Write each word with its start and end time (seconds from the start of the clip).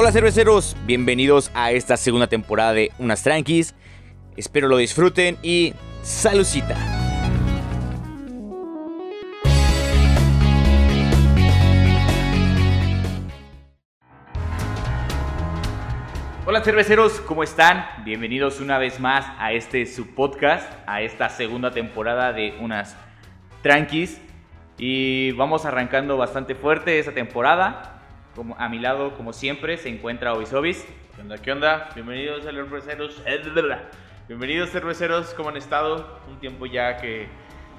Hola 0.00 0.12
cerveceros, 0.12 0.76
bienvenidos 0.86 1.50
a 1.54 1.72
esta 1.72 1.96
segunda 1.96 2.28
temporada 2.28 2.72
de 2.72 2.92
Unas 3.00 3.24
Tranquis. 3.24 3.74
Espero 4.36 4.68
lo 4.68 4.76
disfruten 4.76 5.36
y 5.42 5.74
saludcita. 6.02 6.76
Hola 16.46 16.62
cerveceros, 16.62 17.20
¿cómo 17.22 17.42
están? 17.42 17.84
Bienvenidos 18.04 18.60
una 18.60 18.78
vez 18.78 19.00
más 19.00 19.26
a 19.36 19.50
este 19.50 19.84
su 19.84 20.14
podcast, 20.14 20.72
a 20.86 21.02
esta 21.02 21.28
segunda 21.28 21.72
temporada 21.72 22.32
de 22.32 22.56
Unas 22.60 22.96
Tranquis. 23.62 24.20
Y 24.78 25.32
vamos 25.32 25.64
arrancando 25.64 26.16
bastante 26.16 26.54
fuerte 26.54 27.00
esta 27.00 27.10
temporada. 27.10 27.97
Como, 28.38 28.54
a 28.56 28.68
mi 28.68 28.78
lado, 28.78 29.16
como 29.16 29.32
siempre, 29.32 29.76
se 29.78 29.88
encuentra 29.88 30.32
Obisobis. 30.32 30.86
¿Qué 31.16 31.22
onda? 31.22 31.38
¿Qué 31.38 31.50
onda? 31.50 31.88
Bienvenidos 31.96 32.46
a 32.46 32.52
cerveceros. 32.52 33.20
Bienvenidos 34.28 34.70
cerveceros, 34.70 35.34
¿cómo 35.34 35.48
han 35.48 35.56
estado? 35.56 36.20
Un 36.28 36.38
tiempo 36.38 36.64
ya 36.66 36.98
que 36.98 37.26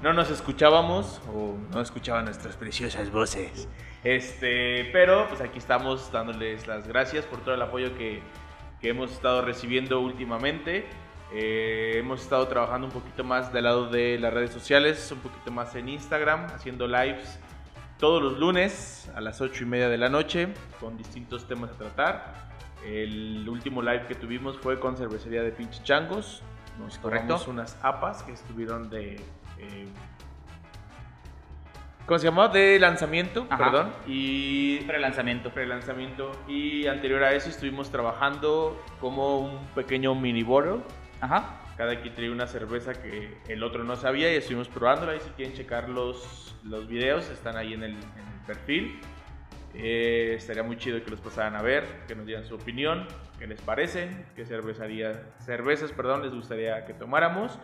no 0.02 0.12
nos 0.12 0.30
escuchábamos 0.30 1.22
o 1.34 1.56
no 1.72 1.80
escuchaban 1.80 2.26
nuestras 2.26 2.58
preciosas 2.58 3.10
voces. 3.10 3.70
Este, 4.04 4.90
pero 4.92 5.26
pues 5.28 5.40
aquí 5.40 5.56
estamos 5.56 6.12
dándoles 6.12 6.66
las 6.66 6.86
gracias 6.86 7.24
por 7.24 7.40
todo 7.40 7.54
el 7.54 7.62
apoyo 7.62 7.96
que, 7.96 8.20
que 8.82 8.90
hemos 8.90 9.12
estado 9.12 9.40
recibiendo 9.40 9.98
últimamente. 10.00 10.84
Eh, 11.32 11.94
hemos 11.96 12.20
estado 12.20 12.46
trabajando 12.48 12.86
un 12.86 12.92
poquito 12.92 13.24
más 13.24 13.50
del 13.50 13.64
lado 13.64 13.88
de 13.88 14.18
las 14.18 14.34
redes 14.34 14.50
sociales, 14.50 15.10
un 15.10 15.20
poquito 15.20 15.50
más 15.52 15.74
en 15.74 15.88
Instagram, 15.88 16.48
haciendo 16.54 16.86
lives 16.86 17.40
todos 18.00 18.22
los 18.22 18.38
lunes 18.38 19.10
a 19.14 19.20
las 19.20 19.40
8 19.40 19.64
y 19.64 19.66
media 19.66 19.88
de 19.88 19.98
la 19.98 20.08
noche 20.08 20.48
con 20.80 20.96
distintos 20.96 21.46
temas 21.46 21.70
a 21.70 21.74
tratar. 21.74 22.34
El 22.84 23.46
último 23.48 23.82
live 23.82 24.06
que 24.06 24.14
tuvimos 24.14 24.56
fue 24.58 24.80
con 24.80 24.96
cervecería 24.96 25.42
de 25.42 25.52
pinche 25.52 25.82
changos. 25.82 26.42
Nos 26.78 26.98
Correcto. 26.98 27.38
unas 27.48 27.76
apas 27.82 28.22
que 28.22 28.32
estuvieron 28.32 28.88
de... 28.88 29.16
eh, 29.58 29.86
¿Cómo 32.06 32.18
se 32.18 32.24
llamó? 32.26 32.48
De 32.48 32.78
lanzamiento, 32.80 33.46
Ajá. 33.50 33.64
perdón. 33.64 33.92
Y 34.06 34.78
Prelanzamiento. 34.80 35.50
prelanzamiento. 35.50 36.32
Y 36.48 36.86
anterior 36.86 37.22
a 37.22 37.34
eso 37.34 37.50
estuvimos 37.50 37.90
trabajando 37.90 38.82
como 39.00 39.38
un 39.40 39.58
pequeño 39.74 40.14
mini 40.14 40.42
bottle. 40.42 40.78
Ajá. 41.20 41.60
Cada 41.80 41.98
quien 41.98 42.14
traía 42.14 42.30
una 42.30 42.46
cerveza 42.46 42.92
que 42.92 43.38
el 43.48 43.62
otro 43.62 43.84
no 43.84 43.96
sabía 43.96 44.30
y 44.30 44.36
estuvimos 44.36 44.68
probándola. 44.68 45.16
Y 45.16 45.20
si 45.20 45.30
quieren 45.30 45.56
checar 45.56 45.88
los, 45.88 46.54
los 46.62 46.86
videos, 46.86 47.30
están 47.30 47.56
ahí 47.56 47.72
en 47.72 47.82
el, 47.82 47.92
en 47.92 47.98
el 48.34 48.46
perfil. 48.46 49.00
Eh, 49.72 50.34
estaría 50.36 50.62
muy 50.62 50.76
chido 50.76 51.02
que 51.02 51.10
los 51.10 51.20
pasaran 51.20 51.56
a 51.56 51.62
ver, 51.62 51.86
que 52.06 52.14
nos 52.14 52.26
dieran 52.26 52.44
su 52.44 52.56
opinión, 52.56 53.06
qué 53.38 53.46
les 53.46 53.62
parecen, 53.62 54.26
qué 54.36 54.44
cervecería, 54.44 55.22
cervezas 55.38 55.90
perdón, 55.92 56.20
les 56.20 56.34
gustaría 56.34 56.84
que 56.84 56.92
tomáramos. 56.92 57.58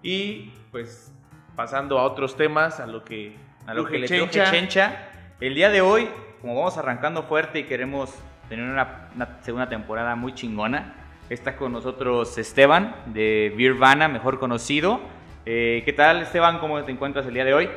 Y 0.00 0.52
pues 0.70 1.12
pasando 1.56 1.98
a 1.98 2.04
otros 2.04 2.36
temas, 2.36 2.78
a 2.78 2.86
lo 2.86 3.04
que, 3.04 3.34
A 3.66 3.74
lo 3.74 3.84
que 3.84 3.98
le 3.98 4.06
Chencha. 4.06 4.48
chencha. 4.48 5.08
El 5.40 5.56
día 5.56 5.70
de 5.70 5.80
hoy, 5.80 6.08
como 6.40 6.54
vamos 6.54 6.78
arrancando 6.78 7.24
fuerte 7.24 7.58
y 7.58 7.64
queremos 7.64 8.14
tener 8.48 8.64
una, 8.70 9.10
una 9.16 9.42
segunda 9.42 9.68
temporada 9.68 10.14
muy 10.14 10.34
chingona, 10.34 11.05
está 11.30 11.56
con 11.56 11.72
nosotros 11.72 12.36
Esteban 12.38 12.94
de 13.06 13.52
Birvana, 13.56 14.08
mejor 14.08 14.38
conocido. 14.38 15.00
Eh, 15.44 15.82
¿Qué 15.84 15.92
tal 15.92 16.22
Esteban? 16.22 16.58
¿Cómo 16.58 16.82
te 16.84 16.92
encuentras 16.92 17.26
el 17.26 17.34
día 17.34 17.44
de 17.44 17.54
hoy? 17.54 17.68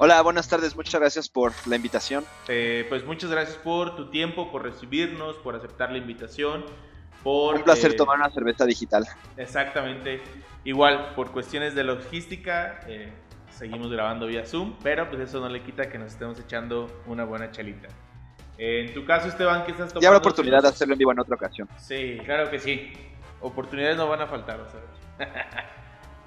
Hola, 0.00 0.22
buenas 0.22 0.48
tardes, 0.48 0.76
muchas 0.76 1.00
gracias 1.00 1.28
por 1.28 1.52
la 1.66 1.74
invitación. 1.74 2.24
Eh, 2.46 2.86
pues 2.88 3.04
muchas 3.04 3.30
gracias 3.30 3.56
por 3.56 3.96
tu 3.96 4.10
tiempo, 4.10 4.50
por 4.52 4.62
recibirnos, 4.62 5.36
por 5.38 5.56
aceptar 5.56 5.90
la 5.90 5.98
invitación. 5.98 6.64
Por, 7.24 7.56
Un 7.56 7.62
placer 7.64 7.90
eh, 7.90 7.94
tomar 7.94 8.16
una 8.16 8.30
cerveza 8.30 8.64
digital. 8.64 9.04
Exactamente. 9.36 10.20
Igual, 10.62 11.14
por 11.16 11.32
cuestiones 11.32 11.74
de 11.74 11.82
logística, 11.82 12.78
eh, 12.86 13.12
seguimos 13.50 13.90
grabando 13.90 14.28
vía 14.28 14.46
Zoom, 14.46 14.76
pero 14.84 15.08
pues 15.08 15.20
eso 15.20 15.40
no 15.40 15.48
le 15.48 15.62
quita 15.62 15.88
que 15.88 15.98
nos 15.98 16.12
estemos 16.12 16.38
echando 16.38 16.86
una 17.06 17.24
buena 17.24 17.50
chalita. 17.50 17.88
En 18.58 18.92
tu 18.92 19.04
caso, 19.04 19.28
Esteban, 19.28 19.64
¿qué 19.64 19.70
estás 19.70 19.88
tomando? 19.88 20.00
Ya 20.00 20.08
habrá 20.08 20.18
oportunidad 20.18 20.62
de 20.62 20.68
hacerlo 20.68 20.94
en 20.94 20.98
vivo 20.98 21.12
en 21.12 21.20
otra 21.20 21.36
ocasión. 21.36 21.68
Sí, 21.78 22.18
claro 22.24 22.50
que 22.50 22.58
sí. 22.58 22.92
Oportunidades 23.40 23.96
no 23.96 24.08
van 24.08 24.20
a 24.20 24.26
faltar, 24.26 24.58
vas 24.58 24.74
a 24.74 24.78
ver. 24.78 25.46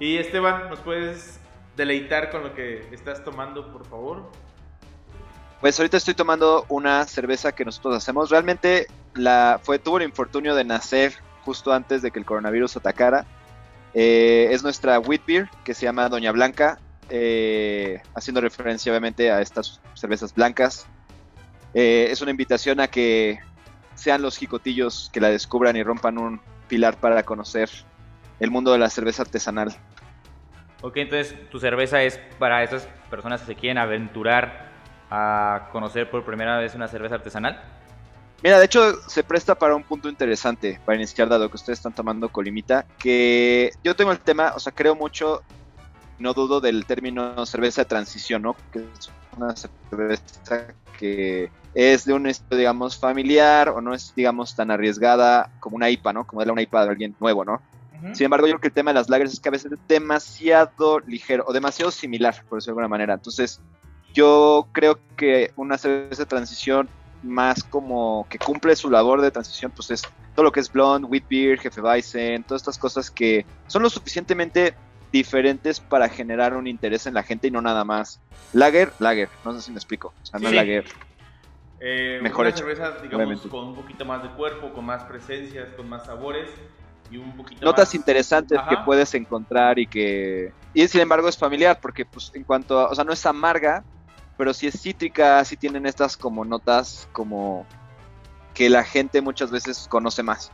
y 0.00 0.16
Esteban, 0.16 0.70
¿nos 0.70 0.80
puedes 0.80 1.38
deleitar 1.76 2.30
con 2.30 2.42
lo 2.42 2.54
que 2.54 2.88
estás 2.90 3.22
tomando, 3.22 3.70
por 3.70 3.86
favor? 3.86 4.30
Pues 5.60 5.78
ahorita 5.78 5.98
estoy 5.98 6.14
tomando 6.14 6.64
una 6.70 7.04
cerveza 7.04 7.52
que 7.52 7.66
nosotros 7.66 7.96
hacemos. 7.96 8.30
Realmente 8.30 8.86
la 9.14 9.60
fue 9.62 9.78
tuvo 9.78 9.98
el 9.98 10.04
infortunio 10.04 10.54
de 10.54 10.64
nacer 10.64 11.12
justo 11.44 11.72
antes 11.72 12.02
de 12.02 12.10
que 12.10 12.18
el 12.18 12.24
coronavirus 12.24 12.78
atacara. 12.78 13.26
Eh, 13.94 14.48
es 14.50 14.62
nuestra 14.62 14.98
wheat 14.98 15.24
beer 15.26 15.50
que 15.64 15.74
se 15.74 15.84
llama 15.84 16.08
Doña 16.08 16.32
Blanca, 16.32 16.78
eh, 17.10 18.00
haciendo 18.14 18.40
referencia 18.40 18.90
obviamente 18.90 19.30
a 19.30 19.42
estas 19.42 19.80
cervezas 19.94 20.34
blancas. 20.34 20.86
Eh, 21.74 22.08
es 22.10 22.20
una 22.20 22.30
invitación 22.30 22.80
a 22.80 22.88
que 22.88 23.40
sean 23.94 24.22
los 24.22 24.36
jicotillos 24.36 25.10
que 25.12 25.20
la 25.20 25.28
descubran 25.28 25.76
y 25.76 25.82
rompan 25.82 26.18
un 26.18 26.40
pilar 26.68 26.96
para 26.96 27.22
conocer 27.22 27.70
el 28.40 28.50
mundo 28.50 28.72
de 28.72 28.78
la 28.78 28.90
cerveza 28.90 29.22
artesanal. 29.22 29.76
Ok, 30.80 30.96
entonces 30.96 31.48
tu 31.50 31.60
cerveza 31.60 32.02
es 32.02 32.18
para 32.38 32.62
esas 32.62 32.88
personas 33.08 33.40
que 33.42 33.48
se 33.48 33.54
quieren 33.54 33.78
aventurar 33.78 34.70
a 35.10 35.68
conocer 35.70 36.10
por 36.10 36.24
primera 36.24 36.58
vez 36.58 36.74
una 36.74 36.88
cerveza 36.88 37.16
artesanal. 37.16 37.62
Mira, 38.42 38.58
de 38.58 38.64
hecho 38.64 39.00
se 39.08 39.22
presta 39.22 39.54
para 39.54 39.76
un 39.76 39.84
punto 39.84 40.08
interesante 40.08 40.80
para 40.84 40.96
iniciar, 40.96 41.28
dado 41.28 41.48
que 41.48 41.56
ustedes 41.56 41.78
están 41.78 41.94
tomando 41.94 42.28
colimita, 42.28 42.84
que 42.98 43.70
yo 43.84 43.94
tengo 43.94 44.10
el 44.10 44.18
tema, 44.18 44.54
o 44.56 44.58
sea, 44.58 44.72
creo 44.72 44.96
mucho, 44.96 45.42
no 46.18 46.34
dudo 46.34 46.60
del 46.60 46.84
término 46.84 47.46
cerveza 47.46 47.82
de 47.82 47.84
transición, 47.84 48.42
¿no? 48.42 48.56
Que 48.72 48.80
es 48.80 49.10
una 49.36 49.54
cerveza 49.54 50.66
que 50.98 51.50
es 51.74 52.04
de 52.04 52.12
un 52.12 52.26
estilo, 52.26 52.58
digamos, 52.58 52.98
familiar 52.98 53.70
o 53.70 53.80
no 53.80 53.94
es, 53.94 54.12
digamos, 54.14 54.54
tan 54.54 54.70
arriesgada 54.70 55.50
como 55.60 55.76
una 55.76 55.90
IPA, 55.90 56.12
¿no? 56.12 56.26
Como 56.26 56.40
darle 56.40 56.52
una 56.52 56.62
IPA 56.62 56.84
de 56.84 56.90
alguien 56.90 57.16
nuevo, 57.20 57.44
¿no? 57.44 57.60
Sin 58.14 58.24
embargo, 58.24 58.46
yo 58.48 58.54
creo 58.54 58.60
que 58.60 58.68
el 58.68 58.74
tema 58.74 58.90
de 58.90 58.96
las 58.96 59.08
lagers 59.08 59.32
es 59.32 59.38
que 59.38 59.48
a 59.48 59.52
veces 59.52 59.70
es 59.70 59.78
demasiado 59.86 60.98
ligero 61.06 61.44
o 61.46 61.52
demasiado 61.52 61.92
similar, 61.92 62.34
por 62.48 62.58
decirlo 62.58 62.74
de 62.74 62.82
alguna 62.82 62.88
manera. 62.88 63.14
Entonces, 63.14 63.60
yo 64.12 64.68
creo 64.72 64.98
que 65.16 65.52
una 65.56 65.78
cerveza 65.78 66.22
de 66.22 66.26
transición 66.26 66.88
más 67.22 67.62
como 67.62 68.26
que 68.28 68.38
cumple 68.38 68.74
su 68.74 68.90
labor 68.90 69.20
de 69.20 69.30
transición, 69.30 69.70
pues 69.70 69.90
es 69.92 70.02
todo 70.34 70.44
lo 70.44 70.50
que 70.50 70.58
es 70.58 70.72
blonde, 70.72 71.06
wheat 71.06 71.28
beer, 71.28 71.58
jefe 71.60 71.80
Weizen, 71.80 72.42
todas 72.42 72.62
estas 72.62 72.76
cosas 72.76 73.08
que 73.08 73.46
son 73.68 73.82
lo 73.82 73.88
suficientemente 73.88 74.74
diferentes 75.12 75.78
para 75.78 76.08
generar 76.08 76.56
un 76.56 76.66
interés 76.66 77.06
en 77.06 77.14
la 77.14 77.22
gente 77.22 77.46
y 77.46 77.50
no 77.50 77.62
nada 77.62 77.84
más. 77.84 78.20
Lager, 78.52 78.92
lager, 78.98 79.28
no 79.44 79.54
sé 79.54 79.62
si 79.62 79.70
me 79.70 79.76
explico. 79.76 80.12
O 80.22 80.26
sea, 80.26 80.40
no 80.40 80.48
Sí. 80.48 80.56
lager. 80.56 80.84
Eh, 81.84 82.20
Mejor 82.22 82.42
una 82.42 82.50
hecho, 82.50 82.58
cerveza, 82.58 82.92
digamos, 83.02 83.14
obviamente. 83.26 83.48
con 83.48 83.64
un 83.64 83.74
poquito 83.74 84.04
más 84.04 84.22
de 84.22 84.28
cuerpo, 84.30 84.72
con 84.72 84.84
más 84.84 85.02
presencias, 85.02 85.72
con 85.74 85.88
más 85.88 86.06
sabores 86.06 86.48
y 87.10 87.16
un 87.16 87.36
poquito 87.36 87.64
Notas 87.64 87.88
más... 87.88 87.94
interesantes 87.96 88.56
Ajá. 88.56 88.68
que 88.70 88.76
puedes 88.84 89.12
encontrar 89.14 89.80
y 89.80 89.88
que... 89.88 90.52
Y 90.74 90.86
sin 90.86 91.00
embargo 91.00 91.28
es 91.28 91.36
familiar 91.36 91.80
porque 91.82 92.04
pues 92.04 92.30
en 92.34 92.44
cuanto 92.44 92.78
a... 92.78 92.88
O 92.88 92.94
sea, 92.94 93.02
no 93.02 93.12
es 93.12 93.26
amarga, 93.26 93.82
pero 94.36 94.54
sí 94.54 94.68
es 94.68 94.80
cítrica, 94.80 95.44
sí 95.44 95.56
tienen 95.56 95.84
estas 95.84 96.16
como 96.16 96.44
notas 96.44 97.08
como 97.10 97.66
que 98.54 98.70
la 98.70 98.84
gente 98.84 99.20
muchas 99.20 99.50
veces 99.50 99.88
conoce 99.90 100.22
más. 100.22 100.52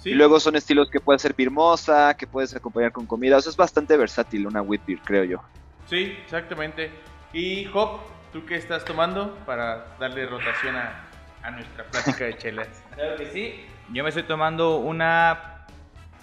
Sí, 0.00 0.10
Y 0.10 0.14
luego 0.14 0.40
son 0.40 0.56
estilos 0.56 0.88
que 0.90 1.00
puedes 1.00 1.20
ser 1.20 1.34
birmosa, 1.34 2.14
que 2.14 2.26
puedes 2.26 2.56
acompañar 2.56 2.92
con 2.92 3.04
comida. 3.04 3.36
O 3.36 3.40
sea, 3.42 3.50
es 3.50 3.56
bastante 3.56 3.96
versátil 3.98 4.46
una 4.46 4.62
wheat 4.62 4.86
beer, 4.86 5.00
creo 5.04 5.24
yo. 5.24 5.42
Sí, 5.90 6.16
exactamente. 6.22 6.90
Y 7.32 7.66
Hop, 7.74 8.00
¿tú 8.32 8.44
qué 8.46 8.56
estás 8.56 8.84
tomando 8.84 9.36
para 9.46 9.96
darle 9.98 10.26
rotación 10.26 10.76
a, 10.76 11.04
a 11.42 11.50
nuestra 11.50 11.84
plática 11.84 12.24
de 12.24 12.36
chelas? 12.36 12.68
Claro 12.94 13.16
que 13.16 13.26
sí. 13.26 13.64
Yo 13.92 14.02
me 14.02 14.08
estoy 14.08 14.24
tomando 14.24 14.78
una 14.78 15.66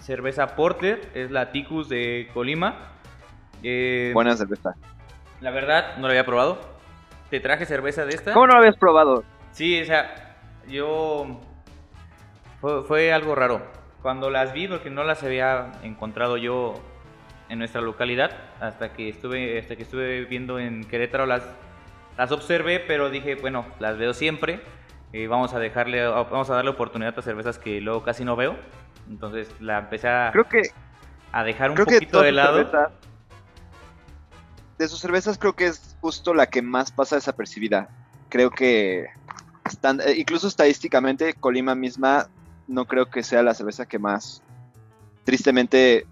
cerveza 0.00 0.54
Porter, 0.54 1.08
es 1.14 1.30
la 1.30 1.50
Ticus 1.52 1.88
de 1.88 2.28
Colima. 2.34 2.92
Eh, 3.62 4.10
Buena 4.14 4.36
cerveza. 4.36 4.74
La 5.40 5.50
verdad, 5.50 5.96
no 5.96 6.02
la 6.02 6.10
había 6.10 6.26
probado. 6.26 6.60
Te 7.30 7.40
traje 7.40 7.66
cerveza 7.66 8.04
de 8.04 8.14
esta. 8.14 8.32
¿Cómo 8.32 8.46
no 8.46 8.52
lo 8.54 8.58
habías 8.60 8.76
probado? 8.76 9.24
Sí, 9.52 9.80
o 9.80 9.84
sea, 9.84 10.36
yo... 10.68 11.40
Fue, 12.60 12.84
fue 12.84 13.12
algo 13.12 13.34
raro. 13.34 13.62
Cuando 14.02 14.30
las 14.30 14.52
vi, 14.52 14.68
porque 14.68 14.90
no 14.90 15.02
las 15.02 15.22
había 15.22 15.72
encontrado 15.82 16.36
yo 16.36 16.74
en 17.48 17.58
nuestra 17.58 17.80
localidad, 17.80 18.30
hasta 18.60 18.92
que 18.92 19.08
estuve, 19.08 19.58
hasta 19.58 19.76
que 19.76 19.82
estuve 19.82 20.24
viendo 20.24 20.58
en 20.58 20.84
Querétaro 20.84 21.26
las, 21.26 21.44
las 22.16 22.32
observé, 22.32 22.80
pero 22.80 23.10
dije, 23.10 23.34
bueno, 23.36 23.66
las 23.78 23.98
veo 23.98 24.14
siempre. 24.14 24.60
y 25.12 25.26
vamos 25.26 25.54
a 25.54 25.58
dejarle, 25.58 26.06
vamos 26.06 26.50
a 26.50 26.54
darle 26.54 26.70
oportunidad 26.70 27.18
a 27.18 27.22
cervezas 27.22 27.58
que 27.58 27.80
luego 27.80 28.02
casi 28.02 28.24
no 28.24 28.36
veo. 28.36 28.56
Entonces 29.08 29.48
la 29.60 29.78
empecé 29.78 30.08
a, 30.08 30.30
Creo 30.32 30.48
que 30.48 30.62
a 31.32 31.44
dejar 31.44 31.70
un 31.70 31.76
poquito 31.76 32.22
de 32.22 32.32
lado. 32.32 32.90
de 34.78 34.88
sus 34.88 35.00
cervezas 35.00 35.38
creo 35.38 35.54
que 35.54 35.66
es 35.66 35.96
justo 36.00 36.34
la 36.34 36.46
que 36.46 36.62
más 36.62 36.90
pasa 36.90 37.16
desapercibida. 37.16 37.88
Creo 38.28 38.50
que 38.50 39.06
bastante, 39.64 40.10
eh, 40.10 40.18
incluso 40.18 40.48
estadísticamente, 40.48 41.34
Colima 41.34 41.74
misma 41.74 42.28
no 42.66 42.86
creo 42.86 43.06
que 43.06 43.22
sea 43.22 43.42
la 43.42 43.54
cerveza 43.54 43.86
que 43.86 43.98
más, 43.98 44.42
tristemente, 45.24 46.06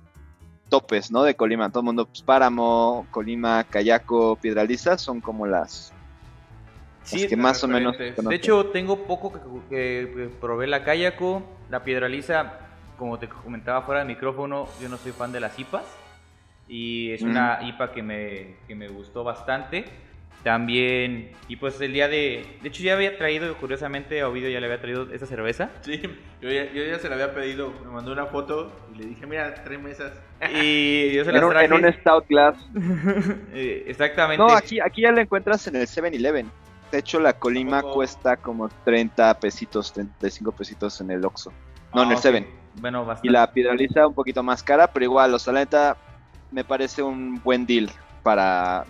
topes, 0.68 1.10
¿no? 1.10 1.22
De 1.22 1.34
Colima. 1.34 1.70
Todo 1.70 1.80
el 1.80 1.86
mundo, 1.86 2.06
pues 2.06 2.22
Páramo, 2.22 3.06
Colima, 3.10 3.64
Cayaco, 3.64 4.36
Piedraliza 4.36 4.98
son 4.98 5.20
como 5.20 5.46
las, 5.46 5.93
Sí, 7.04 7.26
que 7.28 7.36
más 7.36 7.62
o 7.62 7.68
menos. 7.68 7.96
De 7.98 8.14
hecho, 8.34 8.66
tengo 8.66 9.06
poco 9.06 9.32
que, 9.32 9.38
que- 9.68 10.12
que 10.14 10.28
probé 10.40 10.66
la 10.66 10.82
Kayako, 10.84 11.42
la 11.70 11.84
Piedraliza, 11.84 12.58
como 12.98 13.18
te 13.18 13.28
comentaba 13.28 13.82
fuera 13.82 14.00
del 14.00 14.08
micrófono, 14.08 14.68
yo 14.80 14.88
no 14.88 14.96
soy 14.96 15.12
fan 15.12 15.30
de 15.32 15.40
las 15.40 15.58
IPAs. 15.58 15.84
Y 16.68 17.10
es 17.12 17.22
Mm. 17.22 17.30
una 17.30 17.58
IPA 17.62 17.92
que 17.92 18.02
me, 18.02 18.54
que 18.66 18.74
me 18.74 18.88
gustó 18.88 19.22
bastante. 19.22 19.84
También, 20.42 21.30
y 21.48 21.56
pues 21.56 21.80
el 21.80 21.94
día 21.94 22.06
de... 22.06 22.44
De 22.60 22.68
hecho, 22.68 22.82
ya 22.82 22.92
había 22.94 23.16
traído, 23.16 23.54
curiosamente, 23.56 24.20
a 24.20 24.28
Ovidio 24.28 24.50
ya 24.50 24.60
le 24.60 24.66
había 24.66 24.78
traído 24.80 25.10
esta 25.10 25.24
cerveza. 25.26 25.70
Sí, 25.80 26.02
yo 26.42 26.50
ya, 26.50 26.70
yo 26.70 26.84
ya 26.84 26.98
se 26.98 27.08
la 27.08 27.14
había 27.14 27.32
pedido, 27.34 27.72
me 27.82 27.90
mandó 27.90 28.12
una 28.12 28.26
foto 28.26 28.70
y 28.94 28.98
le 28.98 29.06
dije, 29.06 29.26
mira, 29.26 29.54
tres 29.64 29.80
mesas. 29.80 30.12
Y 30.54 31.12
yo 31.14 31.24
se 31.24 31.30
en, 31.30 31.36
las 31.36 31.44
un, 31.44 31.50
traje. 31.50 31.64
en 31.66 31.72
un 31.72 31.92
Stout 31.94 32.26
Glass. 32.28 32.56
Eh, 33.54 33.84
Exactamente. 33.86 34.42
No, 34.42 34.52
aquí, 34.54 34.80
aquí 34.80 35.00
ya 35.02 35.12
la 35.12 35.22
encuentras 35.22 35.66
en 35.66 35.76
el 35.76 35.86
7-Eleven. 35.86 36.50
De 36.92 36.98
hecho, 36.98 37.18
la 37.20 37.32
Colima 37.32 37.78
Tampoco. 37.78 37.94
cuesta 37.94 38.36
como 38.36 38.68
30 38.84 39.34
pesitos, 39.40 39.92
35 39.92 40.52
pesitos 40.52 41.00
en 41.00 41.10
el 41.10 41.24
Oxxo. 41.24 41.52
No, 41.94 42.02
en 42.02 42.08
Ah, 42.08 42.12
el 42.12 42.16
ok. 42.16 42.22
7. 42.22 42.54
Bueno, 42.80 43.04
bastante. 43.04 43.28
Y 43.28 43.30
la 43.32 43.50
Piedraliza 43.52 44.06
un 44.06 44.14
poquito 44.14 44.42
más 44.42 44.62
cara, 44.62 44.86
pero 44.88 45.04
igual, 45.04 45.34
o 45.34 45.38
sea, 45.38 45.52
la 45.52 45.60
neta, 45.60 45.96
me 46.50 46.64
parece 46.64 47.02
un 47.02 47.40
buen 47.42 47.66
deal 47.66 47.90
para... 48.22 48.84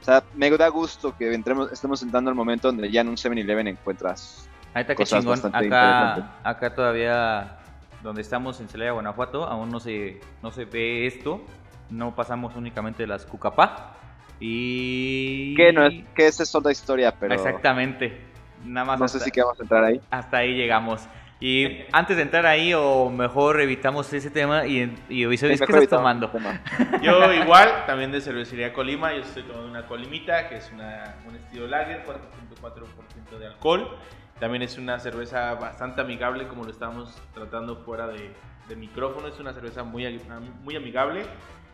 O 0.00 0.04
sea, 0.04 0.22
me 0.34 0.50
da 0.50 0.68
gusto 0.68 1.14
que 1.16 1.32
entremos, 1.34 1.70
estemos 1.72 2.02
entrando 2.02 2.30
al 2.30 2.34
momento 2.34 2.68
donde 2.68 2.90
ya 2.90 3.02
en 3.02 3.08
un 3.08 3.16
7-Eleven 3.16 3.68
encuentras... 3.68 4.48
Ahí 4.72 4.82
está, 4.82 4.94
cosas 4.94 5.20
chingón. 5.20 5.40
bastante 5.42 5.66
Acá, 5.66 6.32
acá 6.44 6.74
todavía, 6.74 7.58
donde 8.02 8.22
estamos 8.22 8.60
en 8.60 8.68
Celaya, 8.68 8.92
Guanajuato, 8.92 9.44
aún 9.44 9.68
no 9.68 9.80
se, 9.80 10.20
no 10.42 10.50
se 10.52 10.64
ve 10.64 11.06
esto. 11.06 11.42
No 11.90 12.14
pasamos 12.14 12.54
únicamente 12.56 13.06
las 13.06 13.26
cucapá. 13.26 13.96
Y. 14.40 15.54
Que 15.54 15.72
no 15.72 15.86
es, 15.86 16.02
que 16.14 16.26
esa 16.26 16.42
es 16.42 16.54
otra 16.54 16.72
historia, 16.72 17.14
pero 17.18 17.34
Exactamente. 17.34 18.28
Nada 18.64 18.84
más 18.86 18.98
no 18.98 19.04
hasta, 19.04 19.18
sé 19.18 19.26
si 19.26 19.30
que 19.30 19.42
vamos 19.42 19.58
a 19.60 19.62
entrar 19.62 19.84
ahí. 19.84 20.00
hasta 20.10 20.38
ahí 20.38 20.54
llegamos. 20.54 21.06
Y 21.42 21.78
antes 21.92 22.16
de 22.16 22.22
entrar 22.22 22.44
ahí, 22.44 22.74
o 22.74 23.08
mejor 23.08 23.60
evitamos 23.62 24.12
ese 24.12 24.30
tema 24.30 24.66
y, 24.66 24.94
y 25.08 25.24
Sí, 25.38 25.46
¿qué 25.46 25.48
mejor 25.48 25.52
estás 25.52 25.70
evitamos 25.70 25.88
tomando? 26.30 26.32
Yo 27.02 27.32
igual, 27.32 27.86
también 27.86 28.12
de 28.12 28.20
cervecería 28.20 28.74
Colima, 28.74 29.14
yo 29.14 29.22
estoy 29.22 29.44
tomando 29.44 29.70
una 29.70 29.86
colimita, 29.86 30.50
que 30.50 30.56
es 30.56 30.70
una, 30.70 31.16
un 31.26 31.36
estilo 31.36 31.66
lager, 31.66 32.04
4.4% 32.04 33.38
de 33.38 33.46
alcohol. 33.46 33.96
También 34.38 34.62
es 34.62 34.76
una 34.76 34.98
cerveza 34.98 35.54
bastante 35.54 36.02
amigable, 36.02 36.46
como 36.46 36.64
lo 36.64 36.70
estábamos 36.70 37.16
tratando 37.32 37.76
fuera 37.76 38.06
de, 38.06 38.34
de 38.68 38.76
micrófono. 38.76 39.26
Es 39.28 39.38
una 39.40 39.54
cerveza 39.54 39.82
muy, 39.82 40.20
muy 40.62 40.76
amigable. 40.76 41.24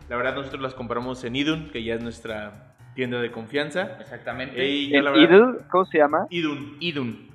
La 0.08 0.16
verdad, 0.16 0.34
nosotros 0.36 0.62
las 0.62 0.74
compramos 0.74 1.22
en 1.24 1.36
Idun, 1.36 1.70
que 1.70 1.82
ya 1.82 1.94
es 1.94 2.00
nuestra 2.02 2.74
tienda 2.94 3.20
de 3.20 3.30
confianza. 3.30 3.96
Exactamente. 4.00 4.66
Y 4.68 4.90
yo, 4.90 4.98
¿En 4.98 5.04
la 5.04 5.10
verdad, 5.10 5.24
Idle? 5.52 5.58
¿Cómo 5.70 5.84
se 5.86 5.98
llama? 5.98 6.26
Idun. 6.30 6.76
Idun. 6.80 7.26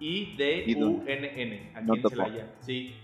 I-D-U-N-N, 0.00 1.70
aquí 1.74 1.86
No 1.86 1.94
en 1.94 2.02
topo. 2.02 2.14
Celaya. 2.16 2.46
Sí. 2.60 2.94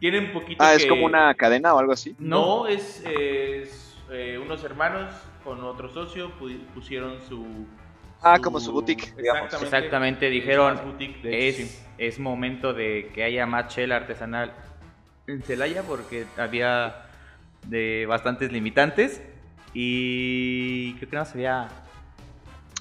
Tienen 0.00 0.26
un 0.26 0.32
poquito 0.32 0.62
Ah, 0.62 0.74
es 0.74 0.82
que- 0.84 0.88
como 0.88 1.06
una 1.06 1.34
cadena 1.34 1.74
o 1.74 1.78
algo 1.78 1.92
así. 1.92 2.14
No, 2.18 2.66
es, 2.68 3.04
es, 3.04 3.96
eh, 4.10 4.38
unos 4.42 4.62
hermanos 4.64 5.12
con 5.44 5.62
otro 5.64 5.88
socio 5.88 6.30
pu- 6.38 6.60
pusieron 6.74 7.20
su... 7.28 7.66
Ah, 8.22 8.38
como 8.42 8.58
su 8.60 8.72
boutique, 8.72 9.14
digamos. 9.16 9.52
Exactamente, 9.62 10.28
dijeron, 10.30 10.78
boutique, 10.84 11.20
de 11.22 11.48
hecho, 11.48 11.62
es, 11.62 11.68
sí. 11.70 11.84
es 11.98 12.18
momento 12.18 12.72
de 12.72 13.10
que 13.14 13.22
haya 13.22 13.46
más 13.46 13.68
chela 13.74 13.96
artesanal 13.96 14.52
en 15.28 15.42
Celaya 15.42 15.82
porque 15.82 16.26
había 16.36 17.07
de 17.68 18.06
bastantes 18.06 18.50
limitantes 18.50 19.22
y 19.74 20.94
creo 20.94 21.10
que 21.10 21.16
no 21.16 21.24
se 21.24 21.36
veía 21.38 21.68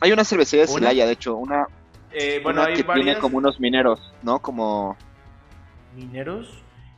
Hay 0.01 0.11
una 0.11 0.23
cervecería 0.23 0.65
de. 0.65 0.71
Celaya, 0.71 1.05
de 1.05 1.11
hecho, 1.13 1.35
una, 1.35 1.67
Eh, 2.11 2.39
bueno, 2.41 2.61
una 2.61 2.69
hay 2.69 2.75
que 2.75 2.83
varias... 2.83 3.05
tiene 3.05 3.19
como 3.19 3.37
unos 3.37 3.59
mineros, 3.59 4.13
¿no? 4.23 4.39
Como 4.39 4.95
¿Mineros? 5.95 6.47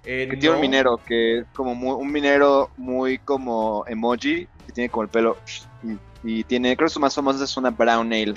Eh, 0.06 0.28
que 0.30 0.38
tiene 0.38 0.56
un 0.56 0.62
minero, 0.62 0.98
que 0.98 1.40
es 1.40 1.46
como 1.54 1.76
muy- 1.76 1.94
un 2.02 2.12
minero 2.12 2.70
muy 2.78 3.18
como 3.20 3.84
emoji, 3.88 4.48
que 4.66 4.72
tiene 4.74 4.90
como 4.90 5.04
el 5.04 5.10
pelo 5.10 5.38
y, 6.24 6.44
tiene, 6.46 6.76
creo 6.76 6.88
que 6.88 6.94
su 6.94 7.00
más 7.00 7.14
famosa 7.16 7.44
es 7.44 7.58
una 7.58 7.70
brown 7.70 8.12
ale. 8.14 8.36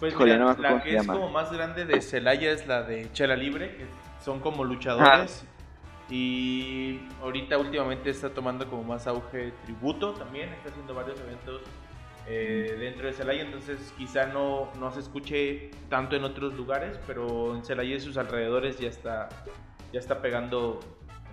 Pues 0.00 0.12
Híjole, 0.12 0.32
mira, 0.34 0.38
no 0.38 0.44
me 0.46 0.52
acuerdo 0.52 0.76
la 0.76 0.82
que 0.82 0.88
es 0.90 0.94
llama. 0.96 1.14
como 1.14 1.28
más 1.30 1.52
grande 1.52 1.84
de 1.84 2.00
Celaya 2.00 2.52
es 2.52 2.66
la 2.66 2.82
de 2.82 3.10
Chela 3.12 3.34
Libre, 3.36 3.76
que 3.76 3.86
son 4.24 4.38
como 4.40 4.62
luchadores. 4.64 5.44
Ah. 5.44 5.57
Y 6.10 7.00
ahorita 7.22 7.58
últimamente 7.58 8.10
está 8.10 8.30
tomando 8.30 8.68
como 8.68 8.82
más 8.82 9.06
auge 9.06 9.52
tributo 9.64 10.14
también, 10.14 10.48
está 10.54 10.70
haciendo 10.70 10.94
varios 10.94 11.20
eventos 11.20 11.60
eh, 12.26 12.76
dentro 12.78 13.06
de 13.06 13.12
Celaya, 13.12 13.42
entonces 13.42 13.92
quizá 13.96 14.26
no, 14.26 14.70
no 14.78 14.90
se 14.92 15.00
escuche 15.00 15.70
tanto 15.88 16.16
en 16.16 16.24
otros 16.24 16.54
lugares, 16.54 16.98
pero 17.06 17.54
en 17.54 17.64
Celaya 17.64 17.96
y 17.96 18.00
sus 18.00 18.16
alrededores 18.16 18.78
ya 18.78 18.88
está, 18.88 19.28
ya 19.92 20.00
está 20.00 20.20
pegando 20.20 20.80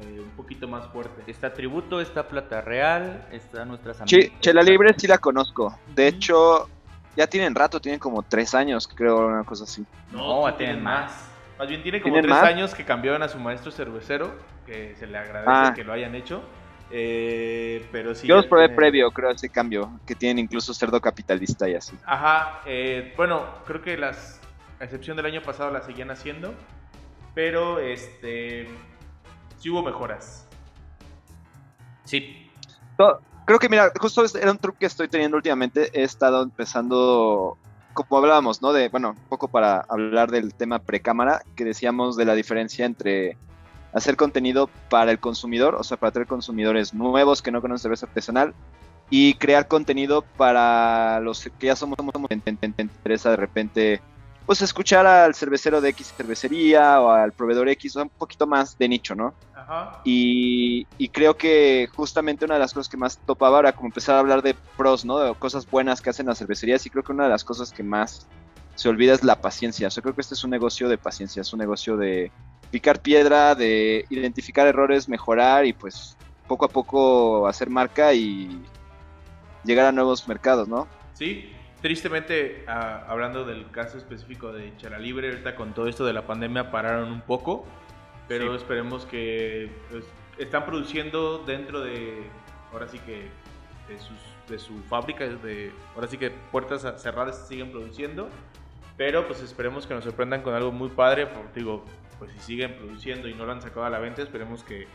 eh, 0.01 0.19
un 0.19 0.29
poquito 0.31 0.67
más 0.67 0.87
fuerte. 0.87 1.29
está 1.29 1.53
tributo, 1.53 2.01
está 2.01 2.27
plata 2.27 2.61
real, 2.61 3.27
está 3.31 3.63
nuestras 3.63 4.01
amigas. 4.01 4.31
Chela 4.41 4.61
Libre 4.61 4.93
sí 4.97 5.07
la 5.07 5.17
conozco. 5.17 5.77
De 5.95 6.07
hecho, 6.07 6.69
ya 7.15 7.27
tienen 7.27 7.55
rato, 7.55 7.79
tienen 7.79 7.99
como 7.99 8.23
tres 8.23 8.53
años, 8.53 8.89
creo, 8.93 9.27
una 9.27 9.43
cosa 9.43 9.63
así. 9.63 9.85
No, 10.11 10.47
sí 10.47 10.53
tienen 10.57 10.83
más. 10.83 11.29
Más 11.57 11.67
bien 11.67 11.81
tiene 11.83 12.01
como 12.01 12.13
¿Tienen 12.15 12.29
tres 12.29 12.41
más? 12.41 12.49
años 12.51 12.75
que 12.75 12.83
cambiaron 12.83 13.23
a 13.23 13.29
su 13.29 13.39
maestro 13.39 13.71
cervecero, 13.71 14.35
que 14.65 14.95
se 14.95 15.07
le 15.07 15.17
agradece 15.17 15.49
Ah. 15.51 15.73
que 15.75 15.83
lo 15.83 15.93
hayan 15.93 16.13
hecho. 16.15 16.43
Eh, 16.91 17.87
pero 17.91 18.13
sí. 18.13 18.27
Yo 18.27 18.35
los 18.35 18.45
probé 18.45 18.65
tiene- 18.65 18.75
previo, 18.75 19.11
creo, 19.11 19.31
ese 19.31 19.49
cambio, 19.49 19.99
que 20.05 20.15
tienen 20.15 20.39
incluso 20.39 20.73
cerdo 20.73 20.99
capitalista 21.01 21.67
y 21.67 21.75
así. 21.75 21.97
Ajá, 22.05 22.61
eh, 22.65 23.13
bueno, 23.17 23.45
creo 23.65 23.81
que 23.81 23.97
las, 23.97 24.39
a 24.79 24.83
excepción 24.83 25.17
del 25.17 25.25
año 25.25 25.41
pasado, 25.41 25.71
las 25.71 25.85
seguían 25.85 26.11
haciendo, 26.11 26.53
pero 27.33 27.79
este, 27.79 28.67
sí 29.57 29.69
hubo 29.69 29.81
mejoras. 29.81 30.47
Sí, 32.03 32.41
Creo 33.47 33.59
que, 33.59 33.69
mira, 33.69 33.91
justo 33.99 34.23
era 34.39 34.49
un 34.49 34.57
truco 34.57 34.79
que 34.79 34.87
estoy 34.87 35.07
teniendo 35.07 35.37
últimamente. 35.37 35.91
He 35.93 36.01
estado 36.03 36.41
empezando, 36.41 37.59
como 37.95 38.19
hablábamos, 38.19 38.61
¿no? 38.61 38.71
De, 38.73 38.89
bueno, 38.89 39.09
un 39.11 39.29
poco 39.29 39.47
para 39.47 39.79
hablar 39.89 40.29
del 40.29 40.53
tema 40.53 40.77
precámara, 40.79 41.41
que 41.55 41.65
decíamos 41.65 42.15
de 42.17 42.25
la 42.25 42.35
diferencia 42.35 42.85
entre 42.85 43.37
hacer 43.93 44.15
contenido 44.17 44.69
para 44.89 45.09
el 45.11 45.19
consumidor, 45.19 45.75
o 45.75 45.83
sea, 45.83 45.97
para 45.97 46.11
traer 46.11 46.27
consumidores 46.27 46.93
nuevos 46.93 47.41
que 47.41 47.51
no 47.51 47.61
conocen 47.61 47.83
cerveza 47.83 48.05
artesanal, 48.05 48.53
y 49.09 49.35
crear 49.35 49.67
contenido 49.67 50.23
para 50.37 51.19
los 51.21 51.43
que 51.59 51.67
ya 51.67 51.75
somos, 51.75 51.95
somos, 51.97 52.13
somos- 52.13 52.29
te, 52.29 52.39
te- 52.41 52.57
te 52.73 52.81
interesa 52.81 53.29
de 53.31 53.35
repente, 53.37 54.01
pues 54.45 54.61
escuchar 54.61 55.05
al 55.07 55.33
cervecero 55.33 55.81
de 55.81 55.89
X 55.89 56.13
cervecería 56.15 57.01
o 57.01 57.09
al 57.09 57.31
proveedor 57.31 57.67
X, 57.69 57.95
un 57.95 58.09
poquito 58.09 58.45
más 58.45 58.77
de 58.77 58.87
nicho, 58.87 59.15
¿no? 59.15 59.33
Ajá. 59.55 60.01
Y, 60.03 60.85
y 60.97 61.09
creo 61.09 61.35
que 61.35 61.89
justamente 61.95 62.45
una 62.45 62.55
de 62.55 62.59
las 62.59 62.73
cosas 62.73 62.89
que 62.89 62.97
más 62.97 63.17
topaba 63.17 63.59
era 63.59 63.73
como 63.73 63.87
empezar 63.87 64.15
a 64.15 64.19
hablar 64.19 64.41
de 64.41 64.55
pros, 64.77 65.03
¿no? 65.03 65.17
De 65.19 65.33
cosas 65.35 65.69
buenas 65.69 66.01
que 66.01 66.11
hacen 66.11 66.27
las 66.27 66.37
cervecerías 66.37 66.85
y 66.85 66.89
creo 66.89 67.03
que 67.03 67.11
una 67.11 67.23
de 67.23 67.31
las 67.31 67.43
cosas 67.43 67.71
que 67.71 67.83
más 67.83 68.27
se 68.75 68.89
olvida 68.89 69.13
es 69.13 69.23
la 69.23 69.41
paciencia. 69.41 69.87
O 69.87 69.91
sea, 69.91 70.03
creo 70.03 70.13
que 70.13 70.21
este 70.21 70.35
es 70.35 70.43
un 70.43 70.51
negocio 70.51 70.89
de 70.89 70.97
paciencia, 70.97 71.41
es 71.41 71.51
un 71.53 71.59
negocio 71.59 71.97
de 71.97 72.31
picar 72.69 73.01
piedra, 73.01 73.55
de 73.55 74.05
identificar 74.09 74.67
errores, 74.67 75.09
mejorar 75.09 75.65
y 75.65 75.73
pues 75.73 76.17
poco 76.47 76.65
a 76.65 76.69
poco 76.69 77.47
hacer 77.47 77.69
marca 77.69 78.13
y 78.13 78.61
llegar 79.63 79.87
a 79.87 79.91
nuevos 79.91 80.27
mercados, 80.27 80.67
¿no? 80.67 80.87
Sí, 81.13 81.54
tristemente, 81.89 82.63
ah, 82.67 83.05
hablando 83.07 83.45
del 83.45 83.69
caso 83.69 83.99
específico 83.99 84.51
de 84.51 84.75
Chela 84.77 84.97
Libre, 84.97 85.29
ahorita 85.29 85.55
con 85.55 85.75
todo 85.75 85.87
esto 85.87 86.03
de 86.03 86.13
la 86.13 86.25
pandemia 86.25 86.71
pararon 86.71 87.11
un 87.11 87.21
poco, 87.21 87.63
pero 88.27 88.49
Sí. 88.49 88.55
esperemos 88.57 89.05
que 89.05 89.69
pues, 89.91 90.03
están 90.39 90.65
produciendo 90.65 91.43
dentro 91.45 91.81
de, 91.81 92.23
ahora 92.73 92.87
sí 92.87 92.97
que, 92.97 93.29
de, 93.87 93.99
sus, 93.99 94.17
de 94.49 94.57
su 94.57 94.81
fábrica, 94.85 95.25
de, 95.27 95.71
ahora 95.93 96.07
sí 96.07 96.17
que 96.17 96.31
puertas 96.51 96.85
a- 96.85 96.97
cerradas 96.97 97.47
siguen 97.47 97.69
produciendo, 97.69 98.29
pero 98.97 99.27
pues 99.27 99.43
esperemos 99.43 99.85
que 99.85 99.93
nos 99.93 100.05
sorprendan 100.05 100.41
con 100.41 100.55
algo 100.55 100.71
muy 100.71 100.89
padre, 100.89 101.27
porque 101.27 101.59
digo, 101.59 101.85
pues 102.17 102.31
si 102.31 102.39
siguen 102.39 102.73
produciendo 102.77 103.27
y 103.27 103.35
no 103.35 103.45
lo 103.45 103.51
han 103.51 103.61
sacado 103.61 103.85
a 103.85 103.91
la 103.91 103.99
venta, 103.99 104.23
esperemos 104.23 104.63
que, 104.63 104.87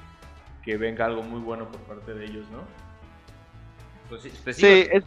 que 0.64 0.76
venga 0.76 1.04
algo 1.06 1.22
muy 1.22 1.38
bueno 1.40 1.68
por 1.70 1.82
parte 1.82 2.14
de 2.14 2.24
ellos, 2.24 2.50
¿no? 2.50 2.64
pues 4.08 4.26
pues 4.42 4.56
Sí, 4.56 4.88
es- 4.90 5.04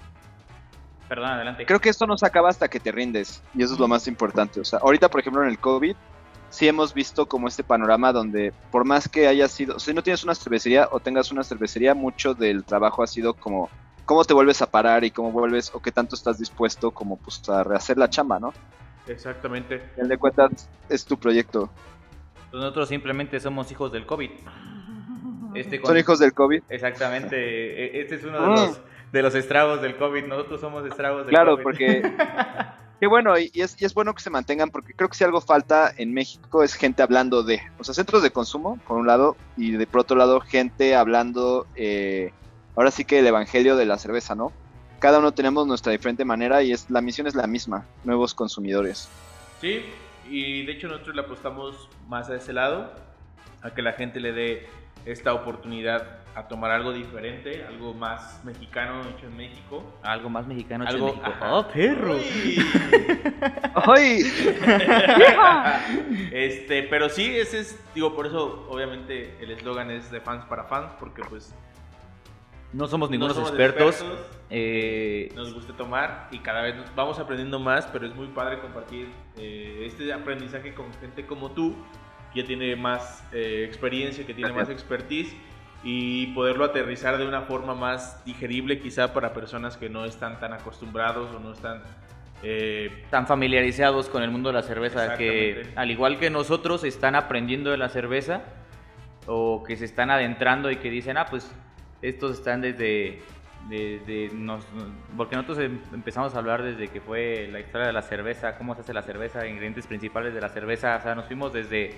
perdón, 1.07 1.31
adelante. 1.31 1.65
creo 1.65 1.79
que 1.79 1.89
esto 1.89 2.07
no 2.07 2.17
se 2.17 2.25
acaba 2.25 2.49
hasta 2.49 2.67
que 2.67 2.79
te 2.79 2.91
rindes 2.91 3.41
y 3.53 3.63
eso 3.63 3.73
es 3.73 3.79
lo 3.79 3.87
más 3.87 4.07
importante. 4.07 4.59
O 4.59 4.65
sea, 4.65 4.79
ahorita, 4.79 5.09
por 5.09 5.19
ejemplo, 5.19 5.43
en 5.43 5.49
el 5.49 5.59
COVID, 5.59 5.95
sí 6.49 6.67
hemos 6.67 6.93
visto 6.93 7.25
como 7.25 7.47
este 7.47 7.63
panorama 7.63 8.13
donde 8.13 8.53
por 8.71 8.85
más 8.85 9.09
que 9.09 9.27
haya 9.27 9.47
sido, 9.47 9.79
si 9.79 9.93
no 9.93 10.03
tienes 10.03 10.23
una 10.23 10.35
cervecería 10.35 10.87
o 10.91 10.99
tengas 10.99 11.31
una 11.31 11.43
cervecería, 11.43 11.93
mucho 11.93 12.33
del 12.33 12.63
trabajo 12.63 13.01
ha 13.01 13.07
sido 13.07 13.33
como 13.33 13.69
cómo 14.05 14.23
te 14.23 14.33
vuelves 14.33 14.61
a 14.61 14.69
parar 14.69 15.03
y 15.03 15.11
cómo 15.11 15.31
vuelves 15.31 15.71
o 15.73 15.81
qué 15.81 15.91
tanto 15.91 16.15
estás 16.15 16.37
dispuesto 16.37 16.91
como 16.91 17.17
pues 17.17 17.47
a 17.49 17.63
rehacer 17.63 17.97
la 17.97 18.09
chamba, 18.09 18.39
¿no? 18.39 18.53
Exactamente. 19.07 19.75
Al 19.75 19.89
final 19.91 20.07
de 20.09 20.17
cuentas, 20.17 20.69
es 20.89 21.05
tu 21.05 21.17
proyecto. 21.17 21.69
Nosotros 22.51 22.89
simplemente 22.89 23.39
somos 23.39 23.71
hijos 23.71 23.91
del 23.91 24.05
COVID. 24.05 24.29
Este 25.55 25.79
con... 25.79 25.89
Son 25.89 25.97
hijos 25.97 26.19
del 26.19 26.33
COVID. 26.33 26.63
Exactamente. 26.69 27.35
E-, 27.35 28.01
este 28.01 28.15
es 28.15 28.23
uno 28.23 28.41
de, 28.41 28.47
los, 28.47 28.81
de 29.13 29.21
los 29.21 29.33
estragos 29.35 29.81
del 29.81 29.95
COVID. 29.95 30.25
Nosotros 30.25 30.59
somos 30.59 30.85
estragos 30.85 31.25
del 31.25 31.29
claro, 31.29 31.55
COVID. 31.63 31.77
Claro, 31.77 32.01
porque 32.01 32.83
Qué 32.99 33.07
bueno, 33.07 33.37
y 33.37 33.51
es, 33.53 33.81
y 33.81 33.85
es 33.85 33.93
bueno 33.93 34.13
que 34.15 34.21
se 34.21 34.29
mantengan, 34.29 34.69
porque 34.69 34.93
creo 34.93 35.09
que 35.09 35.17
si 35.17 35.25
algo 35.25 35.41
falta 35.41 35.93
en 35.97 36.13
México 36.13 36.63
es 36.63 36.73
gente 36.73 37.03
hablando 37.03 37.43
de, 37.43 37.61
o 37.77 37.83
sea, 37.83 37.93
centros 37.93 38.23
de 38.23 38.31
consumo, 38.31 38.79
por 38.87 38.97
un 38.97 39.07
lado, 39.07 39.35
y 39.57 39.71
de 39.71 39.85
por 39.85 40.01
otro 40.01 40.15
lado, 40.15 40.39
gente 40.39 40.95
hablando, 40.95 41.67
eh, 41.75 42.31
ahora 42.77 42.91
sí 42.91 43.03
que 43.03 43.19
el 43.19 43.27
evangelio 43.27 43.75
de 43.75 43.85
la 43.85 43.97
cerveza, 43.97 44.35
¿no? 44.35 44.53
Cada 44.99 45.19
uno 45.19 45.33
tenemos 45.33 45.67
nuestra 45.67 45.91
diferente 45.91 46.23
manera 46.23 46.63
y 46.63 46.71
es 46.71 46.89
la 46.89 47.01
misión 47.01 47.27
es 47.27 47.35
la 47.35 47.45
misma, 47.45 47.85
nuevos 48.05 48.33
consumidores. 48.33 49.09
Sí, 49.59 49.81
y 50.29 50.65
de 50.65 50.71
hecho 50.71 50.87
nosotros 50.87 51.13
le 51.13 51.23
apostamos 51.23 51.89
más 52.07 52.29
a 52.29 52.37
ese 52.37 52.53
lado, 52.53 52.93
a 53.61 53.71
que 53.71 53.81
la 53.81 53.93
gente 53.93 54.21
le 54.21 54.31
dé 54.31 54.67
esta 55.05 55.33
oportunidad 55.33 56.19
a 56.35 56.47
tomar 56.47 56.71
algo 56.71 56.93
diferente, 56.93 57.63
algo 57.65 57.93
más 57.93 58.43
mexicano 58.43 59.01
hecho 59.07 59.27
en 59.27 59.37
México. 59.37 59.83
Algo 60.01 60.29
más 60.29 60.47
mexicano 60.47 60.83
hecho 60.83 60.93
algo, 60.93 61.09
en 61.09 61.21
México. 61.21 61.37
¡Oh, 61.41 61.67
perro! 61.67 62.15
¡Ay! 63.75 64.21
este, 66.31 66.83
pero 66.83 67.09
sí, 67.09 67.37
ese 67.37 67.59
es, 67.59 67.79
digo, 67.93 68.15
por 68.15 68.25
eso 68.25 68.65
obviamente 68.69 69.37
el 69.41 69.51
eslogan 69.51 69.91
es 69.91 70.09
de 70.09 70.21
fans 70.21 70.45
para 70.45 70.63
fans, 70.63 70.93
porque 70.99 71.21
pues... 71.29 71.53
No 72.71 72.87
somos 72.87 73.11
ningunos 73.11 73.37
expertos. 73.37 74.03
eh... 74.49 75.31
Nos 75.35 75.53
gusta 75.53 75.73
tomar 75.73 76.29
y 76.31 76.39
cada 76.39 76.63
vez 76.63 76.73
vamos 76.95 77.19
aprendiendo 77.19 77.59
más, 77.59 77.85
pero 77.85 78.07
es 78.07 78.15
muy 78.15 78.27
padre 78.27 78.59
compartir 78.59 79.11
eh, 79.37 79.83
este 79.85 80.11
aprendizaje 80.11 80.73
con 80.73 80.91
gente 80.95 81.27
como 81.27 81.51
tú, 81.51 81.75
ya 82.33 82.45
tiene 82.45 82.75
más 82.75 83.23
eh, 83.31 83.63
experiencia, 83.67 84.25
que 84.25 84.33
tiene 84.33 84.51
más 84.53 84.69
expertise 84.69 85.35
y 85.83 86.27
poderlo 86.27 86.63
aterrizar 86.63 87.17
de 87.17 87.27
una 87.27 87.41
forma 87.41 87.75
más 87.75 88.23
digerible 88.23 88.79
quizá 88.79 89.13
para 89.13 89.33
personas 89.33 89.75
que 89.75 89.89
no 89.89 90.05
están 90.05 90.39
tan 90.39 90.53
acostumbrados 90.53 91.35
o 91.35 91.39
no 91.39 91.51
están 91.51 91.83
eh, 92.41 93.05
tan 93.09 93.27
familiarizados 93.27 94.09
con 94.09 94.23
el 94.23 94.31
mundo 94.31 94.49
de 94.49 94.53
la 94.53 94.63
cerveza 94.63 95.17
que 95.17 95.71
al 95.75 95.91
igual 95.91 96.19
que 96.19 96.29
nosotros 96.29 96.83
están 96.85 97.15
aprendiendo 97.15 97.69
de 97.69 97.77
la 97.77 97.89
cerveza 97.89 98.41
o 99.27 99.63
que 99.63 99.75
se 99.75 99.85
están 99.85 100.09
adentrando 100.09 100.71
y 100.71 100.77
que 100.77 100.89
dicen 100.89 101.17
ah 101.17 101.25
pues 101.29 101.53
estos 102.01 102.31
están 102.33 102.59
desde, 102.59 103.21
porque 105.15 105.37
nosotros 105.37 105.59
em, 105.59 105.79
empezamos 105.93 106.35
a 106.35 106.39
hablar 106.39 106.63
desde 106.63 106.89
que 106.89 106.99
fue 106.99 107.47
la 107.49 107.61
historia 107.61 107.87
de 107.87 107.93
la 107.93 108.01
cerveza 108.01 108.57
cómo 108.57 108.75
se 108.75 108.81
hace 108.81 108.93
la 108.93 109.03
cerveza 109.03 109.47
ingredientes 109.47 109.87
principales 109.87 110.33
de 110.33 110.41
la 110.41 110.49
cerveza 110.49 110.97
o 110.97 111.01
sea 111.01 111.15
nos 111.15 111.25
fuimos 111.25 111.53
desde 111.53 111.95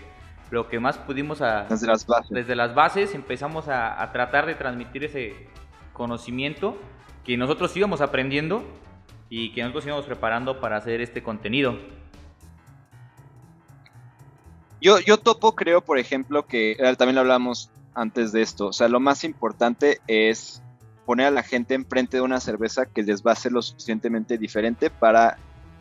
lo 0.52 0.68
que 0.68 0.80
más 0.80 0.98
pudimos 0.98 1.42
a, 1.42 1.64
desde 1.64 1.88
las 1.88 2.06
bases, 2.06 2.30
desde 2.30 2.56
las 2.56 2.76
bases 2.76 3.16
empezamos 3.16 3.68
a, 3.68 4.10
tratar 4.12 4.46
de 4.46 4.56
transmitir 4.56 5.04
ese 5.04 5.34
conocimiento 5.94 6.78
que 7.24 7.38
nosotros 7.38 7.76
íbamos 7.76 8.02
aprendiendo 8.02 8.64
y 9.30 9.54
que 9.54 9.62
nosotros 9.62 9.86
íbamos 9.88 10.06
preparando 10.06 10.60
para 10.60 10.78
hacer 10.78 11.02
este 11.02 11.24
contenido. 11.24 11.78
Yo, 14.80 15.00
yo 15.00 15.18
topo, 15.18 15.56
creo, 15.56 15.82
por 15.82 15.98
ejemplo, 15.98 16.46
que 16.46 16.74
eh, 16.74 16.96
también 16.96 17.16
lo 17.16 17.22
hablamos 17.22 17.72
antes 17.96 18.32
de 18.32 18.42
esto, 18.42 18.68
o 18.68 18.74
sea, 18.74 18.88
lo 18.88 19.00
más 19.00 19.24
importante 19.24 20.00
es 20.06 20.62
poner 21.06 21.28
a 21.28 21.32
la 21.32 21.44
gente 21.44 21.74
enfrente 21.74 22.18
de 22.18 22.22
una 22.22 22.40
cerveza 22.40 22.86
que 22.86 23.04
les 23.04 23.24
va 23.24 23.32
a 23.32 23.36
ser 23.36 23.52
lo 23.52 23.62
suficientemente 23.62 24.38
diferente 24.38 24.90
para 24.90 25.38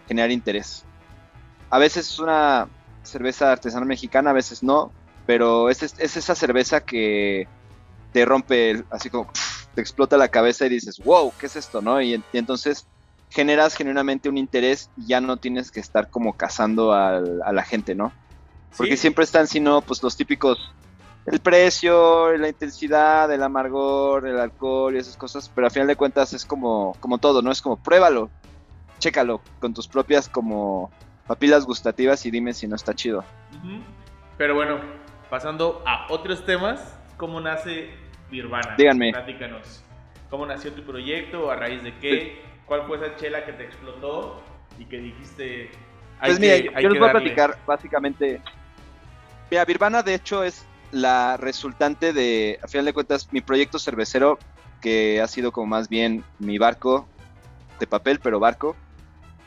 generar 0.06 0.30
interés. 0.30 0.84
A 1.70 1.78
veces 1.78 2.08
es 2.08 2.18
una 2.18 2.68
cerveza 3.04 3.52
artesanal 3.52 3.86
mexicana, 3.86 4.30
a 4.30 4.34
veces 4.34 4.62
no, 4.62 4.92
pero 5.26 5.70
es, 5.70 5.82
es 5.82 6.16
esa 6.16 6.34
cerveza 6.34 6.80
que 6.80 7.46
te 8.12 8.24
rompe, 8.24 8.84
así 8.90 9.10
como 9.10 9.30
te 9.74 9.80
explota 9.80 10.16
la 10.16 10.28
cabeza 10.28 10.66
y 10.66 10.70
dices, 10.70 11.00
wow, 11.04 11.32
¿qué 11.38 11.46
es 11.46 11.56
esto? 11.56 11.82
¿no? 11.82 12.00
Y, 12.00 12.22
entonces 12.32 12.86
generas 13.30 13.74
genuinamente 13.74 14.28
un 14.28 14.38
interés 14.38 14.90
y 14.96 15.08
ya 15.08 15.20
no 15.20 15.36
tienes 15.36 15.70
que 15.70 15.80
estar 15.80 16.08
como 16.08 16.34
cazando 16.34 16.92
a 16.92 17.20
la 17.20 17.62
gente, 17.64 17.94
¿no? 17.96 18.12
Porque 18.76 18.96
siempre 18.96 19.24
están, 19.24 19.46
sino, 19.46 19.80
pues 19.82 20.02
los 20.02 20.16
típicos, 20.16 20.72
el 21.26 21.40
precio, 21.40 22.36
la 22.36 22.48
intensidad, 22.48 23.32
el 23.32 23.42
amargor, 23.42 24.26
el 24.26 24.38
alcohol 24.38 24.94
y 24.94 24.98
esas 24.98 25.16
cosas, 25.16 25.50
pero 25.52 25.66
al 25.66 25.72
final 25.72 25.88
de 25.88 25.96
cuentas 25.96 26.32
es 26.32 26.44
como, 26.44 26.96
como 27.00 27.18
todo, 27.18 27.40
¿no? 27.40 27.50
Es 27.50 27.62
como 27.62 27.76
pruébalo, 27.76 28.30
chécalo 28.98 29.40
con 29.60 29.74
tus 29.74 29.88
propias 29.88 30.28
como 30.28 30.90
papilas 31.26 31.64
gustativas 31.64 32.24
y 32.26 32.30
dime 32.30 32.52
si 32.52 32.66
no 32.66 32.76
está 32.76 32.94
chido. 32.94 33.24
Pero 34.36 34.54
bueno, 34.54 34.80
pasando 35.30 35.82
a 35.86 36.06
otros 36.10 36.44
temas, 36.44 36.98
¿cómo 37.16 37.40
nace 37.40 37.90
Nirvana? 38.30 38.74
Díganme. 38.76 39.12
Platícanos. 39.12 39.82
¿Cómo 40.30 40.46
nació 40.46 40.72
tu 40.72 40.82
proyecto? 40.82 41.50
¿A 41.50 41.56
raíz 41.56 41.82
de 41.82 41.96
qué? 41.98 42.42
¿Cuál 42.66 42.86
fue 42.86 42.96
esa 42.96 43.16
chela 43.16 43.44
que 43.44 43.52
te 43.52 43.64
explotó 43.64 44.42
y 44.78 44.86
que 44.86 44.98
dijiste... 44.98 45.70
pues 46.20 46.40
mira, 46.40 46.80
yo 46.80 46.88
les 46.88 46.98
voy 46.98 47.08
a 47.08 47.12
platicar 47.12 47.58
básicamente... 47.66 48.40
Mira, 49.50 49.64
Nirvana 49.64 50.02
de 50.02 50.14
hecho 50.14 50.42
es 50.42 50.66
la 50.90 51.36
resultante 51.36 52.12
de, 52.12 52.58
a 52.62 52.68
final 52.68 52.86
de 52.86 52.92
cuentas, 52.92 53.32
mi 53.32 53.40
proyecto 53.40 53.78
cervecero, 53.78 54.38
que 54.80 55.20
ha 55.20 55.28
sido 55.28 55.52
como 55.52 55.66
más 55.66 55.88
bien 55.88 56.24
mi 56.38 56.58
barco 56.58 57.06
de 57.78 57.86
papel, 57.86 58.20
pero 58.20 58.40
barco, 58.40 58.76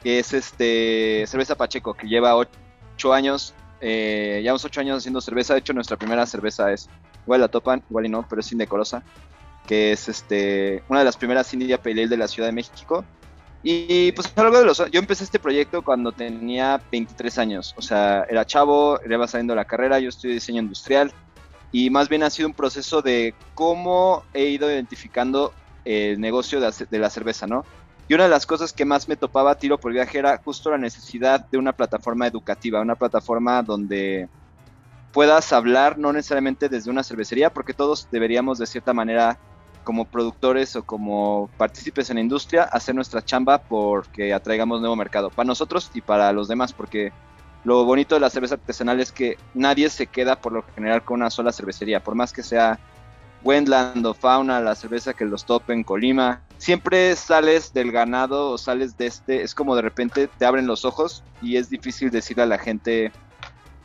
que 0.04 0.20
es 0.20 0.34
este 0.34 1.26
cerveza 1.28 1.56
Pacheco, 1.56 1.94
que 1.94 2.08
lleva 2.08 2.36
ocho 2.36 3.14
años, 3.14 3.54
eh, 3.82 4.40
llevamos 4.42 4.66
ocho 4.66 4.82
años 4.82 5.00
haciendo 5.00 5.22
cerveza. 5.22 5.54
De 5.54 5.60
hecho, 5.60 5.74
nuestra 5.74 5.98
primera 5.98 6.26
cerveza 6.26 6.72
es, 6.72 6.90
igual 7.26 7.42
la 7.42 7.48
topan, 7.48 7.84
igual 7.90 8.06
y 8.06 8.10
no, 8.10 8.26
pero 8.28 8.42
es 8.42 8.52
indecorosa, 8.52 9.04
que 9.66 9.92
es 9.92 10.10
este 10.10 10.84
una 10.90 11.00
de 11.00 11.06
las 11.06 11.18
primeras 11.18 11.54
India 11.54 11.82
Pale 11.82 12.02
Ale 12.02 12.08
de 12.08 12.18
la 12.18 12.28
Ciudad 12.28 12.48
de 12.48 12.54
México. 12.54 13.04
Y 13.64 14.12
pues 14.14 14.32
algo 14.38 14.60
de 14.60 14.66
los, 14.66 14.78
yo 14.92 15.00
empecé 15.00 15.24
este 15.24 15.40
proyecto 15.40 15.82
cuando 15.82 16.12
tenía 16.12 16.80
23 16.92 17.38
años, 17.40 17.74
o 17.76 17.82
sea, 17.82 18.24
era 18.30 18.46
chavo, 18.46 19.00
iba 19.04 19.28
saliendo 19.28 19.56
la 19.56 19.66
carrera, 19.66 20.00
yo 20.00 20.10
estudié 20.10 20.36
diseño 20.36 20.62
industrial 20.62 21.12
y 21.72 21.90
más 21.90 22.08
bien 22.08 22.24
ha 22.24 22.30
sido 22.30 22.48
un 22.48 22.54
proceso 22.54 23.02
de 23.02 23.34
cómo 23.56 24.24
he 24.34 24.46
ido 24.46 24.72
identificando 24.72 25.54
el 25.86 26.22
negocio 26.22 26.60
de 26.62 27.00
la 27.00 27.10
cerveza, 27.10 27.48
¿no? 27.48 27.66
Y 28.08 28.14
una 28.14 28.24
de 28.24 28.30
las 28.30 28.46
cosas 28.46 28.72
que 28.72 28.86
más 28.86 29.10
me 29.10 29.18
topaba 29.18 29.56
tiro 29.56 29.78
por 29.78 29.92
viaje 29.92 30.18
era 30.18 30.38
justo 30.38 30.72
la 30.72 30.78
necesidad 30.78 31.46
de 31.50 31.58
una 31.58 31.74
plataforma 31.74 32.26
educativa, 32.28 32.82
una 32.82 32.96
plataforma 32.96 33.62
donde 33.62 34.30
puedas 35.12 35.52
hablar 35.52 35.98
no 35.98 36.14
necesariamente 36.14 36.70
desde 36.70 36.90
una 36.90 37.04
cervecería, 37.04 37.52
porque 37.52 37.74
todos 37.74 38.08
deberíamos 38.12 38.60
de 38.60 38.68
cierta 38.68 38.94
manera 38.94 39.38
como 39.84 40.06
productores 40.06 40.76
o 40.76 40.84
como 40.84 41.50
partícipes 41.58 42.10
en 42.10 42.16
la 42.16 42.22
industria 42.22 42.64
hacer 42.64 42.94
nuestra 42.94 43.24
chamba 43.24 43.58
porque 43.58 44.34
atraigamos 44.34 44.82
nuevo 44.82 44.98
mercado 44.98 45.30
para 45.30 45.48
nosotros 45.48 45.90
y 45.94 46.02
para 46.02 46.32
los 46.34 46.50
demás, 46.50 46.74
porque 46.74 47.14
lo 47.64 47.86
bonito 47.86 48.16
de 48.16 48.22
la 48.22 48.30
cerveza 48.30 48.56
artesanal 48.56 49.00
es 49.00 49.12
que 49.12 49.38
nadie 49.54 49.90
se 49.90 50.08
queda 50.08 50.40
por 50.40 50.52
lo 50.52 50.64
general 50.76 51.04
con 51.04 51.22
una 51.22 51.30
sola 51.30 51.52
cervecería, 51.52 52.04
por 52.04 52.16
más 52.16 52.34
que 52.34 52.44
sea 52.44 52.80
Wendland 53.44 54.06
o 54.06 54.14
Fauna, 54.14 54.60
la 54.60 54.76
cerveza 54.76 55.14
que 55.14 55.26
los 55.26 55.46
tope 55.46 55.74
en 55.74 55.84
Colima. 55.84 56.42
Siempre 56.58 57.16
sales 57.16 57.72
del 57.74 57.92
ganado 57.92 58.52
o 58.52 58.58
sales 58.58 58.98
de 58.98 59.08
este, 59.08 59.44
es 59.44 59.54
como 59.54 59.76
de 59.76 59.84
repente 59.84 60.28
te 60.28 60.46
abren 60.46 60.66
los 60.66 60.86
ojos 60.86 61.24
y 61.42 61.58
es 61.58 61.70
difícil 61.70 62.10
decirle 62.10 62.44
a 62.44 62.48
la 62.48 62.58
gente, 62.58 63.12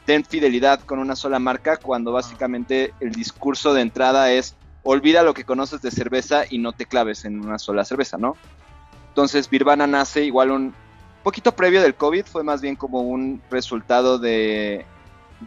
ten 0.07 0.25
fidelidad 0.25 0.81
con 0.81 0.99
una 0.99 1.15
sola 1.15 1.39
marca, 1.39 1.77
cuando 1.77 2.13
básicamente 2.13 2.95
el 3.01 3.13
discurso 3.13 3.75
de 3.75 3.83
entrada 3.83 4.33
es, 4.33 4.57
olvida 4.83 5.23
lo 5.23 5.35
que 5.35 5.45
conoces 5.45 5.83
de 5.83 5.91
cerveza 5.91 6.45
y 6.49 6.59
no 6.59 6.73
te 6.73 6.87
claves 6.87 7.25
en 7.25 7.45
una 7.45 7.59
sola 7.59 7.85
cerveza, 7.85 8.17
¿no? 8.17 8.37
Entonces, 9.09 9.49
Birvana 9.49 9.87
nace 9.87 10.25
igual 10.25 10.51
un 10.51 10.75
poquito 11.23 11.53
previo 11.53 11.83
del 11.83 11.95
COVID, 11.95 12.25
fue 12.25 12.43
más 12.43 12.63
bien 12.63 12.77
como 12.77 13.03
un 13.03 13.43
resultado 13.51 14.19
de 14.19 14.87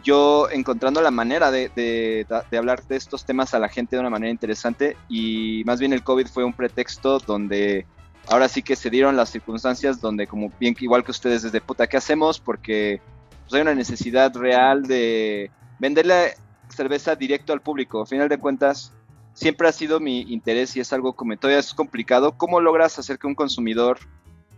yo 0.02 0.48
encontrando 0.50 1.00
la 1.00 1.10
manera 1.10 1.50
de, 1.50 2.26
hablar 2.56 2.82
de 2.86 2.96
estos 2.96 3.24
temas 3.24 3.54
a 3.54 3.58
la 3.58 3.68
gente 3.68 3.96
de 3.96 4.00
una 4.00 4.10
manera 4.10 4.30
interesante 4.30 4.96
y 5.08 5.62
más 5.64 5.80
bien 5.80 5.92
el 5.92 6.02
COVID 6.02 6.26
fue 6.26 6.44
un 6.44 6.52
pretexto 6.52 7.18
donde 7.18 7.86
ahora 8.28 8.48
sí 8.48 8.62
que 8.62 8.76
se 8.76 8.90
dieron 8.90 9.16
las 9.16 9.30
circunstancias 9.30 10.00
donde 10.00 10.26
como 10.26 10.52
bien 10.58 10.76
igual 10.80 11.04
que 11.04 11.10
ustedes 11.10 11.42
desde 11.42 11.60
puta, 11.60 11.86
¿qué 11.86 11.96
hacemos? 11.96 12.40
Porque 12.40 13.00
pues, 13.42 13.54
hay 13.54 13.62
una 13.62 13.74
necesidad 13.74 14.34
real 14.34 14.82
de 14.82 15.50
venderle 15.78 16.34
cerveza 16.68 17.14
directo 17.14 17.52
al 17.52 17.60
público. 17.60 18.02
A 18.02 18.06
final 18.06 18.28
de 18.28 18.38
cuentas, 18.38 18.92
siempre 19.34 19.68
ha 19.68 19.72
sido 19.72 20.00
mi 20.00 20.22
interés 20.22 20.76
y 20.76 20.80
es 20.80 20.92
algo 20.92 21.12
como 21.14 21.36
todavía 21.36 21.60
es 21.60 21.74
complicado. 21.74 22.32
¿Cómo 22.36 22.60
logras 22.60 22.98
hacer 22.98 23.18
que 23.18 23.26
un 23.26 23.34
consumidor 23.34 23.98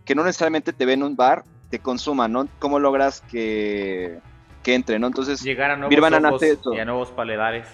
que 0.05 0.15
no 0.15 0.25
necesariamente 0.25 0.73
te 0.73 0.87
ve 0.87 0.95
en 0.95 1.03
un 1.03 1.17
bar 1.17 1.45
te 1.69 1.81
consuma, 1.81 2.29
¿no? 2.29 2.49
¿Cómo 2.59 2.79
logras 2.79 3.21
que 3.21 4.21
que 4.63 4.75
entre, 4.75 4.99
¿no? 4.99 5.07
Entonces, 5.07 5.43
llegar 5.43 5.71
a 5.71 5.77
nuevos 5.77 6.43
y 6.73 6.79
a 6.79 6.85
nuevos 6.85 7.11
paledares. 7.11 7.67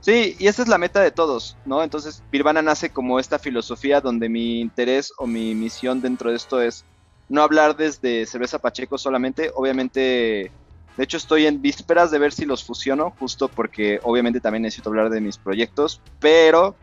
Sí, 0.00 0.36
y 0.38 0.46
esa 0.46 0.62
es 0.62 0.68
la 0.68 0.78
meta 0.78 1.00
de 1.00 1.10
todos, 1.10 1.56
¿no? 1.64 1.82
Entonces, 1.82 2.22
Birvana 2.30 2.62
nace 2.62 2.90
como 2.90 3.18
esta 3.18 3.38
filosofía 3.38 4.00
donde 4.00 4.28
mi 4.28 4.60
interés 4.60 5.12
o 5.18 5.26
mi 5.26 5.54
misión 5.54 6.00
dentro 6.00 6.30
de 6.30 6.36
esto 6.36 6.62
es 6.62 6.84
no 7.28 7.42
hablar 7.42 7.76
desde 7.76 8.24
cerveza 8.26 8.58
Pacheco 8.58 8.96
solamente, 8.96 9.50
obviamente, 9.54 10.52
de 10.96 11.04
hecho 11.04 11.16
estoy 11.16 11.46
en 11.46 11.60
vísperas 11.60 12.10
de 12.10 12.18
ver 12.18 12.32
si 12.32 12.46
los 12.46 12.64
fusiono, 12.64 13.12
justo 13.18 13.48
porque 13.48 14.00
obviamente 14.02 14.40
también 14.40 14.62
necesito 14.62 14.88
hablar 14.88 15.10
de 15.10 15.20
mis 15.20 15.36
proyectos, 15.36 16.00
pero 16.20 16.76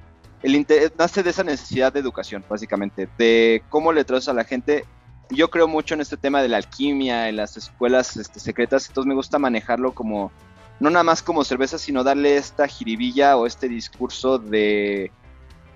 el 0.44 0.66
nace 0.98 1.24
de 1.24 1.30
esa 1.32 1.44
necesidad 1.44 1.92
de 1.92 2.00
educación, 2.00 2.44
básicamente, 2.48 3.10
de 3.18 3.64
cómo 3.70 3.92
le 3.92 4.04
traes 4.04 4.28
a 4.28 4.34
la 4.34 4.44
gente. 4.44 4.86
Yo 5.30 5.50
creo 5.50 5.68
mucho 5.68 5.96
en 5.96 6.02
este 6.02 6.18
tema 6.18 6.42
de 6.42 6.50
la 6.50 6.58
alquimia, 6.58 7.30
en 7.30 7.38
las 7.38 7.58
escuelas 7.58 8.16
este, 8.18 8.40
secretas, 8.40 8.88
entonces 8.88 9.08
me 9.08 9.16
gusta 9.16 9.40
manejarlo 9.40 9.94
como, 9.94 10.32
no 10.80 10.90
nada 10.90 11.04
más 11.04 11.24
como 11.24 11.44
cerveza, 11.44 11.78
sino 11.78 12.04
darle 12.04 12.38
esta 12.38 12.68
jiribilla 12.68 13.36
o 13.38 13.48
este 13.48 13.68
discurso 13.68 14.38
de, 14.38 15.12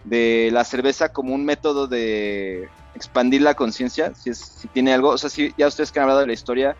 de 0.04 0.50
la 0.52 0.64
cerveza 0.64 1.10
como 1.10 1.34
un 1.34 1.46
método 1.46 1.88
de 1.88 2.70
expandir 2.94 3.42
la 3.42 3.56
conciencia, 3.56 4.14
si, 4.14 4.34
si 4.34 4.68
tiene 4.68 4.94
algo, 4.94 5.10
o 5.10 5.18
sea, 5.18 5.30
si 5.30 5.54
ya 5.58 5.68
ustedes 5.68 5.92
que 5.92 6.00
han 6.00 6.04
hablado 6.04 6.22
de 6.22 6.28
la 6.28 6.34
historia, 6.34 6.76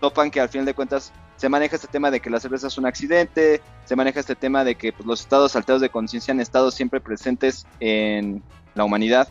topan 0.00 0.30
que 0.30 0.40
al 0.40 0.48
final 0.48 0.66
de 0.66 0.74
cuentas 0.74 1.12
se 1.36 1.48
maneja 1.48 1.76
este 1.76 1.88
tema 1.88 2.10
de 2.10 2.20
que 2.20 2.30
la 2.30 2.40
cerveza 2.40 2.68
es 2.68 2.78
un 2.78 2.86
accidente, 2.86 3.60
se 3.84 3.96
maneja 3.96 4.20
este 4.20 4.36
tema 4.36 4.64
de 4.64 4.76
que 4.76 4.92
pues, 4.92 5.06
los 5.06 5.20
estados 5.20 5.56
alterados 5.56 5.82
de 5.82 5.90
conciencia 5.90 6.32
han 6.32 6.40
estado 6.40 6.70
siempre 6.70 7.00
presentes 7.00 7.66
en 7.80 8.42
la 8.74 8.84
humanidad. 8.84 9.28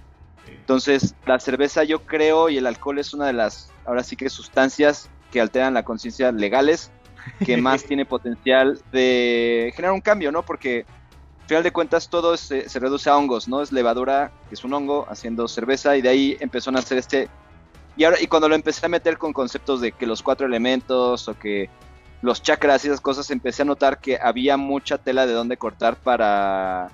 Entonces, 0.47 1.15
la 1.25 1.39
cerveza 1.39 1.83
yo 1.83 1.99
creo 2.05 2.49
y 2.49 2.57
el 2.57 2.65
alcohol 2.65 2.99
es 2.99 3.13
una 3.13 3.27
de 3.27 3.33
las, 3.33 3.71
ahora 3.85 4.03
sí 4.03 4.15
que 4.15 4.29
sustancias 4.29 5.09
que 5.31 5.41
alteran 5.41 5.73
la 5.73 5.83
conciencia 5.83 6.31
legales, 6.31 6.91
que 7.45 7.57
más 7.57 7.83
tiene 7.85 8.05
potencial 8.05 8.79
de 8.91 9.71
generar 9.75 9.93
un 9.93 10.01
cambio, 10.01 10.31
¿no? 10.31 10.43
Porque 10.43 10.85
al 11.41 11.47
final 11.47 11.63
de 11.63 11.71
cuentas 11.71 12.09
todo 12.09 12.37
se, 12.37 12.69
se, 12.69 12.79
reduce 12.79 13.09
a 13.09 13.17
hongos, 13.17 13.47
¿no? 13.47 13.61
Es 13.61 13.71
levadura, 13.71 14.31
que 14.47 14.55
es 14.55 14.63
un 14.63 14.73
hongo, 14.73 15.05
haciendo 15.09 15.47
cerveza 15.47 15.97
y 15.97 16.01
de 16.01 16.09
ahí 16.09 16.37
empezó 16.39 16.69
a 16.69 16.73
nacer 16.73 16.97
este... 16.97 17.29
Y, 17.95 18.05
ahora, 18.05 18.17
y 18.19 18.27
cuando 18.27 18.49
lo 18.49 18.55
empecé 18.55 18.85
a 18.85 18.89
meter 18.89 19.17
con 19.17 19.33
conceptos 19.33 19.81
de 19.81 19.91
que 19.91 20.07
los 20.07 20.23
cuatro 20.23 20.47
elementos 20.47 21.27
o 21.27 21.37
que 21.37 21.69
los 22.23 22.41
chakras 22.41 22.83
y 22.83 22.87
esas 22.87 23.01
cosas, 23.01 23.29
empecé 23.31 23.63
a 23.63 23.65
notar 23.65 23.99
que 23.99 24.17
había 24.17 24.55
mucha 24.55 24.97
tela 24.97 25.27
de 25.27 25.33
dónde 25.33 25.57
cortar 25.57 25.97
para 25.97 26.89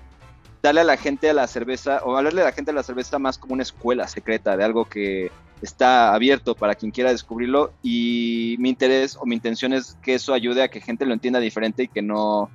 darle 0.61 0.81
a 0.81 0.83
la 0.83 0.97
gente 0.97 1.29
a 1.29 1.33
la 1.33 1.47
cerveza, 1.47 2.01
o 2.03 2.17
hablarle 2.17 2.41
a 2.41 2.45
la 2.45 2.51
gente 2.51 2.71
a 2.71 2.73
la 2.73 2.83
cerveza 2.83 3.19
más 3.19 3.37
como 3.37 3.53
una 3.53 3.63
escuela 3.63 4.07
secreta, 4.07 4.57
de 4.57 4.63
algo 4.63 4.85
que 4.85 5.31
está 5.61 6.13
abierto 6.13 6.55
para 6.55 6.75
quien 6.75 6.91
quiera 6.91 7.11
descubrirlo. 7.11 7.71
Y 7.81 8.55
mi 8.59 8.69
interés 8.69 9.17
o 9.19 9.25
mi 9.25 9.35
intención 9.35 9.73
es 9.73 9.97
que 10.01 10.15
eso 10.15 10.33
ayude 10.33 10.63
a 10.63 10.69
que 10.69 10.81
gente 10.81 11.05
lo 11.05 11.13
entienda 11.13 11.39
diferente 11.39 11.83
y 11.83 11.87
que 11.87 12.01
no, 12.01 12.49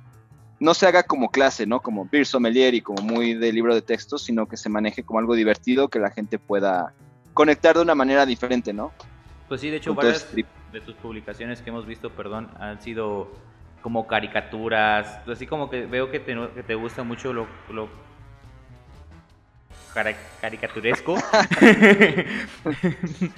no 0.59 0.73
se 0.73 0.87
haga 0.87 1.03
como 1.03 1.29
clase, 1.29 1.65
¿no? 1.65 1.79
Como 1.81 2.07
beer 2.11 2.25
sommelier 2.25 2.73
y 2.73 2.81
como 2.81 3.01
muy 3.03 3.33
de 3.33 3.51
libro 3.51 3.73
de 3.73 3.81
texto, 3.81 4.17
sino 4.17 4.47
que 4.47 4.57
se 4.57 4.69
maneje 4.69 5.03
como 5.03 5.19
algo 5.19 5.35
divertido 5.35 5.89
que 5.89 5.99
la 5.99 6.11
gente 6.11 6.39
pueda 6.39 6.93
conectar 7.33 7.75
de 7.75 7.81
una 7.81 7.95
manera 7.95 8.25
diferente, 8.25 8.73
¿no? 8.73 8.91
Pues 9.47 9.61
sí, 9.61 9.69
de 9.69 9.77
hecho, 9.77 9.93
varias 9.93 10.27
de 10.33 10.81
tus 10.81 10.95
publicaciones 10.95 11.61
que 11.61 11.69
hemos 11.69 11.85
visto, 11.85 12.09
perdón, 12.09 12.49
han 12.59 12.81
sido 12.81 13.31
como 13.85 14.07
caricaturas, 14.07 15.19
así 15.27 15.45
como 15.45 15.69
que 15.69 15.85
veo 15.85 16.09
que 16.09 16.19
te, 16.19 16.35
que 16.55 16.63
te 16.63 16.73
gusta 16.73 17.03
mucho 17.03 17.31
lo, 17.31 17.45
lo 17.69 17.87
caricaturesco. 20.41 21.13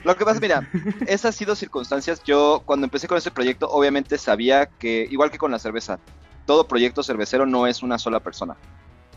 lo 0.05 0.15
que 0.15 0.23
pasa, 0.23 0.39
mira, 0.39 0.65
esas 1.01 1.25
han 1.25 1.33
sido 1.33 1.53
circunstancias. 1.53 2.23
Yo 2.23 2.61
cuando 2.63 2.85
empecé 2.85 3.09
con 3.09 3.17
este 3.17 3.29
proyecto, 3.29 3.69
obviamente 3.69 4.17
sabía 4.17 4.67
que, 4.67 5.05
igual 5.11 5.31
que 5.31 5.37
con 5.37 5.51
la 5.51 5.59
cerveza, 5.59 5.99
todo 6.45 6.65
proyecto 6.65 7.03
cervecero 7.03 7.45
no 7.45 7.67
es 7.67 7.83
una 7.83 7.99
sola 7.99 8.21
persona. 8.21 8.55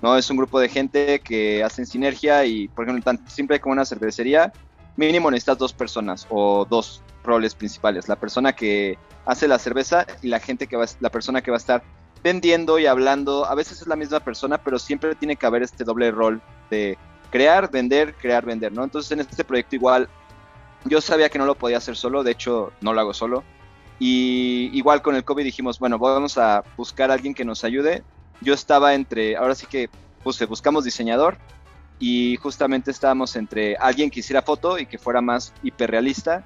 No 0.02 0.16
es 0.16 0.28
un 0.30 0.36
grupo 0.36 0.58
de 0.58 0.68
gente 0.68 1.20
que 1.20 1.62
hacen 1.62 1.86
sinergia 1.86 2.44
y, 2.44 2.66
por 2.66 2.86
ejemplo, 2.86 3.04
tan 3.04 3.24
simple 3.28 3.60
como 3.60 3.74
una 3.74 3.84
cervecería, 3.84 4.52
mínimo 5.00 5.30
necesitas 5.30 5.58
dos 5.58 5.72
personas 5.72 6.26
o 6.28 6.66
dos 6.68 7.02
roles 7.24 7.54
principales. 7.54 8.08
La 8.08 8.16
persona 8.16 8.52
que 8.52 8.98
hace 9.24 9.48
la 9.48 9.58
cerveza 9.58 10.06
y 10.22 10.28
la 10.28 10.40
gente 10.40 10.66
que 10.66 10.76
va, 10.76 10.84
la 11.00 11.10
persona 11.10 11.42
que 11.42 11.50
va 11.50 11.56
a 11.56 11.64
estar 11.64 11.82
vendiendo 12.22 12.78
y 12.78 12.86
hablando. 12.86 13.46
A 13.46 13.54
veces 13.54 13.80
es 13.80 13.86
la 13.86 13.96
misma 13.96 14.20
persona, 14.20 14.58
pero 14.58 14.78
siempre 14.78 15.14
tiene 15.14 15.36
que 15.36 15.46
haber 15.46 15.62
este 15.62 15.84
doble 15.84 16.10
rol 16.10 16.40
de 16.70 16.98
crear, 17.30 17.70
vender, 17.70 18.14
crear, 18.14 18.44
vender, 18.44 18.72
¿no? 18.72 18.84
Entonces 18.84 19.10
en 19.12 19.20
este 19.20 19.44
proyecto 19.44 19.76
igual 19.76 20.08
yo 20.84 21.00
sabía 21.00 21.28
que 21.28 21.38
no 21.38 21.46
lo 21.46 21.54
podía 21.54 21.78
hacer 21.78 21.96
solo, 21.96 22.22
de 22.22 22.32
hecho 22.32 22.72
no 22.80 22.92
lo 22.92 23.00
hago 23.00 23.14
solo. 23.14 23.42
Y 23.98 24.70
igual 24.72 25.02
con 25.02 25.14
el 25.14 25.24
COVID 25.24 25.44
dijimos, 25.44 25.78
bueno, 25.78 25.98
vamos 25.98 26.38
a 26.38 26.62
buscar 26.76 27.10
a 27.10 27.14
alguien 27.14 27.34
que 27.34 27.44
nos 27.44 27.64
ayude. 27.64 28.02
Yo 28.40 28.54
estaba 28.54 28.94
entre, 28.94 29.36
ahora 29.36 29.54
sí 29.54 29.66
que 29.66 29.90
puse, 30.22 30.46
buscamos 30.46 30.84
diseñador, 30.84 31.36
y 32.00 32.36
justamente 32.36 32.90
estábamos 32.90 33.36
entre 33.36 33.76
alguien 33.76 34.10
que 34.10 34.20
hiciera 34.20 34.40
foto 34.40 34.78
y 34.78 34.86
que 34.86 34.98
fuera 34.98 35.20
más 35.20 35.52
hiperrealista. 35.62 36.42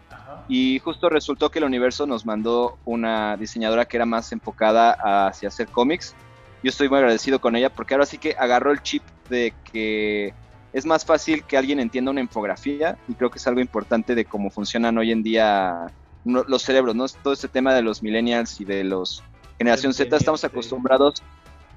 Y 0.48 0.80
justo 0.80 1.08
resultó 1.08 1.50
que 1.50 1.60
el 1.60 1.64
universo 1.64 2.06
nos 2.06 2.26
mandó 2.26 2.76
una 2.84 3.36
diseñadora 3.36 3.86
que 3.86 3.96
era 3.96 4.04
más 4.04 4.32
enfocada 4.32 5.28
hacia 5.28 5.48
hacer 5.48 5.68
cómics. 5.68 6.14
Yo 6.62 6.70
estoy 6.70 6.88
muy 6.88 6.98
agradecido 6.98 7.40
con 7.40 7.54
ella 7.54 7.70
porque 7.70 7.94
ahora 7.94 8.04
sí 8.04 8.18
que 8.18 8.34
agarró 8.36 8.72
el 8.72 8.82
chip 8.82 9.02
de 9.30 9.54
que 9.72 10.34
es 10.72 10.84
más 10.84 11.04
fácil 11.04 11.44
que 11.44 11.56
alguien 11.56 11.78
entienda 11.78 12.10
una 12.10 12.20
infografía 12.20 12.98
y 13.08 13.14
creo 13.14 13.30
que 13.30 13.38
es 13.38 13.46
algo 13.46 13.60
importante 13.60 14.16
de 14.16 14.24
cómo 14.24 14.50
funcionan 14.50 14.98
hoy 14.98 15.12
en 15.12 15.22
día 15.22 15.86
los 16.24 16.62
cerebros, 16.62 16.96
¿no? 16.96 17.06
Todo 17.22 17.32
este 17.32 17.48
tema 17.48 17.72
de 17.74 17.82
los 17.82 18.02
millennials 18.02 18.60
y 18.60 18.64
de 18.64 18.82
los 18.82 19.22
generación 19.56 19.94
Z, 19.94 20.16
estamos 20.16 20.42
acostumbrados 20.42 21.22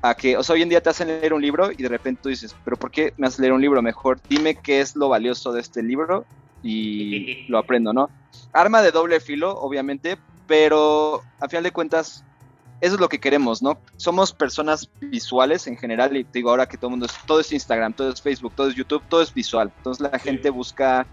a 0.01 0.15
que, 0.15 0.37
o 0.37 0.43
sea, 0.43 0.55
hoy 0.55 0.61
en 0.61 0.69
día 0.69 0.81
te 0.81 0.89
hacen 0.89 1.07
leer 1.07 1.33
un 1.33 1.41
libro 1.41 1.71
y 1.71 1.81
de 1.81 1.89
repente 1.89 2.21
tú 2.23 2.29
dices, 2.29 2.55
pero 2.63 2.77
¿por 2.77 2.91
qué 2.91 3.13
me 3.17 3.27
haces 3.27 3.39
leer 3.39 3.53
un 3.53 3.61
libro? 3.61 3.81
Mejor 3.81 4.19
dime 4.29 4.55
qué 4.55 4.81
es 4.81 4.95
lo 4.95 5.09
valioso 5.09 5.51
de 5.51 5.61
este 5.61 5.81
libro 5.81 6.25
y 6.63 7.45
lo 7.49 7.57
aprendo, 7.57 7.93
¿no? 7.93 8.09
Arma 8.53 8.81
de 8.81 8.91
doble 8.91 9.19
filo, 9.19 9.57
obviamente, 9.59 10.17
pero 10.47 11.23
a 11.39 11.47
final 11.47 11.63
de 11.63 11.71
cuentas, 11.71 12.23
eso 12.79 12.95
es 12.95 12.99
lo 12.99 13.09
que 13.09 13.19
queremos, 13.19 13.61
¿no? 13.61 13.79
Somos 13.97 14.33
personas 14.33 14.89
visuales 15.01 15.67
en 15.67 15.77
general 15.77 16.15
y 16.15 16.23
te 16.23 16.39
digo 16.39 16.51
ahora 16.51 16.67
que 16.67 16.77
todo 16.77 16.87
el 16.87 16.91
mundo 16.91 17.07
es, 17.07 17.13
todo 17.25 17.39
es 17.39 17.51
Instagram, 17.51 17.93
todo 17.93 18.09
es 18.11 18.21
Facebook, 18.21 18.53
todo 18.55 18.69
es 18.69 18.75
YouTube, 18.75 19.03
todo 19.09 19.21
es 19.21 19.33
visual. 19.33 19.71
Entonces 19.77 20.09
la 20.11 20.19
gente 20.19 20.49
busca 20.49 21.07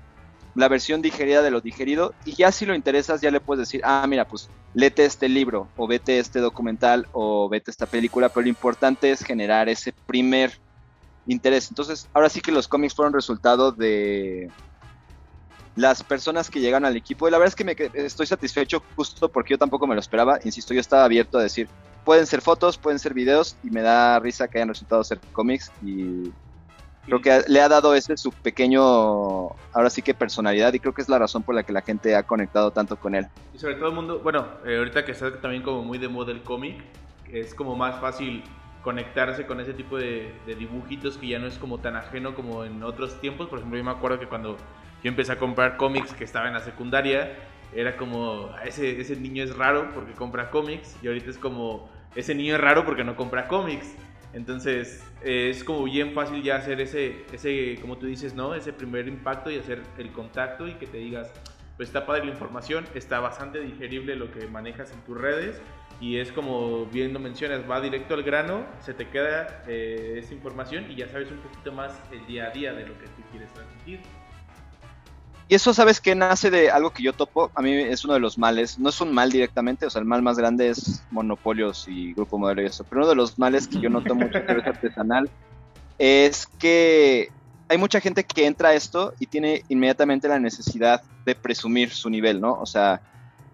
la 0.55 0.69
versión 0.69 1.03
digerida 1.03 1.43
de 1.43 1.51
lo 1.51 1.61
digerido 1.61 2.15
y 2.25 2.35
ya 2.37 2.53
si 2.53 2.65
lo 2.65 2.75
interesas 2.75 3.21
ya 3.21 3.31
le 3.31 3.41
puedes 3.41 3.67
decir, 3.67 3.81
ah, 3.85 4.07
mira, 4.09 4.27
pues 4.27 4.49
lete 4.73 5.05
este 5.05 5.29
libro 5.29 5.69
o 5.77 5.87
vete 5.87 6.19
este 6.19 6.41
documental 6.41 7.09
o 7.13 7.49
vete 7.49 7.71
esta 7.71 7.87
película, 7.87 8.29
pero 8.29 8.43
lo 8.43 8.49
importante 8.49 9.11
es 9.11 9.25
generar 9.25 9.69
ese 9.69 9.93
primer 10.07 10.53
interés. 11.27 11.69
Entonces, 11.71 12.09
ahora 12.13 12.29
sí 12.29 12.41
que 12.41 12.53
los 12.53 12.69
cómics 12.69 12.95
fueron 12.95 13.13
resultado 13.13 13.73
de 13.73 14.51
las 15.77 16.05
personas 16.05 16.51
que 16.51 16.61
llegan 16.61 16.85
al 16.85 16.97
equipo 16.97 17.27
y 17.27 17.33
la 17.33 17.39
verdad 17.39 17.49
es 17.49 17.57
que 17.57 17.65
me 17.65 17.77
estoy 18.05 18.27
satisfecho 18.27 18.83
justo 18.95 19.29
porque 19.29 19.55
yo 19.55 19.59
tampoco 19.59 19.87
me 19.87 19.95
lo 19.95 20.01
esperaba, 20.01 20.39
insisto, 20.45 20.73
yo 20.73 20.81
estaba 20.81 21.05
abierto 21.05 21.39
a 21.39 21.43
decir, 21.43 21.69
pueden 22.05 22.27
ser 22.27 22.43
fotos, 22.43 22.79
pueden 22.79 23.01
ser 23.01 23.13
videos 23.13 23.57
y 23.65 23.71
me 23.71 23.83
da 23.83 24.21
risa 24.21 24.47
que 24.47 24.59
hayan 24.59 24.69
resultado 24.69 25.03
ser 25.03 25.19
cómics 25.33 25.73
y 25.83 26.33
Creo 27.07 27.21
que 27.21 27.43
le 27.49 27.61
ha 27.61 27.69
dado 27.69 27.95
ese 27.95 28.17
su 28.17 28.31
pequeño, 28.33 28.81
ahora 29.73 29.91
sí 29.91 30.01
que 30.01 30.15
personalidad 30.15 30.73
y 30.73 30.81
creo 30.81 30.95
que 30.95 31.03
es 31.03 31.09
la 31.09 31.19
razón 31.19 31.43
por 31.43 31.55
la 31.55 31.63
que 31.63 31.73
la 31.73 31.83
gente 31.83 32.17
ha 32.17 32.23
conectado 32.23 32.71
tanto 32.71 32.97
con 32.97 33.15
él. 33.15 33.27
Y 33.53 33.59
sobre 33.59 33.75
todo 33.75 33.89
el 33.89 33.95
mundo, 33.95 34.21
bueno, 34.21 34.47
eh, 34.65 34.79
ahorita 34.79 35.05
que 35.05 35.13
está 35.13 35.41
también 35.41 35.63
como 35.63 35.83
muy 35.83 35.99
de 35.99 36.09
moda 36.09 36.33
el 36.33 36.43
cómic, 36.43 36.83
es 37.31 37.55
como 37.55 37.77
más 37.77 38.01
fácil 38.01 38.43
conectarse 38.83 39.47
con 39.47 39.61
ese 39.61 39.73
tipo 39.73 39.97
de, 39.97 40.33
dibujitos 40.47 41.17
que 41.17 41.29
ya 41.29 41.39
no 41.39 41.47
es 41.47 41.59
como 41.59 41.79
tan 41.79 41.97
ajeno 41.97 42.35
como 42.35 42.65
en 42.65 42.83
otros 42.83 43.21
tiempos. 43.21 43.49
Por 43.49 43.59
ejemplo, 43.59 43.79
yo 43.79 43.85
me 43.85 43.91
acuerdo 43.91 44.21
que 44.21 44.27
cuando 44.27 44.57
yo 45.03 45.09
empecé 45.09 45.33
a 45.33 45.39
comprar 45.39 45.77
cómics 45.77 46.13
que 46.13 46.25
estaba 46.25 46.49
en 46.49 46.55
la 46.55 46.61
secundaria, 46.61 47.35
era 47.75 47.97
como, 47.97 48.51
ah, 48.55 48.65
ese, 48.65 49.01
ese 49.01 49.17
niño 49.17 49.43
es 49.43 49.57
raro 49.57 49.91
porque 49.95 50.13
compra 50.13 50.51
cómics 50.51 50.97
y 51.03 51.09
ahorita 51.09 51.31
es 51.31 51.39
como, 51.39 51.89
ese 52.15 52.35
niño 52.35 52.55
es 52.55 52.61
raro 52.61 52.85
porque 52.85 53.05
no 53.05 53.17
compra 53.17 53.49
cómics. 53.49 53.95
Entonces 54.35 55.05
es 55.23 55.63
como 55.63 55.85
bien 55.85 56.13
fácil 56.13 56.43
ya 56.43 56.57
hacer 56.57 56.81
ese, 56.81 57.25
ese, 57.33 57.79
como 57.81 57.97
tú 57.97 58.07
dices, 58.07 58.35
¿no? 58.35 58.55
Ese 58.55 58.73
primer 58.73 59.07
impacto 59.09 59.51
y 59.51 59.59
hacer 59.59 59.83
el 59.97 60.11
contacto 60.11 60.67
y 60.67 60.75
que 60.75 60.87
te 60.87 60.99
digas, 60.99 61.33
pues 61.77 61.89
está 61.89 62.05
padre 62.05 62.25
la 62.25 62.33
información, 62.33 62.85
está 62.95 63.21
bastante 63.21 63.61
digerible 63.61 64.17
lo 64.17 64.31
que 64.33 64.47
manejas 64.49 64.93
en 64.93 65.01
tus 65.03 65.17
redes 65.17 65.61
y 66.01 66.19
es 66.19 66.33
como 66.33 66.87
bien 66.87 67.13
lo 67.13 67.21
mencionas, 67.21 67.69
va 67.71 67.81
directo 67.81 68.15
al 68.15 68.25
grano, 68.25 68.67
se 68.81 68.93
te 68.95 69.09
queda 69.09 69.63
eh, 69.69 70.17
esa 70.19 70.35
información 70.35 70.91
y 70.91 70.97
ya 70.97 71.09
sabes 71.09 71.31
un 71.31 71.39
poquito 71.39 71.73
más 71.73 71.93
el 72.11 72.27
día 72.27 72.47
a 72.47 72.51
día 72.51 72.73
de 72.73 72.87
lo 72.87 72.99
que 72.99 73.07
tú 73.07 73.23
quieres 73.31 73.53
transmitir. 73.53 74.01
Y 75.49 75.55
eso, 75.57 75.75
¿sabes 75.75 76.01
que 76.01 76.15
Nace 76.15 76.51
de 76.51 76.71
algo 76.71 76.91
que 76.91 77.03
yo 77.03 77.13
topo. 77.13 77.51
A 77.55 77.63
mí 77.63 77.73
es 77.73 78.05
uno 78.05 78.15
de 78.15 78.21
los 78.21 78.39
males. 78.39 78.79
No 78.79 78.89
es 78.89 79.01
un 79.01 79.13
mal 79.13 79.31
directamente, 79.31 79.87
o 79.87 79.91
sea, 79.91 80.01
el 80.01 80.07
mal 80.07 80.23
más 80.23 80.39
grande 80.39 80.69
es 80.69 81.03
monopolios 81.11 81.87
y 81.89 82.15
grupo 82.15 82.39
modelo 82.39 82.63
y 82.63 82.67
eso. 82.67 82.85
Pero 82.85 83.03
uno 83.03 83.11
de 83.11 83.17
los 83.17 83.39
males 83.39 83.69
que 83.69 83.81
yo 83.81 83.91
noto 83.91 84.15
mucho 84.15 84.45
que 84.45 84.53
es 84.53 84.67
artesanal 84.67 85.29
es 85.99 86.47
que 86.47 87.31
hay 87.69 87.79
mucha 87.79 88.01
gente 88.01 88.25
que 88.25 88.47
entra 88.47 88.71
a 88.71 88.75
esto 88.75 89.15
y 89.19 89.27
tiene 89.27 89.65
inmediatamente 89.69 90.29
la 90.29 90.39
necesidad 90.39 91.03
de 91.25 91.35
presumir 91.35 91.91
su 91.91 92.11
nivel, 92.11 92.41
¿no? 92.41 92.55
O 92.55 92.67
sea, 92.67 93.01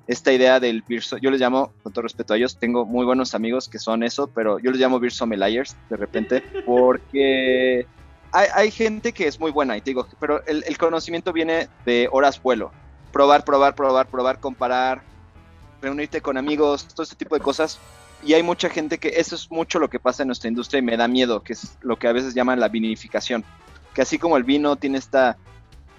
esta 0.06 0.32
idea 0.32 0.58
del 0.58 0.82
beer, 0.88 1.02
yo 1.20 1.30
les 1.30 1.40
llamo, 1.40 1.72
con 1.82 1.92
todo 1.92 2.02
respeto 2.02 2.34
a 2.34 2.36
ellos, 2.36 2.58
tengo 2.58 2.84
muy 2.84 3.04
buenos 3.04 3.34
amigos 3.34 3.68
que 3.68 3.78
son 3.78 4.02
eso, 4.02 4.26
pero 4.26 4.58
yo 4.58 4.72
les 4.72 4.80
llamo 4.80 4.98
beer 4.98 5.12
sommeliers 5.12 5.76
de 5.88 5.96
repente, 5.96 6.42
porque 6.66 7.86
hay, 8.32 8.70
gente 8.70 9.12
que 9.12 9.26
es 9.26 9.40
muy 9.40 9.50
buena, 9.50 9.76
y 9.76 9.80
te 9.80 9.90
digo, 9.90 10.06
pero 10.18 10.44
el, 10.46 10.78
conocimiento 10.78 11.32
viene 11.32 11.68
de 11.84 12.08
horas 12.12 12.40
vuelo. 12.40 12.70
probar, 13.12 13.44
probar, 13.44 13.74
probar, 13.74 14.06
probar, 14.06 14.40
comparar, 14.40 15.02
reunirte 15.82 16.20
con 16.20 16.36
amigos, 16.36 16.86
todo 16.86 17.02
ese 17.02 17.16
tipo 17.16 17.34
de 17.34 17.40
cosas. 17.40 17.78
Y 18.22 18.34
hay 18.34 18.42
mucha 18.42 18.68
gente 18.68 18.98
que 18.98 19.08
eso 19.16 19.34
es 19.34 19.50
mucho 19.50 19.78
lo 19.78 19.88
que 19.88 19.98
pasa 19.98 20.22
en 20.22 20.28
nuestra 20.28 20.48
industria 20.48 20.78
y 20.78 20.82
me 20.82 20.96
da 20.96 21.08
miedo, 21.08 21.42
que 21.42 21.54
es 21.54 21.76
lo 21.80 21.98
que 21.98 22.06
a 22.06 22.12
veces 22.12 22.34
llaman 22.34 22.60
la 22.60 22.68
vinificación. 22.68 23.44
Que 23.94 24.02
así 24.02 24.18
como 24.18 24.36
el 24.36 24.44
vino 24.44 24.76
tiene 24.76 24.98
esta 24.98 25.36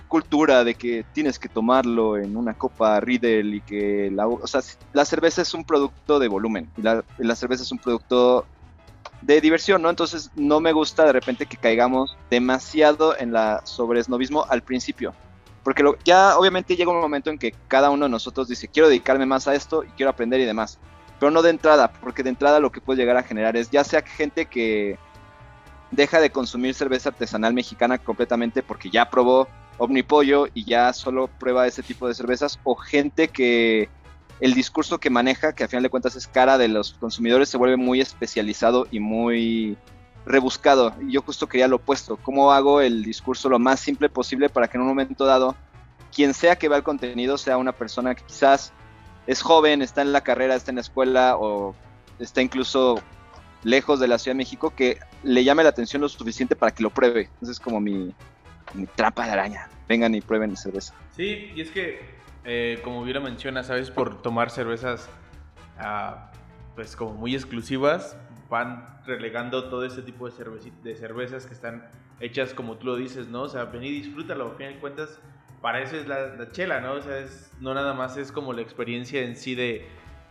cultura 0.08 0.64
de 0.64 0.76
que 0.76 1.06
tienes 1.14 1.40
que 1.40 1.50
tomarlo 1.50 2.18
en 2.18 2.38
una 2.38 2.54
copa 2.54 3.00
Riedel 3.00 3.56
y 3.56 3.62
que 3.62 4.12
la, 4.12 4.28
o 4.28 4.46
sea, 4.46 4.62
la 4.94 5.06
cerveza 5.06 5.42
es 5.42 5.54
un 5.54 5.64
producto 5.64 6.20
de 6.20 6.28
volumen 6.28 6.70
y 6.78 6.82
la 6.82 7.36
cerveza 7.36 7.64
es 7.64 7.72
un 7.72 7.80
producto 7.80 8.46
de 9.22 9.42
diversión, 9.42 9.82
¿no? 9.82 9.90
Entonces 9.90 10.32
no 10.36 10.60
me 10.60 10.72
gusta 10.72 11.06
de 11.06 11.14
repente 11.14 11.46
que 11.46 11.58
caigamos 11.58 12.18
demasiado 12.30 13.18
en 13.18 13.32
la 13.32 13.62
sobresnovismo 13.66 14.46
al 14.50 14.64
principio. 14.64 15.14
Porque 15.64 15.84
lo, 15.84 15.98
ya 16.04 16.38
obviamente 16.38 16.76
llega 16.76 16.92
un 16.92 17.00
momento 17.00 17.30
en 17.30 17.38
que 17.38 17.54
cada 17.68 17.92
uno 17.92 18.06
de 18.06 18.12
nosotros 18.12 18.48
dice, 18.48 18.68
quiero 18.68 18.90
dedicarme 18.90 19.26
más 19.26 19.48
a 19.48 19.54
esto 19.54 19.84
y 19.84 19.88
quiero 19.90 20.10
aprender 20.10 20.40
y 20.40 20.46
demás. 20.46 20.80
Pero 21.20 21.32
no 21.32 21.44
de 21.44 21.52
entrada, 21.52 21.92
porque 21.92 22.24
de 22.24 22.30
entrada 22.30 22.60
lo 22.60 22.72
que 22.72 22.82
puede 22.82 23.00
llegar 23.00 23.18
a 23.18 23.24
generar 23.24 23.56
es 23.56 23.70
ya 23.70 23.84
sea 23.84 24.02
gente 24.02 24.48
que 24.48 24.98
deja 25.92 26.20
de 26.20 26.32
consumir 26.32 26.74
cerveza 26.74 27.10
artesanal 27.10 27.54
mexicana 27.54 27.98
completamente 28.00 28.64
porque 28.64 28.90
ya 28.90 29.10
probó 29.10 29.48
Omnipollo 29.78 30.48
y 30.54 30.66
ya 30.66 30.94
solo 30.94 31.28
prueba 31.28 31.68
ese 31.68 31.84
tipo 31.84 32.08
de 32.08 32.14
cervezas, 32.14 32.60
o 32.64 32.76
gente 32.76 33.28
que 33.28 33.90
el 34.42 34.56
discurso 34.56 35.00
que 35.00 35.12
maneja, 35.12 35.54
que 35.54 35.64
a 35.64 35.68
final 35.68 35.84
de 35.84 35.90
cuentas 35.90 36.16
es 36.16 36.28
cara 36.28 36.58
de 36.58 36.68
los 36.68 36.94
consumidores, 36.94 37.48
se 37.48 37.58
vuelve 37.58 37.78
muy 37.78 38.02
especializado 38.02 38.88
y 38.92 39.00
muy 39.00 39.78
rebuscado. 40.26 40.96
Yo 41.08 41.22
justo 41.22 41.48
quería 41.48 41.68
lo 41.68 41.78
opuesto. 41.78 42.18
¿Cómo 42.18 42.52
hago 42.52 42.82
el 42.82 43.04
discurso 43.04 43.50
lo 43.50 43.60
más 43.60 43.80
simple 43.80 44.10
posible 44.10 44.50
para 44.50 44.68
que 44.68 44.78
en 44.78 44.82
un 44.82 44.88
momento 44.88 45.26
dado, 45.26 45.56
quien 46.12 46.34
sea 46.34 46.58
que 46.58 46.68
vea 46.68 46.80
el 46.80 46.84
contenido 46.84 47.38
sea 47.38 47.58
una 47.58 47.72
persona 47.72 48.16
que 48.16 48.24
quizás 48.24 48.74
es 49.28 49.44
joven, 49.44 49.84
está 49.84 50.02
en 50.02 50.12
la 50.12 50.22
carrera, 50.22 50.56
está 50.56 50.72
en 50.72 50.76
la 50.76 50.82
escuela 50.82 51.38
o 51.38 51.76
está 52.18 52.42
incluso 52.42 53.00
lejos 53.64 54.00
de 54.00 54.08
la 54.08 54.18
Ciudad 54.18 54.34
de 54.34 54.40
México, 54.40 54.74
que 54.76 54.98
le 55.22 55.44
llame 55.44 55.62
la 55.62 55.70
atención 55.70 56.02
lo 56.02 56.10
suficiente 56.10 56.56
para 56.56 56.74
que 56.74 56.82
lo 56.82 56.90
pruebe. 56.90 57.30
Entonces 57.34 57.58
es 57.58 57.60
como 57.60 57.80
mi, 57.80 58.16
mi 58.74 58.86
trampa 58.88 59.26
de 59.26 59.32
araña. 59.32 59.70
Vengan 59.88 60.16
y 60.16 60.22
prueben 60.22 60.56
cerveza. 60.56 60.94
Sí, 61.12 61.52
y 61.56 61.62
es 61.62 61.72
que, 61.72 62.00
eh, 62.46 62.80
como 62.84 63.04
bien 63.04 63.16
lo 63.16 63.22
menciona, 63.22 63.64
¿sabes? 63.64 63.92
Por 63.92 64.22
tomar 64.22 64.50
cervezas, 64.50 65.10
ah, 65.78 66.32
pues 66.76 66.96
como 66.96 67.14
muy 67.14 67.36
exclusivas, 67.36 68.18
van 68.50 68.86
relegando 69.06 69.70
todo 69.70 69.86
ese 69.86 70.02
tipo 70.02 70.30
de, 70.30 70.72
de 70.84 70.96
cervezas 70.96 71.46
que 71.46 71.54
están 71.54 71.90
hechas 72.20 72.54
como 72.54 72.78
tú 72.78 72.88
lo 72.88 72.96
dices, 72.96 73.28
¿no? 73.28 73.44
O 73.44 73.50
sea, 73.50 73.66
ven 73.66 73.84
y 73.84 73.90
disfrútalo, 73.90 74.52
al 74.52 74.56
final 74.58 74.74
de 74.74 74.80
cuentas, 74.80 75.20
para 75.62 75.82
eso 75.82 75.96
es 75.96 76.08
la, 76.08 76.28
la 76.36 76.50
chela, 76.52 76.80
¿no? 76.80 76.94
O 76.94 77.02
sea, 77.02 77.18
es, 77.18 77.52
no 77.60 77.74
nada 77.74 77.94
más 77.94 78.18
es 78.18 78.32
como 78.32 78.54
la 78.54 78.62
experiencia 78.62 79.22
en 79.22 79.36
sí 79.36 79.56
de, 79.56 79.88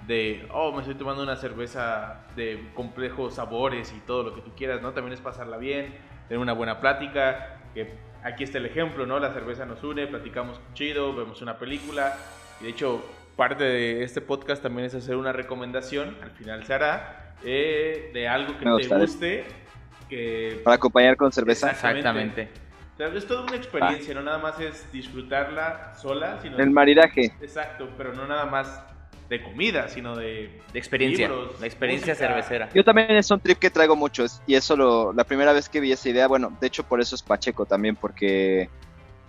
de, 0.07 0.48
oh, 0.53 0.72
me 0.72 0.81
estoy 0.81 0.94
tomando 0.94 1.22
una 1.22 1.37
cerveza 1.37 2.26
de 2.37 2.70
complejos 2.74 3.35
sabores 3.35 3.92
y 3.96 4.00
todo 4.00 4.22
lo 4.22 4.35
que 4.35 4.40
tú 4.40 4.53
quieras, 4.57 4.83
¿no? 4.83 4.92
También 4.92 5.12
es 5.12 5.20
pasarla 5.20 5.57
bien, 5.57 5.94
tener 6.29 6.40
una 6.40 6.53
buena 6.53 6.81
plática, 6.81 7.61
que 7.74 7.94
aquí 8.22 8.44
está 8.44 8.59
el 8.59 8.66
ejemplo, 8.66 9.06
¿no? 9.06 9.18
La 9.18 9.33
cerveza 9.33 9.66
nos 9.66 9.83
une, 9.83 10.06
platicamos 10.06 10.61
chido, 10.74 11.14
vemos 11.14 11.42
una 11.42 11.59
película, 11.59 12.16
y 12.61 12.64
de 12.64 12.70
hecho, 12.70 13.04
parte 13.37 13.64
de 13.64 14.02
este 14.02 14.20
podcast 14.20 14.62
también 14.62 14.87
es 14.87 14.94
hacer 14.94 15.16
una 15.16 15.33
recomendación, 15.33 16.16
al 16.22 16.30
final 16.30 16.64
se 16.64 16.74
hará, 16.74 17.35
eh, 17.44 18.11
de 18.12 18.28
algo 18.28 18.59
que 18.59 18.64
te 18.64 18.94
guste, 18.96 19.44
que... 20.09 20.61
Para 20.64 20.76
acompañar 20.76 21.16
con 21.16 21.33
cerveza. 21.33 21.70
Exactamente. 21.70 22.50
O 22.94 22.96
sea, 22.96 23.06
es 23.09 23.26
toda 23.26 23.42
una 23.42 23.56
experiencia, 23.56 24.14
no 24.14 24.22
nada 24.22 24.38
más 24.38 24.61
es 24.61 24.90
disfrutarla 24.92 25.94
sola, 25.94 26.38
sino... 26.42 26.59
El 26.59 26.70
maridaje. 26.70 27.33
Exacto, 27.40 27.88
pero 27.96 28.12
no 28.12 28.26
nada 28.26 28.44
más 28.44 28.85
de 29.30 29.40
comida, 29.42 29.88
sino 29.88 30.16
de... 30.16 30.50
De 30.72 30.78
experiencia. 30.78 31.28
libros, 31.28 31.58
la 31.60 31.66
experiencia 31.66 32.12
música. 32.14 32.26
cervecera. 32.26 32.68
Yo 32.74 32.84
también 32.84 33.12
es 33.12 33.30
un 33.30 33.40
trip 33.40 33.58
que 33.58 33.70
traigo 33.70 33.96
mucho 33.96 34.26
y 34.46 34.54
eso 34.56 34.76
lo, 34.76 35.12
la 35.12 35.24
primera 35.24 35.52
vez 35.52 35.68
que 35.68 35.80
vi 35.80 35.92
esa 35.92 36.08
idea, 36.08 36.26
bueno, 36.28 36.56
de 36.60 36.66
hecho 36.66 36.82
por 36.82 37.00
eso 37.00 37.14
es 37.14 37.22
Pacheco 37.22 37.64
también, 37.64 37.96
porque 37.96 38.68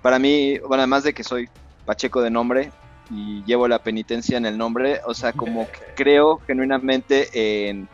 para 0.02 0.20
mí, 0.20 0.58
bueno, 0.60 0.82
además 0.82 1.04
de 1.04 1.14
que 1.14 1.24
soy 1.24 1.48
Pacheco 1.86 2.22
de 2.22 2.32
nombre 2.32 2.72
y 3.12 3.44
llevo 3.44 3.68
la 3.68 3.80
penitencia 3.80 4.38
en 4.38 4.46
el 4.48 4.58
nombre, 4.58 5.00
o 5.06 5.14
sea, 5.14 5.34
como 5.34 5.68
que 5.68 5.80
creo 5.96 6.40
genuinamente 6.48 7.70
en, 7.70 7.88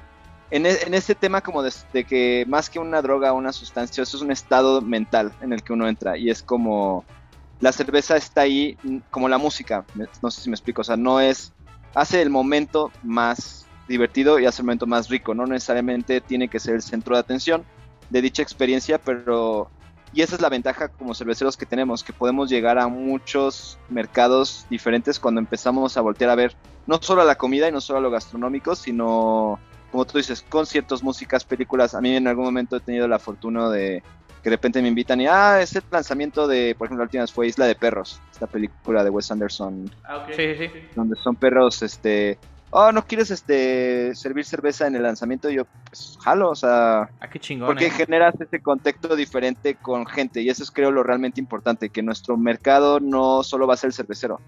en, 0.50 0.66
e- 0.66 0.80
en 0.86 0.94
ese 0.94 1.14
tema 1.14 1.42
como 1.42 1.62
de, 1.62 1.74
de 1.92 2.06
que 2.06 2.46
más 2.48 2.70
que 2.70 2.80
una 2.80 3.02
droga 3.02 3.34
o 3.34 3.38
una 3.38 3.52
sustancia, 3.52 4.04
eso 4.04 4.16
es 4.16 4.24
un 4.24 4.32
estado 4.32 4.82
mental 4.82 5.34
en 5.42 5.52
el 5.52 5.62
que 5.62 5.74
uno 5.74 5.88
entra 5.90 6.18
y 6.18 6.30
es 6.30 6.42
como 6.42 7.04
la 7.60 7.72
cerveza 7.72 8.16
está 8.16 8.42
ahí 8.42 8.78
como 9.10 9.28
la 9.28 9.38
música, 9.38 9.84
no 10.22 10.30
sé 10.32 10.42
si 10.42 10.50
me 10.50 10.56
explico, 10.56 10.82
o 10.82 10.86
sea, 10.86 10.96
no 10.96 11.20
es, 11.20 11.52
hace 11.98 12.22
el 12.22 12.30
momento 12.30 12.92
más 13.02 13.66
divertido 13.88 14.40
y 14.40 14.46
hace 14.46 14.62
el 14.62 14.66
momento 14.66 14.86
más 14.86 15.10
rico, 15.10 15.34
no 15.34 15.48
necesariamente 15.48 16.22
tiene 16.22 16.48
que 16.48 16.60
ser 16.60 16.76
el 16.76 16.84
centro 16.84 17.16
de 17.16 17.22
atención 17.22 17.66
de 18.12 18.22
dicha 18.22 18.44
experiencia, 18.44 19.00
pero 19.00 19.72
y 20.14 20.22
esa 20.22 20.36
es 20.36 20.42
la 20.42 20.50
ventaja 20.50 20.90
como 20.90 21.16
cerveceros 21.16 21.58
que 21.58 21.66
tenemos, 21.66 22.04
que 22.04 22.14
podemos 22.14 22.50
llegar 22.52 22.78
a 22.78 22.88
muchos 22.88 23.80
mercados 23.90 24.68
diferentes 24.70 25.20
cuando 25.20 25.42
empezamos 25.42 25.98
a 25.98 26.02
voltear 26.02 26.30
a 26.30 26.36
ver 26.36 26.56
no 26.86 27.02
solo 27.02 27.24
a 27.24 27.26
la 27.26 27.36
comida 27.36 27.68
y 27.68 27.72
no 27.72 27.82
solo 27.82 27.98
a 27.98 28.02
lo 28.04 28.12
gastronómico, 28.12 28.76
sino 28.76 29.60
como 29.92 30.06
tú 30.06 30.20
dices, 30.20 30.46
conciertos, 30.48 31.02
músicas, 31.02 31.46
películas. 31.46 31.96
A 31.96 32.02
mí 32.02 32.16
en 32.16 32.28
algún 32.28 32.46
momento 32.46 32.78
he 32.78 32.80
tenido 32.80 33.08
la 33.08 33.18
fortuna 33.18 33.70
de 33.70 34.04
que 34.48 34.52
de 34.52 34.56
repente 34.56 34.82
me 34.82 34.88
invitan 34.88 35.20
y, 35.20 35.28
ah, 35.28 35.60
es 35.62 35.76
el 35.76 35.84
lanzamiento 35.92 36.48
de, 36.48 36.74
por 36.78 36.88
ejemplo, 36.88 37.04
la 37.04 37.08
última 37.08 37.24
vez 37.24 37.34
fue 37.34 37.48
Isla 37.48 37.66
de 37.66 37.76
Perros, 37.76 38.22
esta 38.32 38.48
película 38.48 39.04
de 39.04 39.10
Wes 39.10 39.30
Anderson, 39.30 39.92
Ah, 40.06 40.20
ok. 40.20 40.32
Sí, 40.38 40.56
sí, 40.58 40.68
sí. 40.70 40.80
donde 40.96 41.18
son 41.18 41.36
perros, 41.36 41.82
este, 41.84 42.40
oh, 42.70 42.94
¿no 42.94 43.06
quieres 43.06 43.30
este 43.30 44.16
servir 44.16 44.46
cerveza 44.46 44.88
en 44.88 44.96
el 44.96 45.04
lanzamiento? 45.04 45.50
Y 45.50 45.56
yo, 45.56 45.66
pues, 45.90 46.18
jalo, 46.24 46.52
o 46.52 46.56
sea, 46.56 47.10
Ah, 47.20 47.30
qué 47.30 47.40
chingón. 47.42 47.68
porque 47.68 47.88
eh. 47.88 47.92
generas 47.92 48.40
ese 48.40 48.62
contexto 48.62 49.18
diferente 49.18 49.76
con 49.76 50.06
gente 50.06 50.40
y 50.42 50.50
eso 50.50 50.64
es 50.64 50.72
creo 50.72 50.92
lo 50.92 51.04
realmente 51.04 51.42
importante, 51.42 51.90
que 51.90 52.02
nuestro 52.02 52.38
mercado 52.38 53.02
no 53.02 53.44
solo 53.44 53.68
va 53.68 53.74
a 53.74 53.78
ser 53.78 53.90
el 53.90 53.94
cervecero. 53.96 54.40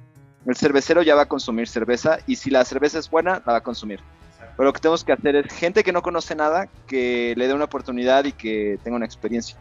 El 0.45 0.55
cervecero 0.55 1.01
ya 1.01 1.15
va 1.15 1.23
a 1.23 1.27
consumir 1.27 1.67
cerveza 1.67 2.19
y 2.25 2.37
si 2.37 2.49
la 2.51 2.63
cerveza 2.63 2.99
es 2.99 3.09
buena, 3.09 3.43
la 3.45 3.51
va 3.51 3.57
a 3.57 3.63
consumir. 3.63 3.99
Pero 4.55 4.67
lo 4.67 4.71
que 4.71 4.79
tenemos 4.79 5.03
que 5.03 5.11
hacer 5.11 5.35
es 5.35 5.53
gente 5.53 5.83
que 5.83 5.91
no 5.91 6.01
conoce 6.01 6.35
nada, 6.35 6.69
que 6.87 7.33
le 7.35 7.47
dé 7.49 7.53
una 7.53 7.65
oportunidad 7.65 8.23
y 8.23 8.31
que 8.31 8.79
tenga 8.81 8.95
una 8.95 9.05
experiencia. 9.05 9.57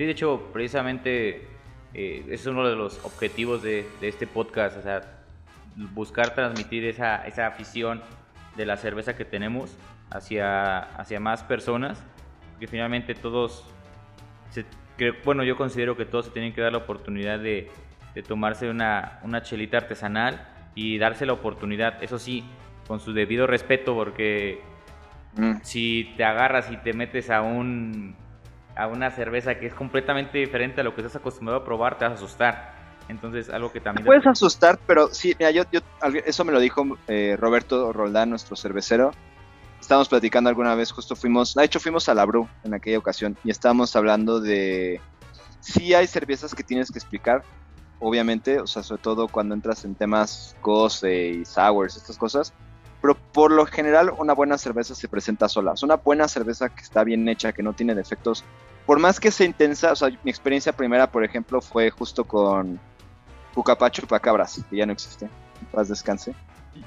Sí, 0.00 0.06
de 0.06 0.12
hecho, 0.12 0.48
precisamente 0.54 1.46
eh, 1.92 2.24
es 2.30 2.46
uno 2.46 2.66
de 2.66 2.74
los 2.74 3.04
objetivos 3.04 3.62
de, 3.62 3.86
de 4.00 4.08
este 4.08 4.26
podcast, 4.26 4.78
o 4.78 4.80
sea, 4.80 5.02
buscar 5.92 6.34
transmitir 6.34 6.86
esa, 6.86 7.16
esa 7.26 7.46
afición 7.46 8.00
de 8.56 8.64
la 8.64 8.78
cerveza 8.78 9.14
que 9.14 9.26
tenemos 9.26 9.76
hacia, 10.08 10.78
hacia 10.78 11.20
más 11.20 11.42
personas, 11.44 12.02
que 12.58 12.66
finalmente 12.66 13.14
todos, 13.14 13.66
se- 14.48 14.64
creo- 14.96 15.16
bueno, 15.22 15.44
yo 15.44 15.54
considero 15.58 15.98
que 15.98 16.06
todos 16.06 16.24
se 16.24 16.30
tienen 16.30 16.54
que 16.54 16.62
dar 16.62 16.72
la 16.72 16.78
oportunidad 16.78 17.38
de, 17.38 17.70
de 18.14 18.22
tomarse 18.22 18.70
una, 18.70 19.18
una 19.22 19.42
chelita 19.42 19.76
artesanal 19.76 20.48
y 20.74 20.96
darse 20.96 21.26
la 21.26 21.34
oportunidad, 21.34 22.02
eso 22.02 22.18
sí, 22.18 22.42
con 22.88 23.00
su 23.00 23.12
debido 23.12 23.46
respeto, 23.46 23.92
porque 23.94 24.62
Mm. 25.36 25.58
si 25.62 26.14
te 26.16 26.24
agarras 26.24 26.72
y 26.72 26.76
te 26.78 26.94
metes 26.94 27.28
a 27.28 27.42
un 27.42 28.16
a 28.76 28.86
una 28.86 29.10
cerveza 29.10 29.56
que 29.56 29.66
es 29.66 29.74
completamente 29.74 30.38
diferente 30.38 30.80
a 30.80 30.84
lo 30.84 30.94
que 30.94 31.02
estás 31.02 31.16
acostumbrado 31.16 31.60
a 31.60 31.64
probar, 31.64 31.98
te 31.98 32.04
vas 32.04 32.12
a 32.12 32.16
asustar. 32.16 32.80
Entonces, 33.08 33.50
algo 33.50 33.72
que 33.72 33.80
Te 33.80 33.84
también... 33.84 34.06
puedes 34.06 34.26
asustar, 34.26 34.78
pero 34.86 35.08
sí, 35.08 35.34
mira, 35.38 35.50
yo, 35.50 35.64
yo, 35.72 35.80
eso 36.24 36.44
me 36.44 36.52
lo 36.52 36.60
dijo 36.60 36.86
eh, 37.08 37.36
Roberto 37.38 37.92
Roldán, 37.92 38.30
nuestro 38.30 38.56
cervecero. 38.56 39.10
Estábamos 39.80 40.08
platicando 40.08 40.48
alguna 40.48 40.74
vez, 40.74 40.92
justo 40.92 41.16
fuimos, 41.16 41.54
de 41.54 41.64
hecho 41.64 41.80
fuimos 41.80 42.08
a 42.08 42.14
la 42.14 42.24
Bru 42.24 42.48
en 42.64 42.74
aquella 42.74 42.98
ocasión 42.98 43.36
y 43.42 43.50
estábamos 43.50 43.96
hablando 43.96 44.40
de 44.40 45.00
sí 45.60 45.94
hay 45.94 46.06
cervezas 46.06 46.54
que 46.54 46.62
tienes 46.62 46.90
que 46.90 46.98
explicar, 46.98 47.42
obviamente, 47.98 48.60
o 48.60 48.66
sea, 48.66 48.82
sobre 48.82 49.02
todo 49.02 49.26
cuando 49.26 49.54
entras 49.54 49.84
en 49.84 49.94
temas 49.94 50.56
goce 50.62 51.30
y 51.30 51.44
sours, 51.44 51.96
estas 51.96 52.18
cosas, 52.18 52.52
pero 53.00 53.14
por 53.14 53.50
lo 53.50 53.66
general 53.66 54.12
una 54.18 54.32
buena 54.34 54.58
cerveza 54.58 54.94
se 54.94 55.08
presenta 55.08 55.48
sola. 55.48 55.72
Es 55.74 55.82
una 55.82 55.96
buena 55.96 56.28
cerveza 56.28 56.68
que 56.68 56.82
está 56.82 57.02
bien 57.04 57.28
hecha, 57.28 57.52
que 57.52 57.62
no 57.62 57.72
tiene 57.72 57.94
defectos. 57.94 58.44
Por 58.86 58.98
más 58.98 59.20
que 59.20 59.30
sea 59.30 59.46
intensa, 59.46 59.92
o 59.92 59.96
sea, 59.96 60.08
mi 60.22 60.30
experiencia 60.30 60.72
primera, 60.72 61.06
por 61.10 61.24
ejemplo, 61.24 61.60
fue 61.60 61.90
justo 61.90 62.24
con 62.24 62.78
Cucapacho 63.54 64.02
Chupacabras, 64.02 64.60
que 64.68 64.76
ya 64.76 64.86
no 64.86 64.92
existe, 64.92 65.28
paz 65.72 65.88
descanse, 65.88 66.34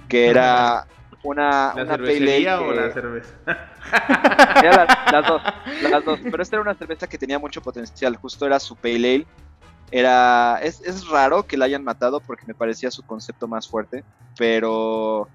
que 0.08 0.28
era 0.28 0.86
una, 1.24 1.74
¿La 1.76 1.84
una 1.84 1.86
cervecería 1.96 2.62
o 2.62 2.70
que- 2.70 2.76
la 2.76 2.92
cerveza? 2.92 3.34
era 4.64 4.86
la- 4.86 5.06
las 5.12 5.28
dos, 5.28 5.42
las 5.90 6.06
dos. 6.06 6.20
Pero 6.24 6.44
esta 6.44 6.56
era 6.58 6.62
una 6.64 6.74
cerveza 6.76 7.08
que 7.08 7.18
tenía 7.18 7.40
mucho 7.40 7.62
potencial. 7.62 8.16
Justo 8.18 8.46
era 8.46 8.60
su 8.60 8.76
pale 8.76 8.96
ale. 8.96 9.28
Era, 9.92 10.60
es, 10.64 10.82
es 10.82 11.08
raro 11.08 11.44
que 11.44 11.56
la 11.56 11.66
hayan 11.66 11.84
matado 11.84 12.20
porque 12.20 12.46
me 12.48 12.54
parecía 12.56 12.90
su 12.92 13.04
concepto 13.04 13.48
más 13.48 13.68
fuerte. 13.70 14.04
Pero... 14.38 15.30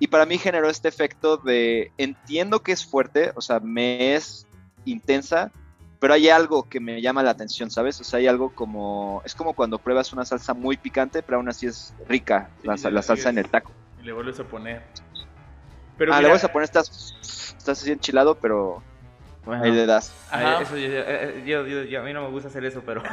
Y 0.00 0.08
para 0.08 0.26
mí 0.26 0.38
generó 0.38 0.68
este 0.68 0.88
efecto 0.88 1.36
de... 1.36 1.92
Entiendo 1.98 2.60
que 2.60 2.72
es 2.72 2.84
fuerte, 2.84 3.30
o 3.36 3.40
sea, 3.40 3.60
me 3.60 4.14
es 4.16 4.46
intensa. 4.84 5.52
pero 6.00 6.14
hay 6.14 6.30
algo 6.30 6.66
que 6.68 6.80
me 6.80 7.00
llama 7.02 7.22
la 7.22 7.30
atención, 7.32 7.70
¿sabes? 7.70 8.00
O 8.00 8.04
sea, 8.04 8.18
hay 8.18 8.26
algo 8.26 8.48
como, 8.54 9.20
es 9.26 9.34
como 9.34 9.52
cuando 9.52 9.78
pruebas 9.78 10.12
una 10.14 10.24
salsa 10.24 10.54
muy 10.54 10.78
picante, 10.78 11.22
pero 11.22 11.36
aún 11.36 11.48
así 11.50 11.66
es 11.66 11.92
rica 12.08 12.48
la, 12.62 12.78
Sí, 12.78 12.90
la 12.90 13.02
salsa 13.02 13.28
en 13.28 13.36
el 13.38 13.48
taco. 13.50 13.70
Y 14.00 14.04
le 14.04 14.12
vuelves 14.12 14.40
a 14.40 14.44
poner. 14.44 14.82
Pero 15.98 16.14
ah, 16.14 16.22
le 16.22 16.28
vas 16.30 16.42
a 16.44 16.48
poner, 16.50 16.64
estás, 16.64 17.14
estás 17.58 17.82
así 17.82 17.92
enchilado, 17.92 18.34
pero 18.36 18.82
Bueno, 19.44 19.62
ahí 19.64 19.70
le 19.72 19.84
das. 19.84 20.10
Ajá. 20.30 20.62
eso 20.62 20.78
yo, 20.78 20.86
eh, 20.88 21.44
yo- 21.46 21.66
yo- 21.66 21.82
yo- 21.84 22.00
a 22.00 22.02
mí 22.04 22.14
no 22.14 22.22
me 22.22 22.30
gusta 22.30 22.48
hacer 22.48 22.64
eso, 22.64 22.82
pero... 22.86 23.02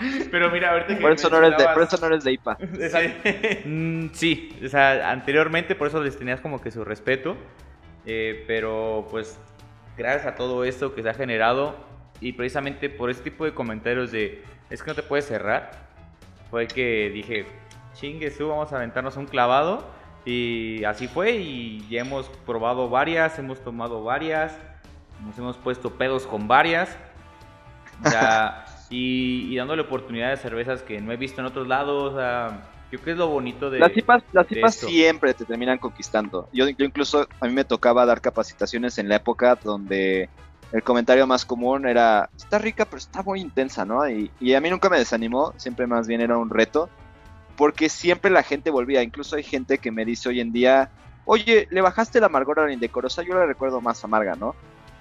Pero 0.30 0.50
mira, 0.50 0.72
ahorita 0.72 0.96
que 0.96 1.00
Por 1.00 1.12
eso, 1.12 1.30
no 1.30 1.38
eres 1.38 1.56
de, 1.56 1.64
por 1.64 1.82
eso 1.82 1.96
no 2.00 2.06
eres 2.06 2.24
de 2.24 2.32
IPA. 2.32 2.58
Sí. 2.88 3.68
Mm, 3.68 4.08
sí, 4.12 4.58
o 4.64 4.68
sea, 4.68 5.10
anteriormente 5.10 5.74
por 5.74 5.88
eso 5.88 6.02
les 6.02 6.18
tenías 6.18 6.40
como 6.40 6.60
que 6.60 6.70
su 6.70 6.84
respeto, 6.84 7.36
eh, 8.06 8.44
pero 8.46 9.06
pues 9.10 9.38
gracias 9.96 10.26
a 10.26 10.34
todo 10.36 10.64
esto 10.64 10.94
que 10.94 11.02
se 11.02 11.10
ha 11.10 11.14
generado 11.14 11.76
y 12.20 12.32
precisamente 12.32 12.88
por 12.88 13.10
ese 13.10 13.22
tipo 13.22 13.44
de 13.44 13.52
comentarios 13.52 14.12
de 14.12 14.42
es 14.70 14.82
que 14.82 14.90
no 14.90 14.94
te 14.94 15.02
puedes 15.02 15.26
cerrar, 15.26 15.70
fue 16.50 16.66
que 16.66 17.10
dije, 17.12 17.46
chingue 17.94 18.30
su, 18.30 18.48
vamos 18.48 18.72
a 18.72 18.76
aventarnos 18.76 19.16
un 19.16 19.26
clavado 19.26 19.84
y 20.24 20.84
así 20.84 21.08
fue 21.08 21.32
y 21.32 21.86
ya 21.88 22.00
hemos 22.00 22.28
probado 22.46 22.88
varias, 22.88 23.38
hemos 23.38 23.62
tomado 23.62 24.04
varias, 24.04 24.56
nos 25.24 25.38
hemos 25.38 25.56
puesto 25.56 25.90
pedos 25.90 26.26
con 26.26 26.46
varias. 26.48 26.96
Sea, 28.04 28.64
y, 28.90 29.52
y 29.52 29.56
dándole 29.56 29.82
oportunidad 29.82 30.30
de 30.30 30.36
cervezas 30.36 30.82
que 30.82 31.00
no 31.00 31.12
he 31.12 31.16
visto 31.16 31.40
en 31.40 31.46
otros 31.46 31.66
lados. 31.66 32.14
Yo 32.90 32.98
creo 32.98 33.04
que 33.04 33.10
es 33.12 33.16
lo 33.18 33.28
bonito 33.28 33.70
de. 33.70 33.80
Las 33.80 33.96
IPAs, 33.96 34.22
las 34.32 34.48
de 34.48 34.58
IPAs 34.58 34.76
esto. 34.76 34.88
siempre 34.88 35.34
te 35.34 35.44
terminan 35.44 35.78
conquistando. 35.78 36.48
Yo, 36.52 36.68
yo 36.68 36.84
incluso, 36.84 37.28
a 37.40 37.46
mí 37.46 37.52
me 37.52 37.64
tocaba 37.64 38.06
dar 38.06 38.20
capacitaciones 38.20 38.98
en 38.98 39.08
la 39.08 39.16
época 39.16 39.58
donde 39.62 40.30
el 40.72 40.82
comentario 40.82 41.26
más 41.26 41.44
común 41.44 41.86
era, 41.86 42.30
está 42.36 42.58
rica, 42.58 42.84
pero 42.86 42.98
está 42.98 43.22
muy 43.22 43.40
intensa, 43.40 43.84
¿no? 43.84 44.08
Y, 44.08 44.30
y 44.40 44.54
a 44.54 44.60
mí 44.60 44.70
nunca 44.70 44.88
me 44.88 44.98
desanimó, 44.98 45.52
siempre 45.56 45.86
más 45.86 46.06
bien 46.06 46.22
era 46.22 46.38
un 46.38 46.48
reto, 46.48 46.88
porque 47.56 47.90
siempre 47.90 48.30
la 48.30 48.42
gente 48.42 48.70
volvía. 48.70 49.02
Incluso 49.02 49.36
hay 49.36 49.42
gente 49.42 49.78
que 49.78 49.90
me 49.90 50.06
dice 50.06 50.30
hoy 50.30 50.40
en 50.40 50.52
día, 50.52 50.90
oye, 51.26 51.68
le 51.70 51.82
bajaste 51.82 52.20
la 52.20 52.26
amargor 52.26 52.60
a 52.60 52.66
la 52.66 52.72
indecorosa, 52.72 53.22
yo 53.22 53.34
la 53.34 53.44
recuerdo 53.44 53.82
más 53.82 54.02
amarga, 54.02 54.34
¿no? 54.34 54.54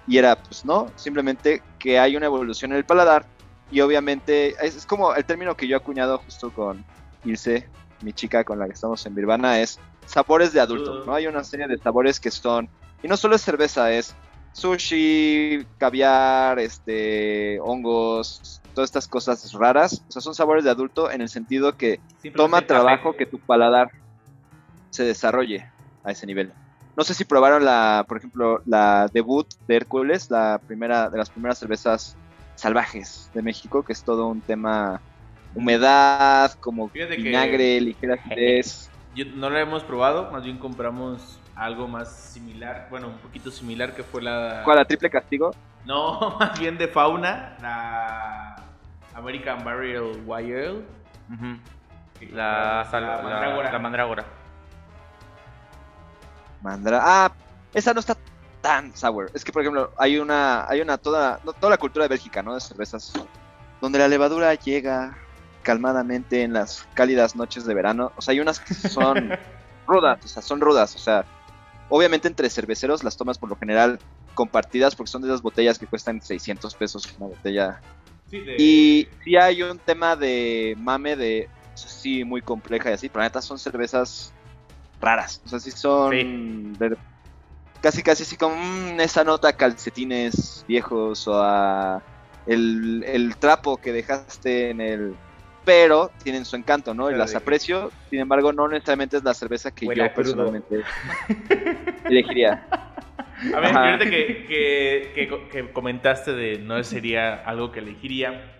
Y 0.07 0.17
era, 0.17 0.35
pues 0.35 0.65
no, 0.65 0.87
simplemente 0.95 1.61
que 1.79 1.99
hay 1.99 2.17
una 2.17 2.25
evolución 2.25 2.71
en 2.71 2.77
el 2.77 2.85
paladar 2.85 3.25
y 3.71 3.81
obviamente 3.81 4.55
es, 4.65 4.75
es 4.75 4.85
como 4.85 5.13
el 5.13 5.25
término 5.25 5.55
que 5.55 5.67
yo 5.67 5.75
he 5.75 5.79
acuñado 5.79 6.19
justo 6.19 6.51
con 6.51 6.83
Ilse, 7.25 7.67
mi 8.01 8.13
chica 8.13 8.43
con 8.43 8.59
la 8.59 8.67
que 8.67 8.73
estamos 8.73 9.05
en 9.05 9.15
Birvana, 9.15 9.59
es 9.59 9.79
sabores 10.05 10.53
de 10.53 10.59
adulto, 10.59 11.03
¿no? 11.05 11.13
Hay 11.13 11.27
una 11.27 11.43
serie 11.43 11.67
de 11.67 11.77
sabores 11.77 12.19
que 12.19 12.31
son, 12.31 12.69
y 13.03 13.07
no 13.07 13.17
solo 13.17 13.35
es 13.35 13.41
cerveza, 13.41 13.91
es 13.91 14.15
sushi, 14.53 15.65
caviar, 15.77 16.59
este, 16.59 17.59
hongos, 17.59 18.61
todas 18.73 18.89
estas 18.89 19.07
cosas 19.07 19.53
raras, 19.53 20.03
o 20.07 20.11
sea, 20.11 20.21
son 20.21 20.33
sabores 20.33 20.63
de 20.63 20.69
adulto 20.69 21.11
en 21.11 21.21
el 21.21 21.29
sentido 21.29 21.77
que 21.77 21.99
toma 22.35 22.61
trabajo 22.61 23.15
que 23.15 23.25
tu 23.25 23.39
paladar 23.39 23.91
se 24.89 25.03
desarrolle 25.03 25.69
a 26.03 26.11
ese 26.11 26.25
nivel. 26.25 26.53
No 26.95 27.03
sé 27.03 27.13
si 27.13 27.25
probaron 27.25 27.65
la, 27.65 28.05
por 28.07 28.17
ejemplo, 28.17 28.61
la 28.65 29.07
debut 29.13 29.47
de 29.67 29.75
Hércules, 29.75 30.31
la 30.31 30.59
primera 30.65 31.09
de 31.09 31.17
las 31.17 31.29
primeras 31.29 31.59
cervezas 31.59 32.17
salvajes 32.57 33.29
de 33.33 33.41
México, 33.41 33.83
que 33.83 33.93
es 33.93 34.03
todo 34.03 34.27
un 34.27 34.41
tema 34.41 34.99
humedad, 35.55 36.51
como 36.59 36.89
Fíjate 36.89 37.15
que- 37.15 37.21
vinagre, 37.23 37.79
ligera 37.81 38.15
acidez. 38.15 38.89
Yo- 39.15 39.25
no 39.35 39.49
lo 39.49 39.57
hemos 39.57 39.83
probado, 39.83 40.29
más 40.31 40.43
bien 40.43 40.57
compramos 40.57 41.39
algo 41.55 41.87
más 41.87 42.11
similar, 42.13 42.87
bueno, 42.91 43.07
un 43.07 43.17
poquito 43.17 43.49
similar 43.49 43.95
que 43.95 44.03
fue 44.03 44.21
la... 44.21 44.61
¿Cuál? 44.63 44.77
La 44.77 44.85
triple 44.85 45.09
castigo. 45.09 45.55
No, 45.85 46.35
más 46.39 46.59
bien 46.59 46.77
de 46.77 46.87
fauna, 46.87 47.55
la 47.61 48.57
American 49.15 49.63
Barrel 49.63 50.21
Wild. 50.25 50.83
La, 52.31 52.87
sal- 52.91 53.03
la- 53.03 53.21
mandrágora. 53.23 53.71
la 53.71 53.79
mandrágora. 53.79 54.25
Mandra. 56.61 56.99
Ah, 57.03 57.31
esa 57.73 57.93
no 57.93 57.99
está 57.99 58.15
tan 58.61 58.95
sour. 58.95 59.31
Es 59.33 59.43
que, 59.43 59.51
por 59.51 59.61
ejemplo, 59.61 59.91
hay 59.97 60.17
una, 60.19 60.67
hay 60.69 60.81
una 60.81 60.97
toda, 60.97 61.39
toda 61.59 61.69
la 61.69 61.77
cultura 61.77 62.05
de 62.05 62.09
Bélgica, 62.09 62.41
¿no? 62.43 62.53
De 62.53 62.59
cervezas, 62.61 63.13
donde 63.81 63.99
la 63.99 64.07
levadura 64.07 64.53
llega 64.55 65.17
calmadamente 65.63 66.43
en 66.43 66.53
las 66.53 66.87
cálidas 66.93 67.35
noches 67.35 67.65
de 67.65 67.73
verano. 67.73 68.11
O 68.15 68.21
sea, 68.21 68.31
hay 68.33 68.39
unas 68.39 68.59
que 68.59 68.73
son 68.73 69.29
rudas, 69.87 70.19
o 70.23 70.27
sea, 70.27 70.41
son 70.41 70.61
rudas. 70.61 70.95
O 70.95 70.99
sea, 70.99 71.25
obviamente 71.89 72.27
entre 72.27 72.49
cerveceros 72.49 73.03
las 73.03 73.17
tomas 73.17 73.37
por 73.37 73.49
lo 73.49 73.55
general 73.57 73.99
compartidas 74.33 74.95
porque 74.95 75.11
son 75.11 75.21
de 75.23 75.29
esas 75.29 75.41
botellas 75.41 75.79
que 75.79 75.87
cuestan 75.87 76.21
600 76.21 76.73
pesos 76.75 77.07
una 77.17 77.27
botella. 77.27 77.79
Sí, 78.29 78.41
de- 78.41 78.55
Y 78.57 79.07
sí 79.23 79.35
hay 79.35 79.63
un 79.63 79.79
tema 79.79 80.15
de 80.15 80.75
mame 80.77 81.15
de, 81.15 81.49
o 81.73 81.77
sea, 81.77 81.89
sí, 81.89 82.23
muy 82.23 82.41
compleja 82.41 82.89
y 82.89 82.93
así, 82.93 83.09
pero 83.09 83.21
la 83.21 83.27
neta 83.27 83.41
son 83.41 83.57
cervezas 83.59 84.33
raras. 85.01 85.41
O 85.45 85.49
sea, 85.49 85.59
sí 85.59 85.71
son 85.71 86.11
Sí. 86.11 86.75
Casi 87.81 88.03
casi 88.03 88.23
así 88.23 88.37
como 88.37 88.55
mm, 88.55 88.99
esa 88.99 89.23
nota 89.23 89.49
a 89.49 89.53
calcetines 89.53 90.65
viejos 90.67 91.27
o 91.27 91.41
a 91.41 92.01
el, 92.45 93.03
el 93.07 93.35
trapo 93.37 93.77
que 93.77 93.91
dejaste 93.91 94.69
en 94.69 94.81
el... 94.81 95.15
Pero 95.65 96.11
tienen 96.23 96.45
su 96.45 96.55
encanto, 96.55 96.93
¿no? 96.93 97.11
Y 97.11 97.15
las 97.15 97.35
aprecio, 97.35 97.91
sin 98.09 98.19
embargo, 98.19 98.53
no 98.53 98.69
necesariamente 98.69 99.17
es 99.17 99.23
la 99.23 99.33
cerveza 99.33 99.69
que 99.69 99.85
yo 99.85 99.91
crudo. 99.91 100.13
personalmente 100.15 100.81
elegiría. 102.05 102.65
A 103.53 103.59
ver, 103.59 103.77
ahorita 103.77 104.09
que, 104.09 104.45
que, 104.47 105.39
que 105.51 105.71
comentaste 105.73 106.31
de 106.31 106.59
no 106.59 106.81
sería 106.85 107.35
algo 107.43 107.73
que 107.73 107.79
elegiría, 107.79 108.57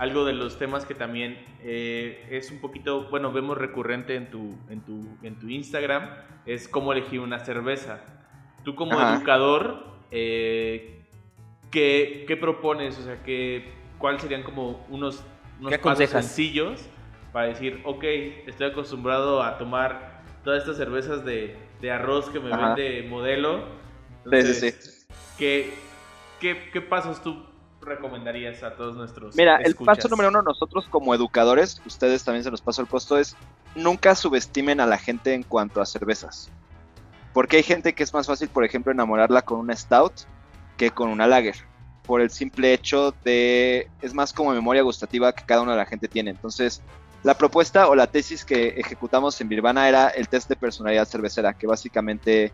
algo 0.00 0.24
de 0.24 0.32
los 0.32 0.58
temas 0.58 0.86
que 0.86 0.94
también 0.94 1.38
eh, 1.62 2.26
es 2.30 2.50
un 2.50 2.58
poquito, 2.58 3.08
bueno, 3.10 3.32
vemos 3.32 3.58
recurrente 3.58 4.16
en 4.16 4.30
tu, 4.30 4.58
en 4.70 4.80
tu, 4.80 5.18
en 5.22 5.38
tu 5.38 5.48
Instagram, 5.48 6.08
es 6.46 6.68
cómo 6.68 6.92
elegir 6.92 7.20
una 7.20 7.38
cerveza. 7.38 8.00
Tú 8.64 8.74
como 8.74 8.98
Ajá. 9.00 9.14
educador, 9.14 9.84
eh, 10.10 11.02
¿qué, 11.70 12.24
qué 12.26 12.36
propones? 12.36 12.98
O 12.98 13.02
sea, 13.02 13.22
¿qué, 13.22 13.72
¿cuáles 13.98 14.22
serían 14.22 14.42
como 14.42 14.84
unos, 14.88 15.22
unos 15.58 15.72
¿Qué 15.72 15.78
pasos 15.78 16.10
sencillos 16.10 16.80
para 17.32 17.46
decir, 17.46 17.80
ok, 17.84 18.04
estoy 18.46 18.70
acostumbrado 18.70 19.42
a 19.42 19.56
tomar 19.58 20.22
todas 20.44 20.60
estas 20.60 20.76
cervezas 20.76 21.24
de, 21.24 21.56
de 21.80 21.90
arroz 21.90 22.28
que 22.30 22.40
me 22.40 22.52
Ajá. 22.52 22.74
vende 22.74 23.08
modelo? 23.08 23.58
Sí, 23.58 24.42
sí, 24.42 24.48
Entonces, 24.48 25.06
¿qué, 25.38 25.74
qué, 26.40 26.70
qué 26.72 26.80
pasos 26.80 27.22
tú 27.22 27.46
recomendarías 27.80 28.62
a 28.62 28.74
todos 28.74 28.96
nuestros 28.96 29.34
Mira, 29.36 29.56
el 29.56 29.74
paso 29.74 30.08
número 30.08 30.28
uno, 30.28 30.42
nosotros 30.42 30.86
como 30.90 31.14
educadores, 31.14 31.80
ustedes 31.86 32.24
también 32.24 32.44
se 32.44 32.50
los 32.50 32.60
paso 32.60 32.82
el 32.82 32.88
costo, 32.88 33.18
es 33.18 33.36
nunca 33.74 34.14
subestimen 34.14 34.80
a 34.80 34.86
la 34.86 34.98
gente 34.98 35.32
en 35.34 35.42
cuanto 35.44 35.80
a 35.80 35.86
cervezas. 35.86 36.50
Porque 37.32 37.58
hay 37.58 37.62
gente 37.62 37.94
que 37.94 38.02
es 38.02 38.12
más 38.12 38.26
fácil, 38.26 38.48
por 38.48 38.64
ejemplo, 38.64 38.92
enamorarla 38.92 39.42
con 39.42 39.58
una 39.58 39.76
stout 39.76 40.12
que 40.76 40.90
con 40.90 41.10
una 41.10 41.26
lager. 41.26 41.56
Por 42.06 42.20
el 42.20 42.30
simple 42.30 42.72
hecho 42.72 43.14
de, 43.24 43.88
es 44.02 44.14
más 44.14 44.32
como 44.32 44.52
memoria 44.52 44.82
gustativa 44.82 45.32
que 45.32 45.44
cada 45.44 45.62
una 45.62 45.72
de 45.72 45.78
la 45.78 45.86
gente 45.86 46.08
tiene. 46.08 46.30
Entonces, 46.30 46.82
la 47.22 47.36
propuesta 47.36 47.88
o 47.88 47.94
la 47.94 48.06
tesis 48.08 48.44
que 48.44 48.68
ejecutamos 48.78 49.40
en 49.40 49.48
Birvana 49.48 49.88
era 49.88 50.08
el 50.08 50.28
test 50.28 50.48
de 50.48 50.56
personalidad 50.56 51.06
cervecera, 51.06 51.54
que 51.54 51.66
básicamente 51.66 52.52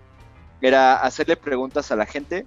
era 0.60 0.96
hacerle 0.96 1.36
preguntas 1.36 1.90
a 1.90 1.96
la 1.96 2.06
gente 2.06 2.44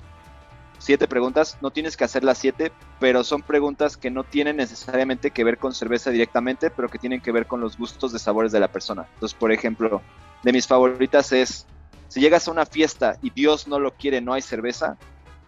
siete 0.80 1.08
preguntas, 1.08 1.58
no 1.62 1.72
tienes 1.72 1.96
que 1.96 2.06
hacer 2.06 2.24
las 2.24 2.38
siete, 2.38 2.72
pero 3.00 3.24
son 3.24 3.42
preguntas 3.42 3.98
que 3.98 4.10
no 4.10 4.24
tienen 4.24 4.58
necesariamente 4.58 5.32
que 5.32 5.44
ver 5.44 5.58
con 5.58 5.74
cerveza 5.74 6.10
directamente, 6.10 6.72
pero 6.72 6.90
que 6.90 6.98
tienen 6.98 7.22
que 7.22 7.32
ver 7.32 7.46
con 7.46 7.62
los 7.62 7.78
gustos 7.78 8.12
de 8.12 8.20
sabores 8.20 8.52
de 8.52 8.62
la 8.62 8.70
persona. 8.70 9.06
Entonces, 9.14 9.38
por 9.38 9.52
ejemplo, 9.52 10.02
de 10.42 10.54
mis 10.54 10.66
favoritas 10.66 11.32
es, 11.34 11.68
si 12.10 12.20
llegas 12.20 12.48
a 12.48 12.52
una 12.52 12.66
fiesta 12.66 13.18
y 13.22 13.30
Dios 13.30 13.68
no 13.68 13.80
lo 13.80 13.92
quiere, 13.92 14.20
no 14.20 14.34
hay 14.34 14.42
cerveza, 14.42 14.98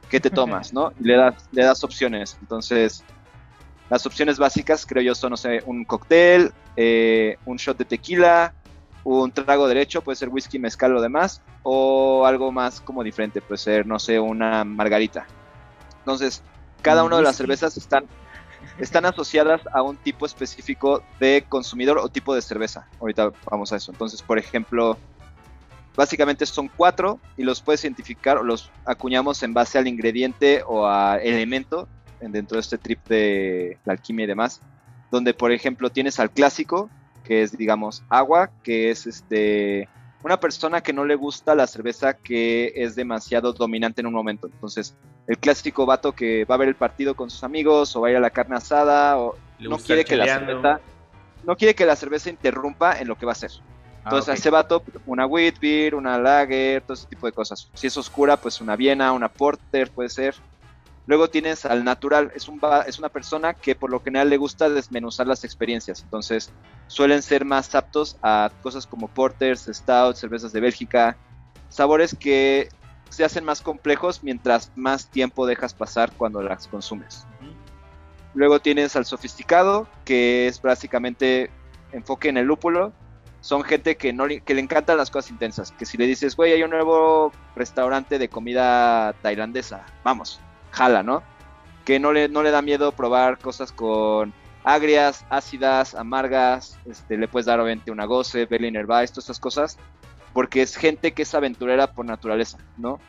¿qué 0.10 0.20
te 0.20 0.30
tomas, 0.30 0.72
no? 0.72 0.94
Y 1.00 1.04
le 1.04 1.18
das, 1.18 1.50
le 1.52 1.64
das 1.64 1.84
opciones. 1.84 2.38
Entonces, 2.40 3.04
las 3.90 4.06
opciones 4.06 4.38
básicas 4.38 4.86
creo 4.86 5.04
yo 5.04 5.16
son, 5.16 5.32
no 5.32 5.38
sé, 5.38 5.62
un 5.66 5.84
cóctel, 5.84 6.54
eh, 6.78 7.38
un 7.46 7.58
shot 7.58 7.78
de 7.78 7.86
tequila, 7.86 8.54
un 9.04 9.32
trago 9.32 9.68
derecho, 9.68 10.02
puede 10.02 10.16
ser 10.16 10.30
whisky, 10.30 10.60
mezcal 10.60 10.96
o 10.96 11.02
demás, 11.02 11.42
o 11.64 12.26
algo 12.26 12.52
más 12.52 12.80
como 12.80 13.04
diferente, 13.04 13.42
puede 13.42 13.58
ser, 13.58 13.88
no 13.88 13.98
sé, 14.00 14.20
una 14.20 14.64
margarita. 14.64 15.26
Entonces, 16.00 16.44
cada 16.84 17.04
una 17.04 17.18
de 17.18 17.24
las 17.24 17.36
cervezas 17.36 17.76
están, 17.76 18.06
están 18.78 19.06
asociadas 19.06 19.62
a 19.74 19.82
un 19.82 19.98
tipo 19.98 20.26
específico 20.28 21.04
de 21.20 21.44
consumidor 21.50 21.98
o 21.98 22.10
tipo 22.10 22.36
de 22.36 22.42
cerveza. 22.44 22.88
Ahorita 23.00 23.32
vamos 23.50 23.74
a 23.74 23.78
eso. 23.78 23.92
Entonces, 23.92 24.22
por 24.22 24.38
ejemplo, 24.38 24.98
básicamente 25.96 26.46
son 26.46 26.70
cuatro 26.76 27.20
y 27.38 27.44
los 27.44 27.62
puedes 27.62 27.84
identificar 27.84 28.38
o 28.38 28.44
los 28.44 28.72
acuñamos 28.86 29.44
en 29.44 29.54
base 29.54 29.78
al 29.78 29.88
ingrediente 29.88 30.64
o 30.66 30.86
a 30.88 31.18
elemento 31.18 31.88
en- 32.20 32.32
dentro 32.32 32.56
de 32.56 32.62
este 32.62 32.78
trip 32.78 33.00
de 33.08 33.78
la 33.86 33.94
alquimia 33.94 34.24
y 34.26 34.28
demás. 34.28 34.62
Donde, 35.12 35.34
por 35.34 35.52
ejemplo, 35.52 35.90
tienes 35.90 36.20
al 36.20 36.32
clásico, 36.32 36.90
que 37.26 37.42
es, 37.44 37.58
digamos, 37.58 38.04
agua, 38.10 38.50
que 38.64 38.90
es 38.92 39.06
este 39.08 39.88
una 40.24 40.40
persona 40.40 40.82
que 40.82 40.94
no 40.94 41.04
le 41.04 41.16
gusta 41.16 41.56
la 41.56 41.66
cerveza 41.66 42.14
que 42.14 42.72
es 42.76 42.94
demasiado 42.96 43.54
dominante 43.54 44.02
en 44.02 44.08
un 44.08 44.14
momento. 44.14 44.46
Entonces, 44.46 44.96
el 45.26 45.40
clásico 45.40 45.88
vato 45.88 46.12
que 46.12 46.46
va 46.46 46.54
a 46.56 46.58
ver 46.60 46.68
el 46.68 46.76
partido 46.76 47.16
con 47.16 47.32
sus 47.32 47.44
amigos 47.44 47.96
o 47.96 48.02
va 48.02 48.10
a 48.10 48.12
ir 48.12 48.18
a 48.18 48.20
la 48.20 48.30
carne 48.30 48.56
asada 48.56 49.18
o 49.18 49.36
Le 49.58 49.68
no 49.68 49.76
gusta 49.78 49.88
quiere 49.88 50.02
el 50.02 50.08
que 50.08 50.16
la 50.18 50.26
cheleando. 50.26 50.62
cerveza 50.62 50.80
no 51.44 51.56
quiere 51.58 51.74
que 51.74 51.86
la 51.88 51.96
cerveza 51.96 52.30
interrumpa 52.30 53.00
en 53.00 53.08
lo 53.08 53.16
que 53.18 53.26
va 53.26 53.32
a 53.32 53.34
hacer. 53.34 53.50
Ah, 54.04 54.10
Entonces 54.10 54.30
a 54.30 54.32
ok. 54.34 54.38
ese 54.40 54.50
vato 54.50 54.84
una 55.06 55.26
wheat 55.26 55.60
beer, 55.60 55.96
una 55.96 56.18
lager, 56.18 56.82
todo 56.82 56.94
ese 56.96 57.08
tipo 57.08 57.28
de 57.28 57.34
cosas. 57.34 57.70
Si 57.74 57.88
es 57.88 57.96
oscura, 57.98 58.38
pues 58.38 58.60
una 58.62 58.76
viena, 58.76 59.12
una 59.14 59.30
porter 59.30 59.92
puede 59.92 60.10
ser. 60.10 60.36
Luego 61.08 61.30
tienes 61.30 61.66
al 61.66 61.84
natural, 61.84 62.32
es, 62.36 62.48
un 62.48 62.60
va- 62.64 62.82
es 62.82 62.98
una 63.00 63.10
persona 63.10 63.54
que 63.54 63.76
por 63.76 63.90
lo 63.92 64.00
general 64.00 64.30
le 64.30 64.38
gusta 64.38 64.70
desmenuzar 64.70 65.28
las 65.28 65.44
experiencias. 65.44 66.02
Entonces 66.04 66.52
suelen 66.88 67.22
ser 67.22 67.44
más 67.46 67.74
aptos 67.76 68.18
a 68.22 68.52
cosas 68.62 68.86
como 68.88 69.08
porters, 69.08 69.66
stouts, 69.72 70.20
cervezas 70.20 70.52
de 70.54 70.62
Bélgica, 70.62 71.18
sabores 71.70 72.16
que 72.16 72.70
se 73.10 73.24
hacen 73.26 73.44
más 73.44 73.62
complejos 73.62 74.24
mientras 74.24 74.72
más 74.76 75.10
tiempo 75.10 75.46
dejas 75.46 75.74
pasar 75.74 76.12
cuando 76.16 76.42
las 76.42 76.68
consumes. 76.68 77.26
Luego 78.34 78.60
tienes 78.60 78.96
al 78.96 79.06
sofisticado, 79.06 79.88
que 80.06 80.48
es 80.48 80.62
básicamente 80.62 81.52
enfoque 81.92 82.30
en 82.30 82.38
el 82.38 82.46
lúpulo. 82.46 82.94
Son 83.42 83.64
gente 83.64 83.98
que, 83.98 84.14
no, 84.14 84.28
le- 84.28 84.42
que 84.42 84.54
le 84.54 84.62
encantan 84.62 84.98
las 84.98 85.10
cosas 85.10 85.32
intensas. 85.32 85.72
Que 85.72 85.86
si 85.86 85.98
le 85.98 86.06
dices, 86.06 86.36
güey, 86.36 86.54
hay 86.54 86.64
un 86.64 86.70
nuevo 86.70 87.32
restaurante 87.56 88.18
de 88.20 88.30
comida 88.30 89.14
tailandesa, 89.22 89.86
vamos, 90.04 90.40
jala, 90.72 91.02
¿no? 91.04 91.24
Que 91.84 92.00
no 92.00 92.14
le, 92.14 92.30
no 92.30 92.44
le 92.44 92.52
da 92.52 92.62
miedo 92.62 92.92
probar 92.92 93.40
cosas 93.40 93.72
con 93.72 94.34
agrias, 94.64 95.26
ácidas, 95.30 95.96
amargas. 95.96 96.78
Este, 96.86 97.18
le 97.18 97.28
puedes 97.28 97.48
dar 97.48 97.60
obviamente 97.60 97.90
una 97.92 98.06
goce, 98.06 98.46
Berliner 98.46 98.86
Weiss, 98.86 99.12
todas 99.12 99.26
esas 99.26 99.40
cosas. 99.40 99.78
Porque 100.34 100.62
es 100.62 100.76
gente 100.78 101.14
que 101.14 101.24
es 101.24 101.34
aventurera 101.34 101.92
por 101.92 102.06
naturaleza, 102.06 102.60
¿no? 102.78 103.00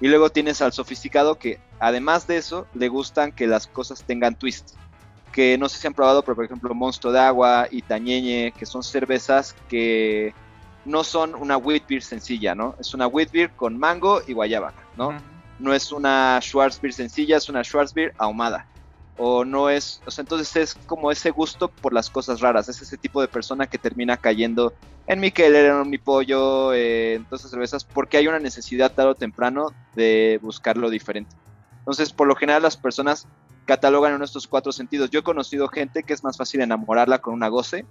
Y 0.00 0.08
luego 0.08 0.28
tienes 0.30 0.60
al 0.60 0.72
sofisticado 0.72 1.36
que, 1.38 1.60
además 1.80 2.26
de 2.26 2.36
eso, 2.36 2.66
le 2.74 2.88
gustan 2.88 3.32
que 3.32 3.46
las 3.46 3.66
cosas 3.66 4.02
tengan 4.04 4.34
twist. 4.34 4.76
Que 5.34 5.58
no 5.58 5.68
sé 5.68 5.80
si 5.80 5.86
han 5.88 5.94
probado, 5.94 6.22
pero 6.22 6.36
por 6.36 6.44
ejemplo, 6.44 6.72
Monstruo 6.74 7.12
de 7.12 7.18
Agua 7.18 7.66
y 7.68 7.82
Tañeñe, 7.82 8.52
que 8.52 8.66
son 8.66 8.84
cervezas 8.84 9.56
que 9.68 10.32
no 10.84 11.02
son 11.02 11.34
una 11.34 11.56
wheat 11.56 11.88
beer 11.88 12.02
sencilla, 12.02 12.54
¿no? 12.54 12.76
Es 12.78 12.94
una 12.94 13.08
wheat 13.08 13.32
beer 13.32 13.50
con 13.50 13.76
mango 13.76 14.20
y 14.24 14.32
guayaba, 14.32 14.72
¿no? 14.96 15.16
No 15.58 15.74
es 15.74 15.90
una 15.90 16.38
Schwarzbier 16.40 16.92
sencilla, 16.92 17.38
es 17.38 17.48
una 17.48 17.64
Schwarzbier 17.64 18.14
ahumada. 18.16 18.68
O 19.16 19.44
no 19.44 19.70
es, 19.70 20.02
o 20.06 20.10
sea, 20.12 20.22
entonces 20.22 20.54
es 20.56 20.74
como 20.86 21.10
ese 21.10 21.30
gusto 21.30 21.68
por 21.68 21.92
las 21.92 22.10
cosas 22.10 22.40
raras. 22.40 22.68
Es 22.68 22.80
ese 22.80 22.96
tipo 22.96 23.20
de 23.20 23.28
persona 23.28 23.66
que 23.66 23.78
termina 23.78 24.16
cayendo 24.16 24.72
en 25.08 25.18
mi 25.18 25.32
Keller, 25.32 25.66
en 25.66 25.90
mi 25.90 25.98
pollo, 25.98 26.72
eh, 26.72 27.14
en 27.14 27.24
todas 27.24 27.40
esas 27.40 27.50
cervezas, 27.50 27.84
porque 27.84 28.18
hay 28.18 28.28
una 28.28 28.38
necesidad 28.38 28.92
tarde 28.92 29.10
o 29.10 29.14
temprano 29.16 29.72
de 29.96 30.38
buscar 30.42 30.76
lo 30.76 30.90
diferente. 30.90 31.34
Entonces, 31.78 32.12
por 32.12 32.26
lo 32.26 32.34
general, 32.34 32.62
las 32.62 32.76
personas 32.76 33.26
catalogan 33.64 34.14
en 34.14 34.22
estos 34.22 34.46
cuatro 34.46 34.72
sentidos. 34.72 35.10
Yo 35.10 35.20
he 35.20 35.24
conocido 35.24 35.68
gente 35.68 36.02
que 36.02 36.12
es 36.12 36.24
más 36.24 36.36
fácil 36.36 36.60
enamorarla 36.60 37.20
con 37.20 37.34
una 37.34 37.48
goce 37.48 37.84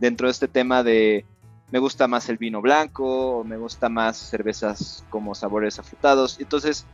dentro 0.00 0.26
de 0.26 0.32
este 0.32 0.48
tema 0.48 0.82
de 0.82 1.24
me 1.70 1.78
gusta 1.78 2.06
más 2.06 2.28
el 2.28 2.36
vino 2.36 2.60
blanco 2.60 3.38
o 3.38 3.44
me 3.44 3.56
gusta 3.56 3.88
más 3.88 4.18
cervezas 4.18 5.04
como 5.08 5.34
sabores 5.34 5.78
afrutados. 5.78 6.38
Entonces, 6.38 6.84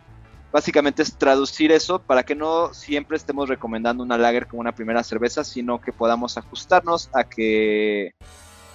básicamente 0.52 1.02
es 1.02 1.16
traducir 1.16 1.72
eso 1.72 1.98
para 1.98 2.22
que 2.22 2.36
no 2.36 2.72
siempre 2.72 3.16
estemos 3.16 3.48
recomendando 3.48 4.04
una 4.04 4.16
lager 4.16 4.46
como 4.46 4.60
una 4.60 4.74
primera 4.74 5.02
cerveza, 5.02 5.42
sino 5.42 5.80
que 5.80 5.92
podamos 5.92 6.38
ajustarnos 6.38 7.10
a 7.12 7.24
que 7.24 8.12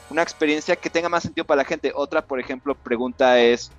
una 0.09 0.21
experiencia 0.21 0.75
que 0.75 0.89
tenga 0.89 1.07
más 1.07 1.23
sentido 1.23 1.45
para 1.45 1.61
la 1.61 1.65
gente. 1.65 1.93
Otra, 1.95 2.25
por 2.25 2.39
ejemplo, 2.39 2.75
pregunta 2.75 3.39
es, 3.39 3.71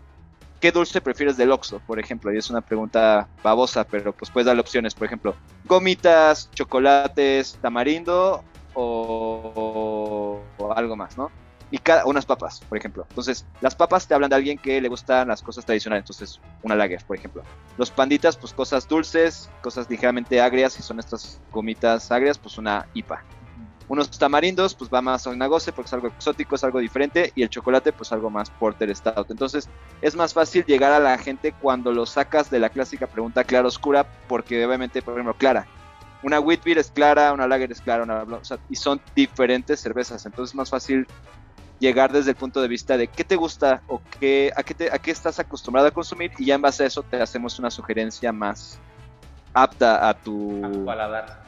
¿qué 0.65 0.73
dulce 0.73 1.03
prefieres 1.03 1.37
del 1.37 1.53
Oxxo, 1.53 1.79
por 1.81 2.01
ejemplo? 2.01 2.33
Y 2.33 2.39
es 2.39 2.49
una 2.49 2.63
pregunta 2.63 3.29
babosa, 3.43 3.85
pero 3.85 4.15
pues 4.15 4.31
puedes 4.31 4.47
darle 4.47 4.63
opciones, 4.63 4.95
por 4.95 5.05
ejemplo, 5.05 5.37
gomitas, 5.67 6.51
chocolates, 6.55 7.59
tamarindo 7.61 8.43
o, 8.73 10.41
algo 10.75 10.97
más, 10.97 11.19
¿no? 11.19 11.31
Y 11.71 11.77
cada, 11.77 12.07
unas 12.07 12.25
papas, 12.25 12.63
por 12.67 12.79
ejemplo. 12.79 13.05
Entonces, 13.11 13.45
las 13.61 13.75
papas 13.75 14.09
te 14.09 14.15
hablan 14.15 14.31
de 14.31 14.37
alguien 14.37 14.57
que 14.57 14.81
le 14.81 14.89
gustan 14.89 15.29
las 15.29 15.43
cosas 15.43 15.67
tradicionales, 15.67 16.05
entonces 16.05 16.41
una 16.63 16.75
lager, 16.75 17.05
por 17.05 17.19
ejemplo. 17.19 17.43
Los 17.77 17.91
panditas, 17.91 18.35
pues 18.39 18.55
cosas 18.55 18.89
dulces, 18.89 19.51
cosas 19.61 19.91
ligeramente 19.91 20.41
agrias, 20.41 20.79
y 20.79 20.83
son 20.83 20.99
estas 20.99 21.43
gomitas 21.53 22.11
agrias, 22.11 22.39
pues 22.39 22.57
una 22.57 22.87
IPA. 22.95 23.23
Unos 23.87 24.11
tamarindos, 24.11 24.75
pues 24.75 24.91
va 24.93 25.03
más 25.03 25.27
a 25.27 25.31
una 25.31 25.47
goce 25.47 25.73
porque 25.73 25.89
es 25.89 25.93
algo 25.93 26.09
exótico, 26.09 26.55
es 26.55 26.65
algo 26.65 26.79
diferente, 26.79 27.33
y 27.35 27.43
el 27.43 27.51
chocolate, 27.51 27.93
pues 27.93 28.13
algo 28.13 28.31
más 28.31 28.49
porter 28.51 28.95
stout. 28.97 29.31
Entonces, 29.31 29.69
es 30.01 30.17
más 30.17 30.33
fácil 30.33 30.65
llegar 30.65 30.93
a 30.93 30.99
la 31.01 31.19
gente 31.19 31.53
cuando 31.53 31.93
lo 31.93 32.07
sacas 32.07 32.49
de 32.51 32.61
la 32.61 32.71
clásica 32.71 33.07
pregunta 33.07 33.45
clara 33.45 33.69
oscura, 33.69 34.07
porque 34.27 34.65
obviamente, 34.65 35.03
por 35.03 35.15
ejemplo, 35.15 35.35
clara. 35.35 35.67
Una 36.23 36.41
wheat 36.41 36.65
beer 36.65 36.79
es 36.79 36.91
clara, 36.91 37.35
una 37.35 37.47
lager 37.47 37.71
es 37.73 37.83
clara, 37.83 38.05
una, 38.05 38.23
o 38.23 38.45
sea, 38.45 38.59
y 38.71 38.77
son 38.77 38.99
diferentes 39.15 39.81
cervezas, 39.81 40.25
entonces 40.25 40.53
es 40.53 40.55
más 40.57 40.71
fácil 40.71 41.07
llegar 41.79 42.11
desde 42.11 42.31
el 42.31 42.37
punto 42.37 42.63
de 42.63 42.69
vista 42.69 42.97
de 42.97 43.09
qué 43.09 43.25
te 43.25 43.37
gusta 43.37 43.83
o 43.89 44.01
qué, 44.19 44.51
a, 44.57 44.63
qué 44.63 44.73
te- 44.75 44.91
a 44.95 44.99
qué 44.99 45.11
estás 45.11 45.39
acostumbrado 45.39 45.89
a 45.89 45.91
consumir 45.91 46.33
y 46.39 46.47
ya 46.47 46.55
en 46.55 46.63
base 46.63 46.85
a 46.85 46.87
eso 46.87 47.03
te 47.03 47.21
hacemos 47.21 47.59
una 47.59 47.71
sugerencia 47.71 48.33
más 48.33 48.79
apta 49.53 50.09
a 50.09 50.15
tu, 50.15 50.65
A 50.65 50.71
tu 50.73 50.85
paladar. 50.87 51.43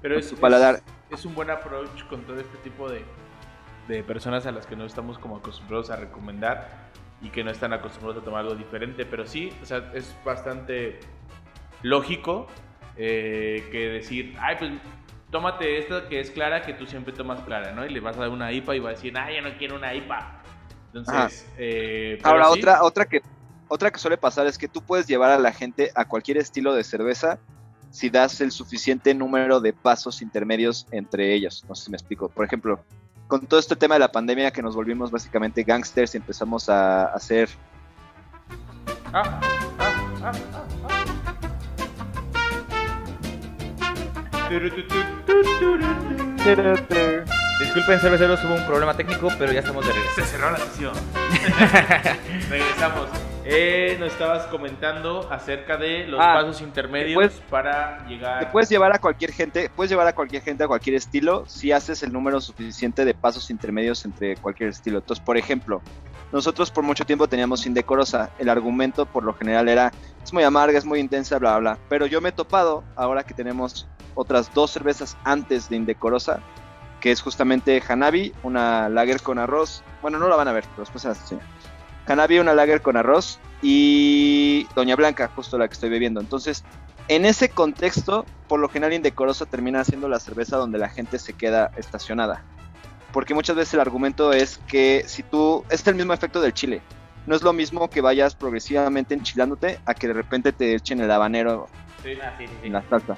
Pero 0.00 0.18
es, 0.18 0.30
tu 0.30 0.36
paladar. 0.36 0.82
Es, 1.12 1.24
un 1.24 1.34
buen 1.34 1.50
approach 1.50 2.04
con 2.08 2.22
todo 2.22 2.40
este 2.40 2.56
tipo 2.58 2.88
de, 2.88 3.04
de 3.88 4.02
personas 4.02 4.46
a 4.46 4.52
las 4.52 4.66
que 4.66 4.76
no 4.76 4.84
estamos 4.84 5.18
como 5.18 5.36
acostumbrados 5.36 5.90
a 5.90 5.96
recomendar 5.96 6.90
y 7.20 7.30
que 7.30 7.44
no 7.44 7.50
están 7.50 7.72
acostumbrados 7.72 8.22
a 8.22 8.24
tomar 8.24 8.40
algo 8.40 8.54
diferente. 8.54 9.06
Pero 9.06 9.26
sí, 9.26 9.52
o 9.62 9.66
sea, 9.66 9.90
es 9.94 10.14
bastante 10.24 11.00
lógico 11.82 12.46
eh, 12.96 13.68
que 13.70 13.88
decir, 13.88 14.36
ay, 14.40 14.56
pues 14.58 14.72
tómate 15.30 15.78
esta 15.78 16.08
que 16.08 16.20
es 16.20 16.30
clara, 16.30 16.62
que 16.62 16.74
tú 16.74 16.86
siempre 16.86 17.12
tomas 17.12 17.40
clara, 17.40 17.72
¿no? 17.72 17.86
Y 17.86 17.90
le 17.90 18.00
vas 18.00 18.16
a 18.16 18.20
dar 18.20 18.28
una 18.28 18.52
IPA 18.52 18.76
y 18.76 18.78
va 18.80 18.90
a 18.90 18.92
decir, 18.92 19.16
ay, 19.16 19.36
yo 19.36 19.42
no 19.42 19.56
quiero 19.56 19.76
una 19.76 19.94
IPA. 19.94 20.42
Entonces, 20.88 21.50
eh, 21.56 22.18
Ahora, 22.22 22.44
sí, 22.52 22.58
otra, 22.58 22.82
otra, 22.82 23.04
que, 23.06 23.22
otra 23.68 23.90
que 23.90 23.98
suele 23.98 24.18
pasar 24.18 24.46
es 24.46 24.58
que 24.58 24.68
tú 24.68 24.82
puedes 24.82 25.06
llevar 25.06 25.30
a 25.30 25.38
la 25.38 25.52
gente 25.52 25.90
a 25.94 26.04
cualquier 26.04 26.36
estilo 26.36 26.74
de 26.74 26.84
cerveza 26.84 27.38
si 27.92 28.10
das 28.10 28.40
el 28.40 28.50
suficiente 28.50 29.14
número 29.14 29.60
de 29.60 29.72
pasos 29.72 30.20
intermedios 30.22 30.88
entre 30.90 31.32
ellos. 31.32 31.64
No 31.68 31.76
sé 31.76 31.84
si 31.84 31.90
me 31.92 31.96
explico. 31.96 32.28
Por 32.28 32.44
ejemplo, 32.44 32.80
con 33.28 33.46
todo 33.46 33.60
este 33.60 33.76
tema 33.76 33.94
de 33.94 34.00
la 34.00 34.10
pandemia 34.10 34.50
que 34.50 34.62
nos 34.62 34.74
volvimos 34.74 35.12
básicamente 35.12 35.62
gangsters 35.62 36.14
y 36.14 36.16
empezamos 36.18 36.68
a 36.68 37.04
hacer 37.04 37.48
Ah, 39.14 39.22
ah, 39.22 39.40
ah, 39.78 39.92
ah, 40.22 40.32
ah. 40.88 41.02
Disculpen, 47.60 48.00
cerveceros, 48.00 48.42
hubo 48.44 48.54
un 48.54 48.66
problema 48.66 48.96
técnico, 48.96 49.28
pero 49.38 49.52
ya 49.52 49.60
estamos 49.60 49.86
de 49.86 49.92
regreso. 49.92 50.14
Se 50.16 50.24
cerró 50.24 50.50
la 50.50 50.58
sesión. 50.58 50.92
Regresamos. 52.50 53.31
Eh, 53.44 53.96
nos 53.98 54.12
estabas 54.12 54.46
comentando 54.46 55.28
acerca 55.30 55.76
de 55.76 56.06
los 56.06 56.20
Ah, 56.20 56.34
pasos 56.34 56.60
intermedios 56.60 57.14
puedes- 57.16 57.40
para 57.50 58.06
llegar. 58.06 58.38
Te 58.38 58.46
puedes 58.46 58.68
llevar 58.68 58.94
a 58.94 59.00
cualquier 59.00 59.32
gente, 59.32 59.68
puedes 59.74 59.90
llevar 59.90 60.06
a 60.06 60.12
cualquier 60.12 60.42
gente 60.42 60.62
a 60.62 60.68
cualquier 60.68 60.94
estilo 60.94 61.44
si 61.48 61.72
haces 61.72 62.04
el 62.04 62.12
número 62.12 62.40
suficiente 62.40 63.04
de 63.04 63.14
pasos 63.14 63.50
intermedios 63.50 64.04
entre 64.04 64.36
cualquier 64.36 64.68
estilo. 64.68 64.98
Entonces, 64.98 65.24
por 65.24 65.36
ejemplo, 65.36 65.82
nosotros 66.30 66.70
por 66.70 66.84
mucho 66.84 67.04
tiempo 67.04 67.26
teníamos 67.26 67.66
Indecorosa. 67.66 68.30
El 68.38 68.48
argumento 68.48 69.06
por 69.06 69.24
lo 69.24 69.34
general 69.34 69.68
era, 69.68 69.90
es 70.22 70.32
muy 70.32 70.44
amarga, 70.44 70.78
es 70.78 70.84
muy 70.84 71.00
intensa, 71.00 71.38
bla, 71.40 71.58
bla, 71.58 71.72
bla. 71.74 71.78
Pero 71.88 72.06
yo 72.06 72.20
me 72.20 72.28
he 72.28 72.32
topado, 72.32 72.84
ahora 72.94 73.24
que 73.24 73.34
tenemos 73.34 73.88
otras 74.14 74.54
dos 74.54 74.70
cervezas 74.70 75.16
antes 75.24 75.68
de 75.68 75.76
Indecorosa, 75.76 76.38
que 77.00 77.10
es 77.10 77.20
justamente 77.20 77.82
Hanabi, 77.86 78.32
una 78.44 78.88
lager 78.88 79.20
con 79.20 79.40
arroz. 79.40 79.82
Bueno, 80.00 80.20
no 80.20 80.28
la 80.28 80.36
van 80.36 80.46
a 80.46 80.52
ver, 80.52 80.62
pero 80.70 80.82
después 80.82 81.02
se 81.02 81.08
las 81.08 81.20
enseño. 81.22 81.40
Hanabi, 82.06 82.38
una 82.38 82.54
lager 82.54 82.82
con 82.82 82.96
arroz 82.96 83.38
y 83.62 84.66
Doña 84.74 84.96
Blanca, 84.96 85.30
justo 85.34 85.58
la 85.58 85.68
que 85.68 85.74
estoy 85.74 85.90
bebiendo. 85.90 86.20
Entonces, 86.20 86.64
en 87.08 87.24
ese 87.24 87.48
contexto, 87.48 88.26
por 88.48 88.60
lo 88.60 88.68
general 88.68 88.92
Indecorosa 88.92 89.46
termina 89.46 89.84
siendo 89.84 90.08
la 90.08 90.20
cerveza 90.20 90.56
donde 90.56 90.78
la 90.78 90.88
gente 90.88 91.18
se 91.18 91.32
queda 91.32 91.70
estacionada. 91.76 92.42
Porque 93.12 93.34
muchas 93.34 93.56
veces 93.56 93.74
el 93.74 93.80
argumento 93.80 94.32
es 94.32 94.58
que 94.66 95.04
si 95.06 95.22
tú, 95.22 95.64
es 95.70 95.86
el 95.86 95.94
mismo 95.94 96.12
efecto 96.12 96.40
del 96.40 96.54
chile. 96.54 96.82
No 97.26 97.36
es 97.36 97.42
lo 97.42 97.52
mismo 97.52 97.88
que 97.88 98.00
vayas 98.00 98.34
progresivamente 98.34 99.14
enchilándote 99.14 99.78
a 99.84 99.94
que 99.94 100.08
de 100.08 100.14
repente 100.14 100.52
te 100.52 100.74
echen 100.74 101.00
el 101.00 101.10
habanero 101.10 101.68
Sí. 102.02 102.14
Sí, 102.14 102.20
sí, 102.38 102.46
sí. 102.46 102.66
en 102.66 102.72
la 102.72 102.82
salsa. 102.88 103.16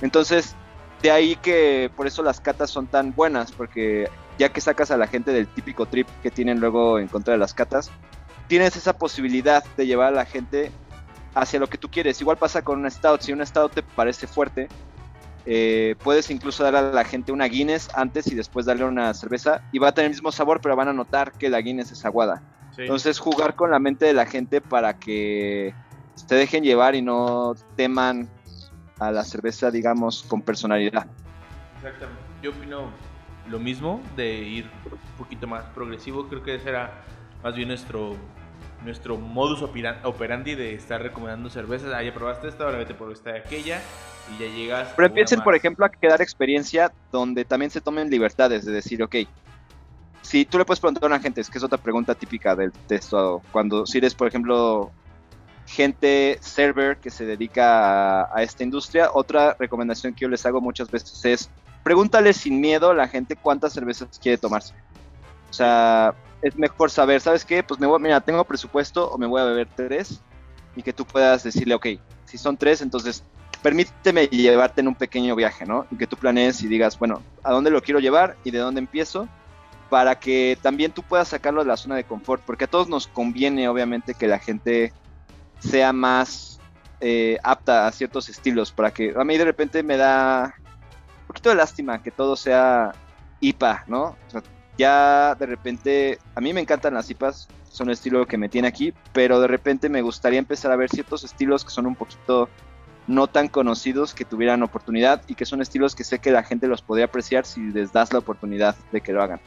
Entonces, 0.00 0.54
de 1.02 1.10
ahí 1.10 1.36
que 1.36 1.90
por 1.96 2.06
eso 2.06 2.22
las 2.22 2.40
catas 2.40 2.70
son 2.70 2.86
tan 2.86 3.14
buenas, 3.14 3.52
porque 3.52 4.08
ya 4.38 4.48
que 4.50 4.60
sacas 4.60 4.90
a 4.90 4.96
la 4.96 5.06
gente 5.06 5.32
del 5.32 5.46
típico 5.46 5.86
trip 5.86 6.08
que 6.22 6.30
tienen 6.30 6.60
luego 6.60 6.98
en 6.98 7.08
contra 7.08 7.32
de 7.32 7.38
las 7.38 7.54
catas, 7.54 7.90
tienes 8.48 8.76
esa 8.76 8.96
posibilidad 8.96 9.64
de 9.76 9.86
llevar 9.86 10.08
a 10.08 10.16
la 10.16 10.24
gente 10.24 10.72
hacia 11.34 11.60
lo 11.60 11.68
que 11.68 11.78
tú 11.78 11.88
quieres. 11.90 12.20
Igual 12.20 12.36
pasa 12.36 12.62
con 12.62 12.80
un 12.80 12.90
stout, 12.90 13.20
si 13.20 13.32
un 13.32 13.44
stout 13.44 13.72
te 13.72 13.82
parece 13.82 14.26
fuerte, 14.26 14.68
eh, 15.46 15.94
puedes 16.02 16.30
incluso 16.30 16.62
dar 16.64 16.76
a 16.76 16.82
la 16.82 17.04
gente 17.04 17.32
una 17.32 17.46
Guinness 17.46 17.88
antes 17.94 18.26
y 18.26 18.34
después 18.34 18.66
darle 18.66 18.84
una 18.84 19.14
cerveza 19.14 19.62
y 19.72 19.78
va 19.78 19.88
a 19.88 19.92
tener 19.92 20.10
el 20.10 20.16
mismo 20.16 20.32
sabor, 20.32 20.60
pero 20.60 20.76
van 20.76 20.88
a 20.88 20.92
notar 20.92 21.32
que 21.32 21.48
la 21.48 21.60
Guinness 21.60 21.92
es 21.92 22.04
aguada. 22.04 22.42
Sí. 22.74 22.82
Entonces 22.82 23.18
jugar 23.18 23.54
con 23.54 23.70
la 23.70 23.78
mente 23.78 24.06
de 24.06 24.14
la 24.14 24.26
gente 24.26 24.60
para 24.60 24.98
que 24.98 25.74
se 26.14 26.34
dejen 26.34 26.64
llevar 26.64 26.94
y 26.94 27.02
no 27.02 27.54
teman 27.76 28.28
a 28.98 29.10
la 29.10 29.24
cerveza, 29.24 29.70
digamos, 29.70 30.24
con 30.24 30.42
personalidad. 30.42 31.06
Exactamente. 31.76 32.22
Yo 32.42 32.50
opino 32.50 32.90
lo 33.48 33.58
mismo 33.58 34.02
de 34.16 34.38
ir 34.38 34.70
un 34.90 35.16
poquito 35.16 35.46
más 35.46 35.64
progresivo. 35.66 36.28
Creo 36.28 36.42
que 36.42 36.56
ese 36.56 36.68
era 36.68 37.02
más 37.42 37.54
bien 37.54 37.68
nuestro 37.68 38.16
nuestro 38.84 39.16
modus 39.16 39.62
operandi 39.62 40.54
de 40.54 40.74
estar 40.74 41.02
recomendando 41.02 41.50
cervezas. 41.50 41.92
Ah, 41.92 42.02
ya 42.02 42.14
probaste 42.14 42.48
esta, 42.48 42.64
ahora 42.64 42.78
vete 42.78 42.94
por 42.94 43.10
esta 43.12 43.30
y 43.32 43.40
aquella. 43.40 43.80
Y 44.32 44.42
ya 44.42 44.46
llegas. 44.46 44.92
Pero 44.94 45.08
empiecen, 45.08 45.40
por 45.40 45.54
ejemplo, 45.54 45.86
a 45.86 45.88
quedar 45.88 46.20
experiencia 46.20 46.92
donde 47.10 47.44
también 47.44 47.70
se 47.70 47.80
tomen 47.80 48.10
libertades 48.10 48.64
de 48.64 48.72
decir, 48.72 49.02
ok, 49.02 49.16
si 50.22 50.44
tú 50.44 50.58
le 50.58 50.64
puedes 50.64 50.80
preguntar 50.80 51.04
a 51.04 51.06
una 51.06 51.20
gente, 51.20 51.40
es 51.40 51.48
que 51.48 51.58
es 51.58 51.64
otra 51.64 51.78
pregunta 51.78 52.14
típica 52.14 52.54
del 52.54 52.72
texto, 52.72 53.42
cuando 53.50 53.86
si 53.86 53.98
eres, 53.98 54.14
por 54.14 54.28
ejemplo, 54.28 54.92
gente 55.68 56.38
server 56.40 56.96
que 56.96 57.10
se 57.10 57.26
dedica 57.26 58.22
a, 58.22 58.38
a, 58.38 58.42
esta 58.42 58.64
industria, 58.64 59.10
otra 59.12 59.54
recomendación 59.58 60.14
que 60.14 60.22
yo 60.22 60.28
les 60.28 60.44
hago 60.46 60.60
muchas 60.60 60.90
veces 60.90 61.24
es 61.24 61.50
pregúntale 61.82 62.32
sin 62.32 62.60
miedo 62.60 62.90
a 62.90 62.94
la 62.94 63.08
gente 63.08 63.36
cuántas 63.36 63.72
cervezas 63.72 64.18
quiere 64.20 64.38
tomarse. 64.38 64.74
O 65.50 65.52
sea, 65.52 66.14
es 66.42 66.56
mejor 66.56 66.90
saber, 66.90 67.20
¿sabes 67.20 67.44
qué? 67.44 67.62
Pues 67.62 67.80
me 67.80 67.86
voy, 67.86 68.00
mira, 68.00 68.20
tengo 68.20 68.44
presupuesto 68.44 69.10
o 69.10 69.18
me 69.18 69.26
voy 69.26 69.40
a 69.40 69.44
beber 69.44 69.68
tres 69.74 70.20
y 70.76 70.82
que 70.82 70.92
tú 70.92 71.04
puedas 71.04 71.42
decirle, 71.42 71.74
ok, 71.74 71.86
si 72.24 72.38
son 72.38 72.56
tres, 72.56 72.82
entonces 72.82 73.24
permíteme 73.62 74.26
llevarte 74.26 74.80
en 74.80 74.88
un 74.88 74.94
pequeño 74.94 75.34
viaje, 75.34 75.66
¿no? 75.66 75.86
Y 75.90 75.96
que 75.96 76.06
tú 76.06 76.16
planees 76.16 76.62
y 76.62 76.68
digas, 76.68 76.98
bueno, 76.98 77.22
¿a 77.42 77.52
dónde 77.52 77.70
lo 77.70 77.82
quiero 77.82 78.00
llevar 78.00 78.36
y 78.44 78.50
de 78.50 78.58
dónde 78.58 78.80
empiezo? 78.80 79.28
Para 79.90 80.18
que 80.18 80.58
también 80.60 80.92
tú 80.92 81.02
puedas 81.02 81.28
sacarlo 81.28 81.62
de 81.62 81.68
la 81.68 81.76
zona 81.76 81.96
de 81.96 82.04
confort, 82.04 82.42
porque 82.44 82.64
a 82.64 82.68
todos 82.68 82.88
nos 82.88 83.08
conviene, 83.08 83.68
obviamente, 83.68 84.14
que 84.14 84.28
la 84.28 84.38
gente 84.38 84.92
sea 85.58 85.92
más 85.92 86.60
eh, 87.00 87.38
apta 87.42 87.86
a 87.86 87.92
ciertos 87.92 88.28
estilos, 88.28 88.72
para 88.72 88.90
que 88.90 89.14
a 89.16 89.24
mí 89.24 89.38
de 89.38 89.44
repente 89.44 89.82
me 89.82 89.96
da 89.96 90.54
un 91.20 91.26
poquito 91.28 91.50
de 91.50 91.54
lástima 91.54 92.02
que 92.02 92.10
todo 92.10 92.36
sea 92.36 92.92
IPA, 93.40 93.84
¿no? 93.86 94.16
Ya 94.76 95.34
de 95.34 95.46
repente, 95.46 96.18
a 96.34 96.40
mí 96.40 96.52
me 96.52 96.60
encantan 96.60 96.94
las 96.94 97.10
IPAs, 97.10 97.48
son 97.70 97.88
el 97.88 97.94
estilo 97.94 98.26
que 98.26 98.38
me 98.38 98.48
tiene 98.48 98.68
aquí, 98.68 98.94
pero 99.12 99.40
de 99.40 99.46
repente 99.46 99.88
me 99.88 100.02
gustaría 100.02 100.38
empezar 100.38 100.72
a 100.72 100.76
ver 100.76 100.88
ciertos 100.88 101.24
estilos 101.24 101.64
que 101.64 101.70
son 101.70 101.86
un 101.86 101.94
poquito 101.94 102.48
no 103.06 103.26
tan 103.26 103.48
conocidos 103.48 104.14
que 104.14 104.24
tuvieran 104.24 104.62
oportunidad 104.62 105.22
y 105.28 105.34
que 105.34 105.46
son 105.46 105.62
estilos 105.62 105.94
que 105.94 106.04
sé 106.04 106.18
que 106.18 106.30
la 106.30 106.42
gente 106.42 106.66
los 106.66 106.82
podría 106.82 107.06
apreciar 107.06 107.46
si 107.46 107.60
les 107.70 107.92
das 107.92 108.12
la 108.12 108.18
oportunidad 108.18 108.76
de 108.92 109.00
que 109.00 109.12
lo 109.12 109.22
hagan. 109.22 109.40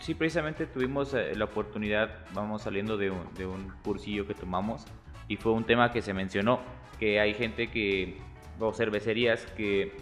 Sí, 0.00 0.14
precisamente 0.14 0.66
tuvimos 0.66 1.14
eh, 1.14 1.34
la 1.34 1.46
oportunidad, 1.46 2.10
vamos 2.34 2.62
saliendo 2.62 2.96
de 2.98 3.10
un, 3.10 3.32
de 3.34 3.46
un 3.46 3.72
cursillo 3.82 4.26
que 4.26 4.34
tomamos 4.34 4.84
y 5.28 5.36
fue 5.36 5.52
un 5.52 5.64
tema 5.64 5.90
que 5.90 6.02
se 6.02 6.14
mencionó, 6.14 6.60
que 6.98 7.20
hay 7.20 7.34
gente 7.34 7.70
que, 7.70 8.18
o 8.58 8.72
cervecerías 8.72 9.46
que 9.56 9.92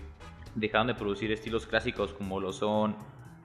dejaron 0.55 0.87
de 0.87 0.95
producir 0.95 1.33
estilos 1.33 1.66
clásicos 1.66 2.12
como 2.12 2.41
lo 2.41 2.53
son 2.53 2.97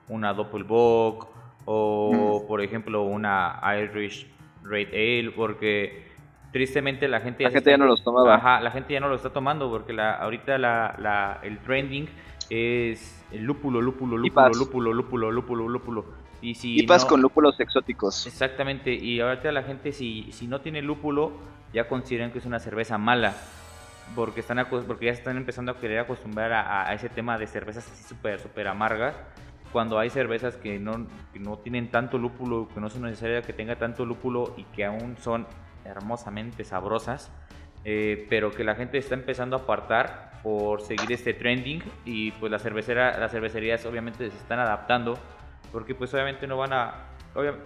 una 0.08 0.32
Doppelbock 0.32 1.28
o, 1.64 2.44
por 2.48 2.60
ejemplo, 2.60 3.02
una 3.02 3.60
Irish 3.78 4.26
Red 4.62 4.88
Ale, 4.88 5.32
porque 5.34 6.10
tristemente 6.52 7.06
la 7.08 7.20
gente, 7.20 7.44
la 7.44 7.50
gente 7.50 7.70
ya 7.70 7.76
no 7.76 7.86
los 7.86 8.02
tomaba. 8.02 8.34
Ajá, 8.34 8.60
la 8.60 8.70
gente 8.70 8.92
ya 8.92 9.00
no 9.00 9.08
lo 9.08 9.14
está 9.14 9.30
tomando 9.30 9.70
porque 9.70 9.92
la, 9.92 10.14
ahorita 10.14 10.58
la, 10.58 10.96
la, 10.98 11.40
el 11.42 11.58
trending 11.58 12.08
es 12.48 13.24
el 13.30 13.44
lúpulo, 13.44 13.80
lúpulo, 13.80 14.16
lúpulo, 14.16 14.48
lúpulo, 14.48 14.92
lúpulo, 14.92 15.30
lúpulo, 15.30 15.68
lúpulo. 15.68 16.04
Y 16.40 16.54
si 16.54 16.80
Ipas 16.80 17.04
con 17.04 17.20
lúpulos 17.20 17.58
exóticos. 17.60 18.26
Exactamente, 18.26 18.92
y 18.92 19.20
ahorita 19.20 19.52
la 19.52 19.62
gente 19.62 19.92
si, 19.92 20.32
si 20.32 20.46
no 20.46 20.60
tiene 20.60 20.82
lúpulo 20.82 21.32
ya 21.72 21.86
consideran 21.86 22.32
que 22.32 22.38
es 22.38 22.46
una 22.46 22.58
cerveza 22.58 22.98
mala 22.98 23.34
porque 24.16 24.40
están 24.40 24.66
porque 24.86 25.06
ya 25.06 25.12
están 25.12 25.36
empezando 25.36 25.70
a 25.70 25.78
querer 25.78 26.00
acostumbrar 26.00 26.52
a, 26.52 26.88
a 26.88 26.94
ese 26.94 27.08
tema 27.08 27.38
de 27.38 27.46
cervezas 27.46 27.88
así 27.92 28.02
súper 28.02 28.40
súper 28.40 28.66
amargas 28.66 29.14
cuando 29.72 29.98
hay 29.98 30.10
cervezas 30.10 30.56
que 30.56 30.78
no, 30.78 31.06
no 31.34 31.58
tienen 31.58 31.90
tanto 31.90 32.18
lúpulo, 32.18 32.68
que 32.72 32.80
no 32.80 32.88
son 32.90 33.02
necesarias 33.02 33.46
que 33.46 33.52
tenga 33.52 33.76
tanto 33.76 34.04
lúpulo 34.04 34.54
y 34.56 34.64
que 34.64 34.84
aún 34.84 35.16
son 35.18 35.46
hermosamente 35.84 36.64
sabrosas, 36.64 37.30
eh, 37.84 38.26
pero 38.28 38.50
que 38.50 38.64
la 38.64 38.74
gente 38.74 38.98
está 38.98 39.14
empezando 39.14 39.56
a 39.56 39.60
apartar 39.60 40.40
por 40.42 40.80
seguir 40.82 41.12
este 41.12 41.34
trending 41.34 41.82
y 42.04 42.32
pues 42.32 42.50
la 42.50 42.58
cervecera, 42.58 43.18
las 43.18 43.30
cervecerías 43.30 43.84
obviamente 43.86 44.30
se 44.30 44.36
están 44.36 44.58
adaptando 44.58 45.18
porque 45.72 45.94
pues 45.94 46.12
obviamente 46.14 46.46
no 46.46 46.56
van 46.56 46.72
a 46.72 46.94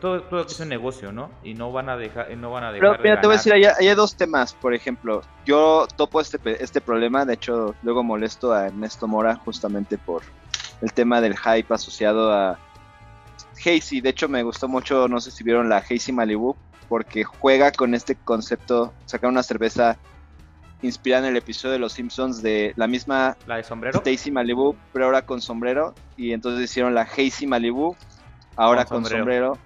todo, 0.01 0.23
todo 0.23 0.43
es 0.43 0.61
un 0.61 0.69
negocio, 0.69 1.11
¿no? 1.11 1.31
Y 1.43 1.55
no 1.55 1.73
van 1.73 1.89
a 1.89 1.97
dejar, 1.97 2.37
no 2.37 2.51
van 2.51 2.65
a 2.65 2.73
dejar 2.73 2.99
Pero 2.99 3.03
mira, 3.03 3.21
te 3.21 3.27
voy 3.27 3.35
a 3.35 3.39
decir, 3.39 3.53
hay, 3.53 3.65
hay, 3.65 3.95
dos 3.95 4.15
temas, 4.15 4.53
por 4.53 4.75
ejemplo, 4.75 5.23
yo 5.47 5.87
topo 5.97 6.21
este, 6.21 6.39
este 6.63 6.81
problema, 6.81 7.25
de 7.25 7.35
hecho 7.35 7.75
luego 7.83 8.03
molesto 8.03 8.53
a 8.53 8.67
Ernesto 8.67 9.09
Mora 9.09 9.37
justamente 9.37 9.97
por 9.97 10.23
el 10.83 10.93
tema 10.93 11.21
del 11.21 11.37
hype 11.37 11.73
asociado 11.73 12.31
a 12.31 12.59
Hazy. 13.65 14.03
De 14.03 14.11
hecho, 14.11 14.29
me 14.29 14.43
gustó 14.43 14.69
mucho, 14.69 15.09
no 15.09 15.21
sé 15.21 15.31
si 15.31 15.43
vieron 15.43 15.71
la 15.71 15.79
Hazy 15.79 16.13
Malibu, 16.13 16.57
porque 16.89 17.25
juega 17.25 17.73
con 17.73 17.95
este 17.95 18.17
concepto, 18.17 18.93
sacar 19.07 19.31
una 19.31 19.43
cerveza 19.43 19.97
inspirada 20.85 21.27
en 21.27 21.31
el 21.31 21.37
episodio 21.39 21.73
de 21.73 21.79
Los 21.79 21.95
Simpsons 21.95 22.43
de 22.43 22.73
la 22.77 22.87
misma 22.87 23.37
la 23.47 23.57
de 23.57 23.65
sombrero 23.65 23.99
Stacy 23.99 24.31
Malibu, 24.31 24.77
pero 24.93 25.07
ahora 25.07 25.25
con 25.25 25.41
sombrero 25.41 25.95
y 26.17 26.33
entonces 26.33 26.71
hicieron 26.71 26.95
la 26.95 27.03
Hazy 27.03 27.47
Malibu 27.47 27.97
ahora 28.57 28.85
con, 28.85 29.05
sombrero. 29.05 29.59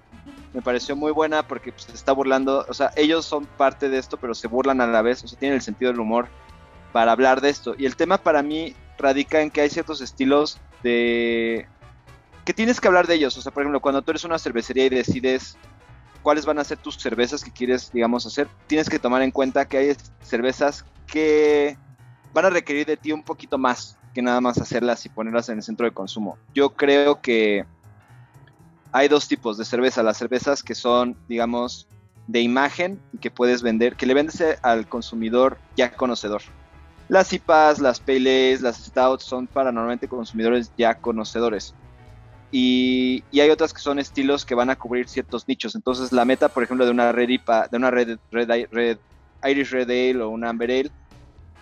Me 0.54 0.62
pareció 0.62 0.96
muy 0.96 1.12
buena 1.12 1.42
porque 1.42 1.72
pues, 1.72 1.84
se 1.84 1.92
está 1.92 2.12
burlando, 2.12 2.64
o 2.68 2.74
sea, 2.74 2.90
ellos 2.96 3.26
son 3.26 3.44
parte 3.44 3.88
de 3.88 3.98
esto, 3.98 4.16
pero 4.16 4.34
se 4.34 4.48
burlan 4.48 4.80
a 4.80 4.86
la 4.86 5.02
vez, 5.02 5.22
o 5.24 5.28
sea, 5.28 5.38
tienen 5.38 5.56
el 5.56 5.62
sentido 5.62 5.90
del 5.90 6.00
humor 6.00 6.28
para 6.92 7.12
hablar 7.12 7.40
de 7.40 7.50
esto. 7.50 7.74
Y 7.76 7.84
el 7.84 7.96
tema 7.96 8.18
para 8.18 8.42
mí 8.42 8.74
radica 8.96 9.42
en 9.42 9.50
que 9.50 9.60
hay 9.60 9.70
ciertos 9.70 10.00
estilos 10.00 10.58
de 10.82 11.66
que 12.44 12.54
tienes 12.54 12.80
que 12.80 12.88
hablar 12.88 13.06
de 13.06 13.14
ellos. 13.14 13.36
O 13.36 13.42
sea, 13.42 13.52
por 13.52 13.62
ejemplo, 13.62 13.80
cuando 13.80 14.02
tú 14.02 14.12
eres 14.12 14.24
una 14.24 14.38
cervecería 14.38 14.86
y 14.86 14.88
decides 14.88 15.58
cuáles 16.22 16.46
van 16.46 16.58
a 16.58 16.64
ser 16.64 16.78
tus 16.78 16.96
cervezas 16.96 17.44
que 17.44 17.50
quieres, 17.50 17.92
digamos, 17.92 18.24
hacer, 18.24 18.48
tienes 18.66 18.88
que 18.88 18.98
tomar 18.98 19.22
en 19.22 19.30
cuenta 19.30 19.66
que 19.66 19.76
hay 19.76 19.96
cervezas 20.22 20.84
que 21.11 21.76
van 22.32 22.44
a 22.44 22.50
requerir 22.50 22.86
de 22.86 22.96
ti 22.96 23.11
un 23.11 23.22
poquito 23.22 23.59
más 23.59 23.98
que 24.14 24.22
nada 24.22 24.40
más 24.40 24.59
hacerlas 24.59 25.04
y 25.06 25.09
ponerlas 25.09 25.48
en 25.48 25.56
el 25.56 25.62
centro 25.62 25.86
de 25.86 25.92
consumo. 25.92 26.38
Yo 26.54 26.70
creo 26.70 27.20
que 27.20 27.64
hay 28.92 29.09
dos 29.09 29.28
tipos 29.28 29.59
de 29.59 29.64
cerveza. 29.64 30.02
Las 30.02 30.18
cervezas 30.18 30.62
que 30.62 30.74
son, 30.74 31.16
digamos, 31.28 31.88
de 32.26 32.40
imagen 32.40 33.00
y 33.12 33.18
que 33.18 33.30
puedes 33.30 33.62
vender, 33.62 33.96
que 33.96 34.06
le 34.06 34.14
vendes 34.14 34.42
al 34.62 34.86
consumidor 34.88 35.59
ya 35.76 35.92
conocedor. 35.92 36.42
Las 37.09 37.32
IPAs, 37.32 37.78
las 37.78 38.00
PLs, 38.00 38.61
las 38.61 38.76
Stouts 38.76 39.24
son 39.24 39.46
para 39.46 39.72
normalmente 39.72 40.09
consumidores 40.09 40.70
ya 40.76 40.94
conocedores. 40.94 41.74
Y, 42.50 43.24
hay 43.32 43.50
otras 43.50 43.72
que 43.72 43.80
son 43.80 43.98
estilos 43.98 44.44
que 44.44 44.54
van 44.54 44.70
a 44.70 44.76
cubrir 44.76 45.09
ciertos 45.09 45.48
nichos. 45.48 45.74
Entonces 45.74 46.12
la 46.12 46.24
meta, 46.24 46.48
por 46.48 46.62
ejemplo, 46.62 46.84
de 46.84 46.90
una 46.90 47.12
Red 47.12 47.30
IPA, 47.30 47.68
de 47.68 47.76
una 47.76 47.90
Red, 47.90 48.18
Irish 49.45 49.70
Red 49.70 49.91
Ale 49.91 50.22
o 50.22 50.30
una 50.30 50.51
Amber 50.51 50.70
Ale, 50.70 50.91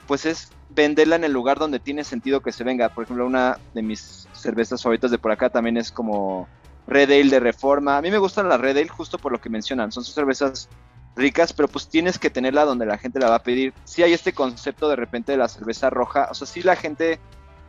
pues 0.06 0.26
es 0.26 0.50
venderla 0.70 1.16
en 1.16 1.24
el 1.24 1.32
lugar 1.32 1.58
donde 1.58 1.80
tiene 1.80 2.04
sentido 2.04 2.40
que 2.40 2.52
se 2.52 2.64
venga. 2.64 2.88
Por 2.88 3.04
ejemplo, 3.04 3.26
una 3.26 3.58
de 3.74 3.82
mis 3.82 4.28
cervezas 4.32 4.82
favoritas 4.82 5.10
de 5.10 5.18
por 5.18 5.32
acá 5.32 5.50
también 5.50 5.76
es 5.76 5.90
como 5.90 6.48
Red 6.86 7.10
Ale 7.10 7.30
de 7.30 7.40
Reforma. 7.40 7.96
A 7.96 8.02
mí 8.02 8.10
me 8.10 8.18
gustan 8.18 8.48
las 8.48 8.60
Red 8.60 8.76
Ale 8.76 8.88
justo 8.88 9.18
por 9.18 9.32
lo 9.32 9.40
que 9.40 9.48
mencionan. 9.48 9.92
Son 9.92 10.04
cervezas 10.04 10.68
ricas, 11.16 11.52
pero 11.52 11.68
pues 11.68 11.88
tienes 11.88 12.18
que 12.18 12.30
tenerla 12.30 12.64
donde 12.64 12.86
la 12.86 12.98
gente 12.98 13.18
la 13.18 13.30
va 13.30 13.36
a 13.36 13.42
pedir. 13.42 13.72
Si 13.84 14.02
hay 14.02 14.12
este 14.12 14.32
concepto 14.32 14.88
de 14.88 14.96
repente 14.96 15.32
de 15.32 15.38
la 15.38 15.48
cerveza 15.48 15.90
roja, 15.90 16.28
o 16.30 16.34
sea, 16.34 16.46
si 16.46 16.62
la 16.62 16.76
gente 16.76 17.18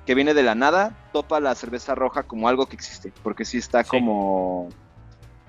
que 0.05 0.15
viene 0.15 0.33
de 0.33 0.43
la 0.43 0.55
nada 0.55 0.95
topa 1.11 1.39
la 1.39 1.55
cerveza 1.55 1.95
roja 1.95 2.23
como 2.23 2.47
algo 2.47 2.67
que 2.67 2.75
existe, 2.75 3.11
porque 3.23 3.45
sí 3.45 3.57
está 3.57 3.83
como... 3.83 4.69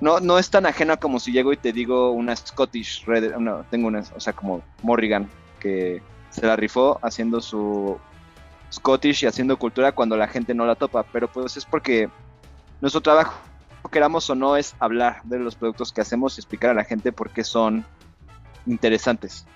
No, 0.00 0.20
no 0.20 0.38
es 0.38 0.48
tan 0.50 0.66
ajena 0.66 0.96
como 0.96 1.18
si 1.18 1.32
llego 1.32 1.52
y 1.52 1.56
te 1.56 1.72
digo 1.72 2.12
una 2.12 2.36
Scottish 2.36 3.04
Red, 3.04 3.36
no, 3.36 3.64
tengo 3.70 3.88
una, 3.88 4.04
o 4.14 4.20
sea, 4.20 4.32
como 4.32 4.62
Morrigan, 4.82 5.28
que 5.58 6.02
se 6.30 6.46
la 6.46 6.54
rifó 6.54 7.00
haciendo 7.02 7.40
su 7.40 7.98
Scottish 8.72 9.24
y 9.24 9.26
haciendo 9.26 9.58
cultura 9.58 9.92
cuando 9.92 10.16
la 10.16 10.28
gente 10.28 10.54
no 10.54 10.66
la 10.66 10.76
topa, 10.76 11.02
pero 11.02 11.26
pues 11.26 11.56
es 11.56 11.64
porque 11.64 12.08
nuestro 12.80 13.00
trabajo 13.00 13.34
queramos 13.90 14.28
o 14.30 14.34
no, 14.34 14.56
es 14.56 14.76
hablar 14.78 15.22
de 15.24 15.38
los 15.38 15.56
productos 15.56 15.92
que 15.92 16.00
hacemos 16.00 16.36
y 16.36 16.40
explicar 16.40 16.70
a 16.70 16.74
la 16.74 16.84
gente 16.84 17.10
por 17.10 17.30
qué 17.30 17.42
son 17.42 17.84
interesantes. 18.66 19.46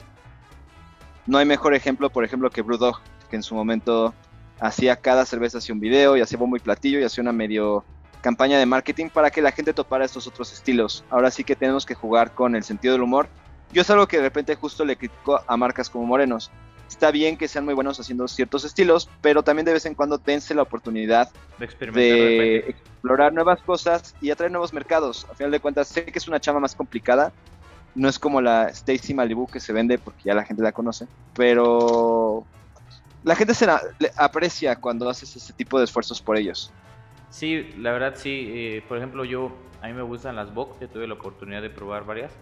No 1.26 1.38
hay 1.38 1.46
mejor 1.46 1.74
ejemplo, 1.74 2.10
por 2.10 2.24
ejemplo, 2.24 2.50
que 2.50 2.62
Brewdog, 2.62 3.00
que 3.30 3.36
en 3.36 3.42
su 3.42 3.54
momento 3.54 4.14
hacía 4.60 4.96
cada 4.96 5.26
cerveza 5.26 5.58
hacía 5.58 5.74
un 5.74 5.80
video 5.80 6.16
y 6.16 6.20
hacía 6.20 6.38
bombo 6.38 6.56
y 6.56 6.60
platillo 6.60 6.98
y 6.98 7.04
hacía 7.04 7.22
una 7.22 7.32
medio 7.32 7.84
campaña 8.22 8.58
de 8.58 8.64
marketing 8.64 9.08
para 9.10 9.30
que 9.30 9.42
la 9.42 9.52
gente 9.52 9.74
topara 9.74 10.06
estos 10.06 10.26
otros 10.26 10.52
estilos. 10.52 11.04
Ahora 11.10 11.30
sí 11.30 11.44
que 11.44 11.56
tenemos 11.56 11.84
que 11.84 11.94
jugar 11.94 12.32
con 12.32 12.56
el 12.56 12.64
sentido 12.64 12.94
del 12.94 13.02
humor. 13.02 13.28
Yo 13.72 13.82
es 13.82 13.90
algo 13.90 14.06
que 14.06 14.16
de 14.16 14.22
repente 14.22 14.54
justo 14.54 14.84
le 14.84 14.96
critico 14.96 15.40
a 15.46 15.56
marcas 15.56 15.90
como 15.90 16.06
Morenos. 16.06 16.50
Está 16.88 17.10
bien 17.10 17.36
que 17.36 17.48
sean 17.48 17.64
muy 17.64 17.74
buenos 17.74 17.98
haciendo 18.00 18.28
ciertos 18.28 18.64
estilos, 18.64 19.08
pero 19.20 19.42
también 19.42 19.64
de 19.66 19.72
vez 19.72 19.86
en 19.86 19.94
cuando 19.94 20.18
dense 20.18 20.54
la 20.54 20.62
oportunidad 20.62 21.30
de, 21.94 22.02
de 22.02 22.56
explorar 22.68 23.32
nuevas 23.32 23.60
cosas 23.62 24.14
y 24.20 24.30
atraer 24.30 24.52
nuevos 24.52 24.72
mercados. 24.72 25.26
A 25.30 25.34
final 25.34 25.50
de 25.50 25.60
cuentas, 25.60 25.88
sé 25.88 26.04
que 26.04 26.18
es 26.18 26.28
una 26.28 26.38
chama 26.40 26.60
más 26.60 26.74
complicada, 26.74 27.32
No 27.94 28.08
es 28.08 28.18
como 28.18 28.40
la 28.40 28.68
Stacy 28.68 29.12
Malibu 29.14 29.46
que 29.46 29.58
se 29.60 29.72
vende 29.72 29.98
porque 29.98 30.22
ya 30.24 30.34
la 30.34 30.44
gente 30.44 30.62
la 30.62 30.72
conoce, 30.72 31.06
pero 31.34 32.46
la 33.24 33.34
gente 33.36 33.54
se 33.54 33.66
la- 33.66 33.82
aprecia 34.16 34.76
cuando 34.76 35.08
haces 35.08 35.34
ese 35.36 35.52
tipo 35.52 35.78
de 35.78 35.84
esfuerzos 35.84 36.20
por 36.20 36.36
ellos. 36.36 36.70
Sí, 37.32 37.72
la 37.78 37.92
verdad 37.92 38.14
sí. 38.16 38.50
eh, 38.52 38.84
por 38.86 38.98
ejemplo, 38.98 39.24
yo 39.24 39.50
a 39.80 39.86
mí 39.86 39.94
me 39.94 40.02
gustan 40.02 40.36
las 40.36 40.52
box, 40.52 40.78
ya 40.80 40.86
tuve 40.88 41.06
la 41.06 41.14
oportunidad 41.14 41.62
de 41.62 41.70
probar 41.70 42.04
varias 42.04 42.32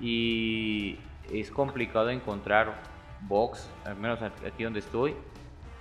y 0.00 0.98
es 1.32 1.50
complicado 1.50 2.10
encontrar 2.10 2.74
box, 3.22 3.68
al 3.84 3.96
menos 3.96 4.20
aquí 4.22 4.64
donde 4.64 4.80
estoy. 4.80 5.14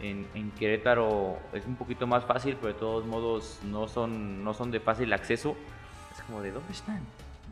En, 0.02 0.28
en 0.34 0.52
Querétaro 0.52 1.38
es 1.54 1.66
un 1.66 1.76
poquito 1.76 2.08
más 2.08 2.26
fácil, 2.26 2.56
pero 2.60 2.74
de 2.74 2.80
todos 2.80 3.06
modos 3.06 3.60
no 3.64 3.88
son 3.88 4.44
no 4.44 4.54
son 4.54 4.72
de 4.72 4.80
fácil 4.80 5.14
acceso. 5.14 5.56
Es 6.16 6.22
como 6.24 6.42
de 6.42 6.52
dónde 6.52 6.72
están. 6.74 7.00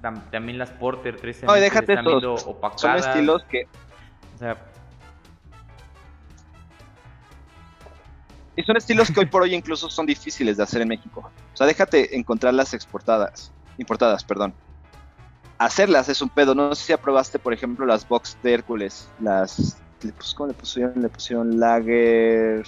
Tam- 0.01 0.29
también 0.31 0.57
las 0.57 0.71
Porter 0.71 1.15
tristemente 1.17 1.45
No, 1.51 1.57
y 1.57 1.61
déjate 1.61 1.93
están 1.93 2.05
viendo 2.05 2.37
Son 2.37 2.51
opacadas. 2.55 3.05
estilos 3.05 3.43
que 3.45 3.67
O 4.35 4.37
sea, 4.39 4.57
Y 8.59 8.63
son 8.63 8.75
estilos 8.75 9.09
que 9.09 9.21
hoy 9.21 9.25
por 9.25 9.43
hoy 9.43 9.55
incluso 9.55 9.89
son 9.89 10.05
difíciles 10.05 10.57
de 10.57 10.63
hacer 10.63 10.81
en 10.81 10.89
México. 10.89 11.31
O 11.53 11.55
sea, 11.55 11.65
déjate 11.65 12.17
encontrarlas 12.17 12.73
exportadas, 12.73 13.53
importadas, 13.77 14.25
perdón. 14.25 14.53
Hacerlas 15.57 16.09
es 16.09 16.21
un 16.21 16.27
pedo. 16.27 16.53
No 16.53 16.75
sé 16.75 16.87
si 16.87 16.91
aprobaste, 16.91 17.39
por 17.39 17.53
ejemplo, 17.53 17.85
las 17.85 18.05
box 18.05 18.37
de 18.43 18.53
Hércules. 18.55 19.07
Las. 19.21 19.77
le 20.01 20.11
pus- 20.11 20.33
¿Cómo 20.33 20.47
le 20.49 20.53
pusieron? 20.55 21.01
Le 21.01 21.07
pusieron 21.07 21.57
Lager. 21.57 22.65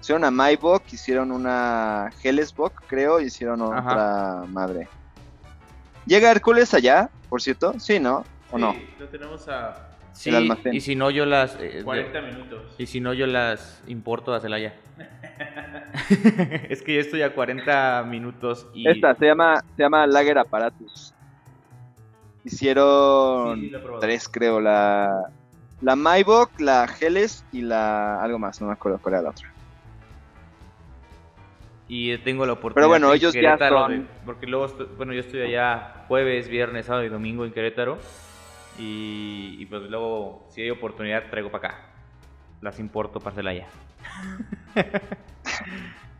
Hicieron 0.00 0.22
una 0.22 0.30
Maybach, 0.30 0.90
hicieron 0.90 1.30
una 1.30 2.10
Hellesbock, 2.22 2.82
creo, 2.86 3.20
y 3.20 3.24
hicieron 3.26 3.60
Ajá. 3.60 3.80
otra 3.92 4.44
madre. 4.50 4.88
¿Llega 6.06 6.30
Hércules 6.30 6.72
allá, 6.72 7.10
por 7.28 7.42
cierto? 7.42 7.78
Sí, 7.78 8.00
¿no? 8.00 8.24
¿O 8.50 8.56
no? 8.56 8.72
Sí, 8.72 8.88
lo 8.98 9.08
tenemos 9.08 9.46
a 9.48 9.90
sí, 10.12 10.34
almacén. 10.34 10.74
y 10.74 10.80
si 10.80 10.94
no 10.96 11.10
yo 11.10 11.26
las 11.26 11.56
eh, 11.60 11.82
40 11.84 12.20
minutos. 12.22 12.74
Y 12.78 12.86
si 12.86 13.00
no, 13.00 13.12
yo 13.14 13.26
las 13.26 13.82
importo 13.86 14.34
a 14.34 14.40
Celaya. 14.40 14.74
es 16.68 16.82
que 16.82 16.94
yo 16.94 17.00
estoy 17.00 17.22
a 17.22 17.34
40 17.34 18.04
minutos 18.08 18.66
y. 18.74 18.88
Esta 18.88 19.14
se 19.14 19.26
llama, 19.26 19.62
se 19.76 19.82
llama 19.82 20.06
Lager 20.06 20.38
Apparatus. 20.38 21.14
Hicieron 22.44 23.60
Sí, 23.60 23.72
tres, 24.00 24.28
creo. 24.28 24.60
La, 24.60 25.22
la 25.80 25.96
Maybach, 25.96 26.50
la 26.58 26.88
Helles 27.00 27.44
y 27.52 27.62
la. 27.62 28.20
algo 28.22 28.38
más, 28.38 28.60
no 28.60 28.66
me 28.68 28.72
acuerdo 28.72 28.98
cuál 29.00 29.14
era 29.14 29.22
la 29.24 29.30
otra. 29.30 29.48
Y 31.88 32.16
tengo 32.18 32.46
la 32.46 32.54
oportunidad. 32.54 32.74
Pero 32.74 32.88
bueno, 32.88 33.08
en 33.10 33.16
ellos 33.16 33.34
ya 33.34 33.40
Querétaro 33.40 33.80
son- 33.80 33.92
de- 34.00 34.06
porque 34.24 34.46
luego, 34.46 34.66
estoy- 34.66 34.88
bueno, 34.96 35.12
yo 35.12 35.20
estoy 35.20 35.42
allá 35.42 36.04
jueves, 36.08 36.48
viernes, 36.48 36.86
sábado 36.86 37.04
y 37.04 37.08
domingo 37.10 37.44
en 37.44 37.52
Querétaro. 37.52 37.98
Y, 38.78 39.56
y 39.58 39.66
pues 39.66 39.82
luego, 39.82 40.46
si 40.50 40.62
hay 40.62 40.70
oportunidad, 40.70 41.28
traigo 41.30 41.50
para 41.50 41.68
acá. 41.68 41.80
Las 42.60 42.78
importo 42.78 43.20
para 43.20 43.36
Celaya. 43.36 43.66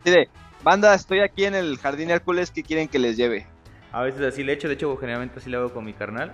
De, 0.03 0.29
banda, 0.63 0.93
estoy 0.93 1.19
aquí 1.19 1.45
en 1.45 1.55
el 1.55 1.77
Jardín 1.77 2.09
Hércules, 2.09 2.51
¿qué 2.51 2.63
quieren 2.63 2.87
que 2.87 2.99
les 2.99 3.17
lleve? 3.17 3.47
A 3.91 4.01
veces 4.01 4.21
así 4.21 4.43
le 4.43 4.53
echo, 4.53 4.67
de 4.67 4.73
hecho, 4.73 4.95
generalmente 4.97 5.39
así 5.39 5.49
lo 5.49 5.59
hago 5.59 5.73
con 5.73 5.85
mi 5.85 5.93
carnal. 5.93 6.33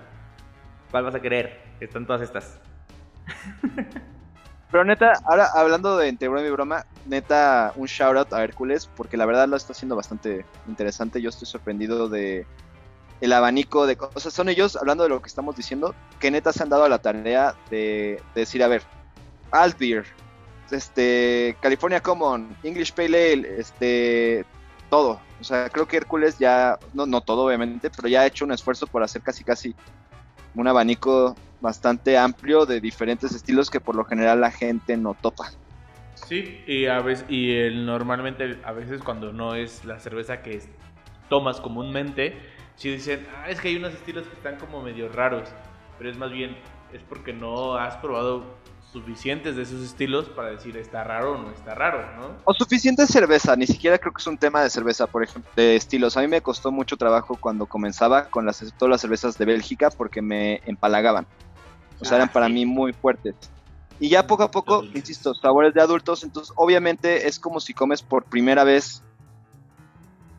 ¿Cuál 0.90 1.04
vas 1.04 1.14
a 1.14 1.20
querer? 1.20 1.60
Están 1.78 2.06
todas 2.06 2.22
estas. 2.22 2.58
Pero 4.70 4.84
neta, 4.84 5.12
ahora 5.24 5.48
hablando 5.54 5.96
de 5.96 6.08
entre 6.08 6.28
broma 6.28 6.46
y 6.46 6.50
broma, 6.50 6.86
neta, 7.06 7.72
un 7.74 7.86
shout 7.86 8.16
out 8.16 8.32
a 8.32 8.44
Hércules, 8.44 8.88
porque 8.96 9.16
la 9.16 9.26
verdad 9.26 9.48
lo 9.48 9.56
está 9.56 9.72
haciendo 9.72 9.96
bastante 9.96 10.44
interesante. 10.68 11.20
Yo 11.20 11.28
estoy 11.28 11.46
sorprendido 11.46 12.08
de 12.08 12.46
el 13.20 13.32
abanico 13.32 13.86
de 13.86 13.96
cosas. 13.96 14.32
Son 14.32 14.48
ellos, 14.48 14.76
hablando 14.76 15.04
de 15.04 15.10
lo 15.10 15.20
que 15.20 15.28
estamos 15.28 15.56
diciendo, 15.56 15.94
que 16.18 16.30
neta 16.30 16.52
se 16.52 16.62
han 16.62 16.68
dado 16.68 16.84
a 16.84 16.88
la 16.88 16.98
tarea 16.98 17.54
de, 17.70 18.22
de 18.34 18.40
decir, 18.40 18.62
a 18.62 18.68
ver, 18.68 18.82
Alt 19.50 19.78
Beer, 19.78 20.04
este, 20.70 21.56
California 21.60 22.00
Common, 22.00 22.56
English 22.62 22.92
Pale 22.92 23.32
Ale, 23.32 23.60
este, 23.60 24.44
todo. 24.88 25.20
O 25.40 25.44
sea, 25.44 25.68
creo 25.70 25.86
que 25.86 25.96
Hércules 25.96 26.38
ya, 26.38 26.78
no, 26.92 27.06
no 27.06 27.20
todo 27.20 27.46
obviamente, 27.46 27.90
pero 27.90 28.08
ya 28.08 28.20
ha 28.20 28.26
hecho 28.26 28.44
un 28.44 28.52
esfuerzo 28.52 28.86
por 28.86 29.02
hacer 29.02 29.22
casi 29.22 29.44
casi 29.44 29.74
un 30.54 30.66
abanico 30.68 31.34
bastante 31.60 32.18
amplio 32.18 32.66
de 32.66 32.80
diferentes 32.80 33.32
estilos 33.32 33.70
que 33.70 33.80
por 33.80 33.94
lo 33.94 34.04
general 34.04 34.40
la 34.40 34.50
gente 34.50 34.96
no 34.96 35.14
topa. 35.14 35.50
Sí, 36.14 36.62
y 36.66 36.86
a 36.86 37.00
veces 37.00 37.24
y 37.28 37.52
el, 37.54 37.86
normalmente 37.86 38.58
a 38.64 38.72
veces 38.72 39.02
cuando 39.02 39.32
no 39.32 39.54
es 39.54 39.84
la 39.84 39.98
cerveza 39.98 40.42
que 40.42 40.60
tomas 41.28 41.60
comúnmente, 41.60 42.36
si 42.80 42.90
dicen, 42.90 43.26
ah, 43.36 43.50
es 43.50 43.60
que 43.60 43.68
hay 43.68 43.76
unos 43.76 43.92
estilos 43.92 44.26
que 44.26 44.32
están 44.32 44.56
como 44.56 44.80
medio 44.82 45.10
raros, 45.12 45.50
pero 45.98 46.08
es 46.10 46.16
más 46.16 46.30
bien 46.32 46.56
es 46.94 47.02
porque 47.02 47.34
no 47.34 47.76
has 47.76 47.96
probado 47.98 48.42
suficientes 48.90 49.54
de 49.54 49.62
esos 49.62 49.82
estilos 49.82 50.30
para 50.30 50.48
decir 50.50 50.76
está 50.78 51.04
raro 51.04 51.34
o 51.34 51.38
no 51.38 51.50
está 51.50 51.74
raro, 51.74 52.00
¿no? 52.16 52.36
O 52.44 52.54
suficiente 52.54 53.06
cerveza, 53.06 53.54
ni 53.54 53.66
siquiera 53.66 53.98
creo 53.98 54.12
que 54.14 54.20
es 54.22 54.26
un 54.26 54.38
tema 54.38 54.62
de 54.62 54.70
cerveza, 54.70 55.06
por 55.06 55.22
ejemplo, 55.22 55.50
de 55.56 55.76
estilos. 55.76 56.16
A 56.16 56.22
mí 56.22 56.26
me 56.26 56.40
costó 56.40 56.72
mucho 56.72 56.96
trabajo 56.96 57.36
cuando 57.38 57.66
comenzaba 57.66 58.24
con 58.30 58.46
las, 58.46 58.58
todas 58.78 58.90
las 58.90 59.00
cervezas 59.02 59.36
de 59.36 59.44
Bélgica 59.44 59.90
porque 59.90 60.22
me 60.22 60.62
empalagaban. 60.64 61.26
O 62.00 62.04
sea, 62.06 62.14
Ah, 62.14 62.22
eran 62.22 62.32
para 62.32 62.46
sí. 62.46 62.52
mí 62.54 62.64
muy 62.66 62.94
fuertes. 62.94 63.34
Y 64.00 64.08
ya 64.08 64.26
poco 64.26 64.42
a 64.44 64.50
poco, 64.50 64.82
insisto, 64.94 65.34
sabores 65.34 65.74
de 65.74 65.82
adultos, 65.82 66.24
entonces 66.24 66.50
obviamente 66.56 67.28
es 67.28 67.38
como 67.38 67.60
si 67.60 67.74
comes 67.74 68.00
por 68.00 68.24
primera 68.24 68.64
vez, 68.64 69.02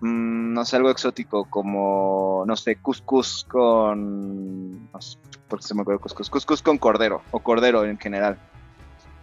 mm, 0.01 0.53
no 0.53 0.65
sé, 0.65 0.75
algo 0.75 0.89
exótico, 0.89 1.45
como, 1.45 2.43
no 2.45 2.55
sé, 2.55 2.75
couscous 2.75 3.45
con, 3.49 4.91
no 4.91 5.01
sé, 5.01 5.17
¿por 5.47 5.59
qué 5.59 5.67
se 5.67 5.75
me 5.75 5.83
couscous? 5.83 6.29
Couscous 6.29 6.61
con 6.61 6.77
cordero, 6.77 7.21
o 7.31 7.39
cordero 7.39 7.85
en 7.85 7.97
general. 7.97 8.37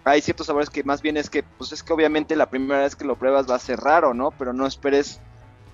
Hay 0.05 0.23
ciertos 0.23 0.47
sabores 0.47 0.71
que 0.71 0.85
más 0.85 1.03
bien 1.03 1.17
es 1.17 1.29
que, 1.29 1.43
pues 1.43 1.73
es 1.73 1.83
que 1.83 1.93
obviamente 1.93 2.35
la 2.35 2.49
primera 2.49 2.81
vez 2.81 2.97
que 2.97 3.05
lo 3.05 3.17
pruebas 3.17 3.49
va 3.49 3.57
a 3.57 3.59
ser 3.59 3.79
raro, 3.79 4.15
¿no? 4.15 4.31
Pero 4.31 4.53
no 4.53 4.67
esperes 4.67 5.21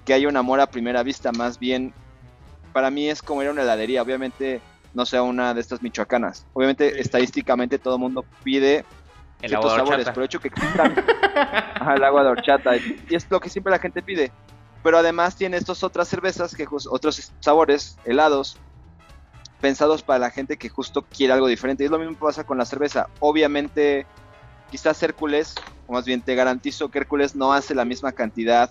que 0.05 0.13
haya 0.13 0.29
un 0.29 0.37
amor 0.37 0.61
a 0.61 0.67
primera 0.67 1.03
vista, 1.03 1.31
más 1.33 1.59
bien, 1.59 1.95
para 2.73 2.91
mí 2.91 3.09
es 3.09 3.23
como 3.23 3.43
ir 3.43 3.49
a 3.49 3.53
una 3.53 3.63
heladería, 3.63 4.03
obviamente 4.03 4.61
no 4.93 5.07
sea 5.07 5.23
una 5.23 5.55
de 5.55 5.61
estas 5.61 5.83
michoacanas. 5.83 6.47
Obviamente, 6.53 6.91
Sí. 6.95 7.01
estadísticamente 7.01 7.79
todo 7.79 7.95
el 7.95 8.01
mundo 8.01 8.25
pide 8.43 8.85
El 9.43 9.49
ciertos 9.51 9.73
agua 9.73 9.97
de 9.97 10.05
sabores, 10.05 10.09
pero 10.15 10.25
hecho 10.25 10.41
que 10.41 10.49
existan 10.49 10.95
Ajá, 11.75 11.95
el 11.95 12.05
agua 12.05 12.23
de 12.25 12.31
horchata 12.31 12.77
y 12.77 13.15
es 13.15 13.27
lo 13.31 13.41
que 13.41 13.49
siempre 13.51 13.71
la 13.71 13.79
gente 13.79 14.03
pide. 14.03 14.33
Pero 14.85 14.99
además 14.99 15.35
tiene 15.35 15.57
estas 15.57 15.83
otras 15.83 16.07
cervezas 16.07 16.55
que 16.55 16.67
otros 16.91 17.33
sabores 17.41 17.99
helados 18.05 18.59
pensados 19.61 20.03
para 20.03 20.19
la 20.19 20.31
gente 20.31 20.59
que 20.59 20.69
justo 20.69 21.03
quiere 21.03 21.33
algo 21.33 21.47
diferente. 21.49 21.83
Y 21.83 21.87
es 21.87 21.91
lo 21.91 21.99
mismo 21.99 22.15
que 22.15 22.21
pasa 22.21 22.45
con 22.45 22.59
la 22.59 22.67
cerveza. 22.67 23.09
Obviamente, 23.19 24.07
quizás 24.71 25.03
Hércules, 25.03 25.55
o 25.87 25.95
más 25.95 26.05
bien 26.05 26.21
te 26.21 26.35
garantizo 26.35 26.91
que 26.91 26.99
Hércules 26.99 27.35
no 27.35 27.53
hace 27.55 27.75
la 27.75 27.85
misma 27.87 28.13
cantidad 28.13 28.71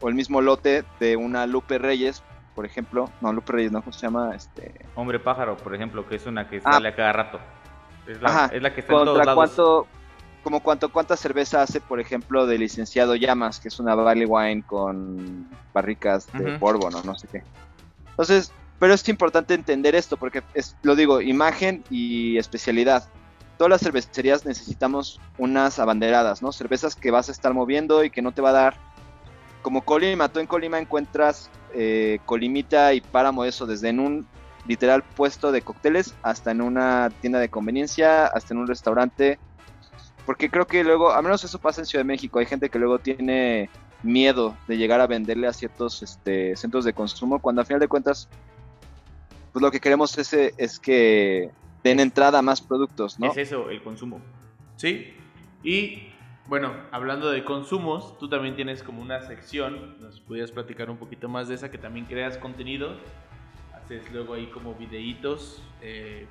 o 0.00 0.08
el 0.08 0.14
mismo 0.14 0.40
lote 0.40 0.82
de 0.98 1.16
una 1.16 1.46
Lupe 1.46 1.76
Reyes, 1.78 2.22
por 2.54 2.64
ejemplo. 2.64 3.10
No, 3.20 3.30
Lupe 3.34 3.52
Reyes, 3.52 3.70
¿no? 3.70 3.80
¿Cómo 3.82 3.92
se 3.92 4.00
llama? 4.06 4.34
Este, 4.34 4.72
Hombre 4.94 5.18
pájaro, 5.20 5.58
por 5.58 5.74
ejemplo, 5.74 6.08
que 6.08 6.16
es 6.16 6.24
una 6.24 6.48
que 6.48 6.62
Ah. 6.64 6.72
sale 6.72 6.88
a 6.88 6.96
cada 6.96 7.12
rato. 7.12 7.38
Es 8.06 8.18
la, 8.22 8.28
Ajá, 8.30 8.50
es 8.54 8.62
la 8.62 8.72
que 8.72 8.80
está 8.80 8.94
en 8.94 9.04
todos 9.04 9.18
lados. 9.18 9.34
cuánto, 9.34 9.86
como 10.42 10.62
cuánto, 10.62 10.90
cuánta 10.90 11.16
cerveza 11.16 11.62
hace, 11.62 11.80
por 11.80 12.00
ejemplo, 12.00 12.46
de 12.46 12.58
licenciado 12.58 13.14
Llamas, 13.16 13.60
que 13.60 13.68
es 13.68 13.78
una 13.78 13.94
barley 13.94 14.26
wine 14.26 14.62
con 14.62 15.48
barricas 15.72 16.28
de 16.36 16.50
Ujú. 16.50 16.58
bourbon 16.58 16.94
o 16.94 17.02
no 17.02 17.14
sé 17.14 17.28
qué. 17.28 17.42
Entonces, 18.10 18.52
pero 18.78 18.94
es 18.94 19.08
importante 19.08 19.54
entender 19.54 19.94
esto, 19.94 20.16
porque 20.16 20.42
es, 20.54 20.76
lo 20.82 20.96
digo, 20.96 21.20
imagen 21.20 21.84
y 21.90 22.38
especialidad. 22.38 23.08
Todas 23.58 23.70
las 23.70 23.82
cervecerías 23.82 24.46
necesitamos 24.46 25.20
unas 25.36 25.78
abanderadas, 25.78 26.40
¿no? 26.40 26.50
Cervezas 26.50 26.96
que 26.96 27.10
vas 27.10 27.28
a 27.28 27.32
estar 27.32 27.52
moviendo 27.52 28.02
y 28.02 28.10
que 28.10 28.22
no 28.22 28.32
te 28.32 28.40
va 28.40 28.50
a 28.50 28.52
dar. 28.54 28.76
Como 29.60 29.82
Colima, 29.82 30.30
tú 30.30 30.40
en 30.40 30.46
Colima 30.46 30.78
encuentras 30.78 31.50
eh, 31.74 32.20
Colimita 32.24 32.94
y 32.94 33.02
Páramo, 33.02 33.44
eso, 33.44 33.66
desde 33.66 33.90
en 33.90 34.00
un 34.00 34.26
literal 34.66 35.02
puesto 35.02 35.52
de 35.52 35.62
cócteles 35.62 36.14
hasta 36.22 36.50
en 36.50 36.62
una 36.62 37.10
tienda 37.20 37.38
de 37.38 37.48
conveniencia, 37.48 38.26
hasta 38.26 38.54
en 38.54 38.60
un 38.60 38.66
restaurante. 38.66 39.38
Porque 40.30 40.48
creo 40.48 40.64
que 40.64 40.84
luego, 40.84 41.10
al 41.10 41.24
menos 41.24 41.42
eso 41.42 41.58
pasa 41.58 41.80
en 41.80 41.86
Ciudad 41.86 42.04
de 42.04 42.06
México, 42.06 42.38
hay 42.38 42.46
gente 42.46 42.70
que 42.70 42.78
luego 42.78 43.00
tiene 43.00 43.68
miedo 44.04 44.56
de 44.68 44.78
llegar 44.78 45.00
a 45.00 45.08
venderle 45.08 45.48
a 45.48 45.52
ciertos 45.52 46.04
este, 46.04 46.54
centros 46.54 46.84
de 46.84 46.92
consumo, 46.92 47.40
cuando 47.40 47.62
a 47.62 47.64
final 47.64 47.80
de 47.80 47.88
cuentas, 47.88 48.28
pues 49.52 49.60
lo 49.60 49.72
que 49.72 49.80
queremos 49.80 50.16
es, 50.18 50.32
eh, 50.32 50.54
es 50.56 50.78
que 50.78 51.50
den 51.82 51.98
entrada 51.98 52.38
a 52.38 52.42
más 52.42 52.60
productos, 52.60 53.18
¿no? 53.18 53.32
Es 53.32 53.38
eso, 53.38 53.70
el 53.70 53.82
consumo. 53.82 54.20
Sí. 54.76 55.16
Y 55.64 56.12
bueno, 56.46 56.74
hablando 56.92 57.28
de 57.32 57.44
consumos, 57.44 58.16
tú 58.20 58.28
también 58.28 58.54
tienes 58.54 58.84
como 58.84 59.02
una 59.02 59.22
sección, 59.22 60.00
nos 60.00 60.20
pudieras 60.20 60.52
platicar 60.52 60.90
un 60.90 60.96
poquito 60.96 61.28
más 61.28 61.48
de 61.48 61.56
esa, 61.56 61.72
que 61.72 61.78
también 61.78 62.06
creas 62.06 62.38
contenido, 62.38 62.94
haces 63.74 64.08
luego 64.12 64.34
ahí 64.34 64.46
como 64.46 64.74
videitos 64.76 65.60
eh, 65.82 66.28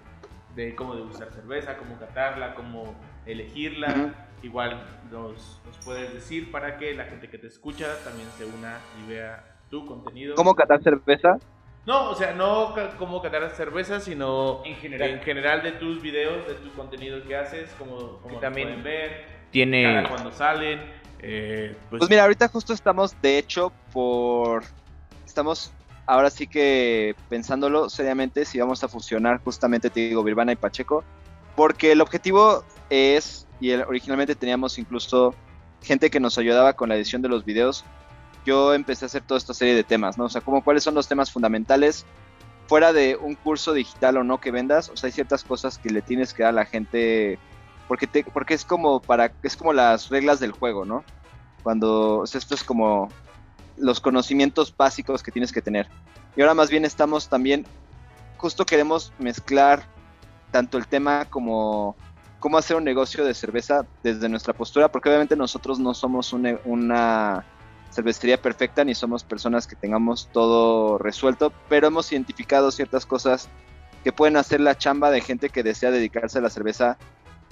de 0.56 0.74
cómo 0.74 0.95
degustar 0.95 1.34
cerveza, 1.34 1.76
cómo 1.76 2.00
catarla, 2.00 2.56
cómo 2.56 2.95
elegirla. 3.26 4.14
Igual 4.42 4.82
nos, 5.12 5.60
nos 5.66 5.78
puedes 5.84 6.14
decir 6.14 6.52
para 6.52 6.78
que 6.78 6.94
la 6.94 7.06
gente 7.06 7.30
que 7.30 7.38
te 7.38 7.48
escucha 7.48 7.98
también 8.04 8.30
se 8.38 8.46
una 8.46 8.80
y 9.04 9.10
vea 9.10 9.58
tu 9.70 9.86
contenido. 9.86 10.36
¿Cómo 10.36 10.56
catar 10.56 10.82
cerveza? 10.82 11.38
No, 11.86 12.10
o 12.10 12.16
sea, 12.16 12.34
no 12.34 12.76
como 12.98 13.22
catar 13.22 13.50
cerveza, 13.52 14.00
sino 14.00 14.62
En 14.66 14.76
general. 14.76 15.10
en 15.10 15.20
general 15.22 15.64
de 15.64 15.72
tus 15.74 16.02
videos, 16.02 16.46
de 16.48 16.54
tu 16.56 16.72
contenido 16.74 17.24
que 17.24 17.36
haces, 17.36 17.70
como, 17.80 18.20
también 18.40 18.68
pueden 18.68 18.84
ver, 18.84 19.26
Tiene... 19.50 19.84
cada 19.84 20.10
cuando 20.10 20.32
salen. 20.32 20.80
eh, 21.20 21.76
pues, 21.90 22.00
Pues 22.00 22.10
mira, 22.10 22.24
ahorita 22.24 22.48
justo 22.48 22.74
estamos, 22.74 23.20
de 23.22 23.38
hecho, 23.38 23.72
por... 23.92 24.64
Estamos 25.26 25.74
ahora 26.06 26.30
sí 26.30 26.48
que 26.48 27.16
pensándolo 27.30 27.90
seriamente 27.90 28.44
si 28.46 28.60
vamos 28.60 28.84
a 28.84 28.88
fusionar 28.88 29.40
justamente, 29.44 29.90
te 29.90 30.02
digo, 30.02 30.24
Birvana 30.24 30.52
y 30.52 30.56
Pacheco, 30.56 31.04
porque 31.60 31.91
el 31.91 31.99
objetivo 31.99 32.64
es, 32.89 33.45
y 33.60 33.74
originalmente 33.74 34.34
teníamos 34.34 34.80
incluso 34.80 35.36
gente 35.84 36.10
que 36.10 36.22
nos 36.22 36.38
ayudaba 36.38 36.72
con 36.72 36.88
la 36.88 36.95
edición 36.95 37.22
de 37.22 37.28
los 37.28 37.43
videos, 37.43 37.84
yo 38.45 38.74
empecé 38.74 39.03
a 39.03 39.07
hacer 39.07 39.24
toda 39.24 39.39
esta 39.39 39.53
serie 39.53 39.76
de 39.76 39.84
temas, 39.84 40.18
¿no? 40.18 40.24
O 40.24 40.30
sea, 40.30 40.39
como 40.39 40.64
cuáles 40.64 40.84
son 40.84 40.95
los 40.95 41.10
temas 41.10 41.34
fundamentales 41.34 42.05
fuera 42.68 42.93
de 42.93 43.18
un 43.18 43.36
curso 43.36 43.74
digital 43.74 44.16
o 44.16 44.24
no 44.24 44.39
que 44.39 44.51
vendas, 44.51 44.88
o 44.88 44.95
sea, 44.95 45.07
hay 45.07 45.12
ciertas 45.12 45.43
cosas 45.43 45.78
que 45.78 45.89
le 45.89 46.01
tienes 46.01 46.34
que 46.34 46.43
dar 46.43 46.51
a 46.51 46.53
la 46.53 46.66
gente 46.66 47.39
porque 47.89 48.07
te, 48.07 48.24
porque 48.24 48.53
es 48.53 48.64
como 48.64 49.01
para 49.01 49.34
es 49.43 49.57
como 49.57 49.74
las 49.74 50.07
reglas 50.07 50.39
del 50.39 50.53
juego, 50.53 50.86
¿no? 50.86 51.03
Cuando 51.62 52.20
o 52.20 52.26
sea, 52.26 52.39
esto 52.39 52.55
es 52.55 52.64
como 52.64 53.10
los 53.76 53.99
conocimientos 53.99 54.74
básicos 54.78 55.24
que 55.24 55.34
tienes 55.34 55.51
que 55.51 55.62
tener. 55.62 55.89
Y 56.38 56.41
ahora 56.41 56.53
más 56.53 56.70
bien 56.70 56.86
estamos 56.86 57.28
también 57.28 57.66
justo 58.38 58.66
queremos 58.66 59.12
mezclar 59.20 59.99
tanto 60.52 60.78
el 60.78 60.88
tema 60.88 61.26
como 61.26 61.95
cómo 62.39 62.58
hacer 62.58 62.78
un 62.78 62.84
negocio 62.84 63.26
de 63.26 63.34
cerveza 63.34 63.86
desde 64.02 64.30
nuestra 64.30 64.54
postura, 64.54 64.89
porque 64.89 65.10
obviamente 65.10 65.36
nosotros 65.36 65.80
no 65.80 65.93
somos 65.93 66.32
una, 66.34 66.58
una 66.66 67.45
cervecería 67.91 68.41
perfecta 68.41 68.84
ni 68.84 68.95
somos 68.95 69.24
personas 69.24 69.68
que 69.68 69.76
tengamos 69.76 70.30
todo 70.32 70.97
resuelto, 70.97 71.52
pero 71.68 71.88
hemos 71.88 72.12
identificado 72.12 72.72
ciertas 72.72 73.06
cosas 73.06 73.50
que 74.04 74.14
pueden 74.14 74.38
hacer 74.38 74.62
la 74.62 74.78
chamba 74.78 75.12
de 75.12 75.22
gente 75.22 75.50
que 75.50 75.64
desea 75.64 75.91
dedicarse 75.91 76.38
a 76.38 76.41
la 76.41 76.50
cerveza 76.50 76.97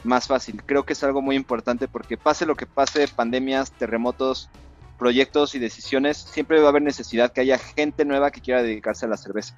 más 0.03 0.27
fácil. 0.27 0.63
Creo 0.65 0.85
que 0.85 0.93
es 0.93 1.03
algo 1.03 1.21
muy 1.21 1.35
importante 1.35 1.87
porque 1.87 2.17
pase 2.17 2.45
lo 2.45 2.55
que 2.55 2.65
pase, 2.65 3.07
pandemias, 3.09 3.71
terremotos, 3.71 4.49
proyectos 4.97 5.53
y 5.55 5.59
decisiones, 5.59 6.17
siempre 6.17 6.59
va 6.59 6.67
a 6.67 6.69
haber 6.69 6.81
necesidad 6.81 7.31
que 7.31 7.41
haya 7.41 7.57
gente 7.57 8.05
nueva 8.05 8.31
que 8.31 8.41
quiera 8.41 8.63
dedicarse 8.63 9.05
a 9.05 9.09
la 9.09 9.17
cerveza. 9.17 9.57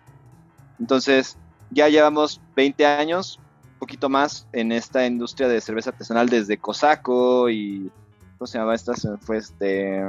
Entonces, 0.79 1.37
ya 1.71 1.87
llevamos 1.89 2.41
20 2.55 2.85
años, 2.85 3.39
un 3.73 3.79
poquito 3.79 4.09
más, 4.09 4.47
en 4.53 4.71
esta 4.71 5.05
industria 5.05 5.47
de 5.47 5.61
cerveza 5.61 5.91
artesanal 5.91 6.29
desde 6.29 6.57
Cosaco 6.57 7.49
y... 7.49 7.91
¿Cómo 8.37 8.47
se 8.47 8.57
llamaba 8.57 8.75
esta? 8.75 8.93
Se 8.95 9.17
fue 9.17 9.37
este... 9.37 10.01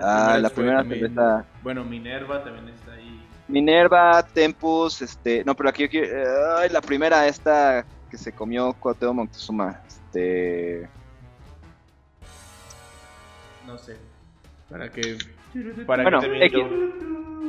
Ah, 0.00 0.38
la 0.40 0.48
fue 0.50 0.56
primera 0.56 0.78
también- 0.80 1.00
cerveza... 1.00 1.44
Bueno, 1.62 1.84
Minerva 1.84 2.42
también 2.42 2.68
está 2.68 2.92
ahí. 2.92 3.24
Minerva, 3.48 4.22
Tempus, 4.24 5.02
este... 5.02 5.44
No, 5.44 5.54
pero 5.54 5.68
aquí... 5.68 5.84
aquí 5.84 5.98
ay, 5.98 6.68
la 6.70 6.80
primera, 6.80 7.26
esta 7.26 7.84
que 8.10 8.18
se 8.18 8.32
comió 8.32 8.72
Cuauhtémoc 8.74 9.14
Moctezuma. 9.14 9.80
Este... 9.86 10.88
No 13.66 13.78
sé. 13.78 13.96
Para 14.68 14.90
que. 14.90 15.16
Para 15.86 16.02
Bueno, 16.02 16.20
que 16.20 16.50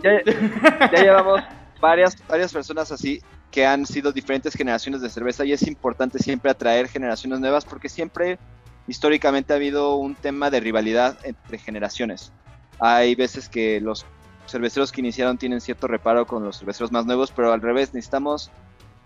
ya, 0.03 0.91
ya 0.91 1.01
llevamos 1.01 1.41
varias, 1.81 2.15
varias 2.27 2.53
personas 2.53 2.91
así 2.91 3.21
que 3.51 3.65
han 3.65 3.85
sido 3.85 4.13
diferentes 4.13 4.53
generaciones 4.53 5.01
de 5.01 5.09
cerveza 5.09 5.43
y 5.43 5.51
es 5.51 5.63
importante 5.63 6.19
siempre 6.19 6.51
atraer 6.51 6.87
generaciones 6.87 7.39
nuevas 7.39 7.65
porque 7.65 7.89
siempre 7.89 8.39
históricamente 8.87 9.51
ha 9.51 9.57
habido 9.57 9.95
un 9.95 10.15
tema 10.15 10.49
de 10.49 10.61
rivalidad 10.61 11.17
entre 11.23 11.57
generaciones. 11.57 12.31
Hay 12.79 13.15
veces 13.15 13.49
que 13.49 13.81
los 13.81 14.05
cerveceros 14.47 14.91
que 14.91 15.01
iniciaron 15.01 15.37
tienen 15.37 15.61
cierto 15.61 15.87
reparo 15.87 16.25
con 16.25 16.43
los 16.43 16.59
cerveceros 16.59 16.91
más 16.91 17.05
nuevos, 17.05 17.31
pero 17.31 17.51
al 17.51 17.61
revés, 17.61 17.93
necesitamos 17.93 18.51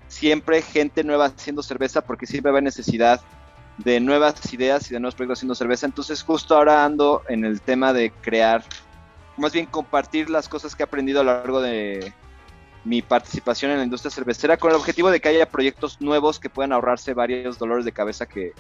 siempre 0.08 0.62
gente 0.62 1.04
nueva 1.04 1.26
haciendo 1.26 1.64
cerveza 1.64 2.02
porque 2.02 2.28
siempre 2.28 2.52
va 2.52 2.60
a 2.60 2.62
necesidad 2.62 3.22
de 3.80 4.00
nuevas 4.00 4.54
ideas 4.54 4.90
y 4.90 4.94
de 4.94 5.00
nuevos 5.00 5.16
proyectos 5.16 5.40
haciendo 5.40 5.56
cerveza. 5.56 5.86
Entonces 5.88 6.24
justo 6.24 6.56
ahora 6.56 6.86
ando 6.86 7.24
en 7.28 7.44
el 7.44 7.62
tema 7.62 7.94
de 7.94 8.12
crear 8.12 8.64
más 9.38 9.52
bien 9.52 9.66
compartir 9.66 10.30
las 10.30 10.48
cosas 10.48 10.76
que 10.76 10.84
he 10.84 10.86
aprendido 10.86 11.22
a 11.22 11.24
lo 11.24 11.34
largo 11.34 11.62
de 11.62 12.14
mi 12.86 13.02
participación 13.02 13.72
en 13.72 13.78
la 13.80 13.84
industria 13.84 14.12
cervecera 14.12 14.58
con 14.58 14.70
el 14.70 14.78
objetivo 14.78 15.10
de 15.12 15.20
que 15.20 15.30
haya 15.30 15.48
proyectos 15.48 16.00
nuevos 16.00 16.40
que 16.40 16.50
puedan 16.50 16.72
ahorrarse 16.72 17.14
varios 17.14 17.58
dolores 17.58 17.84
de 17.84 17.92
cabeza 17.92 18.26
que 18.26 18.54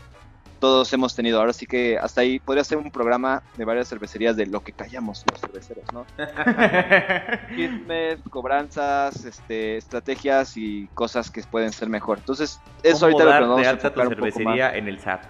todos 0.59 0.91
hemos 0.93 1.15
tenido. 1.15 1.39
Ahora 1.39 1.53
sí 1.53 1.67
que 1.67 1.97
hasta 1.97 2.21
ahí 2.21 2.39
podría 2.39 2.63
ser 2.63 2.80
un 2.80 2.89
programa 2.89 3.43
de 3.55 3.65
varias 3.65 3.88
cervecerías 3.88 4.36
de 4.36 4.47
lo 4.47 4.61
que 4.61 4.71
callamos 4.71 5.23
los 5.30 5.39
cerveceros, 5.39 5.86
¿no? 5.93 6.05
Chismes, 7.55 8.19
cobranzas, 8.30 9.26
este, 9.26 9.78
estrategias 9.78 10.57
y 10.57 10.88
cosas 10.93 11.30
que 11.30 11.43
pueden 11.43 11.71
ser 11.71 11.89
mejor. 11.89 12.17
Entonces, 12.17 12.59
eso 12.82 13.05
¿Cómo 13.07 13.19
ahorita 13.19 13.23
lo 13.26 13.32
que 13.32 13.51
vamos 13.51 13.67
a 13.86 13.93
tu 13.93 14.09
cervecería 14.09 14.76
en 14.76 14.88
el 14.88 14.99
SAT? 14.99 15.23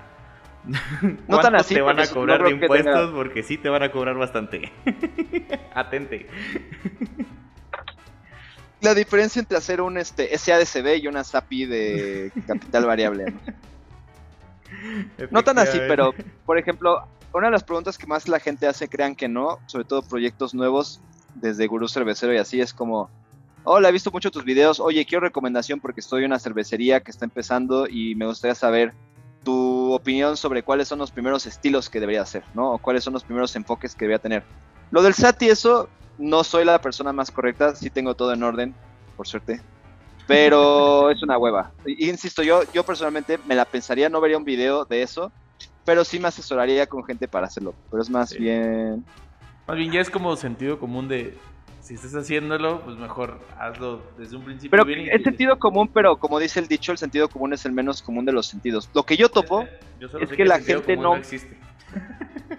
No 1.27 1.39
tan 1.39 1.51
¿Cuánto 1.51 1.57
así, 1.57 1.75
te 1.75 1.81
van 1.81 1.99
a 1.99 2.07
cobrar 2.07 2.41
de 2.43 2.49
tenga- 2.51 2.63
impuestos? 2.63 3.11
Porque 3.11 3.43
sí 3.43 3.57
te 3.57 3.69
van 3.69 3.83
a 3.83 3.91
cobrar 3.91 4.15
bastante. 4.15 4.71
Atente. 5.75 6.27
La 8.85 8.93
diferencia 8.93 9.39
entre 9.39 9.57
hacer 9.57 9.81
un 9.81 9.97
este, 9.97 10.37
SADCB 10.37 10.97
y 11.01 11.07
una 11.07 11.23
SAPI 11.23 11.65
de 11.65 12.31
capital 12.45 12.85
variable. 12.85 13.31
¿no? 13.31 13.39
No 15.31 15.43
tan 15.43 15.57
así, 15.57 15.79
pero 15.87 16.13
por 16.45 16.59
ejemplo, 16.59 17.07
una 17.33 17.47
de 17.47 17.51
las 17.51 17.63
preguntas 17.63 17.97
que 17.97 18.05
más 18.05 18.27
la 18.27 18.39
gente 18.39 18.67
hace, 18.67 18.87
crean 18.87 19.15
que 19.15 19.27
no, 19.27 19.57
sobre 19.65 19.85
todo 19.85 20.03
proyectos 20.03 20.53
nuevos 20.53 21.01
desde 21.33 21.65
Gurú 21.65 21.87
Cervecero 21.87 22.31
y 22.33 22.37
así, 22.37 22.61
es 22.61 22.75
como, 22.75 23.09
hola, 23.63 23.89
he 23.89 23.91
visto 23.91 24.11
mucho 24.11 24.29
tus 24.29 24.45
videos, 24.45 24.79
oye, 24.79 25.03
quiero 25.05 25.25
recomendación 25.25 25.79
porque 25.79 26.01
estoy 26.01 26.23
en 26.23 26.27
una 26.27 26.39
cervecería 26.39 26.99
que 26.99 27.09
está 27.09 27.25
empezando 27.25 27.87
y 27.87 28.13
me 28.13 28.27
gustaría 28.27 28.53
saber 28.53 28.93
tu 29.43 29.93
opinión 29.93 30.37
sobre 30.37 30.61
cuáles 30.61 30.87
son 30.87 30.99
los 30.99 31.11
primeros 31.11 31.47
estilos 31.47 31.89
que 31.89 31.99
debería 31.99 32.21
hacer, 32.21 32.43
¿no? 32.53 32.73
O 32.73 32.77
cuáles 32.77 33.03
son 33.03 33.13
los 33.13 33.23
primeros 33.23 33.55
enfoques 33.55 33.95
que 33.95 34.05
debería 34.05 34.21
tener. 34.21 34.43
Lo 34.91 35.01
del 35.01 35.15
SAT 35.15 35.41
y 35.41 35.49
eso, 35.49 35.89
no 36.17 36.43
soy 36.43 36.65
la 36.65 36.79
persona 36.81 37.11
más 37.13 37.31
correcta, 37.31 37.75
sí 37.75 37.89
tengo 37.89 38.13
todo 38.15 38.33
en 38.33 38.43
orden, 38.43 38.73
por 39.17 39.27
suerte. 39.27 39.61
Pero 40.27 41.09
es 41.11 41.21
una 41.23 41.37
hueva. 41.37 41.71
Insisto, 41.85 42.43
yo, 42.43 42.61
yo 42.73 42.83
personalmente 42.83 43.37
me 43.45 43.55
la 43.55 43.65
pensaría, 43.65 44.09
no 44.09 44.21
vería 44.21 44.37
un 44.37 44.43
video 44.45 44.85
de 44.85 45.01
eso, 45.01 45.31
pero 45.83 46.03
sí 46.03 46.19
me 46.19 46.27
asesoraría 46.29 46.87
con 46.87 47.03
gente 47.05 47.27
para 47.27 47.47
hacerlo. 47.47 47.73
Pero 47.91 48.01
es 48.01 48.09
más 48.09 48.29
Sí. 48.29 48.39
bien. 48.39 49.05
Más 49.67 49.77
bien 49.77 49.91
ya 49.91 49.99
es 50.01 50.09
como 50.09 50.35
sentido 50.35 50.79
común 50.79 51.07
de. 51.07 51.37
Si 51.81 51.93
estás 51.93 52.15
haciéndolo, 52.15 52.81
pues 52.81 52.97
mejor 52.97 53.39
hazlo 53.59 54.01
desde 54.17 54.35
un 54.35 54.43
principio. 54.43 54.71
Pero 54.71 54.85
bien 54.85 55.07
es 55.11 55.21
sentido 55.21 55.59
común, 55.59 55.87
pero 55.93 56.17
como 56.17 56.39
dice 56.39 56.59
el 56.59 56.67
dicho, 56.67 56.91
el 56.91 56.97
sentido 56.97 57.29
común 57.29 57.53
es 57.53 57.63
el 57.65 57.73
menos 57.73 58.01
común 58.01 58.25
de 58.25 58.31
los 58.31 58.47
sentidos. 58.47 58.89
Lo 58.95 59.03
que 59.03 59.15
yo 59.17 59.29
topo, 59.29 59.67
Yo 59.99 60.09
solo 60.09 60.23
es 60.23 60.31
que 60.31 60.45
la 60.45 60.59
gente 60.59 60.95
común 60.95 61.03
no- 61.03 61.15
existe. 61.17 61.55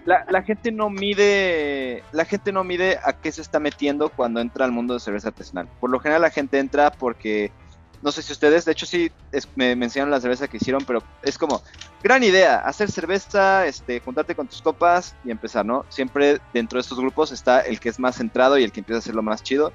La, 0.05 0.41
gente 0.43 0.71
no 0.71 0.89
mide. 0.89 2.03
La 2.11 2.25
gente 2.25 2.51
no 2.51 2.63
mide 2.63 2.99
a 3.03 3.13
qué 3.13 3.31
se 3.31 3.41
está 3.41 3.59
metiendo 3.59 4.09
cuando 4.09 4.39
entra 4.39 4.65
al 4.65 4.71
mundo 4.71 4.93
de 4.93 4.99
cerveza 4.99 5.29
artesanal. 5.29 5.67
Por 5.79 5.89
lo 5.89 5.99
general 5.99 6.21
la 6.21 6.31
gente 6.31 6.59
entra 6.59 6.91
porque. 6.91 7.51
No 7.99 8.11
sé 8.11 8.21
si 8.21 8.31
ustedes, 8.31 8.63
de 8.63 8.73
hecho 8.73 8.85
sí 8.85 9.11
me, 9.55 9.75
me 9.75 9.85
enseñaron 9.85 10.11
la 10.11 10.21
cerveza 10.21 10.47
que 10.47 10.57
hicieron, 10.57 10.85
pero 10.85 11.01
es 11.23 11.35
como, 11.35 11.63
gran 12.03 12.23
idea, 12.23 12.59
hacer 12.59 12.91
cerveza, 12.91 13.65
este, 13.65 13.99
juntarte 14.01 14.35
con 14.35 14.47
tus 14.47 14.61
copas 14.61 15.15
y 15.25 15.31
empezar, 15.31 15.65
¿no? 15.65 15.83
Siempre 15.89 16.39
dentro 16.53 16.77
de 16.77 16.81
estos 16.81 16.99
grupos 16.99 17.31
está 17.31 17.61
el 17.61 17.79
que 17.79 17.89
es 17.89 17.99
más 17.99 18.17
centrado 18.17 18.59
y 18.59 18.63
el 18.63 18.71
que 18.71 18.81
empieza 18.81 18.97
a 18.97 18.99
hacer 18.99 19.15
lo 19.15 19.23
más 19.23 19.41
chido, 19.41 19.73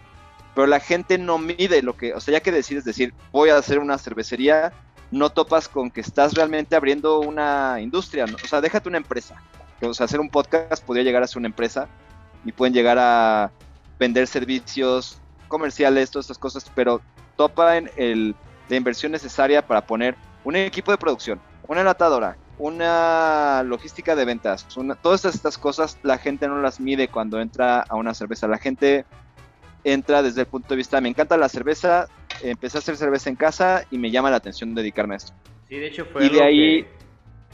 pero 0.54 0.66
la 0.66 0.80
gente 0.80 1.18
no 1.18 1.38
mide 1.38 1.82
lo 1.82 1.96
que, 1.96 2.14
o 2.14 2.20
sea, 2.20 2.32
ya 2.32 2.40
que 2.40 2.52
decides 2.52 2.84
decir, 2.84 3.14
voy 3.32 3.50
a 3.50 3.56
hacer 3.56 3.78
una 3.78 3.98
cervecería, 3.98 4.72
no 5.12 5.30
topas 5.30 5.68
con 5.68 5.90
que 5.90 6.00
estás 6.00 6.34
realmente 6.34 6.74
abriendo 6.74 7.20
una 7.20 7.80
industria, 7.80 8.24
o 8.24 8.48
sea, 8.48 8.60
déjate 8.60 8.88
una 8.88 8.98
empresa. 8.98 9.36
O 9.82 9.94
sea, 9.94 10.06
hacer 10.06 10.20
un 10.20 10.30
podcast 10.30 10.82
podría 10.84 11.04
llegar 11.04 11.22
a 11.22 11.26
ser 11.26 11.38
una 11.38 11.48
empresa 11.48 11.88
y 12.44 12.52
pueden 12.52 12.72
llegar 12.72 12.98
a 12.98 13.50
vender 13.98 14.26
servicios 14.26 15.20
comerciales, 15.48 16.10
todas 16.10 16.24
estas 16.24 16.38
cosas, 16.38 16.70
pero 16.74 17.02
topa 17.36 17.76
en 17.76 17.90
el, 17.96 18.34
la 18.68 18.76
inversión 18.76 19.12
necesaria 19.12 19.66
para 19.66 19.86
poner 19.86 20.16
un 20.44 20.56
equipo 20.56 20.90
de 20.90 20.98
producción, 20.98 21.40
una 21.68 21.80
enlatadora, 21.80 22.36
una 22.58 23.62
logística 23.64 24.16
de 24.16 24.24
ventas, 24.24 24.66
todas 25.02 25.24
estas 25.26 25.58
cosas 25.58 25.98
la 26.02 26.16
gente 26.16 26.48
no 26.48 26.60
las 26.62 26.80
mide 26.80 27.08
cuando 27.08 27.40
entra 27.40 27.80
a 27.80 27.96
una 27.96 28.14
cerveza. 28.14 28.48
La 28.48 28.58
gente 28.58 29.04
entra 29.84 30.22
desde 30.22 30.42
el 30.42 30.46
punto 30.46 30.68
de 30.70 30.76
vista, 30.76 31.00
me 31.00 31.08
encanta 31.08 31.36
la 31.36 31.48
cerveza, 31.48 32.08
empecé 32.42 32.78
a 32.78 32.80
hacer 32.80 32.96
cerveza 32.96 33.28
en 33.30 33.36
casa 33.36 33.84
y 33.90 33.98
me 33.98 34.10
llama 34.10 34.30
la 34.30 34.36
atención 34.36 34.74
dedicarme 34.74 35.14
a 35.14 35.16
esto. 35.18 35.32
Sí, 35.68 35.76
de 35.76 35.86
hecho 35.86 36.04
fue 36.06 36.22
Y 36.22 36.26
algo, 36.26 36.38
de 36.40 36.44
ahí- 36.46 36.82
que, 36.82 36.88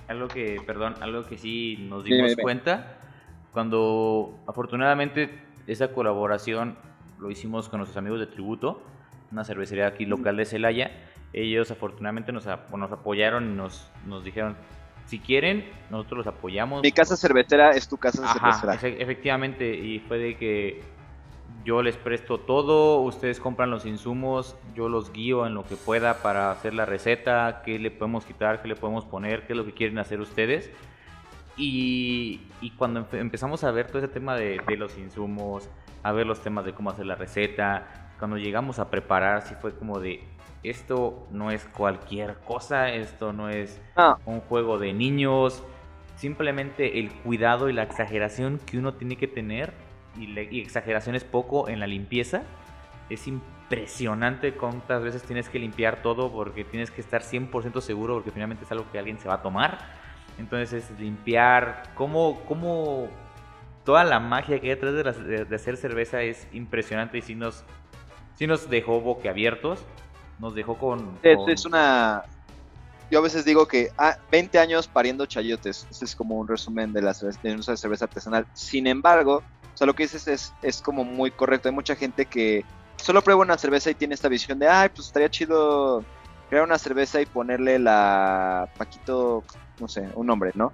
algo 0.09 0.29
que, 0.29 0.63
perdón, 0.67 0.95
algo 1.01 1.25
que 1.27 1.37
sí 1.39 1.77
nos 1.89 2.05
dimos 2.05 2.31
dime. 2.31 2.43
cuenta 2.43 2.99
cuando 3.53 4.39
afortunadamente 4.47 5.31
esa 5.67 5.89
colaboración 5.93 6.77
lo 7.19 7.31
hicimos 7.31 7.69
con 7.69 7.79
nuestros 7.79 7.97
amigos 7.97 8.21
de 8.21 8.27
Tributo, 8.27 8.83
una 9.33 9.45
cervecería 9.45 9.87
aquí 9.89 10.07
local 10.07 10.37
de 10.37 10.45
Celaya. 10.45 10.91
Ellos 11.33 11.71
afortunadamente 11.71 12.33
nos, 12.33 12.47
nos 12.47 12.93
apoyaron 12.93 13.51
y 13.51 13.55
nos, 13.55 13.91
nos 14.07 14.25
dijeron, 14.25 14.57
si 15.07 15.19
quieren, 15.19 15.69
nosotros 15.91 16.19
los 16.19 16.27
apoyamos. 16.27 16.83
Mi 16.83 16.93
casa 16.93 17.17
cervecera 17.17 17.73
es 17.73 17.89
tu 17.89 17.97
casa 17.99 18.25
Ajá, 18.25 18.53
cervecera. 18.61 18.75
efe- 18.97 19.03
efectivamente, 19.03 19.75
y 19.75 19.99
fue 20.01 20.19
de 20.19 20.37
que 20.37 20.81
yo 21.65 21.83
les 21.83 21.97
presto 21.97 22.39
todo, 22.39 23.01
ustedes 23.01 23.41
compran 23.41 23.71
los 23.71 23.85
insumos, 23.85 24.57
yo 24.75 24.89
los 24.89 25.13
guío 25.13 25.47
en 25.47 25.55
lo 25.55 25.65
que 25.65 25.77
pueda 25.77 26.23
para 26.23 26.51
hacer 26.51 26.75
la 26.75 26.87
receta, 26.87 27.63
qué 27.65 27.79
le 27.79 27.91
podemos 27.91 28.25
quitar, 28.25 28.63
qué 28.63 28.69
le 28.69 28.77
podemos 28.77 29.05
poner, 29.05 29.47
qué 29.47 29.53
es 29.53 29.57
lo 29.57 29.65
que 29.65 29.73
quieren 29.73 29.99
hacer 29.99 30.21
ustedes. 30.21 30.71
Y, 31.57 32.41
y 32.61 32.71
cuando 32.71 33.07
empezamos 33.13 33.65
a 33.65 33.71
ver 33.71 33.89
todo 33.89 33.99
ese 33.99 34.09
tema 34.09 34.37
de, 34.37 34.61
de, 34.67 34.77
los 34.77 34.97
insumos, 34.97 35.69
a 36.03 36.13
ver 36.13 36.27
los 36.27 36.41
temas 36.41 36.65
de 36.65 36.73
cómo 36.73 36.91
hacer 36.91 37.05
la 37.05 37.17
receta, 37.17 38.13
cuando 38.19 38.39
llegamos 38.39 38.79
a 38.79 38.91
preparar, 38.91 39.43
sí 39.43 39.55
fue 39.61 39.75
como 39.75 39.99
de, 39.99 40.23
esto 40.63 41.27
no 41.31 41.51
es 41.51 41.65
cualquier 41.65 42.37
cosa, 42.47 42.91
esto 42.91 43.33
no 43.33 43.49
es 43.49 43.81
ah. 43.97 44.19
un 44.25 44.41
juego 44.41 44.79
de 44.79 44.93
niños, 44.93 45.63
simplemente 46.17 46.99
el 46.99 47.13
cuidado 47.13 47.69
y 47.69 47.73
la 47.73 47.83
exageración 47.83 48.59
que 48.65 48.79
uno 48.79 48.95
tiene 48.95 49.17
que 49.17 49.29
tener, 49.29 49.73
y, 50.19 50.61
exageración 50.61 51.15
es 51.15 51.25
poco 51.25 51.69
en 51.69 51.81
la 51.81 51.87
limpieza, 51.87 52.43
es 53.11 53.27
impresionante 53.27 54.55
cuántas 54.55 55.03
veces 55.03 55.23
tienes 55.23 55.49
que 55.49 55.59
limpiar 55.59 56.03
todo 56.03 56.31
porque 56.31 56.65
tienes 56.65 56.91
que 56.91 57.01
estar 57.01 57.23
100% 57.23 57.81
seguro 57.81 58.15
porque 58.15 58.31
finalmente 58.31 58.65
es 58.65 58.73
algo 58.73 58.91
que 58.91 58.99
alguien 58.99 59.19
se 59.19 59.29
va 59.29 59.35
a 59.35 59.43
tomar. 59.43 59.79
Entonces 60.39 60.85
es 60.85 61.01
limpiar, 61.01 61.83
cómo, 61.95 62.41
cómo 62.47 63.09
toda 63.85 64.05
la 64.05 64.21
magia 64.21 64.61
que 64.61 64.71
hay 64.71 64.77
detrás 64.79 65.25
de, 65.25 65.45
de, 65.45 65.57
hacer 65.57 65.77
cerveza 65.77 66.23
es 66.23 66.47
impresionante 66.53 67.19
y 67.19 67.23
si 67.23 67.35
nos, 67.35 67.65
sí 68.35 68.47
nos 68.47 68.69
dejó 68.71 69.01
boquiabiertos, 69.01 69.85
nos 70.39 70.55
dejó 70.55 70.77
con, 70.79 71.19
Es 71.23 71.65
una... 71.65 72.23
Yo 73.11 73.21
a 73.21 73.23
veces 73.23 73.45
digo 73.47 73.67
que 73.67 73.91
ah, 73.97 74.19
20 74.31 74.59
años 74.59 74.87
pariendo 74.87 75.25
chayotes, 75.25 75.87
ese 75.91 76.05
es 76.05 76.15
como 76.15 76.37
un 76.37 76.47
resumen 76.47 76.93
de 76.93 77.01
la 77.01 77.15
cerveza, 77.15 77.77
cerveza 77.77 78.05
artesanal. 78.05 78.47
Sin 78.53 78.87
embargo, 78.87 79.43
o 79.79 79.85
sea, 79.87 79.87
lo 79.87 79.95
que 79.95 80.03
dices 80.03 80.27
es, 80.27 80.53
es 80.61 80.83
como 80.83 81.05
muy 81.05 81.31
correcto. 81.31 81.69
Hay 81.69 81.75
mucha 81.75 81.95
gente 81.95 82.27
que 82.27 82.65
solo 82.97 83.23
prueba 83.23 83.43
una 83.43 83.57
cerveza 83.57 83.89
y 83.89 83.95
tiene 83.95 84.17
esta 84.17 84.29
visión 84.29 84.59
de, 84.59 84.67
ay, 84.67 84.89
pues 84.89 85.07
estaría 85.07 85.31
chido 85.31 86.05
crear 86.49 86.65
una 86.65 86.79
cerveza 86.79 87.21
y 87.21 87.27
ponerle 87.27 87.79
la 87.79 88.69
Paquito, 88.77 89.45
no 89.79 89.87
sé, 89.87 90.09
un 90.17 90.27
nombre, 90.27 90.51
¿no? 90.57 90.73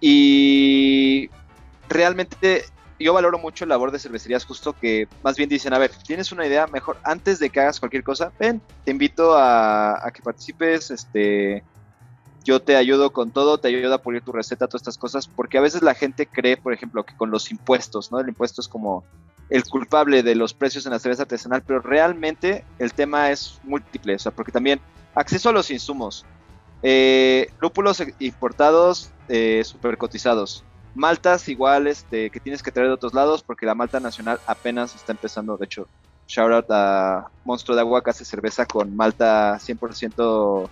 Y 0.00 1.28
realmente 1.90 2.64
yo 2.98 3.12
valoro 3.12 3.38
mucho 3.38 3.64
el 3.64 3.68
labor 3.68 3.90
de 3.90 3.98
cervecerías 3.98 4.46
justo 4.46 4.72
que 4.72 5.06
más 5.22 5.36
bien 5.36 5.50
dicen, 5.50 5.74
a 5.74 5.78
ver, 5.78 5.90
tienes 5.90 6.32
una 6.32 6.46
idea, 6.46 6.66
mejor 6.68 6.96
antes 7.04 7.38
de 7.38 7.50
que 7.50 7.60
hagas 7.60 7.80
cualquier 7.80 8.02
cosa, 8.02 8.32
ven, 8.38 8.62
te 8.82 8.92
invito 8.92 9.36
a, 9.36 10.06
a 10.06 10.10
que 10.10 10.22
participes, 10.22 10.90
este, 10.90 11.62
yo 12.44 12.60
te 12.60 12.76
ayudo 12.76 13.12
con 13.12 13.30
todo, 13.30 13.58
te 13.58 13.68
ayudo 13.68 13.94
a 13.94 14.02
pulir 14.02 14.22
tu 14.22 14.32
receta, 14.32 14.66
todas 14.66 14.82
estas 14.82 14.98
cosas, 14.98 15.28
porque 15.28 15.58
a 15.58 15.60
veces 15.60 15.82
la 15.82 15.94
gente 15.94 16.26
cree, 16.26 16.56
por 16.56 16.72
ejemplo, 16.72 17.04
que 17.04 17.16
con 17.16 17.30
los 17.30 17.50
impuestos, 17.50 18.10
¿no? 18.10 18.20
El 18.20 18.28
impuesto 18.28 18.60
es 18.60 18.68
como 18.68 19.04
el 19.50 19.64
culpable 19.64 20.22
de 20.22 20.34
los 20.34 20.54
precios 20.54 20.86
en 20.86 20.92
la 20.92 20.98
cerveza 20.98 21.22
artesanal, 21.22 21.62
pero 21.66 21.80
realmente 21.80 22.64
el 22.78 22.92
tema 22.94 23.30
es 23.30 23.60
múltiple, 23.64 24.14
o 24.14 24.18
sea, 24.18 24.32
porque 24.32 24.52
también 24.52 24.80
acceso 25.14 25.48
a 25.48 25.52
los 25.52 25.70
insumos, 25.70 26.24
eh, 26.82 27.50
lúpulos 27.60 28.02
importados 28.20 29.10
eh, 29.28 29.62
super 29.64 29.98
cotizados, 29.98 30.64
maltas 30.94 31.48
igual 31.48 31.88
este, 31.88 32.30
que 32.30 32.40
tienes 32.40 32.62
que 32.62 32.70
traer 32.70 32.88
de 32.88 32.94
otros 32.94 33.12
lados, 33.12 33.42
porque 33.42 33.66
la 33.66 33.74
malta 33.74 34.00
nacional 34.00 34.40
apenas 34.46 34.94
está 34.94 35.12
empezando, 35.12 35.56
de 35.56 35.66
hecho, 35.66 35.86
shout 36.30 36.52
out 36.52 36.66
a 36.70 37.28
Monstruo 37.44 37.74
de 37.74 37.82
Agua 37.82 38.02
que 38.02 38.10
hace 38.10 38.24
cerveza 38.24 38.64
con 38.64 38.94
malta 38.94 39.58
100% 39.58 40.70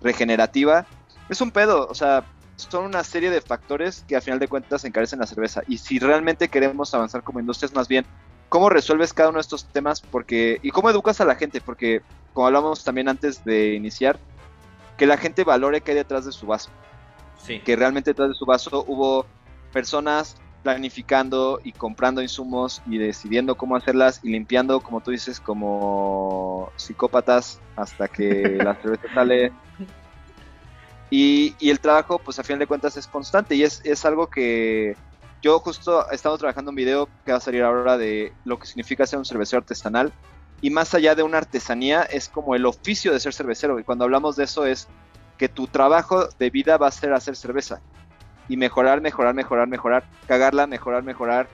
regenerativa. 0.00 0.86
Es 1.28 1.40
un 1.40 1.50
pedo, 1.50 1.86
o 1.88 1.94
sea, 1.94 2.24
son 2.56 2.84
una 2.84 3.02
serie 3.04 3.30
de 3.30 3.40
factores 3.40 4.04
que 4.06 4.16
a 4.16 4.20
final 4.20 4.38
de 4.38 4.48
cuentas 4.48 4.84
encarecen 4.84 5.18
la 5.18 5.26
cerveza. 5.26 5.62
Y 5.66 5.78
si 5.78 5.98
realmente 5.98 6.48
queremos 6.48 6.94
avanzar 6.94 7.22
como 7.22 7.40
industria, 7.40 7.66
es 7.66 7.74
más 7.74 7.88
bien 7.88 8.04
cómo 8.48 8.68
resuelves 8.68 9.12
cada 9.12 9.30
uno 9.30 9.38
de 9.38 9.42
estos 9.42 9.64
temas 9.66 10.00
porque 10.00 10.60
y 10.62 10.70
cómo 10.70 10.90
educas 10.90 11.20
a 11.20 11.24
la 11.24 11.34
gente, 11.34 11.60
porque 11.60 12.02
como 12.32 12.46
hablamos 12.46 12.84
también 12.84 13.08
antes 13.08 13.44
de 13.44 13.74
iniciar, 13.74 14.18
que 14.96 15.06
la 15.06 15.16
gente 15.16 15.44
valore 15.44 15.80
qué 15.80 15.92
hay 15.92 15.96
detrás 15.96 16.24
de 16.24 16.32
su 16.32 16.46
vaso. 16.46 16.70
Sí. 17.38 17.60
Que 17.60 17.76
realmente 17.76 18.10
detrás 18.10 18.28
de 18.28 18.34
su 18.34 18.46
vaso 18.46 18.84
hubo 18.86 19.26
personas 19.72 20.36
planificando 20.62 21.60
y 21.62 21.72
comprando 21.72 22.22
insumos 22.22 22.80
y 22.86 22.96
decidiendo 22.96 23.56
cómo 23.56 23.76
hacerlas 23.76 24.20
y 24.22 24.30
limpiando, 24.30 24.80
como 24.80 25.00
tú 25.00 25.10
dices, 25.10 25.38
como 25.38 26.70
psicópatas 26.76 27.60
hasta 27.76 28.08
que 28.08 28.56
la 28.62 28.74
cerveza 28.82 29.12
sale 29.12 29.52
y, 31.16 31.70
el 31.70 31.78
trabajo, 31.78 32.18
pues 32.18 32.40
a 32.40 32.42
fin 32.42 32.58
de 32.58 32.66
cuentas 32.66 32.96
es 32.96 33.06
constante 33.06 33.54
y 33.54 33.62
es, 33.62 33.80
es 33.84 34.04
algo 34.04 34.26
que 34.26 34.96
yo 35.42 35.60
justo 35.60 36.10
he 36.10 36.14
estado 36.16 36.36
trabajando 36.38 36.72
un 36.72 36.74
video 36.74 37.08
que 37.24 37.30
va 37.30 37.38
a 37.38 37.40
salir 37.40 37.62
ahora 37.62 37.96
de 37.96 38.32
lo 38.44 38.58
que 38.58 38.66
significa 38.66 39.06
ser 39.06 39.20
un 39.20 39.24
cervecero 39.24 39.60
artesanal. 39.60 40.12
Y 40.60 40.70
más 40.70 40.92
allá 40.92 41.14
de 41.14 41.22
una 41.22 41.38
artesanía, 41.38 42.02
es 42.02 42.28
como 42.28 42.56
el 42.56 42.66
oficio 42.66 43.12
de 43.12 43.20
ser 43.20 43.32
cervecero. 43.32 43.78
Y 43.78 43.84
cuando 43.84 44.02
hablamos 44.02 44.34
de 44.34 44.42
eso 44.42 44.66
es 44.66 44.88
que 45.38 45.48
tu 45.48 45.68
trabajo 45.68 46.26
de 46.36 46.50
vida 46.50 46.78
va 46.78 46.88
a 46.88 46.90
ser 46.90 47.12
hacer 47.12 47.36
cerveza. 47.36 47.80
Y 48.48 48.56
mejorar, 48.56 49.00
mejorar, 49.00 49.34
mejorar, 49.34 49.68
mejorar. 49.68 50.02
Cagarla, 50.26 50.66
mejorar, 50.66 51.04
mejorar. 51.04 51.46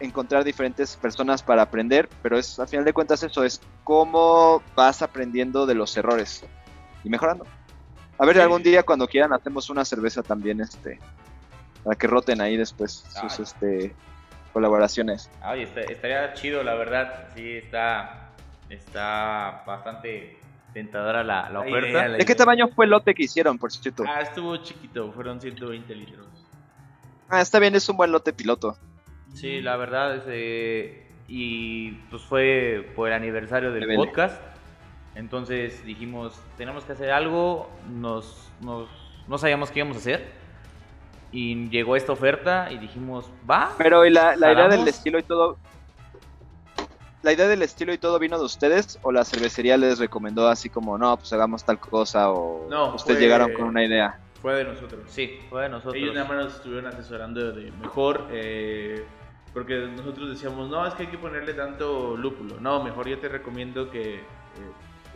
Encontrar 0.00 0.42
diferentes 0.42 0.96
personas 0.96 1.42
para 1.42 1.60
aprender. 1.60 2.08
Pero 2.22 2.38
es, 2.38 2.58
a 2.58 2.66
final 2.66 2.86
de 2.86 2.94
cuentas, 2.94 3.22
eso 3.22 3.44
es 3.44 3.60
cómo 3.84 4.62
vas 4.74 5.02
aprendiendo 5.02 5.66
de 5.66 5.74
los 5.74 5.94
errores 5.98 6.44
y 7.04 7.10
mejorando. 7.10 7.44
A 8.18 8.26
ver, 8.26 8.40
algún 8.40 8.62
día 8.62 8.82
cuando 8.82 9.06
quieran 9.06 9.32
hacemos 9.32 9.68
una 9.70 9.84
cerveza 9.84 10.22
también, 10.22 10.60
este, 10.60 10.98
para 11.84 11.96
que 11.96 12.06
roten 12.06 12.40
ahí 12.40 12.56
después 12.56 13.04
sus 13.20 13.38
este 13.38 13.94
colaboraciones. 14.52 15.30
Ay, 15.42 15.62
estaría 15.62 16.32
chido, 16.32 16.62
la 16.62 16.74
verdad. 16.74 17.28
Sí, 17.34 17.58
está, 17.58 18.30
está 18.70 19.62
bastante 19.66 20.38
tentadora 20.72 21.22
la, 21.22 21.50
la 21.50 21.60
oferta. 21.60 22.08
¿De 22.08 22.24
qué 22.24 22.34
tamaño 22.34 22.68
fue 22.68 22.86
el 22.86 22.92
lote 22.92 23.14
que 23.14 23.24
hicieron, 23.24 23.58
por 23.58 23.70
cierto? 23.70 24.04
Ah, 24.08 24.22
estuvo 24.22 24.56
chiquito, 24.58 25.12
fueron 25.12 25.40
120 25.40 25.94
litros. 25.94 26.26
Ah, 27.28 27.42
está 27.42 27.58
bien, 27.58 27.74
es 27.74 27.86
un 27.88 27.98
buen 27.98 28.12
lote 28.12 28.32
piloto. 28.32 28.78
Sí, 29.34 29.60
la 29.60 29.76
verdad, 29.76 30.22
eh, 30.28 31.06
y 31.28 31.92
pues 32.08 32.22
fue 32.22 32.92
por 32.96 33.08
el 33.08 33.14
aniversario 33.14 33.72
del 33.72 33.94
podcast. 33.94 34.40
Entonces 35.16 35.82
dijimos, 35.84 36.38
tenemos 36.58 36.84
que 36.84 36.92
hacer 36.92 37.10
algo, 37.10 37.70
nos, 37.90 38.50
nos, 38.60 38.86
no 39.26 39.38
sabíamos 39.38 39.70
qué 39.70 39.78
íbamos 39.80 39.96
a 39.96 40.00
hacer. 40.00 40.28
Y 41.32 41.68
llegó 41.70 41.96
esta 41.96 42.12
oferta 42.12 42.70
y 42.70 42.78
dijimos, 42.78 43.30
va. 43.50 43.72
Pero 43.78 44.04
¿y 44.04 44.10
la, 44.10 44.36
la 44.36 44.52
idea 44.52 44.68
del 44.68 44.86
estilo 44.86 45.18
y 45.18 45.22
todo? 45.22 45.56
¿La 47.22 47.32
idea 47.32 47.48
del 47.48 47.62
estilo 47.62 47.94
y 47.94 47.98
todo 47.98 48.18
vino 48.18 48.38
de 48.38 48.44
ustedes 48.44 48.98
o 49.02 49.10
la 49.10 49.24
cervecería 49.24 49.76
les 49.78 49.98
recomendó 49.98 50.48
así 50.48 50.68
como, 50.68 50.98
no, 50.98 51.16
pues 51.16 51.32
hagamos 51.32 51.64
tal 51.64 51.80
cosa 51.80 52.30
o 52.30 52.68
no, 52.70 52.94
ustedes 52.94 53.18
llegaron 53.18 53.52
con 53.54 53.64
una 53.64 53.84
idea? 53.84 54.20
Fue 54.42 54.54
de 54.54 54.64
nosotros. 54.64 55.00
Sí, 55.08 55.40
fue 55.48 55.62
de 55.62 55.70
nosotros. 55.70 55.96
Ellos 55.96 56.14
nada 56.14 56.28
más 56.28 56.44
nos 56.44 56.54
estuvieron 56.56 56.86
asesorando 56.86 57.52
de 57.52 57.72
mejor, 57.72 58.28
eh, 58.30 59.04
porque 59.52 59.88
nosotros 59.96 60.28
decíamos, 60.28 60.68
no, 60.68 60.86
es 60.86 60.94
que 60.94 61.04
hay 61.04 61.08
que 61.08 61.18
ponerle 61.18 61.54
tanto 61.54 62.16
lúpulo. 62.16 62.60
No, 62.60 62.84
mejor 62.84 63.08
yo 63.08 63.18
te 63.18 63.28
recomiendo 63.28 63.90
que... 63.90 64.16
Eh, 64.16 64.20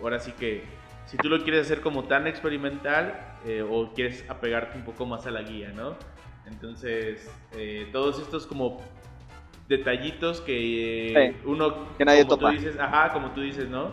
ahora 0.02 0.18
sí 0.18 0.32
que 0.32 0.64
si 1.06 1.16
tú 1.16 1.28
lo 1.28 1.42
quieres 1.42 1.62
hacer 1.62 1.80
como 1.80 2.04
tan 2.04 2.26
experimental 2.26 3.36
eh, 3.44 3.62
o 3.68 3.92
quieres 3.92 4.24
apegarte 4.28 4.78
un 4.78 4.84
poco 4.84 5.06
más 5.06 5.26
a 5.26 5.30
la 5.30 5.42
guía, 5.42 5.72
¿no? 5.74 5.96
Entonces, 6.46 7.30
eh, 7.56 7.88
todos 7.92 8.20
estos 8.20 8.46
como 8.46 8.80
detallitos 9.68 10.40
que 10.40 11.36
uno, 11.44 11.96
que 11.96 12.04
nadie 12.04 12.24
como 12.24 12.36
topa. 12.36 12.50
tú 12.50 12.56
dices, 12.56 12.78
ajá, 12.78 13.12
como 13.12 13.30
tú 13.30 13.40
dices, 13.40 13.68
¿no? 13.68 13.90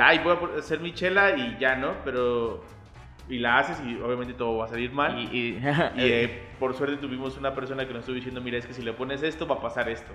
ay, 0.00 0.20
voy 0.20 0.36
a 0.36 0.58
hacer 0.58 0.78
mi 0.78 0.94
chela 0.94 1.36
y 1.36 1.58
ya, 1.58 1.74
¿no? 1.74 1.94
Pero 2.04 2.62
y 3.28 3.38
la 3.38 3.58
haces 3.58 3.80
y 3.86 3.96
obviamente 4.00 4.34
todo 4.34 4.58
va 4.58 4.66
a 4.66 4.68
salir 4.68 4.92
mal. 4.92 5.18
Y, 5.32 5.58
eh, 5.96 6.42
por 6.58 6.74
suerte 6.74 6.96
tuvimos 6.96 7.36
una 7.36 7.54
persona 7.54 7.86
que 7.86 7.92
nos 7.92 8.00
estuvo 8.00 8.16
diciendo, 8.16 8.40
mira, 8.40 8.58
es 8.58 8.66
que 8.66 8.74
si 8.74 8.82
le 8.82 8.92
pones 8.92 9.22
esto 9.22 9.46
va 9.46 9.56
a 9.56 9.60
pasar 9.60 9.88
esto. 9.88 10.12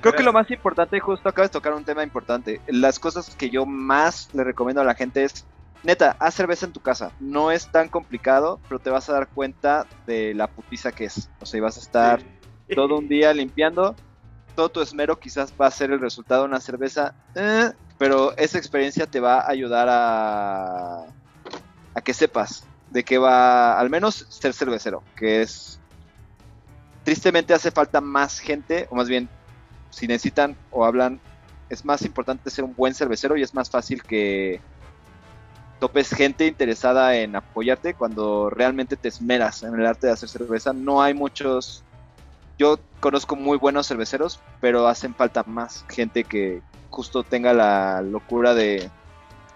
Creo 0.00 0.14
que 0.14 0.22
lo 0.22 0.32
más 0.32 0.50
importante, 0.50 0.98
justo 1.00 1.28
acabas 1.28 1.50
de 1.50 1.52
tocar 1.52 1.74
un 1.74 1.84
tema 1.84 2.02
importante. 2.02 2.60
Las 2.66 2.98
cosas 2.98 3.34
que 3.36 3.50
yo 3.50 3.66
más 3.66 4.28
le 4.32 4.44
recomiendo 4.44 4.80
a 4.80 4.84
la 4.84 4.94
gente 4.94 5.24
es, 5.24 5.46
neta, 5.82 6.16
haz 6.18 6.34
cerveza 6.34 6.66
en 6.66 6.72
tu 6.72 6.80
casa. 6.80 7.12
No 7.20 7.50
es 7.50 7.70
tan 7.70 7.88
complicado, 7.88 8.60
pero 8.68 8.78
te 8.78 8.90
vas 8.90 9.08
a 9.08 9.12
dar 9.12 9.28
cuenta 9.28 9.86
de 10.06 10.34
la 10.34 10.46
putiza 10.46 10.92
que 10.92 11.04
es. 11.04 11.30
O 11.40 11.46
sea, 11.46 11.60
vas 11.60 11.76
a 11.76 11.80
estar 11.80 12.22
todo 12.74 12.98
un 12.98 13.08
día 13.08 13.32
limpiando. 13.32 13.94
Todo 14.56 14.68
tu 14.68 14.80
esmero 14.80 15.18
quizás 15.18 15.52
va 15.60 15.66
a 15.66 15.70
ser 15.70 15.92
el 15.92 16.00
resultado 16.00 16.42
de 16.42 16.48
una 16.48 16.60
cerveza, 16.60 17.14
eh, 17.34 17.72
pero 17.96 18.36
esa 18.36 18.58
experiencia 18.58 19.06
te 19.06 19.18
va 19.18 19.40
a 19.40 19.50
ayudar 19.50 19.88
a, 19.90 21.06
a 21.94 22.00
que 22.02 22.12
sepas 22.12 22.66
de 22.90 23.02
qué 23.02 23.16
va, 23.16 23.78
al 23.80 23.88
menos 23.88 24.26
ser 24.28 24.52
cervecero, 24.52 25.02
que 25.16 25.40
es 25.40 25.80
tristemente 27.02 27.54
hace 27.54 27.70
falta 27.70 28.00
más 28.00 28.38
gente, 28.38 28.86
o 28.90 28.94
más 28.94 29.08
bien 29.08 29.28
si 29.92 30.08
necesitan 30.08 30.56
o 30.72 30.84
hablan, 30.84 31.20
es 31.68 31.84
más 31.84 32.02
importante 32.02 32.50
ser 32.50 32.64
un 32.64 32.74
buen 32.74 32.94
cervecero 32.94 33.36
y 33.36 33.42
es 33.42 33.54
más 33.54 33.70
fácil 33.70 34.02
que 34.02 34.60
topes 35.78 36.10
gente 36.10 36.46
interesada 36.46 37.16
en 37.16 37.36
apoyarte 37.36 37.94
cuando 37.94 38.50
realmente 38.50 38.96
te 38.96 39.08
esmeras 39.08 39.62
en 39.62 39.74
el 39.74 39.86
arte 39.86 40.06
de 40.06 40.12
hacer 40.12 40.28
cerveza. 40.28 40.72
No 40.72 41.02
hay 41.02 41.14
muchos... 41.14 41.84
yo 42.58 42.78
conozco 43.00 43.36
muy 43.36 43.58
buenos 43.58 43.88
cerveceros, 43.88 44.40
pero 44.60 44.86
hacen 44.86 45.14
falta 45.14 45.44
más 45.44 45.84
gente 45.88 46.24
que 46.24 46.62
justo 46.90 47.22
tenga 47.22 47.52
la 47.52 48.00
locura 48.02 48.54
de 48.54 48.90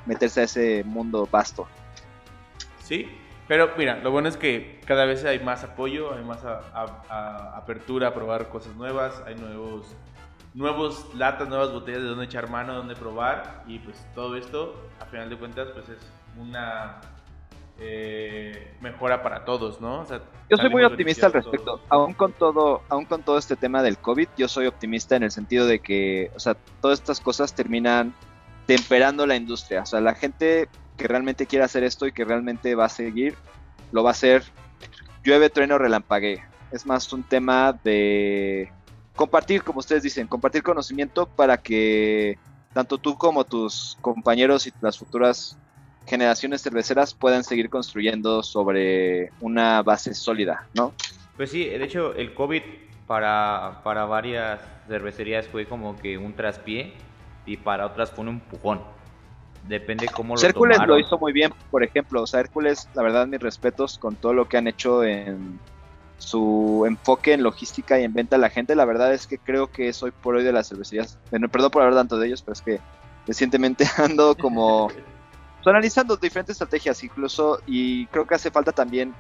meterse 0.05 0.41
a 0.41 0.45
ese 0.45 0.85
mundo 0.85 1.29
vasto. 1.31 1.67
Sí, 2.83 3.09
pero 3.49 3.71
mira, 3.77 3.99
lo 3.99 4.11
bueno 4.11 4.29
es 4.29 4.37
que 4.37 4.81
cada 4.87 5.05
vez 5.05 5.25
hay 5.25 5.39
más 5.41 5.63
apoyo, 5.63 6.15
hay 6.15 6.25
más 6.25 6.41
apertura 7.55 8.09
a 8.09 8.15
probar 8.15 8.49
cosas 8.49 8.75
nuevas, 8.75 9.23
hay 9.27 9.37
nuevos, 9.37 9.95
nuevos 10.57 11.15
latas, 11.15 11.49
nuevas 11.49 11.71
botellas 11.71 12.03
de 12.03 12.09
donde 12.09 12.25
echar 12.25 12.49
mano, 12.49 12.75
donde 12.75 12.97
probar 12.97 13.63
y 13.69 13.79
pues 13.79 14.05
todo 14.15 14.37
esto, 14.37 14.75
a 14.99 15.05
final 15.05 15.29
de 15.29 15.37
cuentas, 15.37 15.69
pues 15.75 15.87
es 15.91 15.99
una 16.39 16.99
eh, 17.79 18.75
mejora 18.81 19.23
para 19.23 19.45
todos, 19.45 19.83
¿no? 19.83 20.01
O 20.01 20.07
sea, 20.07 20.23
Yo 20.49 20.57
soy 20.57 20.71
muy 20.71 20.83
optimista 20.83 21.27
al 21.27 21.35
respecto. 21.35 21.77
todos. 21.77 21.81
Aún 21.91 22.15
con 22.15 22.33
todo, 22.33 22.83
aún 22.89 23.05
con 23.05 23.23
todo 23.23 23.37
este 23.37 23.55
tema 23.55 23.83
del 23.83 23.99
COVID, 23.99 24.29
yo 24.39 24.49
soy 24.49 24.67
optimista 24.67 25.15
en 25.15 25.25
el 25.25 25.31
sentido 25.31 25.67
de 25.67 25.81
que, 25.81 26.31
o 26.35 26.41
sea, 26.41 26.57
todas 26.81 27.01
estas 27.01 27.21
cosas 27.21 27.55
terminan 27.55 28.15
temperando 28.65 29.27
la 29.27 29.37
industria. 29.37 29.83
O 29.83 29.87
sea, 29.87 30.01
la 30.01 30.15
gente 30.15 30.71
que 30.97 31.07
realmente 31.07 31.47
quiere 31.47 31.67
hacer 31.67 31.85
esto 31.85 32.07
y 32.07 32.13
que 32.13 32.25
realmente 32.25 32.75
va 32.75 32.87
a 32.87 32.89
seguir, 32.89 33.35
lo 33.93 34.03
va 34.03 34.11
a 34.11 34.13
hacer 34.13 34.43
llueve, 35.23 35.51
trueno, 35.51 35.77
relampaguee. 35.77 36.43
Es 36.73 36.87
más 36.87 37.13
un 37.13 37.25
tema 37.25 37.75
de 37.85 38.73
compartir, 39.17 39.63
como 39.63 39.81
ustedes 39.81 40.03
dicen, 40.03 40.27
compartir 40.27 40.63
conocimiento 40.63 41.27
para 41.27 41.57
que 41.57 42.39
tanto 42.73 42.99
tú 42.99 43.17
como 43.17 43.45
tus 43.45 43.97
compañeros 44.01 44.67
y 44.67 44.73
las 44.81 44.99
futuras 44.99 45.59
generaciones 46.07 46.63
cerveceras 46.63 47.15
puedan 47.15 47.43
seguir 47.43 47.69
construyendo 47.69 48.43
sobre 48.43 49.31
una 49.41 49.83
base 49.83 50.15
sólida, 50.15 50.67
¿no? 50.75 50.93
Pues 51.37 51.51
sí, 51.51 51.65
de 51.65 51.83
hecho 51.83 52.15
el 52.15 52.35
COVID 52.35 52.63
para, 53.07 53.81
para 53.83 54.05
varias 54.05 54.61
cervecerías 54.87 55.47
fue 55.47 55.67
como 55.67 55.99
que 55.99 56.19
un 56.19 56.35
traspié 56.35 56.95
y 57.45 57.57
para 57.57 57.87
otras 57.87 58.11
fue 58.11 58.23
un 58.23 58.29
empujón. 58.29 58.81
Depende 59.67 60.09
cómo 60.09 60.37
lo 60.37 60.43
Hércules 60.43 60.77
tomaron. 60.77 60.97
lo 60.97 61.01
hizo 61.01 61.19
muy 61.19 61.33
bien, 61.33 61.53
por 61.71 61.83
ejemplo. 61.83 62.23
O 62.23 62.27
sea, 62.27 62.41
Hércules, 62.41 62.89
la 62.95 63.03
verdad, 63.03 63.27
mis 63.27 63.41
respetos 63.41 63.99
con 63.99 64.15
todo 64.15 64.33
lo 64.33 64.49
que 64.49 64.59
han 64.59 64.69
hecho 64.69 65.03
en 65.03 65.59
su 66.19 66.85
enfoque 66.87 67.33
en 67.33 67.43
logística 67.43 68.01
y 68.01 68.05
en 68.05 68.13
venta 68.13 68.37
a 68.37 68.39
la 68.39 68.51
gente. 68.51 68.75
La 68.75 68.85
verdad 68.85 69.13
es 69.13 69.27
que 69.27 69.39
creo 69.39 69.71
que 69.71 69.89
es 69.89 70.03
hoy 70.03 70.11
por 70.11 70.37
hoy 70.37 70.45
de 70.45 70.53
las 70.53 70.69
cervecerías. 70.69 71.19
Bueno, 71.31 71.49
perdón 71.49 71.71
por 71.71 71.83
hablar 71.83 72.01
tanto 72.01 72.19
de 72.19 72.29
ellos, 72.29 72.43
pero 72.43 72.53
es 72.55 72.63
que 72.63 72.81
recientemente 73.27 73.87
ando 73.99 74.37
como 74.37 74.89
pues, 74.89 75.67
analizando 75.67 76.17
diferentes 76.17 76.55
estrategias 76.55 77.03
incluso 77.03 77.61
y 77.67 78.07
creo 78.07 78.27
que 78.27 78.37
hace 78.37 78.51
falta 78.51 78.73
también 78.73 79.15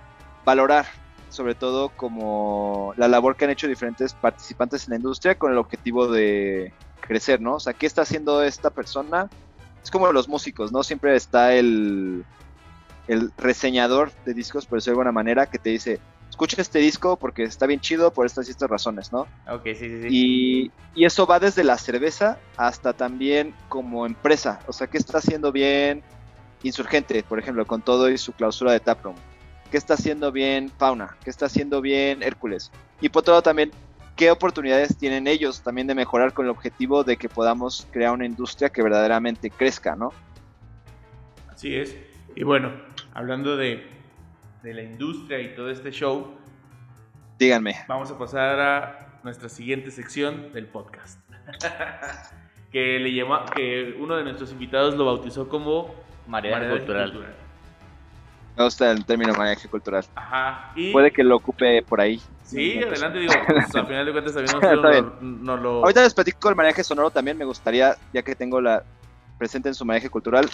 valorar 0.44 0.86
sobre 1.28 1.54
todo 1.54 1.90
como 1.90 2.94
la 2.96 3.08
labor 3.08 3.36
que 3.36 3.44
han 3.44 3.50
hecho 3.50 3.68
diferentes 3.68 4.14
participantes 4.14 4.84
en 4.84 4.90
la 4.90 4.96
industria 4.96 5.36
con 5.36 5.52
el 5.52 5.58
objetivo 5.58 6.08
de 6.08 6.72
crecer, 7.00 7.40
¿no? 7.40 7.56
O 7.56 7.60
sea, 7.60 7.72
¿qué 7.72 7.86
está 7.86 8.02
haciendo 8.02 8.42
esta 8.42 8.70
persona? 8.70 9.28
Es 9.82 9.90
como 9.90 10.10
los 10.12 10.28
músicos, 10.28 10.72
¿no? 10.72 10.82
Siempre 10.82 11.14
está 11.14 11.52
el, 11.52 12.24
el 13.08 13.32
reseñador 13.36 14.12
de 14.24 14.34
discos, 14.34 14.66
por 14.66 14.78
decirlo 14.78 14.94
de 14.94 15.00
alguna 15.00 15.12
manera, 15.12 15.46
que 15.46 15.58
te 15.58 15.70
dice, 15.70 16.00
escucha 16.36 16.60
este 16.60 16.80
disco 16.80 17.16
porque 17.16 17.44
está 17.44 17.66
bien 17.66 17.80
chido 17.80 18.12
por 18.12 18.26
estas 18.26 18.46
y 18.46 18.50
estas 18.50 18.68
razones, 18.68 19.10
¿no? 19.10 19.26
Ok, 19.50 19.64
sí, 19.64 19.74
sí, 19.74 20.02
sí. 20.02 20.08
Y, 20.10 20.70
y 20.94 21.06
eso 21.06 21.26
va 21.26 21.40
desde 21.40 21.64
la 21.64 21.78
cerveza 21.78 22.38
hasta 22.58 22.92
también 22.92 23.54
como 23.70 24.04
empresa. 24.04 24.60
O 24.66 24.72
sea, 24.74 24.86
¿qué 24.86 24.98
está 24.98 25.16
haciendo 25.16 25.50
bien 25.50 26.02
Insurgente, 26.62 27.22
por 27.22 27.38
ejemplo, 27.38 27.66
con 27.66 27.80
todo 27.80 28.10
y 28.10 28.18
su 28.18 28.32
clausura 28.32 28.72
de 28.72 28.80
Taproom? 28.80 29.16
¿Qué 29.70 29.78
está 29.78 29.94
haciendo 29.94 30.30
bien 30.30 30.70
Fauna? 30.76 31.16
¿Qué 31.24 31.30
está 31.30 31.46
haciendo 31.46 31.80
bien 31.80 32.22
Hércules? 32.22 32.70
Y 33.00 33.08
por 33.08 33.20
otro 33.20 33.32
lado 33.32 33.42
también, 33.42 33.70
¿qué 34.14 34.30
oportunidades 34.30 34.98
tienen 34.98 35.26
ellos 35.26 35.62
también 35.62 35.86
de 35.86 35.94
mejorar 35.94 36.34
con 36.34 36.44
el 36.44 36.50
objetivo 36.50 37.02
de 37.02 37.16
que 37.16 37.30
podamos 37.30 37.86
crear 37.92 38.12
una 38.12 38.26
industria 38.26 38.68
que 38.68 38.82
verdaderamente 38.82 39.50
crezca, 39.50 39.96
¿no? 39.96 40.12
Así 41.48 41.74
es. 41.74 41.96
Y 42.34 42.42
bueno, 42.42 42.72
hablando 43.14 43.56
de, 43.56 43.95
de 44.62 44.74
la 44.74 44.82
industria 44.82 45.40
y 45.40 45.54
todo 45.54 45.70
este 45.70 45.90
show, 45.90 46.34
Díganme. 47.38 47.76
vamos 47.88 48.10
a 48.10 48.18
pasar 48.18 48.60
a 48.60 49.20
nuestra 49.22 49.48
siguiente 49.48 49.90
sección 49.90 50.52
del 50.52 50.66
podcast. 50.66 51.20
que, 52.72 52.98
le 52.98 53.14
llama, 53.14 53.46
que 53.54 53.96
uno 53.98 54.16
de 54.16 54.24
nuestros 54.24 54.52
invitados 54.52 54.94
lo 54.96 55.06
bautizó 55.06 55.48
como 55.48 55.94
Maridaje 56.26 56.60
maridaje 56.60 56.78
cultural. 56.78 57.36
Me 58.56 58.64
gusta 58.64 58.90
el 58.90 59.04
término 59.04 59.34
mariaje 59.34 59.68
cultural. 59.68 60.04
Ajá. 60.14 60.72
Y, 60.74 60.90
Puede 60.92 61.10
que 61.10 61.22
lo 61.22 61.36
ocupe 61.36 61.82
por 61.82 62.00
ahí. 62.00 62.20
Sí, 62.42 62.82
adelante, 62.82 63.18
digo, 63.18 63.34
pues, 63.46 63.74
al 63.74 63.86
final 63.86 64.06
de 64.06 64.12
cuentas 64.12 64.34
también 64.34 64.56
Está 64.56 64.70
nosotros 64.72 64.92
bien. 65.20 65.44
no, 65.44 65.56
no 65.56 65.62
lo... 65.62 65.70
Ahorita 65.82 66.02
les 66.02 66.14
platico 66.14 66.48
el 66.48 66.56
mariaje 66.56 66.82
sonoro 66.82 67.10
también. 67.10 67.36
Me 67.36 67.44
gustaría, 67.44 67.96
ya 68.14 68.22
que 68.22 68.34
tengo 68.34 68.60
la 68.60 68.82
presente 69.38 69.68
en 69.68 69.74
su 69.74 69.84
mariaje 69.84 70.08
cultural, 70.08 70.48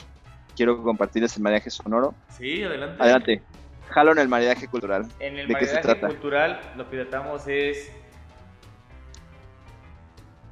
quiero 0.57 0.83
compartirles 0.83 1.37
el 1.37 1.43
mariaje 1.43 1.71
sonoro. 1.71 2.15
Sí, 2.31 2.63
adelante. 2.63 3.03
Adelante. 3.03 3.43
Jalo 3.93 4.12
en 4.12 4.18
el 4.18 4.28
maridaje 4.28 4.66
cultural. 4.68 5.07
En 5.20 5.38
el 5.38 5.47
¿De 5.49 5.55
qué 5.55 5.66
se 5.66 5.78
trata? 5.78 6.07
cultural 6.07 6.61
lo 6.76 6.88
que 6.88 6.97
tratamos 6.99 7.47
es 7.47 7.93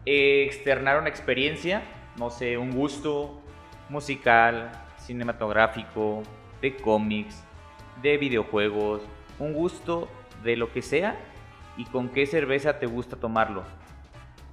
eh, 0.06 0.44
externar 0.44 0.98
una 0.98 1.08
experiencia, 1.08 1.82
no 2.16 2.30
sé, 2.30 2.58
un 2.58 2.70
gusto 2.72 3.40
musical, 3.88 4.70
cinematográfico, 4.98 6.22
de 6.60 6.76
cómics, 6.76 7.42
de 8.02 8.16
videojuegos, 8.18 9.02
un 9.38 9.52
gusto 9.52 10.08
de 10.42 10.56
lo 10.56 10.72
que 10.72 10.82
sea 10.82 11.16
y 11.76 11.84
con 11.86 12.08
qué 12.10 12.26
cerveza 12.26 12.78
te 12.78 12.86
gusta 12.86 13.16
tomarlo. 13.16 13.64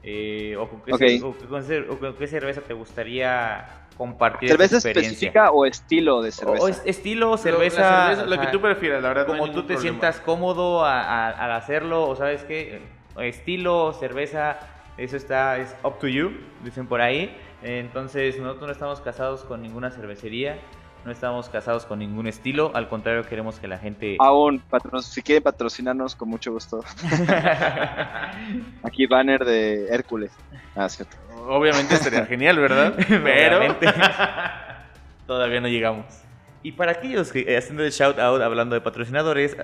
Eh, 0.03 0.55
o, 0.57 0.69
con 0.69 0.81
qué 0.81 0.93
Ok. 0.93 0.99
cer- 1.01 1.23
o 1.23 1.47
con 1.49 1.63
cer- 1.63 1.88
o 1.89 1.99
con 1.99 2.15
qué 2.15 2.27
cerveza 2.27 2.61
te 2.61 2.73
gustaría 2.73 3.86
compartir 3.98 4.50
¿Cerveza 4.50 4.78
esa 4.78 4.88
experiencia. 4.89 5.12
específica 5.28 5.52
o 5.52 5.66
estilo 5.66 6.22
de 6.22 6.32
cerveza? 6.32 6.64
O 6.64 6.68
es- 6.68 6.82
estilo, 6.86 7.36
cerveza, 7.38 8.08
cerveza, 8.16 8.26
lo 8.26 8.39
que 8.39 8.48
tú 8.48 8.62
prefieras, 8.62 9.02
la 9.02 9.10
verdad. 9.10 9.24
no 9.28 9.34
como 9.34 9.43
tú 9.45 9.48
ningún 9.52 9.68
te 9.68 9.74
problema. 9.74 9.82
sientas 10.00 10.20
cómodo 10.22 10.86
a- 10.86 11.02
a- 11.02 11.30
al 11.32 11.52
hacerlo, 11.54 12.08
o 12.08 12.16
sabes 12.16 12.43
qué, 12.43 12.82
estilo, 13.20 13.93
cerveza, 13.93 14.60
eso 14.98 15.18
está, 15.18 15.58
es 15.58 15.76
up 15.84 16.00
to 16.00 16.08
you, 16.08 16.32
dicen 16.64 16.88
por 16.88 17.02
ahí. 17.02 17.36
Entonces, 17.64 18.38
nosotros 18.39 18.68
no 18.68 18.72
estamos 18.74 19.02
casados 19.02 19.43
con 19.43 19.62
ninguna 19.62 19.89
cervecería, 19.91 20.60
no 21.06 21.12
estamos 21.12 21.48
casados 21.50 21.86
con 21.86 22.00
ningún 22.00 22.28
estilo, 22.28 22.72
al 22.76 22.89
contrario, 22.89 23.24
queremos 23.26 23.60
que 23.60 23.68
la 23.68 23.78
gente... 23.78 24.18
Aún, 24.20 24.60
patro- 24.70 25.02
si 25.02 25.22
quieren 25.22 25.41
patrocinarnos, 25.43 26.16
con 26.16 26.28
mucho 26.30 26.52
gusto. 26.52 26.84
Aquí 28.84 29.06
banner 29.06 29.43
de 29.45 29.88
Hércules. 29.88 30.32
Ah, 30.76 30.89
cierto. 30.89 31.16
Obviamente 31.48 31.95
estaría 31.95 32.26
genial, 32.26 32.60
¿verdad? 32.60 32.93
Pero 33.08 33.58
Obviamente. 33.58 33.88
todavía 35.26 35.62
no 35.62 35.68
llegamos. 35.68 36.06
Y 36.64 36.74
para 36.74 36.91
aquellos 36.93 37.32
que, 37.32 37.56
haciendo 37.56 37.84
el 37.84 37.91
shout 37.91 38.20
out, 38.20 38.41
hablando 38.41 38.76
de 38.76 38.82
patrocinadores, 38.82 39.56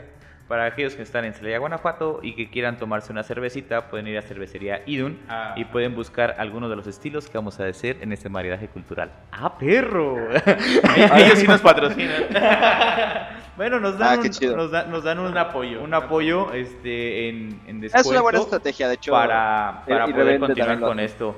para 0.48 0.66
aquellos 0.66 0.96
que 0.96 1.02
están 1.02 1.24
en 1.26 1.34
Celaya, 1.34 1.58
Guanajuato 1.58 2.20
y 2.22 2.36
que 2.36 2.50
quieran 2.50 2.78
tomarse 2.78 3.12
una 3.12 3.24
cervecita, 3.24 3.90
pueden 3.90 4.08
ir 4.08 4.18
a 4.18 4.22
cervecería 4.22 4.82
Idun 4.86 5.18
Ah. 5.30 5.54
y 5.56 5.66
pueden 5.66 5.96
buscar 5.96 6.36
algunos 6.38 6.70
de 6.70 6.76
los 6.76 6.86
estilos 6.86 7.28
que 7.30 7.38
vamos 7.38 7.60
a 7.60 7.64
decir 7.64 7.98
en 8.02 8.12
este 8.12 8.30
maridaje 8.30 8.68
cultural. 8.68 9.10
¡Ah, 9.32 9.58
perro! 9.58 10.18
Ellos 11.16 11.40
sí 11.40 11.48
nos 11.48 11.62
patrocinan. 11.62 12.24
bueno, 13.58 13.80
nos 13.80 13.96
Ah, 13.96 13.98
dan, 14.00 14.22
qué 14.22 14.28
un, 14.28 14.34
chido. 14.34 14.56
nos 14.58 14.70
da- 14.72 14.84
nos 14.84 15.04
dan 15.04 15.20
un, 15.20 15.28
Un 15.28 15.38
apoyo. 15.38 15.82
un 15.82 15.94
apoyo 15.94 16.52
este, 16.54 17.30
en, 17.30 17.60
en 17.66 17.80
descuento 17.80 17.98
Es 18.10 18.12
una 18.12 18.22
buena 18.22 18.40
estrategia, 18.40 18.88
de 18.90 18.96
hecho. 18.96 19.12
para, 19.14 19.84
para 19.88 20.10
y 20.10 20.14
poder 20.14 20.40
continuar 20.40 20.80
con 20.82 21.00
hace. 21.00 21.06
esto. 21.06 21.36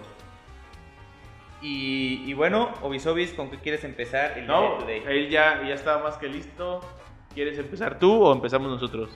Y, 1.62 2.24
y 2.26 2.34
bueno, 2.34 2.70
Obisobis, 2.82 3.34
¿con 3.34 3.50
qué 3.50 3.58
quieres 3.58 3.84
empezar 3.84 4.32
el 4.38 4.46
día 4.46 4.56
No, 4.56 4.80
él 4.88 5.30
ya, 5.30 5.64
ya 5.66 5.74
estaba 5.74 6.04
más 6.04 6.18
que 6.18 6.28
listo. 6.28 6.82
¿Quieres 7.36 7.60
empezar 7.60 8.00
tú 8.00 8.24
o 8.24 8.34
empezamos 8.34 8.72
nosotros? 8.72 9.10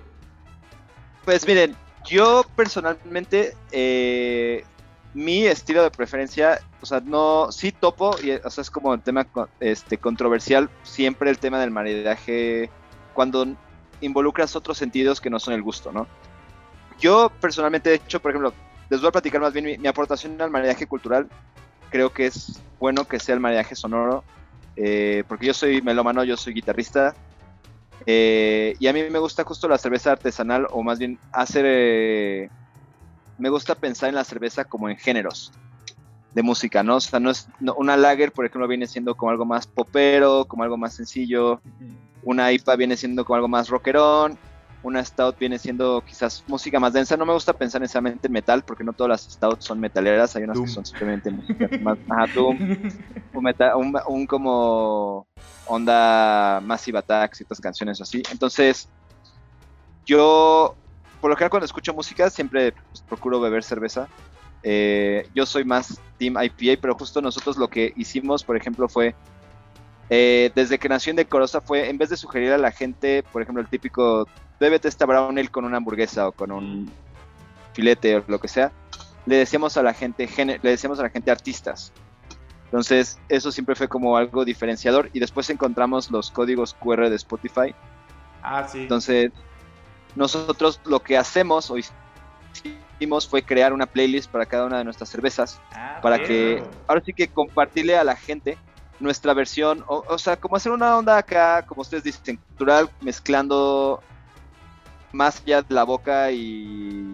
Pues 1.23 1.47
miren, 1.47 1.73
yo 2.05 2.43
personalmente, 2.55 3.55
eh, 3.71 4.65
mi 5.13 5.45
estilo 5.45 5.81
de 5.83 5.89
preferencia, 5.89 6.59
o 6.81 6.85
sea, 6.85 6.99
no, 6.99 7.49
sí 7.51 7.71
topo, 7.71 8.15
y, 8.21 8.31
o 8.31 8.49
sea, 8.49 8.61
es 8.61 8.69
como 8.69 8.93
el 8.93 9.01
tema 9.01 9.25
este, 9.61 9.97
controversial, 9.97 10.69
siempre 10.83 11.29
el 11.29 11.39
tema 11.39 11.61
del 11.61 11.71
maridaje, 11.71 12.69
cuando 13.13 13.47
involucras 14.01 14.53
otros 14.55 14.77
sentidos 14.77 15.21
que 15.21 15.29
no 15.29 15.39
son 15.39 15.53
el 15.53 15.61
gusto, 15.61 15.93
¿no? 15.93 16.05
Yo 16.99 17.31
personalmente, 17.39 17.89
de 17.89 17.95
hecho, 17.95 18.19
por 18.19 18.31
ejemplo, 18.31 18.53
les 18.89 18.99
voy 18.99 19.07
a 19.07 19.13
platicar 19.13 19.39
más 19.39 19.53
bien 19.53 19.65
mi, 19.65 19.77
mi 19.77 19.87
aportación 19.87 20.41
al 20.41 20.51
maridaje 20.51 20.87
cultural, 20.87 21.29
creo 21.89 22.11
que 22.11 22.25
es 22.25 22.61
bueno 22.79 23.05
que 23.05 23.17
sea 23.17 23.35
el 23.35 23.41
maridaje 23.41 23.75
sonoro, 23.75 24.25
eh, 24.75 25.23
porque 25.27 25.47
yo 25.47 25.53
soy 25.53 25.81
melómano, 25.81 26.23
yo 26.25 26.35
soy 26.35 26.53
guitarrista, 26.53 27.15
eh, 28.05 28.75
y 28.79 28.87
a 28.87 28.93
mí 28.93 29.03
me 29.09 29.19
gusta 29.19 29.43
justo 29.43 29.67
la 29.67 29.77
cerveza 29.77 30.11
artesanal, 30.13 30.67
o 30.71 30.83
más 30.83 30.99
bien 30.99 31.21
hacer. 31.31 31.65
eh, 31.67 32.49
me 33.37 33.49
gusta 33.49 33.75
pensar 33.75 34.09
en 34.09 34.15
la 34.15 34.23
cerveza 34.25 34.65
como 34.65 34.89
en 34.89 34.97
géneros 34.97 35.51
de 36.33 36.43
música, 36.43 36.83
¿no? 36.83 36.97
O 36.97 37.01
sea, 37.01 37.19
no 37.19 37.31
es. 37.31 37.45
no- 37.59 37.75
una 37.75 37.97
lager, 37.97 38.33
por 38.33 38.45
ejemplo, 38.45 38.67
viene 38.67 38.87
siendo 38.87 39.15
como 39.15 39.31
algo 39.31 39.45
más 39.45 39.67
popero, 39.67 40.45
como 40.47 40.63
algo 40.63 40.77
más 40.77 40.95
sencillo. 40.95 41.63
Una 42.21 42.51
IPA 42.53 42.75
viene 42.77 42.97
siendo 42.97 43.25
como 43.25 43.35
algo 43.37 43.47
más 43.49 43.69
rockerón. 43.69 44.39
Una 44.81 45.03
stout 45.03 45.37
viene 45.39 45.59
siendo 45.59 46.01
quizás 46.05 46.43
música 46.47 46.79
más 46.79 46.93
densa. 46.93 47.17
No 47.17 47.25
me 47.25 47.33
gusta 47.33 47.53
pensar 47.53 47.81
necesariamente 47.81 48.27
en 48.27 48.33
metal, 48.33 48.63
porque 48.65 48.83
no 48.83 48.93
todas 48.93 49.09
las 49.09 49.21
stouts 49.23 49.65
son 49.65 49.79
metaleras. 49.79 50.35
Hay 50.35 50.43
unas 50.43 50.55
Doom. 50.55 50.65
que 50.67 50.71
son 50.71 50.85
simplemente 50.85 51.31
música 51.31 51.69
más. 51.81 51.97
Ajá, 52.07 52.27
doom, 52.33 52.57
un, 53.33 53.43
meta- 53.43 53.75
un- 53.75 53.99
un 54.07 54.25
como 54.27 55.27
onda 55.65 56.59
Massive 56.63 56.97
Attack, 56.99 57.35
ciertas 57.35 57.59
canciones 57.59 57.99
así. 58.01 58.23
Entonces, 58.31 58.89
yo, 60.05 60.75
por 61.19 61.29
lo 61.29 61.35
general, 61.35 61.49
cuando 61.51 61.65
escucho 61.65 61.93
música, 61.93 62.29
siempre 62.29 62.71
pues, 62.71 63.03
procuro 63.07 63.39
beber 63.39 63.63
cerveza. 63.63 64.07
Eh, 64.63 65.27
yo 65.33 65.45
soy 65.45 65.63
más 65.63 66.01
Team 66.17 66.35
IPA, 66.41 66.79
pero 66.81 66.95
justo 66.95 67.21
nosotros 67.21 67.57
lo 67.57 67.67
que 67.67 67.93
hicimos, 67.95 68.43
por 68.43 68.57
ejemplo, 68.57 68.89
fue 68.89 69.13
eh, 70.09 70.51
desde 70.55 70.79
que 70.79 70.89
nació 70.89 71.11
Indecorosa 71.11 71.61
fue, 71.61 71.87
en 71.89 71.97
vez 71.97 72.09
de 72.09 72.17
sugerir 72.17 72.51
a 72.51 72.57
la 72.57 72.71
gente, 72.71 73.23
por 73.31 73.41
ejemplo, 73.43 73.61
el 73.61 73.69
típico, 73.69 74.27
bébete 74.59 74.87
esta 74.87 75.05
brown 75.05 75.37
ale 75.37 75.49
con 75.49 75.65
una 75.65 75.77
hamburguesa 75.77 76.27
o 76.27 76.31
con 76.31 76.51
un 76.51 76.91
filete 77.73 78.17
o 78.17 78.23
lo 78.27 78.39
que 78.39 78.47
sea, 78.47 78.71
le 79.25 79.37
decíamos 79.37 79.77
a 79.77 79.83
la 79.83 79.93
gente, 79.93 80.27
le 80.37 80.69
decíamos 80.69 80.99
a 80.99 81.03
la 81.03 81.09
gente 81.09 81.31
artistas. 81.31 81.93
Entonces, 82.65 83.19
eso 83.29 83.51
siempre 83.51 83.75
fue 83.75 83.87
como 83.87 84.15
algo 84.15 84.45
diferenciador. 84.45 85.09
Y 85.13 85.19
después 85.19 85.49
encontramos 85.49 86.11
los 86.11 86.29
códigos 86.29 86.75
QR 86.75 87.09
de 87.09 87.15
Spotify. 87.15 87.73
Ah, 88.43 88.67
sí. 88.67 88.81
Entonces, 88.81 89.31
nosotros 90.15 90.79
lo 90.85 90.99
que 90.99 91.17
hacemos 91.17 91.71
o 91.71 91.77
hicimos 91.77 93.27
fue 93.27 93.41
crear 93.41 93.73
una 93.73 93.87
playlist 93.87 94.29
para 94.29 94.45
cada 94.45 94.65
una 94.65 94.77
de 94.77 94.83
nuestras 94.83 95.09
cervezas 95.09 95.59
Ah, 95.71 95.99
para 96.01 96.21
que 96.21 96.63
ahora 96.87 97.01
sí 97.03 97.13
que 97.13 97.27
compartirle 97.27 97.97
a 97.97 98.03
la 98.03 98.15
gente 98.15 98.57
nuestra 98.99 99.33
versión, 99.33 99.83
o, 99.87 100.03
o 100.07 100.17
sea, 100.17 100.37
como 100.37 100.55
hacer 100.55 100.71
una 100.71 100.97
onda 100.97 101.17
acá, 101.17 101.65
como 101.65 101.81
ustedes 101.81 102.03
dicen, 102.03 102.37
cultural, 102.37 102.89
mezclando 103.01 104.03
más 105.11 105.41
allá 105.41 105.61
de 105.61 105.73
la 105.73 105.83
boca 105.83 106.31
y, 106.31 107.05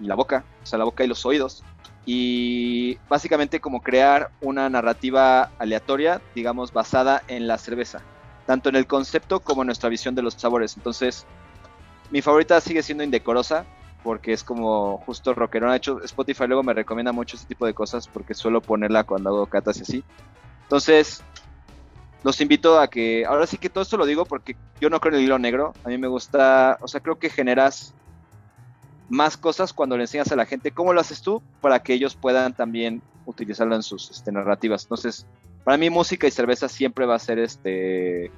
y 0.00 0.04
la 0.04 0.14
boca, 0.14 0.44
o 0.62 0.66
sea, 0.66 0.78
la 0.78 0.84
boca 0.84 1.04
y 1.04 1.08
los 1.08 1.24
oídos. 1.26 1.62
Y 2.04 2.98
básicamente 3.08 3.60
como 3.60 3.80
crear 3.80 4.30
una 4.40 4.68
narrativa 4.68 5.50
aleatoria, 5.58 6.20
digamos, 6.34 6.72
basada 6.72 7.22
en 7.28 7.46
la 7.46 7.58
cerveza, 7.58 8.00
tanto 8.46 8.68
en 8.68 8.76
el 8.76 8.86
concepto 8.86 9.40
como 9.40 9.62
en 9.62 9.66
nuestra 9.66 9.88
visión 9.88 10.14
de 10.14 10.22
los 10.22 10.34
sabores. 10.34 10.76
Entonces, 10.76 11.26
mi 12.10 12.22
favorita 12.22 12.60
sigue 12.60 12.82
siendo 12.82 13.04
Indecorosa, 13.04 13.64
porque 14.02 14.32
es 14.32 14.44
como 14.44 14.98
justo 14.98 15.34
rockerona. 15.34 15.72
De 15.72 15.78
hecho, 15.78 16.02
Spotify 16.02 16.46
luego 16.46 16.62
me 16.62 16.74
recomienda 16.74 17.12
mucho 17.12 17.36
ese 17.36 17.46
tipo 17.46 17.66
de 17.66 17.74
cosas 17.74 18.08
porque 18.08 18.34
suelo 18.34 18.60
ponerla 18.60 19.04
cuando 19.04 19.30
hago 19.30 19.46
catas 19.46 19.78
y 19.78 19.82
así. 19.82 20.04
Entonces, 20.64 21.22
los 22.22 22.40
invito 22.40 22.78
a 22.78 22.88
que, 22.88 23.24
ahora 23.26 23.46
sí 23.46 23.58
que 23.58 23.68
todo 23.68 23.82
esto 23.82 23.96
lo 23.96 24.06
digo 24.06 24.24
porque 24.24 24.56
yo 24.80 24.90
no 24.90 25.00
creo 25.00 25.14
en 25.14 25.20
el 25.20 25.26
hilo 25.26 25.38
negro. 25.38 25.74
A 25.84 25.88
mí 25.88 25.98
me 25.98 26.08
gusta, 26.08 26.78
o 26.80 26.88
sea, 26.88 27.00
creo 27.00 27.18
que 27.18 27.30
generas 27.30 27.94
más 29.08 29.36
cosas 29.36 29.72
cuando 29.72 29.96
le 29.96 30.04
enseñas 30.04 30.30
a 30.32 30.36
la 30.36 30.46
gente 30.46 30.70
cómo 30.70 30.92
lo 30.92 31.00
haces 31.00 31.20
tú 31.20 31.42
para 31.60 31.82
que 31.82 31.94
ellos 31.94 32.14
puedan 32.14 32.54
también 32.54 33.02
utilizarlo 33.26 33.74
en 33.74 33.82
sus 33.82 34.10
este, 34.10 34.30
narrativas. 34.32 34.84
Entonces, 34.84 35.26
para 35.64 35.76
mí 35.76 35.90
música 35.90 36.26
y 36.26 36.30
cerveza 36.30 36.68
siempre 36.68 37.06
va 37.06 37.16
a 37.16 37.20
ser 37.20 37.38
este... 37.38 38.30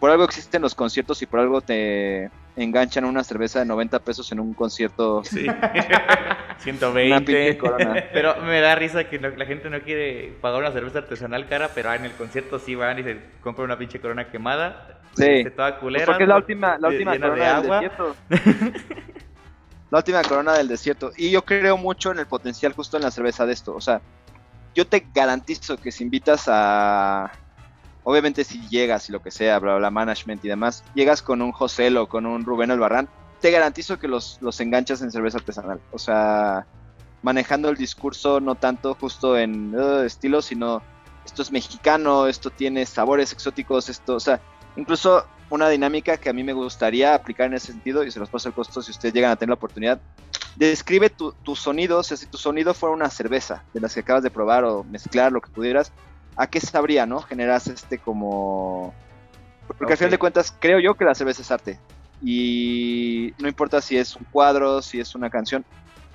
Por 0.00 0.10
algo 0.10 0.24
existen 0.24 0.62
los 0.62 0.74
conciertos 0.74 1.22
y 1.22 1.26
por 1.26 1.40
algo 1.40 1.60
te 1.60 2.30
enganchan 2.56 3.04
una 3.04 3.22
cerveza 3.22 3.58
de 3.60 3.66
90 3.66 3.98
pesos 4.00 4.32
en 4.32 4.40
un 4.40 4.54
concierto. 4.54 5.22
Sí. 5.24 5.46
Una 6.66 6.80
pinche 7.18 7.52
120. 7.52 7.58
corona. 7.58 8.04
Pero 8.12 8.36
me 8.40 8.60
da 8.60 8.74
risa 8.74 9.04
que 9.04 9.18
no- 9.18 9.28
la 9.28 9.44
gente 9.44 9.68
no 9.68 9.80
quiere 9.82 10.32
pagar 10.40 10.60
una 10.60 10.72
cerveza 10.72 11.00
artesanal 11.00 11.46
cara, 11.48 11.70
pero 11.74 11.90
ah, 11.90 11.96
en 11.96 12.06
el 12.06 12.12
concierto 12.12 12.58
sí 12.58 12.74
van 12.74 12.98
y 12.98 13.02
se 13.02 13.20
compran 13.42 13.66
una 13.66 13.76
pinche 13.78 14.00
corona 14.00 14.30
quemada. 14.30 15.00
Sí. 15.14 15.24
este, 15.24 15.50
toda 15.50 15.78
Pues 15.78 16.02
porque 16.04 16.22
es 16.24 16.28
la 16.28 16.36
última, 16.36 16.78
la 16.78 16.88
última 16.88 17.12
llena 17.12 17.26
de 17.26 17.30
corona 17.30 17.60
del 17.60 17.70
desierto. 17.70 18.16
la 19.90 19.98
última 19.98 20.22
corona 20.22 20.52
del 20.54 20.68
desierto. 20.68 21.12
Y 21.16 21.30
yo 21.30 21.42
creo 21.44 21.76
mucho 21.76 22.10
en 22.10 22.18
el 22.18 22.26
potencial 22.26 22.72
justo 22.72 22.96
en 22.96 23.02
la 23.02 23.10
cerveza 23.10 23.44
de 23.46 23.52
esto. 23.52 23.74
O 23.74 23.80
sea, 23.80 24.00
yo 24.74 24.86
te 24.86 25.06
garantizo 25.14 25.76
que 25.76 25.92
si 25.92 26.04
invitas 26.04 26.44
a. 26.48 27.30
Obviamente, 28.08 28.44
si 28.44 28.60
llegas 28.68 29.08
y 29.08 29.12
lo 29.12 29.20
que 29.20 29.32
sea, 29.32 29.58
bla, 29.58 29.74
bla, 29.78 29.90
management 29.90 30.44
y 30.44 30.48
demás, 30.48 30.84
llegas 30.94 31.22
con 31.22 31.42
un 31.42 31.50
José 31.50 31.90
o 31.98 32.08
con 32.08 32.24
un 32.24 32.44
Rubén 32.44 32.70
Albarrán, 32.70 33.08
te 33.40 33.50
garantizo 33.50 33.98
que 33.98 34.06
los, 34.06 34.38
los 34.40 34.60
enganchas 34.60 35.02
en 35.02 35.10
cerveza 35.10 35.38
artesanal. 35.38 35.80
O 35.90 35.98
sea, 35.98 36.68
manejando 37.22 37.68
el 37.68 37.76
discurso 37.76 38.38
no 38.38 38.54
tanto 38.54 38.94
justo 38.94 39.36
en 39.36 39.74
uh, 39.74 40.02
estilo, 40.02 40.40
sino 40.40 40.82
esto 41.24 41.42
es 41.42 41.50
mexicano, 41.50 42.28
esto 42.28 42.50
tiene 42.50 42.86
sabores 42.86 43.32
exóticos, 43.32 43.88
esto, 43.88 44.14
o 44.14 44.20
sea, 44.20 44.40
incluso 44.76 45.26
una 45.50 45.68
dinámica 45.68 46.16
que 46.16 46.28
a 46.28 46.32
mí 46.32 46.44
me 46.44 46.52
gustaría 46.52 47.12
aplicar 47.12 47.48
en 47.48 47.54
ese 47.54 47.72
sentido, 47.72 48.04
y 48.04 48.12
se 48.12 48.20
los 48.20 48.30
paso 48.30 48.48
el 48.48 48.54
costo 48.54 48.82
si 48.82 48.92
ustedes 48.92 49.14
llegan 49.14 49.32
a 49.32 49.36
tener 49.36 49.48
la 49.48 49.56
oportunidad. 49.56 50.00
Describe 50.54 51.10
tu, 51.10 51.32
tu 51.32 51.56
sonido, 51.56 51.98
o 51.98 52.02
sea, 52.04 52.16
si 52.16 52.26
tu 52.26 52.38
sonido 52.38 52.72
fuera 52.72 52.94
una 52.94 53.10
cerveza 53.10 53.64
de 53.74 53.80
las 53.80 53.94
que 53.94 54.00
acabas 54.00 54.22
de 54.22 54.30
probar 54.30 54.62
o 54.62 54.84
mezclar 54.84 55.32
lo 55.32 55.40
que 55.40 55.50
pudieras, 55.50 55.92
¿a 56.36 56.46
qué 56.46 56.60
sabría, 56.60 57.06
no? 57.06 57.20
Generas 57.22 57.66
este 57.66 57.98
como... 57.98 58.94
Porque 59.78 59.94
al 59.94 59.98
final 59.98 60.10
de 60.12 60.18
cuentas 60.18 60.54
creo 60.60 60.78
yo 60.78 60.94
que 60.94 61.04
la 61.04 61.14
cerveza 61.14 61.42
es 61.42 61.50
arte. 61.50 61.80
Y 62.22 63.34
no 63.38 63.48
importa 63.48 63.80
si 63.80 63.96
es 63.98 64.14
un 64.16 64.24
cuadro, 64.30 64.80
si 64.80 65.00
es 65.00 65.14
una 65.14 65.28
canción, 65.28 65.64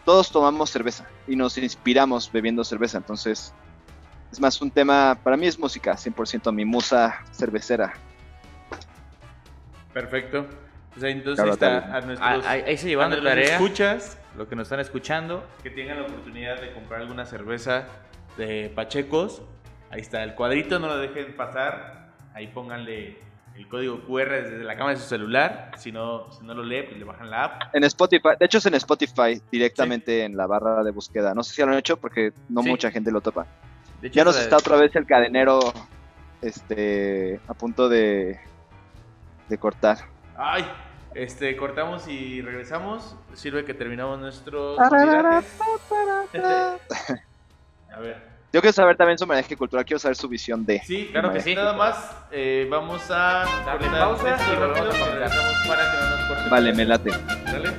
todos 0.05 0.32
tomamos 0.32 0.69
cerveza 0.69 1.05
y 1.28 1.36
nos 1.36 1.57
inspiramos 1.57 2.32
bebiendo 2.32 2.63
cerveza. 2.63 2.97
Entonces, 2.97 3.53
es 4.32 4.39
más 4.39 4.61
un 4.61 4.72
tema, 4.72 5.17
para 5.24 5.36
mí 5.38 5.47
es 5.47 5.59
música, 5.59 5.93
100% 5.93 6.51
mi 6.53 6.63
musa 6.65 7.19
cervecera. 7.32 7.93
Perfecto. 9.93 10.47
Pues 10.93 11.03
ahí 11.03 11.11
entonces 11.13 11.43
Claro, 11.43 11.53
está 11.53 11.97
a 11.97 12.01
nuestros, 12.01 12.45
Ah, 12.45 12.49
ahí, 12.49 12.61
ahí 12.67 12.78
se 12.78 12.88
llevan 12.88 13.07
a 13.07 13.09
nuestros 13.15 13.32
tarea. 13.32 13.55
escuchas 13.55 14.17
Lo 14.38 14.47
que 14.47 14.55
nos 14.55 14.63
están 14.67 14.80
escuchando. 14.80 15.45
que 15.63 15.69
tengan 15.69 15.97
la 16.01 16.03
oportunidad 16.07 16.59
de 16.59 16.74
comprar 16.74 17.01
alguna 17.01 17.26
cerveza 17.26 17.86
de 18.38 18.72
Pachecos. 18.74 19.41
Ahí 19.91 20.01
está 20.01 20.23
el 20.23 20.35
cuadrito, 20.35 20.79
no 20.79 20.87
lo 20.87 20.97
dejen 20.97 21.35
pasar. 21.35 22.07
Ahí 22.33 22.47
pónganle 22.47 23.19
el 23.55 23.67
código 23.67 23.99
QR 24.05 24.29
desde 24.43 24.63
la 24.63 24.75
cámara 24.77 24.95
de 24.95 25.01
su 25.01 25.09
celular. 25.09 25.71
Si 25.77 25.91
no, 25.91 26.31
si 26.31 26.45
no 26.45 26.53
lo 26.53 26.63
lee, 26.63 26.83
pues 26.83 26.97
le 26.97 27.03
bajan 27.03 27.29
la 27.29 27.43
app. 27.43 27.61
En 27.75 27.83
Spotify, 27.83 28.29
de 28.39 28.45
hecho 28.45 28.59
es 28.59 28.65
en 28.65 28.75
Spotify, 28.75 29.41
directamente 29.51 30.23
en 30.23 30.37
la 30.37 30.47
barra 30.47 30.83
de 30.83 30.91
búsqueda. 30.91 31.33
No 31.33 31.43
sé 31.43 31.53
si 31.53 31.61
lo 31.61 31.67
han 31.67 31.77
hecho 31.77 31.97
porque 31.97 32.31
no 32.47 32.63
Sí. 32.63 32.69
mucha 32.69 32.89
gente 32.89 33.11
lo 33.11 33.19
topa. 33.21 33.45
De 34.01 34.07
hecho, 34.07 34.15
Ya 34.15 34.23
nos 34.23 34.39
está 34.39 34.55
otra 34.57 34.77
vez 34.77 34.95
el 34.95 35.05
cadenero 35.05 35.59
este, 36.41 37.39
a 37.47 37.53
punto 37.53 37.89
de, 37.89 38.39
de 39.49 39.57
cortar. 39.57 39.97
Ay, 40.37 40.65
este, 41.13 41.55
cortamos 41.57 42.07
y 42.07 42.41
regresamos. 42.41 43.15
Sirve 43.33 43.65
que 43.65 43.73
terminamos 43.73 44.19
nuestro. 44.19 44.79
A 47.93 47.99
ver. 47.99 48.30
Yo 48.53 48.59
quiero 48.59 48.73
saber 48.73 48.97
también 48.97 49.17
su 49.17 49.25
manejo 49.25 49.55
cultural, 49.57 49.85
quiero 49.85 49.99
saber 49.99 50.17
su 50.17 50.27
visión 50.27 50.65
de... 50.65 50.81
Sí, 50.85 51.07
Claro 51.11 51.31
que 51.31 51.39
sí. 51.39 51.55
Nada 51.55 51.71
más, 51.73 52.11
eh, 52.31 52.67
vamos 52.69 53.01
a 53.09 53.45
Darle 53.65 53.87
pausa 53.89 54.27
y 54.27 54.55
rápido 54.55 54.91
a 54.91 55.09
regresamos 55.11 55.53
para 55.67 55.91
que 55.91 55.97
no 55.97 56.09
nos 56.09 56.27
corte. 56.27 56.49
Vale, 56.49 56.73
me 56.73 56.85
late. 56.85 57.11
Dale. 57.45 57.69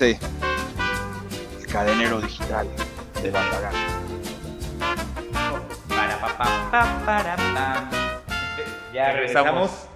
Sí. 0.00 0.18
El 1.60 1.66
cadenero 1.68 2.20
digital 2.20 2.66
de 3.22 3.30
Bandagan. 3.30 3.72
Para, 5.88 6.20
pa, 6.20 6.38
pa, 6.38 6.70
pa, 6.72 7.02
para, 7.06 7.36
pam. 7.36 7.90
Ya 8.92 9.12
Regresamos. 9.12 9.52
regresamos. 9.52 9.88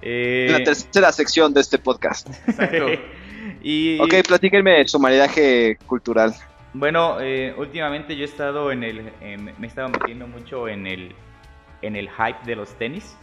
Eh, 0.00 0.48
La 0.50 0.64
tercera 0.64 1.12
sección 1.12 1.52
de 1.52 1.60
este 1.60 1.78
podcast. 1.78 2.28
Exacto. 2.48 2.86
y 3.62 4.00
Ok, 4.00 4.14
platíquenme 4.26 4.88
su 4.88 4.98
maridaje 4.98 5.76
cultural. 5.86 6.34
Bueno, 6.78 7.20
eh, 7.20 7.54
últimamente 7.56 8.16
yo 8.16 8.22
he 8.22 8.28
estado 8.28 8.70
en 8.72 8.82
el, 8.84 9.12
en- 9.20 9.44
me 9.46 9.54
he 9.62 9.66
estado 9.66 9.88
metiendo 9.88 10.26
mucho 10.26 10.68
en 10.68 10.86
el, 10.86 11.14
en 11.82 11.96
el 11.96 12.08
hype 12.10 12.38
de 12.44 12.56
los 12.56 12.74
tenis. 12.78 13.16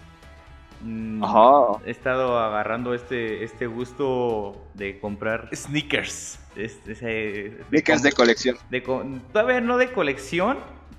Mm, 0.81 1.23
Ajá. 1.23 1.79
He 1.85 1.91
estado 1.91 2.37
agarrando 2.39 2.93
este, 2.93 3.43
este 3.43 3.67
gusto 3.67 4.67
de 4.73 4.99
comprar 4.99 5.49
Sneakers. 5.53 6.39
este, 6.55 6.91
ese- 6.91 7.63
Sneakers 7.69 8.01
de 8.03 8.11
colección. 8.11 8.57
de 8.69 8.81
todavía 9.31 9.61
no 9.61 9.77
de 9.77 9.91
colección, 9.93 10.57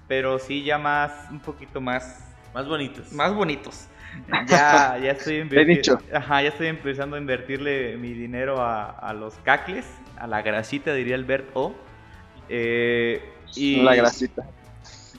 pero 0.08 0.38
sí 0.38 0.64
ya 0.64 0.78
más, 0.78 1.30
un 1.30 1.40
poquito 1.40 1.80
más, 1.80 2.20
Más 2.54 2.66
bonitos. 2.68 3.12
más 3.12 3.34
bonitos. 3.34 3.88
Ya, 4.48 4.96
ya 5.02 5.10
estoy 5.10 5.40
invirti- 5.40 5.66
nicho. 5.66 5.98
Ajá, 6.14 6.40
ya 6.40 6.50
estoy 6.50 6.68
empezando 6.68 7.16
a 7.16 7.18
invertirle 7.18 7.96
mi 7.96 8.12
dinero 8.12 8.60
a, 8.62 8.90
a 8.90 9.12
los 9.12 9.34
cacles, 9.38 9.84
a 10.16 10.28
la 10.28 10.40
grasita, 10.40 10.94
diría 10.94 11.16
el 11.16 11.24
Bert 11.24 11.48
O. 11.54 11.74
Eh, 12.48 13.22
y, 13.56 13.82
La 13.82 13.94
grasita. 13.94 14.46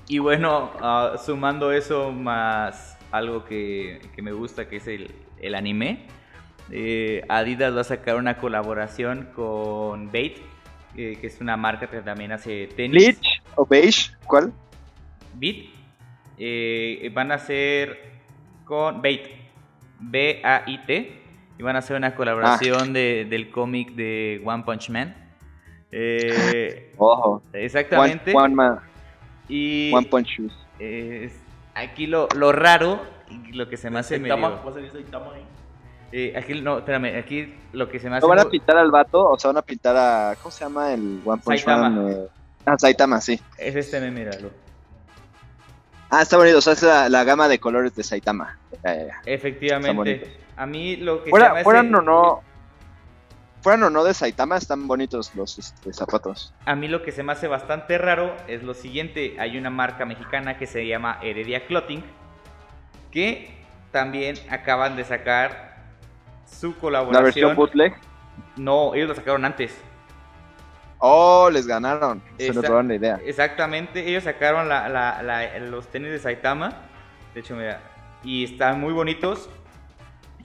y 0.08 0.20
bueno, 0.20 0.72
ah, 0.82 1.16
sumando 1.24 1.72
eso 1.72 2.12
más 2.12 2.98
algo 3.12 3.46
que, 3.46 4.02
que 4.16 4.22
me 4.22 4.32
gusta, 4.34 4.68
que 4.68 4.78
es 4.78 4.88
el, 4.88 5.12
el 5.40 5.56
anime. 5.56 6.08
eh, 6.72 7.24
Adidas 7.30 7.76
va 7.76 7.82
a 7.82 7.86
sacar 7.86 8.16
una 8.18 8.38
colaboración 8.38 9.30
con 9.36 10.12
Bait, 10.12 10.38
eh, 10.98 11.18
que 11.20 11.28
es 11.28 11.40
una 11.42 11.56
marca 11.58 11.88
que 11.88 12.02
también 12.02 12.32
hace 12.32 12.68
tenis. 12.76 12.92
Bleach 13.20 13.42
o 13.56 13.66
beige, 13.66 14.12
¿cuál? 14.26 14.52
Eh, 16.38 17.12
van 17.14 17.32
a 17.32 17.38
ser 17.38 17.98
con 18.66 19.02
Bait. 19.02 19.28
B-A-I-T. 20.00 21.22
Iban 21.58 21.76
a 21.78 21.80
hacer 21.80 21.96
una 21.96 22.16
colaboración 22.16 22.92
de, 22.92 23.26
del 23.30 23.50
cómic 23.50 23.92
de 23.94 24.42
One 24.44 24.64
Punch 24.64 24.90
Man. 24.90 25.16
Eh, 25.92 26.92
Ojo. 26.98 27.42
exactamente. 27.54 28.32
One, 28.34 28.44
one, 28.46 28.56
man- 28.56 28.80
y 29.48 29.92
one 29.94 30.08
Punch 30.08 30.28
Shoes. 30.28 30.54
eh, 30.80 31.32
aquí 31.76 32.08
lo, 32.08 32.28
lo 32.36 32.52
raro, 32.52 33.02
y 33.30 33.54
lo 33.54 33.70
que 33.70 33.78
se 33.78 33.90
me 33.90 34.00
hace 34.00 34.20
medio... 34.20 34.40
¿va 34.40 34.62
a 34.70 34.74
salir 34.74 34.92
Saitama 34.92 35.34
ahí? 35.34 35.46
eh, 36.12 36.34
aquí, 36.38 36.62
no, 36.62 36.80
espérame, 36.80 37.18
aquí 37.20 37.54
lo 37.74 37.90
que 37.90 38.00
se 38.00 38.10
me 38.10 38.18
hace... 38.18 38.22
¿No 38.26 38.30
van 38.30 38.40
a 38.40 38.50
pintar 38.50 38.78
al 38.78 38.92
vato? 38.92 39.28
O 39.30 39.38
sea, 39.38 39.50
van 39.50 39.58
a 39.58 39.62
pintar 39.62 39.96
a. 39.98 40.36
¿Cómo 40.42 40.52
se 40.52 40.64
llama 40.64 40.94
el 40.94 41.22
One 41.26 41.42
Punch 41.44 41.60
Saitama. 41.60 41.90
Man? 41.90 42.12
Eh, 42.12 42.28
Ah, 42.68 42.78
Saitama, 42.80 43.22
sí. 43.22 43.40
Es 43.60 43.76
este 43.76 44.00
meme, 44.00 44.26
míralo. 44.26 44.50
Ah, 46.10 46.24
está 46.24 46.36
bonito. 46.38 46.58
O 46.58 46.62
sea, 46.62 46.74
es 46.74 46.82
la, 46.82 47.10
la 47.10 47.24
gama 47.24 47.48
de 47.48 47.60
colores 47.60 47.94
de 47.96 48.02
Saitama. 48.04 48.58
Efectivamente. 49.24 50.38
A 50.58 50.66
mí 50.66 50.96
lo 50.96 51.20
que 51.20 51.26
se 51.26 51.30
Fuera, 51.30 51.54
me 51.54 51.64
fueran 51.64 51.88
hace... 51.88 51.96
o 51.96 52.02
no. 52.02 52.42
Fueran 53.66 53.82
o 53.82 53.90
no 53.90 54.04
de 54.04 54.14
Saitama, 54.14 54.58
están 54.58 54.88
bonitos 54.88 55.34
los 55.34 55.58
este, 55.58 55.92
zapatos. 55.92 56.54
A 56.68 56.76
mí 56.76 56.88
lo 56.88 57.02
que 57.02 57.12
se 57.12 57.24
me 57.24 57.32
hace 57.32 57.48
bastante 57.48 57.98
raro 57.98 58.38
es 58.48 58.62
lo 58.62 58.76
siguiente. 58.76 59.38
Hay 59.40 59.58
una 59.58 59.72
marca 59.72 60.06
mexicana 60.06 60.60
que 60.60 60.68
se 60.68 60.86
llama 60.86 61.18
Heredia 61.24 61.66
Clothing. 61.66 62.04
Que 63.10 63.58
también 63.92 64.36
acaban 64.52 64.96
de 64.96 65.04
sacar 65.04 65.78
su 66.46 66.76
La 66.92 67.00
versión 67.22 67.56
colaboración. 67.56 67.56
bootleg. 67.56 67.96
No, 68.56 68.94
ellos 68.94 69.08
lo 69.08 69.16
sacaron 69.16 69.44
antes. 69.46 69.76
Oh, 71.00 71.50
les 71.52 71.66
ganaron. 71.66 72.22
Se 72.38 72.50
Exact- 72.52 72.68
robaron 72.68 72.88
la 72.90 72.94
idea. 72.94 73.20
Exactamente, 73.26 74.08
ellos 74.08 74.26
sacaron 74.26 74.70
la- 74.70 74.88
la- 74.90 75.24
la- 75.24 75.58
los 75.58 75.88
tenis 75.88 76.12
de 76.12 76.20
Saitama. 76.20 76.72
De 77.34 77.40
hecho, 77.40 77.56
mira, 77.56 77.80
y 78.24 78.44
están 78.44 78.80
muy 78.80 78.94
bonitos. 78.94 79.50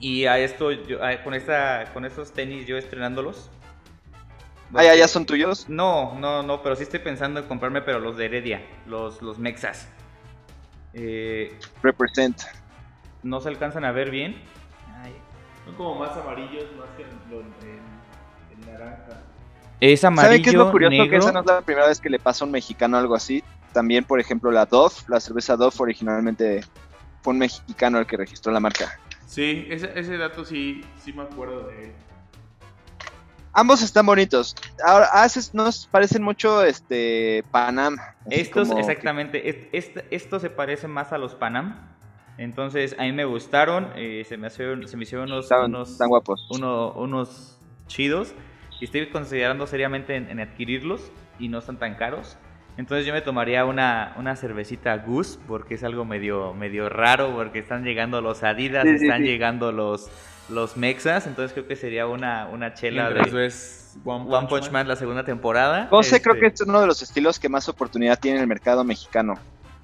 Y 0.01 0.25
a 0.25 0.37
esto, 0.39 0.71
yo- 0.71 1.01
a- 1.03 1.23
con, 1.23 1.33
esta, 1.33 1.85
con 1.93 2.03
estos 2.05 2.33
tenis 2.33 2.65
yo 2.67 2.75
estrenándolos. 2.77 3.49
Ah, 4.73 4.83
ya, 4.83 4.95
ya 4.95 5.07
son 5.07 5.25
tuyos. 5.25 5.69
No, 5.69 6.17
no, 6.19 6.43
no, 6.43 6.61
pero 6.63 6.75
sí 6.75 6.83
estoy 6.83 6.99
pensando 6.99 7.39
en 7.39 7.45
comprarme, 7.47 7.81
pero 7.81 7.99
los 7.99 8.17
de 8.17 8.25
Heredia, 8.25 8.61
los, 8.87 9.21
los 9.21 9.37
Mexas. 9.37 9.87
Eh, 10.93 11.57
Represent. 11.83 12.41
no 13.23 13.39
se 13.41 13.49
alcanzan 13.49 13.85
a 13.85 13.91
ver 13.91 14.09
bien. 14.11 14.41
Ay. 15.03 15.13
Son 15.65 15.75
como 15.75 15.95
más 15.99 16.11
amarillos, 16.17 16.65
más 16.77 16.89
que 16.97 17.03
el, 17.03 17.09
el- 17.39 18.59
el 18.65 18.71
naranja. 18.71 19.21
Es 19.79 20.03
amarillo, 20.03 20.27
¿Saben 20.27 20.43
qué 20.43 20.49
es 20.49 20.55
lo 20.55 20.71
curioso? 20.71 20.91
Que 20.91 20.97
negro. 20.97 21.17
esa 21.19 21.31
no 21.31 21.39
es 21.41 21.45
la 21.45 21.61
primera 21.61 21.87
vez 21.87 21.99
que 21.99 22.09
le 22.09 22.19
pasa 22.19 22.43
a 22.43 22.45
un 22.45 22.51
mexicano 22.51 22.97
algo 22.97 23.15
así. 23.15 23.43
También, 23.73 24.03
por 24.03 24.19
ejemplo, 24.19 24.51
la 24.51 24.65
Dove, 24.65 24.93
la 25.07 25.19
cerveza 25.19 25.55
Dove 25.55 25.75
originalmente 25.79 26.61
fue 27.21 27.33
un 27.33 27.39
mexicano 27.39 27.99
el 27.99 28.05
que 28.05 28.17
registró 28.17 28.51
la 28.51 28.59
marca. 28.59 28.99
Sí, 29.31 29.65
ese, 29.69 29.97
ese 29.97 30.17
dato 30.17 30.43
sí, 30.43 30.83
sí 31.01 31.13
me 31.13 31.23
acuerdo 31.23 31.67
de 31.69 31.85
él. 31.85 31.91
Ambos 33.53 33.81
están 33.81 34.05
bonitos. 34.05 34.53
Ahora, 34.85 35.05
haces, 35.13 35.53
nos 35.53 35.87
parecen 35.87 36.21
mucho 36.21 36.63
este 36.65 37.43
Panam. 37.49 37.95
Estos, 38.29 38.73
que- 38.73 38.79
exactamente, 38.81 39.49
es- 39.49 39.67
este- 39.71 40.05
esto 40.13 40.37
se 40.41 40.49
parece 40.49 40.89
más 40.89 41.13
a 41.13 41.17
los 41.17 41.33
Panam. 41.35 41.79
Entonces, 42.37 42.93
a 42.99 43.03
mí 43.03 43.13
me 43.13 43.23
gustaron, 43.23 43.87
eh, 43.95 44.25
se, 44.27 44.35
me 44.35 44.47
hicieron, 44.47 44.85
se 44.85 44.97
me 44.97 45.03
hicieron 45.03 45.31
unos, 45.31 45.45
están, 45.45 45.63
unos, 45.65 45.91
están 45.91 46.09
guapos. 46.09 46.45
uno- 46.51 46.91
unos 46.93 47.57
chidos. 47.87 48.33
Y 48.81 48.85
estoy 48.85 49.07
considerando 49.11 49.65
seriamente 49.65 50.17
en, 50.17 50.29
en 50.29 50.41
adquirirlos 50.41 51.09
y 51.39 51.47
no 51.47 51.59
están 51.59 51.77
tan 51.79 51.95
caros. 51.95 52.35
Entonces 52.77 53.05
yo 53.05 53.13
me 53.13 53.21
tomaría 53.21 53.65
una, 53.65 54.13
una 54.17 54.35
cervecita 54.35 54.95
Goose 54.97 55.39
porque 55.47 55.75
es 55.75 55.83
algo 55.83 56.05
medio, 56.05 56.53
medio 56.53 56.89
raro 56.89 57.33
porque 57.35 57.59
están 57.59 57.83
llegando 57.83 58.21
los 58.21 58.43
Adidas, 58.43 58.83
Sí, 58.83 58.95
están 59.03 59.19
sí. 59.21 59.27
llegando 59.27 59.71
los, 59.71 60.09
los 60.49 60.77
Mexas. 60.77 61.27
Entonces 61.27 61.53
creo 61.53 61.67
que 61.67 61.75
sería 61.75 62.07
una, 62.07 62.47
una 62.47 62.73
chela 62.73 63.09
de 63.09 63.21
One 64.05 64.25
One 64.35 64.47
Punch 64.47 64.71
Man 64.71 64.87
la 64.87 64.95
segunda 64.95 65.23
temporada. 65.25 65.87
José 65.89 66.21
creo 66.21 66.33
Este, 66.33 66.39
que 66.41 66.47
este 66.47 66.63
es 66.63 66.69
uno 66.69 66.81
de 66.81 66.87
los 66.87 67.01
estilos 67.01 67.39
que 67.39 67.49
más 67.49 67.67
oportunidad 67.69 68.19
tiene 68.19 68.37
en 68.37 68.43
el 68.43 68.47
mercado 68.47 68.83
mexicano. 68.83 69.35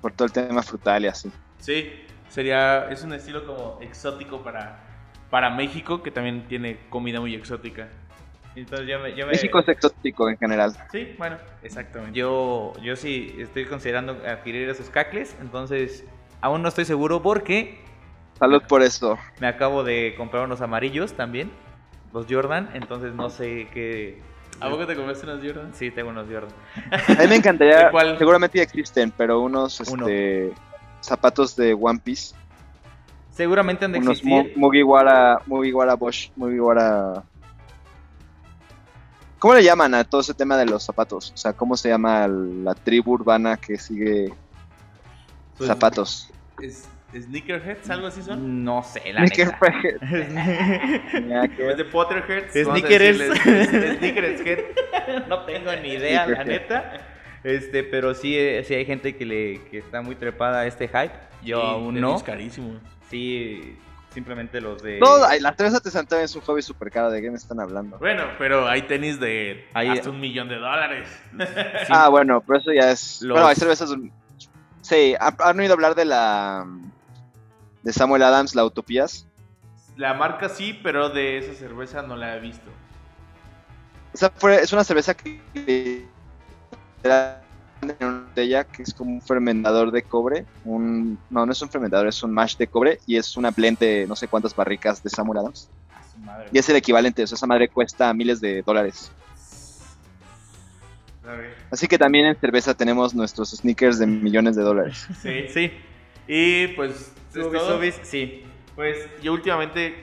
Por 0.01 0.13
todo 0.13 0.25
el 0.25 0.31
tema 0.31 0.61
frutal 0.63 1.03
y 1.03 1.07
así. 1.07 1.31
Sí, 1.59 1.91
sería, 2.29 2.87
es 2.89 3.03
un 3.03 3.13
estilo 3.13 3.45
como 3.45 3.79
exótico 3.81 4.43
para, 4.43 4.79
para 5.29 5.49
México, 5.49 6.01
que 6.03 6.11
también 6.11 6.47
tiene 6.47 6.79
comida 6.89 7.19
muy 7.19 7.33
exótica. 7.35 7.89
Entonces 8.57 8.87
yo 8.87 8.99
me, 8.99 9.11
yo 9.15 9.25
me- 9.27 9.33
México 9.33 9.59
es 9.59 9.67
exótico 9.69 10.27
en 10.29 10.37
general. 10.37 10.75
Sí, 10.91 11.13
bueno, 11.17 11.37
exactamente. 11.61 12.17
Yo, 12.17 12.73
yo 12.81 12.95
sí 12.95 13.35
estoy 13.37 13.65
considerando 13.65 14.13
adquirir 14.27 14.67
esos 14.67 14.89
cacles, 14.89 15.35
entonces 15.39 16.03
aún 16.41 16.63
no 16.63 16.69
estoy 16.69 16.85
seguro 16.85 17.21
porque 17.21 17.79
Salud 18.39 18.61
por 18.67 18.81
eso. 18.81 19.17
me 19.39 19.47
acabo 19.47 19.83
de 19.83 20.15
comprar 20.17 20.43
unos 20.45 20.61
amarillos 20.61 21.13
también, 21.13 21.51
los 22.13 22.25
Jordan, 22.29 22.69
entonces 22.73 23.13
no 23.13 23.29
sé 23.29 23.67
qué... 23.73 24.21
¿A 24.59 24.69
poco 24.71 24.87
te 24.87 24.95
compraste 24.95 25.27
unos 25.27 25.43
Jordan? 25.45 25.71
Sí, 25.75 25.91
tengo 25.91 26.09
unos 26.09 26.25
Jordan. 26.27 26.49
A 26.91 27.21
mí 27.21 27.27
me 27.27 27.35
encantaría, 27.35 27.77
¿De 27.85 27.91
cuál? 27.91 28.17
seguramente 28.17 28.57
ya 28.57 28.63
existen, 28.63 29.11
pero 29.15 29.39
unos 29.41 29.79
Uno. 29.81 30.07
este, 30.07 30.51
zapatos 31.01 31.55
de 31.55 31.75
One 31.79 31.99
Piece. 32.03 32.33
Seguramente 33.29 33.85
han 33.85 33.91
de 33.91 33.99
Unos 33.99 34.17
existir. 34.17 34.53
Mugiwara, 34.55 35.41
Mugiwara 35.45 35.93
Bosch, 35.95 36.31
Mugiwara... 36.35 37.23
¿Cómo 39.39 39.53
le 39.53 39.63
llaman 39.63 39.93
a 39.93 40.03
todo 40.03 40.21
ese 40.21 40.33
tema 40.33 40.57
de 40.57 40.65
los 40.65 40.83
zapatos? 40.83 41.31
O 41.33 41.37
sea, 41.37 41.53
¿cómo 41.53 41.77
se 41.77 41.89
llama 41.89 42.27
la 42.27 42.73
tribu 42.73 43.13
urbana 43.13 43.57
que 43.57 43.77
sigue 43.77 44.33
Pues, 45.57 45.67
zapatos? 45.67 46.31
¿Es, 46.61 46.89
¿Sneakerheads? 47.13 47.89
¿Algo 47.89 48.07
así 48.07 48.21
son? 48.21 48.63
No 48.65 48.83
sé, 48.83 49.13
la 49.13 49.21
¿O 49.21 49.25
es 51.69 51.77
de 51.77 51.85
Potterheads? 51.85 52.55
Es 52.55 52.55
es- 52.55 52.65
Sneakerheads 52.65 54.41
Head. 54.45 54.59
no 55.27 55.45
tengo 55.45 55.71
ni 55.81 55.93
idea, 55.93 56.27
la 56.27 56.43
neta. 56.43 56.93
Este, 57.43 57.83
pero 57.83 58.13
sí, 58.13 58.37
eh, 58.37 58.63
sí 58.67 58.73
hay 58.73 58.85
gente 58.85 59.15
que 59.15 59.25
le 59.25 59.61
que 59.71 59.77
está 59.77 60.01
muy 60.01 60.15
trepada 60.15 60.61
a 60.61 60.67
este 60.67 60.87
hype. 60.87 61.13
Yo 61.43 61.61
Sí, 61.61 61.67
aún 61.67 62.01
no. 62.01 62.21
carísimos. 62.23 62.81
Sí, 63.09 63.77
simplemente 64.17 64.59
los 64.61 64.81
de. 64.81 64.99
No, 64.99 65.19
la 65.19 65.53
cerveza 65.53 65.77
artesanal 65.77 66.23
es 66.23 66.35
un 66.35 66.41
hobby 66.41 66.63
súper 66.63 66.89
caro. 66.89 67.11
¿De 67.11 67.21
qué 67.21 67.29
me 67.29 67.37
están 67.37 67.59
hablando? 67.59 67.99
Bueno, 67.99 68.23
pero 68.39 68.67
hay 68.67 68.81
tenis 68.81 69.19
de 69.19 69.67
Hay- 69.75 69.89
hasta 69.89 70.09
un 70.09 70.19
millón 70.19 70.49
de 70.49 70.55
dólares. 70.55 71.07
Sí. 71.37 71.37
Ah, 71.89 72.09
bueno, 72.09 72.41
pero 72.41 72.57
eso 72.57 72.73
ya 72.73 72.89
es. 72.89 73.21
Los- 73.21 73.35
Bueno, 73.35 73.47
hay 73.47 73.55
cervezas. 73.55 73.93
Sí, 74.81 75.13
¿han 75.19 75.35
han 75.39 75.59
oído 75.59 75.73
hablar 75.73 75.93
de 75.93 76.05
la. 76.05 76.65
de 77.83 77.93
Samuel 77.93 78.23
Adams, 78.23 78.55
la 78.55 78.65
Utopías? 78.65 79.27
La 79.97 80.15
marca 80.15 80.49
sí, 80.49 80.79
pero 80.81 81.09
de 81.09 81.37
esa 81.37 81.53
cerveza 81.53 82.01
no 82.01 82.15
la 82.15 82.35
he 82.35 82.39
visto. 82.39 82.71
Esa 84.15 84.31
fue, 84.31 84.55
es 84.63 84.73
una 84.73 84.83
cerveza 84.83 85.13
que. 85.15 86.07
En 87.81 87.95
una 87.99 88.21
botella 88.21 88.63
que 88.63 88.83
es 88.83 88.93
como 88.93 89.11
un 89.11 89.21
fermentador 89.21 89.91
de 89.91 90.03
cobre. 90.03 90.45
Un, 90.65 91.17
no, 91.29 91.45
no 91.45 91.51
es 91.51 91.61
un 91.61 91.69
fermentador, 91.69 92.07
es 92.07 92.21
un 92.23 92.33
mash 92.33 92.57
de 92.57 92.67
cobre. 92.67 92.99
Y 93.05 93.17
es 93.17 93.37
una 93.37 93.51
blend 93.51 93.79
de 93.79 94.05
no 94.07 94.15
sé 94.15 94.27
cuántas 94.27 94.55
barricas 94.55 95.03
de 95.03 95.09
Samuel 95.09 95.39
Adams. 95.39 95.69
Madre. 96.23 96.49
Y 96.51 96.57
es 96.57 96.67
el 96.69 96.75
equivalente, 96.75 97.23
o 97.23 97.27
sea, 97.27 97.35
esa 97.35 97.45
madre 97.45 97.69
cuesta 97.69 98.11
miles 98.13 98.41
de 98.41 98.63
dólares. 98.63 99.11
Así 101.71 101.87
que 101.87 101.97
también 101.97 102.25
en 102.25 102.35
cerveza 102.35 102.73
tenemos 102.73 103.13
nuestros 103.13 103.51
sneakers 103.51 103.99
de 103.99 104.07
millones 104.07 104.55
de 104.55 104.63
dólares. 104.63 105.07
Sí. 105.21 105.47
Sí. 105.49 105.71
Y 106.27 106.67
pues, 106.67 107.13
sí. 108.03 108.43
pues 108.75 108.97
yo 109.21 109.33
últimamente, 109.33 109.95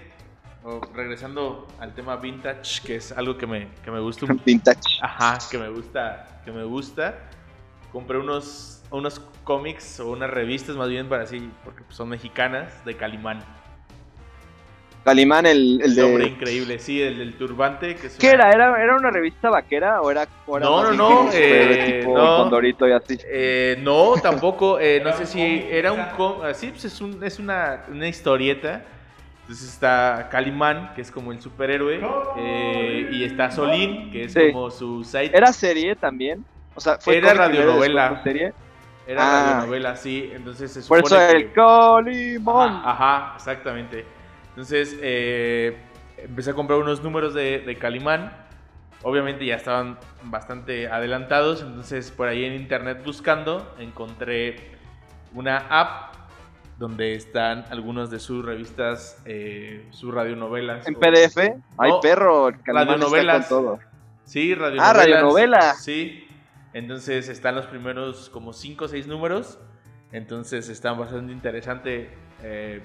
regresando 0.95 1.69
al 1.79 1.95
tema 1.95 2.17
vintage, 2.17 2.81
que 2.85 2.97
es 2.97 3.13
algo 3.13 3.37
que 3.37 3.47
me, 3.47 3.69
que 3.85 3.91
me 3.91 4.01
gusta 4.01 4.27
un 4.27 4.41
Vintage. 4.45 4.81
Ajá, 5.03 5.39
que 5.51 5.59
me 5.59 5.69
gusta, 5.69 6.41
que 6.45 6.53
me 6.53 6.65
gusta. 6.65 7.19
Compré 7.95 8.19
unos, 8.19 8.83
unos 8.91 9.21
cómics 9.45 10.01
o 10.01 10.11
unas 10.11 10.29
revistas 10.29 10.75
más 10.75 10.89
bien 10.89 11.09
para 11.09 11.23
así, 11.23 11.49
porque 11.65 11.85
pues, 11.85 11.97
son 11.97 12.09
mexicanas, 12.09 12.85
de 12.85 12.97
Calimán. 12.97 13.39
Calimán, 15.05 15.47
el, 15.47 15.81
el 15.81 15.97
El 15.97 16.05
hombre 16.05 16.25
de. 16.25 16.31
increíble, 16.31 16.79
sí, 16.81 17.01
el 17.01 17.19
del 17.19 17.35
turbante. 17.35 17.95
Que 17.95 18.09
es 18.09 18.17
¿Qué 18.17 18.31
una- 18.35 18.35
era? 18.49 18.53
¿Era, 18.53 18.83
era 18.83 18.97
una 18.97 19.11
revista 19.13 19.49
vaquera 19.49 20.01
o 20.03 20.11
era, 20.11 20.27
o 20.45 20.57
era 20.57 20.67
No, 20.67 20.83
no, 20.83 20.93
no, 20.95 21.29
eh, 21.33 22.01
tipo 22.01 22.17
no. 22.17 22.37
Condorito 22.37 22.89
y 22.89 22.93
así? 22.93 23.17
Eh, 23.25 23.79
no, 23.83 24.15
tampoco. 24.21 24.81
eh, 24.81 25.01
no 25.05 25.13
sé 25.17 25.27
si 25.27 25.39
cómic, 25.39 25.67
era 25.71 25.93
un 25.93 26.05
cómic. 26.17 26.55
Sí, 26.57 26.71
pues 26.71 26.87
es, 26.87 27.01
un, 27.01 27.23
es 27.23 27.39
una, 27.39 27.85
una 27.89 28.09
historieta. 28.09 28.83
Entonces 29.43 29.69
está 29.69 30.29
Calimán, 30.33 30.95
que 30.97 31.03
es 31.03 31.13
como 31.13 31.31
el 31.31 31.41
superhéroe. 31.41 32.01
eh, 32.39 33.09
y 33.13 33.23
está 33.23 33.53
Solín, 33.53 34.11
que 34.11 34.25
es 34.25 34.33
Sí. 34.33 34.41
como 34.51 34.69
su 34.71 35.05
side. 35.05 35.31
¿Era 35.33 35.53
serie 35.53 35.95
también? 35.95 36.45
O 36.75 36.81
sea, 36.81 36.99
fue 36.99 37.19
Era 37.19 37.35
radionovela. 37.35 38.23
serie. 38.23 38.53
Era 39.07 39.23
Ah. 39.23 39.43
radionovela, 39.53 39.97
sí. 39.97 40.31
Entonces 40.35 40.73
se 40.73 40.81
Por 40.83 40.99
supone 41.07 41.25
eso 41.25 41.33
que- 41.33 41.37
el 41.39 41.53
Calimán. 41.53 42.83
Ajá, 42.85 42.91
ajá, 43.27 43.33
exactamente. 43.37 44.05
Entonces, 44.51 44.97
eh, 45.03 45.77
empecé 46.17 46.51
a 46.51 46.55
comprar 46.55 46.79
unos 46.79 47.03
números 47.03 47.35
de, 47.35 47.61
de 47.61 47.77
Calimán. 47.77 48.33
Obviamente 49.03 49.45
ya 49.45 49.57
estaban 49.57 49.99
bastante 50.23 50.89
adelantados. 50.89 51.61
Entonces, 51.63 52.11
por 52.11 52.29
ahí 52.29 52.45
en 52.45 52.55
internet 52.55 53.03
buscando, 53.05 53.75
encontré 53.79 54.71
una 55.35 55.59
app 55.69 56.15
donde 56.79 57.15
están 57.15 57.65
algunas 57.71 58.11
de 58.11 58.19
sus 58.19 58.45
revistas, 58.45 59.21
eh, 59.27 59.87
sus 59.91 60.13
radionovelas. 60.15 60.87
En 60.89 60.97
o- 60.97 60.99
PDF, 60.99 61.55
ay 61.79 61.91
No, 61.91 62.01
perro, 62.01 62.47
Calimán 62.65 62.83
está 62.83 62.93
radionovelas. 62.95 63.49
todo. 63.49 63.79
Sí, 64.25 64.55
radionovelas. 64.55 64.89
Ah, 64.89 64.93
radionovela. 64.99 65.75
Sí. 65.75 66.24
Entonces 66.75 67.29
están 67.29 67.55
los 67.55 67.67
primeros 67.67 68.29
como 68.29 68.53
5 68.53 68.85
o 68.85 68.89
6 68.89 69.07
números. 69.07 69.59
Entonces 70.13 70.69
están 70.69 70.99
bastante 70.99 71.33
interesante. 71.33 72.11
Eh, 72.43 72.83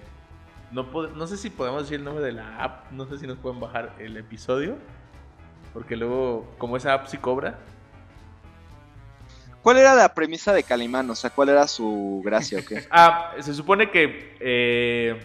no 0.71 1.27
sé 1.27 1.35
si 1.35 1.49
podemos 1.49 1.83
decir 1.83 1.97
el 1.97 2.05
nombre 2.05 2.23
de 2.23 2.31
la 2.31 2.63
app. 2.63 2.91
No 2.91 3.05
sé 3.07 3.17
si 3.17 3.27
nos 3.27 3.37
pueden 3.37 3.59
bajar 3.59 3.95
el 3.99 4.15
episodio. 4.15 4.77
Porque 5.73 5.97
luego, 5.97 6.49
como 6.57 6.77
esa 6.77 6.93
app 6.93 7.07
sí 7.07 7.17
cobra. 7.17 7.59
¿Cuál 9.61 9.77
era 9.77 9.93
la 9.93 10.13
premisa 10.13 10.53
de 10.53 10.63
Calimán? 10.63 11.09
O 11.09 11.15
sea, 11.15 11.29
¿cuál 11.29 11.49
era 11.49 11.67
su 11.67 12.21
gracia 12.23 12.59
o 12.59 12.65
qué? 12.65 12.87
Ah, 12.91 13.33
se 13.39 13.53
supone 13.53 13.91
que 13.91 14.35
eh, 14.39 15.19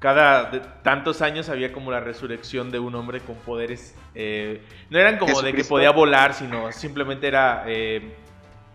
cada 0.00 0.44
de- 0.50 0.60
tantos 0.82 1.22
años 1.22 1.48
había 1.48 1.72
como 1.72 1.92
la 1.92 2.00
resurrección 2.00 2.70
de 2.72 2.78
un 2.80 2.94
hombre 2.96 3.20
con 3.20 3.36
poderes. 3.36 3.94
eh, 4.16 4.60
no 4.90 4.98
eran 4.98 5.18
como 5.18 5.40
de 5.40 5.52
que 5.52 5.62
podía 5.62 5.92
volar, 5.92 6.34
sino 6.34 6.72
simplemente 6.72 7.28
era, 7.28 7.62
eh, 7.68 8.12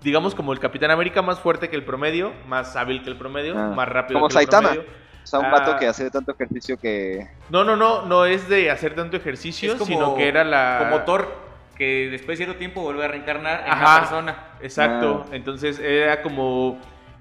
digamos, 0.02 0.34
como 0.34 0.54
el 0.54 0.60
Capitán 0.60 0.92
América 0.92 1.22
más 1.22 1.40
fuerte 1.42 1.68
que 1.68 1.76
el 1.76 1.84
promedio, 1.84 2.32
más 2.48 2.76
hábil 2.78 3.04
que 3.04 3.10
el 3.10 3.18
promedio, 3.18 3.54
Ah, 3.58 3.74
más 3.76 3.90
rápido 3.90 4.20
como 4.20 4.30
que 4.30 4.34
el 4.34 4.46
Saitama. 4.46 4.70
promedio. 4.70 4.90
O 5.24 5.28
sea, 5.28 5.40
un 5.40 5.46
Ah. 5.48 5.50
vato 5.52 5.76
que 5.78 5.88
hace 5.88 6.10
tanto 6.12 6.32
ejercicio 6.32 6.78
que... 6.80 7.28
No, 7.50 7.64
no, 7.66 7.76
no, 7.76 8.04
no 8.06 8.26
es 8.26 8.48
de 8.48 8.70
hacer 8.72 8.94
tanto 8.96 9.18
ejercicio, 9.18 9.74
como- 9.74 9.86
sino 9.86 10.16
que 10.16 10.28
era 10.28 10.44
la. 10.44 10.78
Como 10.88 11.02
Thor, 11.02 11.36
que 11.76 12.08
después 12.12 12.38
de 12.38 12.46
cierto 12.46 12.60
tiempo 12.60 12.82
vuelve 12.84 13.04
a 13.04 13.08
reencarnar 13.08 13.62
en 13.66 13.72
Ajá. 13.74 13.82
una 13.92 14.00
persona. 14.00 14.38
Exacto. 14.62 15.26
Ah. 15.26 15.30
Entonces 15.36 15.80
era 15.80 16.22
como 16.22 16.80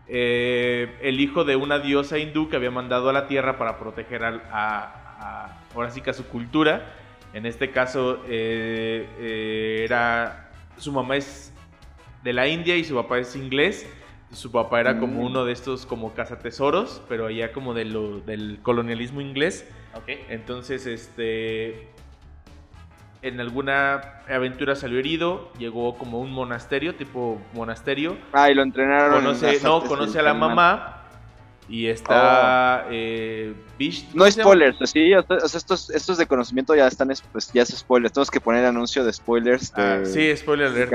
eh, 0.08 0.96
el 1.02 1.20
hijo 1.20 1.44
de 1.44 1.56
una 1.56 1.78
diosa 1.78 2.18
hindú 2.18 2.48
que 2.48 2.56
había 2.56 2.70
mandado 2.70 3.08
a 3.08 3.12
la 3.12 3.26
tierra 3.26 3.56
para 3.58 3.78
proteger 3.78 4.24
al- 4.24 4.42
a, 4.50 5.16
a- 5.18 5.58
ahora 5.74 5.90
sí 5.90 6.00
que 6.00 6.10
a 6.10 6.14
su 6.14 6.26
cultura. 6.26 6.94
En 7.32 7.46
este 7.46 7.70
caso 7.70 8.22
eh, 8.28 9.08
eh, 9.18 9.82
era 9.84 10.50
su 10.76 10.92
mamá 10.92 11.16
es 11.16 11.52
de 12.22 12.32
la 12.32 12.46
India 12.48 12.76
y 12.76 12.84
su 12.84 12.94
papá 12.94 13.18
es 13.18 13.34
inglés. 13.36 13.86
Su 14.32 14.50
papá 14.50 14.80
era 14.80 14.98
como 14.98 15.20
Mm. 15.22 15.26
uno 15.26 15.44
de 15.44 15.52
estos 15.52 15.86
como 15.86 16.12
cazatesoros, 16.14 17.00
pero 17.08 17.26
allá 17.26 17.52
como 17.52 17.72
de 17.74 17.84
lo, 17.84 18.20
del 18.20 18.58
colonialismo 18.62 19.20
inglés. 19.20 19.68
Entonces, 20.28 20.86
este. 20.86 21.88
En 23.24 23.40
alguna 23.40 24.02
aventura 24.28 24.74
salió 24.76 24.98
herido, 24.98 25.50
llegó 25.56 25.96
como 25.96 26.20
un 26.20 26.30
monasterio, 26.30 26.94
tipo 26.94 27.40
monasterio. 27.54 28.18
Ah, 28.34 28.50
y 28.50 28.54
lo 28.54 28.62
entrenaron. 28.62 29.14
en 29.16 29.22
Conoce, 29.24 29.52
las 29.54 29.62
no, 29.62 29.82
conoce 29.82 30.18
a 30.18 30.22
la 30.22 30.34
mamá. 30.34 31.00
Y 31.66 31.86
está. 31.86 32.84
eh, 32.90 33.54
Vish- 33.78 34.12
No 34.12 34.30
spoilers, 34.30 34.76
sí, 34.90 35.14
o 35.14 35.22
sea, 35.22 35.38
estos, 35.38 35.88
estos 35.88 36.18
de 36.18 36.26
conocimiento 36.26 36.74
ya 36.76 36.86
están, 36.86 37.10
es- 37.10 37.22
pues 37.22 37.50
ya 37.54 37.62
es 37.62 37.70
spoilers, 37.70 38.12
tenemos 38.12 38.30
que 38.30 38.40
poner 38.40 38.66
anuncio 38.66 39.02
de 39.02 39.10
spoilers. 39.14 39.72
Ah, 39.74 39.96
de- 39.96 40.04
sí, 40.06 40.36
spoiler 40.36 40.66
alert. 40.68 40.92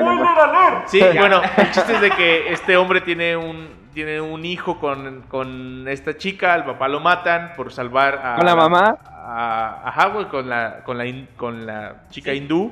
Sí, 0.88 1.01
bueno, 1.18 1.41
el 1.57 1.72
chiste 1.72 1.93
es 1.95 2.01
de 2.01 2.11
que 2.11 2.53
este 2.53 2.77
hombre 2.77 3.01
tiene 3.01 3.35
un, 3.35 3.68
tiene 3.95 4.22
un 4.22 4.45
hijo 4.45 4.80
con, 4.80 5.23
con 5.23 5.88
esta 5.88 6.15
chica, 6.15 6.53
al 6.53 6.64
papá 6.65 6.88
lo 6.88 6.99
matan 6.99 7.53
por 7.57 7.73
salvar 7.73 8.22
a... 8.23 8.35
¿Con 8.35 8.45
la 8.45 8.56
mamá? 8.56 8.97
A, 9.31 9.88
ajá, 9.89 10.07
güey, 10.07 10.26
con 10.27 10.49
la, 10.49 10.84
con 10.84 10.97
la, 10.97 11.06
con 11.38 11.65
la 11.68 12.07
chica 12.10 12.31
Sí. 12.31 12.38
hindú. 12.38 12.72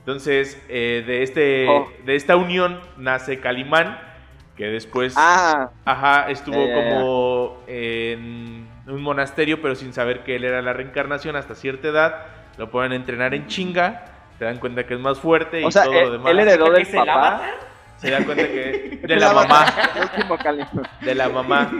Entonces, 0.00 0.62
eh, 0.68 1.02
de, 1.06 1.22
este, 1.22 1.66
Oh. 1.68 1.88
de 2.04 2.14
esta 2.16 2.36
unión 2.36 2.80
nace 2.98 3.40
Calimán, 3.40 3.98
que 4.56 4.66
después, 4.66 5.14
Ah, 5.16 5.70
ajá, 5.84 6.30
estuvo 6.30 6.56
como 6.56 7.62
en 7.66 8.68
un 8.86 9.02
monasterio, 9.02 9.60
pero 9.62 9.74
sin 9.74 9.92
saber 9.92 10.22
que 10.22 10.36
él 10.36 10.44
era 10.44 10.62
la 10.62 10.72
reencarnación 10.72 11.34
hasta 11.36 11.54
cierta 11.54 11.88
edad. 11.88 12.14
Lo 12.58 12.70
pueden 12.70 12.92
entrenar 12.92 13.34
en 13.34 13.46
chinga, 13.48 14.04
se 14.38 14.44
dan 14.44 14.58
cuenta 14.58 14.86
que 14.86 14.94
es 14.94 15.00
más 15.00 15.18
fuerte 15.18 15.60
y 15.60 15.64
o 15.64 15.70
sea, 15.70 15.84
todo 15.84 15.94
él, 15.94 16.04
lo 16.06 16.12
demás. 16.12 16.30
él 16.30 16.38
heredó 16.40 16.70
del 16.70 16.82
¿Es 16.82 16.94
el 16.94 16.96
papá. 17.04 17.42
Se 17.98 18.10
dan 18.10 18.24
cuenta 18.24 18.44
que 18.46 19.00
de 19.08 19.16
la 19.16 19.32
mamá, 19.32 19.62
Avatar, 19.62 19.90
el 19.96 20.02
último 20.02 20.36
Calimán. 20.38 20.82
de 21.00 21.14
la 21.14 21.28
mamá. 21.30 21.70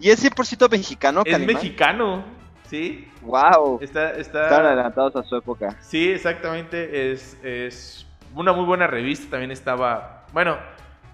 Y 0.00 0.10
es 0.10 0.24
100% 0.24 0.70
mexicano, 0.70 1.22
Es 1.24 1.32
Calimán. 1.32 1.54
mexicano, 1.56 2.24
¿sí? 2.68 3.08
Wow. 3.22 3.78
Está, 3.80 4.10
está... 4.12 4.44
Estaban 4.44 4.66
adelantados 4.66 5.16
a 5.16 5.22
su 5.22 5.36
época. 5.36 5.76
Sí, 5.80 6.10
exactamente. 6.10 7.12
Es, 7.12 7.38
es 7.42 8.06
una 8.34 8.52
muy 8.52 8.64
buena 8.64 8.86
revista. 8.86 9.30
También 9.32 9.50
estaba. 9.50 10.26
Bueno, 10.32 10.56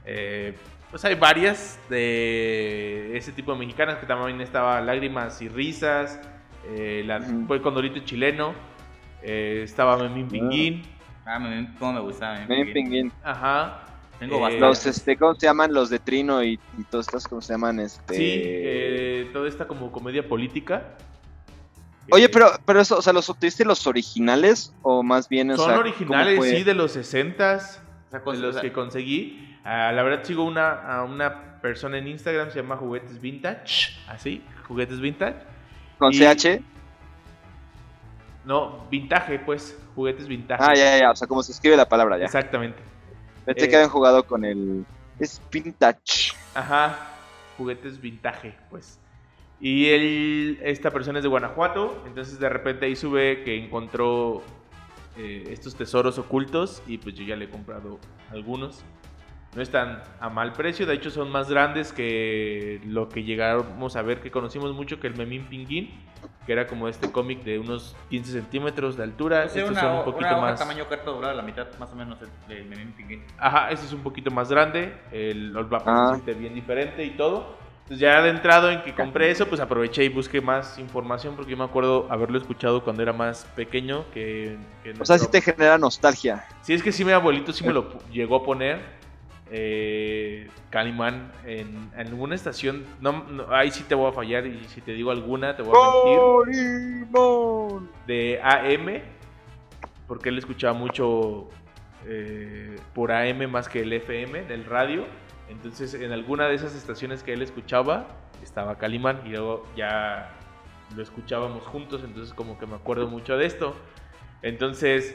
eh, 0.05 0.55
pues 0.91 1.05
hay 1.05 1.15
varias 1.15 1.79
de 1.89 3.17
ese 3.17 3.33
tipo 3.33 3.53
de 3.53 3.59
mexicanas 3.59 3.99
que 3.99 4.07
también 4.07 4.41
estaba 4.41 4.81
Lágrimas 4.81 5.41
y 5.43 5.49
Risas. 5.49 6.21
eh, 6.69 7.03
la. 7.07 7.21
Fue 7.47 7.61
Condorito 7.63 8.01
Chileno. 8.01 8.55
eh, 9.23 9.63
estaba 9.65 9.97
Memín 9.97 10.29
Pinguín. 10.29 10.83
Ah, 11.25 11.39
me, 11.39 11.69
cómo 11.79 11.93
me 11.93 12.01
gustaba. 12.01 12.41
me- 12.41 12.47
Ven, 12.47 12.73
Pinguín. 12.73 13.13
Ajá. 13.23 13.85
Tengo 14.19 14.37
Eh, 14.37 14.41
bastante. 14.41 14.61
Los, 14.67 14.87
este, 14.87 15.17
¿cómo 15.17 15.35
se 15.35 15.47
llaman? 15.47 15.73
Los 15.73 15.91
de 15.91 15.99
Trino 15.99 16.43
y, 16.45 16.59
y 16.79 16.83
todos 16.91 17.07
estos, 17.07 17.27
¿cómo 17.29 17.41
se 17.41 17.53
llaman? 17.55 17.79
Este... 17.81 18.15
Sí, 18.15 18.31
eh, 18.45 19.31
toda 19.33 19.49
esta 19.49 19.67
como 19.67 19.91
comedia 19.93 20.27
política. 20.29 20.83
Oye, 22.13 22.29
pero, 22.29 22.51
pero 22.65 22.81
eso, 22.81 22.99
o 22.99 23.03
sea, 23.03 23.13
¿los 23.13 23.29
obtuviste 23.31 23.65
los 23.65 23.87
originales 23.87 24.75
o 24.83 25.03
más 25.03 25.29
bien, 25.29 25.51
o 25.51 25.57
Son 25.57 25.67
sea, 25.71 25.79
originales, 25.79 26.45
sí, 26.45 26.63
de 26.63 26.75
los 26.75 26.95
60s, 26.97 27.81
O 28.07 28.11
sea, 28.11 28.19
de 28.19 28.25
con- 28.25 28.41
los 28.43 28.57
que 28.59 28.73
conseguí. 28.73 29.59
Ah, 29.65 29.93
la 29.93 30.03
verdad 30.03 30.25
sigo 30.25 30.45
una, 30.45 30.71
a 30.73 31.05
una 31.05 31.61
persona 31.63 31.99
en 31.99 32.09
Instagram, 32.09 32.51
se 32.51 32.61
llama 32.61 32.77
Juguetes 32.77 33.21
Vintage, 33.21 33.97
así, 34.09 34.45
Juguetes 34.69 35.01
Vintage. 35.01 35.37
¿Con 35.99 36.13
y- 36.13 36.19
CH? 36.19 36.61
No, 38.45 38.87
vintage, 38.91 39.39
pues, 39.41 39.79
Juguetes 39.95 40.27
Vintage. 40.27 40.63
Ah, 40.63 40.75
ya, 40.75 40.85
ya, 40.97 40.99
ya, 41.03 41.11
o 41.13 41.17
sea, 41.17 41.29
como 41.29 41.43
se 41.43 41.53
escribe 41.53 41.77
la 41.77 41.89
palabra 41.89 42.19
ya. 42.19 42.25
Exactamente. 42.25 42.79
Pensé 43.45 43.65
Eh, 43.65 43.69
que 43.69 43.77
habían 43.77 43.91
jugado 43.91 44.27
con 44.27 44.45
el... 44.45 44.85
Es 45.19 45.41
vintage. 45.53 46.33
Ajá, 46.55 46.99
Juguetes 47.57 48.01
Vintage, 48.01 48.57
pues. 48.71 48.99
Y 49.65 49.91
él, 49.91 50.59
esta 50.65 50.91
persona 50.91 51.21
es 51.21 51.23
de 51.23 51.29
Guanajuato, 51.29 52.03
entonces 52.05 52.41
de 52.41 52.49
repente 52.49 52.87
ahí 52.87 52.97
sube 52.97 53.45
que 53.45 53.57
encontró 53.57 54.43
eh, 55.17 55.45
estos 55.51 55.77
tesoros 55.77 56.19
ocultos 56.19 56.83
y 56.89 56.99
pues 56.99 57.15
yo 57.15 57.23
ya 57.25 57.37
le 57.37 57.45
he 57.45 57.49
comprado 57.49 58.01
algunos. 58.33 58.85
No 59.55 59.63
están 59.63 60.03
a 60.19 60.31
mal 60.31 60.53
precio, 60.53 60.85
de 60.85 60.95
hecho 60.95 61.11
son 61.11 61.31
más 61.31 61.49
grandes 61.49 61.93
que 61.93 62.81
lo 62.87 63.09
que 63.09 63.23
llegamos 63.23 63.95
a 63.95 64.03
ver 64.03 64.21
que 64.21 64.31
conocimos 64.33 64.73
mucho 64.75 64.99
que 64.99 65.07
el 65.07 65.15
Memín 65.15 65.45
Pinguín, 65.47 65.91
que 66.45 66.53
era 66.55 66.67
como 66.67 66.89
este 66.89 67.13
cómic 67.13 67.45
de 67.45 67.61
unos 67.61 67.95
15 68.11 68.33
centímetros 68.33 68.97
de 68.97 69.05
altura. 69.05 69.45
o 69.45 69.49
sea, 69.49 69.63
Estos 69.63 69.71
una, 69.71 69.81
son 69.81 69.99
un 69.99 70.05
poquito 70.07 70.27
una 70.27 70.39
hoja 70.39 70.41
más... 70.51 70.59
tamaño 70.59 70.89
carta 70.89 71.11
doblada, 71.11 71.35
la 71.35 71.43
mitad 71.43 71.69
más 71.79 71.93
o 71.93 71.95
menos 71.95 72.19
del 72.49 72.65
Memín 72.65 72.93
Pinguín. 72.97 73.23
Ajá, 73.39 73.71
este 73.71 73.87
es 73.87 73.93
un 73.93 74.01
poquito 74.03 74.31
más 74.33 74.51
grande, 74.51 74.93
el 75.13 75.57
Old 75.57 75.71
Mapa 75.71 75.85
Ah. 75.87 76.07
se 76.09 76.15
siente 76.25 76.35
bien 76.41 76.55
diferente 76.55 77.05
y 77.05 77.11
todo. 77.11 77.62
Entonces 77.93 78.09
ya 78.09 78.17
adentrado 78.17 78.71
en 78.71 78.81
que 78.81 78.95
compré 78.95 79.31
eso, 79.31 79.47
pues 79.47 79.61
aproveché 79.61 80.03
y 80.03 80.09
busqué 80.09 80.41
más 80.41 80.79
información 80.79 81.37
porque 81.37 81.51
yo 81.51 81.59
me 81.59 81.65
acuerdo 81.65 82.07
haberlo 82.09 82.39
escuchado 82.39 82.83
cuando 82.83 83.03
era 83.03 83.13
más 83.13 83.45
pequeño 83.55 84.07
que... 84.15 84.57
que 84.83 84.95
O 84.99 85.05
sea, 85.05 85.19
sí 85.19 85.27
te 85.31 85.43
genera 85.43 85.77
nostalgia. 85.77 86.47
Sí, 86.63 86.73
es 86.73 86.83
que 86.83 86.91
sí 86.91 87.05
mi 87.05 87.13
abuelito 87.13 87.53
sí 87.53 87.67
me 87.67 87.75
lo 87.75 87.99
llegó 88.09 88.37
a 88.37 88.45
poner. 88.45 88.81
Eh, 89.51 90.49
Calimán 90.71 91.33
en, 91.45 91.91
en 91.95 92.07
alguna 92.07 92.35
estación, 92.35 92.87
no, 93.03 93.25
no, 93.25 93.55
ahí 93.55 93.71
sí 93.71 93.85
te 93.87 93.95
voy 93.95 94.11
a 94.11 94.15
fallar 94.15 94.47
y 94.47 94.65
si 94.69 94.81
te 94.81 94.93
digo 94.93 95.11
alguna 95.11 95.55
te 95.55 95.63
voy 95.63 95.77
a 95.77 96.07
mentir 96.07 97.09
de 98.07 98.41
AM, 98.43 99.03
porque 100.09 100.31
él 100.31 100.39
escuchaba 100.39 100.73
mucho 100.73 101.51
eh, 102.07 102.75
por 102.95 103.13
AM 103.13 103.51
más 103.51 103.69
que 103.69 103.83
el 103.83 103.93
FM 103.93 104.45
del 104.45 104.65
radio. 104.65 105.05
Entonces, 105.53 105.93
en 105.95 106.13
alguna 106.13 106.49
de 106.49 106.55
esas 106.55 106.75
estaciones 106.75 107.23
que 107.23 107.35
él 107.35 107.43
escuchaba, 107.43 108.07
estaba 108.43 108.79
Calimán 108.79 109.21
y 109.27 109.31
luego 109.31 109.67
ya 109.77 110.31
lo 110.97 111.03
escuchábamos 111.03 111.65
juntos. 111.65 112.03
Entonces, 112.05 112.33
como 112.35 112.59
que 112.59 112.67
me 112.67 112.75
acuerdo 112.75 113.07
mucho 113.07 113.37
de 113.37 113.47
esto. 113.47 113.75
Entonces, 114.41 115.15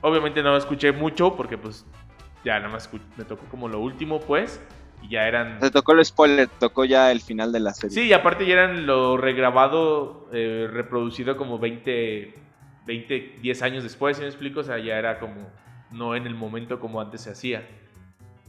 obviamente 0.00 0.42
no 0.42 0.52
lo 0.52 0.56
escuché 0.56 0.92
mucho 0.92 1.36
porque, 1.36 1.58
pues, 1.58 1.84
ya 2.44 2.58
nada 2.58 2.72
más 2.72 2.88
me 3.16 3.24
tocó 3.24 3.44
como 3.50 3.68
lo 3.68 3.78
último, 3.80 4.20
pues, 4.20 4.58
y 5.02 5.10
ya 5.10 5.28
eran. 5.28 5.60
Se 5.60 5.70
tocó 5.70 5.92
el 5.92 6.02
spoiler, 6.04 6.48
tocó 6.48 6.86
ya 6.86 7.12
el 7.12 7.20
final 7.20 7.52
de 7.52 7.60
la 7.60 7.74
serie. 7.74 7.94
Sí, 7.94 8.06
y 8.06 8.12
aparte 8.14 8.46
ya 8.46 8.54
eran 8.54 8.86
lo 8.86 9.18
regrabado, 9.18 10.30
eh, 10.32 10.66
reproducido 10.72 11.36
como 11.36 11.58
20, 11.58 12.34
20, 12.86 13.36
10 13.42 13.62
años 13.62 13.82
después, 13.82 14.16
¿sí 14.16 14.22
me 14.22 14.28
explico? 14.28 14.60
O 14.60 14.64
sea, 14.64 14.78
ya 14.78 14.98
era 14.98 15.18
como, 15.18 15.50
no 15.90 16.16
en 16.16 16.26
el 16.26 16.34
momento 16.34 16.80
como 16.80 17.02
antes 17.02 17.20
se 17.20 17.30
hacía. 17.30 17.68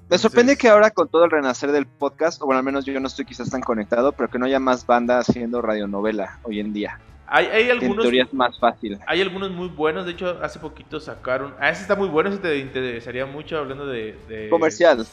Me 0.09 0.17
sorprende 0.17 0.57
que 0.57 0.67
ahora 0.67 0.89
con 0.89 1.07
todo 1.07 1.25
el 1.25 1.31
renacer 1.31 1.71
del 1.71 1.85
podcast, 1.85 2.41
o 2.41 2.45
bueno, 2.45 2.57
al 2.59 2.65
menos 2.65 2.83
yo 2.85 2.99
no 2.99 3.07
estoy 3.07 3.25
quizás 3.25 3.49
tan 3.49 3.61
conectado, 3.61 4.11
pero 4.11 4.29
que 4.29 4.39
no 4.39 4.45
haya 4.45 4.59
más 4.59 4.85
banda 4.85 5.19
haciendo 5.19 5.61
radionovela 5.61 6.39
hoy 6.43 6.59
en 6.59 6.73
día. 6.73 6.99
Hay, 7.27 7.45
hay 7.45 7.51
Que 7.65 7.71
en 7.71 7.71
algunos... 7.81 8.01
teoría 8.01 8.23
es 8.23 8.33
más 8.33 8.59
fácil. 8.59 8.97
Hay 9.05 9.21
algunos 9.21 9.51
muy 9.51 9.67
buenos, 9.67 10.05
de 10.07 10.13
hecho 10.13 10.39
hace 10.41 10.57
poquito 10.57 10.99
sacaron... 10.99 11.53
Ah, 11.59 11.69
ese 11.69 11.83
está 11.83 11.95
muy 11.95 12.07
bueno, 12.07 12.29
ese 12.29 12.39
te 12.39 12.57
interesaría 12.57 13.27
mucho 13.27 13.59
hablando 13.59 13.85
de... 13.85 14.17
de- 14.27 14.49
Comercial. 14.49 15.05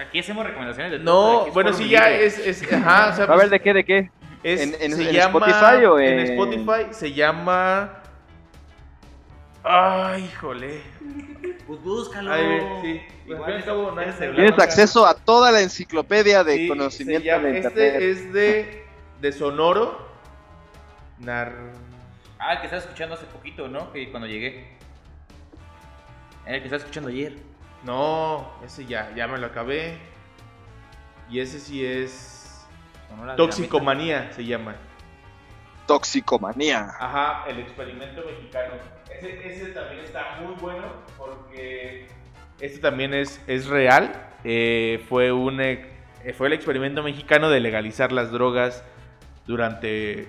Aquí 0.00 0.20
hacemos 0.20 0.46
recomendaciones 0.46 0.92
de 0.92 0.98
todo, 1.00 1.46
No, 1.46 1.52
bueno, 1.52 1.74
sí, 1.74 1.90
ya 1.90 2.10
es, 2.10 2.38
es, 2.38 2.72
ajá, 2.72 3.10
o 3.10 3.14
sea, 3.16 3.24
A 3.24 3.26
pues, 3.28 3.40
ver, 3.40 3.50
¿de 3.50 3.60
qué, 3.60 3.74
de 3.74 3.84
qué? 3.84 4.10
es- 4.42 4.60
¿En- 4.62 4.74
en- 4.80 4.96
se 4.96 5.02
en 5.10 5.12
llama, 5.14 5.38
Spotify 5.46 5.84
o 5.84 5.98
en 6.00 6.18
en- 6.18 6.26
Spotify 6.30 6.86
se 6.92 7.12
llama, 7.12 8.01
ay, 9.64 10.24
híjole, 10.24 10.82
Pues 11.66 11.80
búscalo. 11.82 12.32
Ay, 12.32 12.60
sí. 12.82 13.00
Pues, 13.26 13.38
Igual 13.38 13.40
al 13.40 13.44
fin 13.46 13.54
y 13.54 13.56
al 13.58 13.64
cabo, 13.64 13.92
nadie 13.92 14.08
es 14.10 14.14
se 14.16 14.24
el- 14.26 14.34
Tienes 14.34 14.50
Blanca. 14.56 14.64
acceso 14.64 15.06
a 15.06 15.14
toda 15.14 15.52
la 15.52 15.60
enciclopedia 15.60 16.42
de 16.44 16.56
Sí, 16.56 16.68
conocimiento 16.68 17.24
llama- 17.24 17.48
de 17.48 17.58
este 17.58 17.68
internet. 17.68 18.02
es 18.02 18.32
de, 18.32 18.86
de 19.20 19.32
Sonoro, 19.32 20.06
Nar... 21.18 21.52
Ah, 22.38 22.54
el 22.54 22.58
que 22.58 22.64
estaba 22.66 22.82
escuchando 22.82 23.14
hace 23.14 23.26
poquito, 23.26 23.68
¿no? 23.68 23.92
Que 23.92 24.10
cuando 24.10 24.26
llegué. 24.26 24.76
El 26.44 26.58
que 26.58 26.64
estaba 26.64 26.78
escuchando 26.78 27.08
ayer. 27.08 27.36
No, 27.84 28.50
ese 28.64 28.84
ya, 28.84 29.12
ya 29.14 29.28
me 29.28 29.38
lo 29.38 29.46
acabé. 29.46 29.96
Y 31.30 31.38
ese 31.38 31.60
sí 31.60 31.84
es 31.86 32.66
Toxicomanía, 33.36 34.32
se 34.32 34.44
llama. 34.44 34.74
Toxicomanía. 35.86 36.90
Ajá, 36.98 37.44
el 37.48 37.60
experimento 37.60 38.22
mexicano. 38.26 38.74
Ese, 39.18 39.48
ese 39.48 39.66
también 39.72 40.00
está 40.04 40.38
muy 40.40 40.54
bueno 40.60 40.84
porque 41.16 42.06
este 42.60 42.78
también 42.78 43.14
es, 43.14 43.40
es 43.46 43.66
real. 43.66 44.12
Eh, 44.44 45.04
fue, 45.08 45.30
un, 45.32 45.60
ex- 45.60 45.86
eh, 46.24 46.32
fue 46.32 46.48
el 46.48 46.52
experimento 46.52 47.02
mexicano 47.02 47.48
de 47.50 47.60
legalizar 47.60 48.12
las 48.12 48.30
drogas 48.30 48.84
durante... 49.46 50.28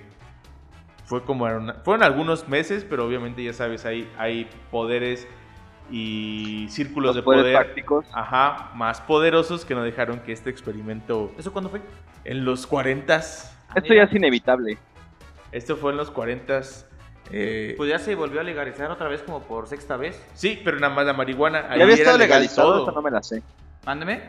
Fue 1.06 1.22
como 1.24 1.44
una- 1.44 1.74
fueron 1.84 2.02
algunos 2.02 2.48
meses, 2.48 2.84
pero 2.88 3.04
obviamente 3.06 3.42
ya 3.44 3.52
sabes, 3.52 3.84
hay, 3.84 4.08
hay 4.16 4.48
poderes 4.70 5.26
y 5.90 6.66
círculos 6.70 7.08
Los 7.08 7.16
de 7.16 7.22
poder 7.22 7.54
prácticos. 7.54 8.06
ajá, 8.14 8.70
más 8.74 9.02
poderosos 9.02 9.66
que 9.66 9.74
no 9.74 9.82
dejaron 9.82 10.20
que 10.20 10.32
este 10.32 10.48
experimento 10.48 11.30
¿Eso 11.38 11.52
cuándo 11.52 11.68
fue? 11.68 11.82
en 12.24 12.46
los 12.46 12.66
40 12.66 13.16
Esto 13.16 13.92
ya 13.94 14.04
es 14.04 14.12
inevitable. 14.14 14.78
esto 15.52 15.76
fue 15.76 15.90
en 15.92 15.98
los 15.98 16.10
40 16.10 16.62
eh, 17.30 17.74
Pues 17.76 17.90
ya 17.90 17.98
se 17.98 18.14
volvió 18.14 18.40
a 18.40 18.44
legalizar 18.44 18.90
otra 18.90 19.08
vez 19.08 19.22
como 19.22 19.42
por 19.42 19.66
sexta 19.66 19.96
vez. 19.96 20.20
Sí, 20.34 20.60
pero 20.64 20.78
nada 20.78 20.94
más 20.94 21.06
la 21.06 21.12
marihuana. 21.12 21.66
ahí 21.70 21.78
¿Ya 21.78 21.84
había 21.84 21.96
estado 21.96 22.18
legal 22.18 22.40
legalizado? 22.40 22.90
no 22.90 23.02
me 23.02 23.10
la 23.10 23.22
sé. 23.22 23.42
Mándeme. 23.84 24.22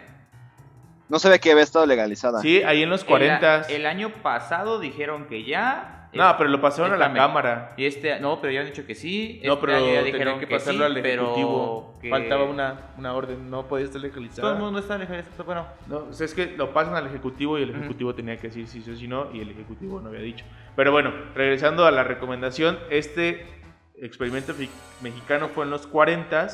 No 1.08 1.20
sabía 1.20 1.38
que 1.38 1.52
había 1.52 1.64
estado 1.64 1.86
legalizada. 1.86 2.42
Sí, 2.42 2.64
ahí 2.64 2.82
en 2.84 2.90
los 2.90 3.04
40. 3.04 3.68
El, 3.70 3.76
el 3.76 3.86
año 3.86 4.10
pasado 4.24 4.80
dijeron 4.80 5.28
que 5.28 5.44
ya. 5.44 5.95
No, 6.16 6.36
pero 6.38 6.50
lo 6.50 6.62
pasaron 6.62 6.94
a 6.94 6.98
la 6.98 7.14
cámara. 7.14 7.74
Y 7.78 7.86
este, 7.86 8.20
no, 8.20 8.40
pero 8.42 8.52
ya 8.54 8.62
han 8.62 8.68
dicho 8.68 8.86
que 8.86 8.96
sí. 8.96 9.42
No, 9.44 9.54
este 9.54 9.66
pero 9.66 9.78
año 9.78 9.94
ya 9.94 10.04
dijeron 10.04 10.40
que 10.40 10.48
que 10.48 10.56
pasarlo 10.56 10.80
sí, 10.86 10.92
al 10.92 10.98
ejecutivo. 10.98 11.94
que- 12.02 12.10
Faltaba 12.10 12.44
una, 12.46 12.80
una 12.98 13.14
orden, 13.14 13.50
no 13.50 13.68
podía 13.68 13.86
estar 13.86 14.02
legalizado. 14.02 14.42
Todo 14.48 14.54
el 14.54 14.60
mundo 14.64 14.80
está 14.80 14.98
legalizado. 14.98 15.44
Bueno, 15.44 15.66
No, 15.88 15.98
o 16.10 16.14
sea, 16.14 16.26
es 16.26 16.34
que 16.34 16.48
lo 16.58 16.74
pasan 16.74 16.96
al 16.96 17.08
ejecutivo 17.08 17.58
y 17.60 17.64
el 17.64 17.70
ejecutivo 17.72 18.14
tenía 18.16 18.38
que 18.38 18.48
decir 18.48 18.68
si 18.68 18.82
sí 18.82 18.92
o 18.92 18.96
si 18.96 19.08
no 19.08 19.32
y 19.34 19.42
el 19.42 19.50
ejecutivo 19.50 20.00
no 20.02 20.10
había 20.10 20.22
dicho. 20.22 20.46
Pero 20.76 20.92
bueno, 20.92 21.12
regresando 21.36 21.86
a 21.86 21.92
la 21.92 22.04
recomendación, 22.04 22.78
este 22.90 23.46
experimento 24.02 24.54
mexicano 25.02 25.48
fue 25.50 25.64
en 25.66 25.70
los 25.72 25.88
40 25.88 26.48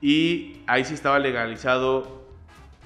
y 0.00 0.62
ahí 0.66 0.84
sí 0.84 0.94
estaba 0.94 1.18
legalizado 1.18 2.24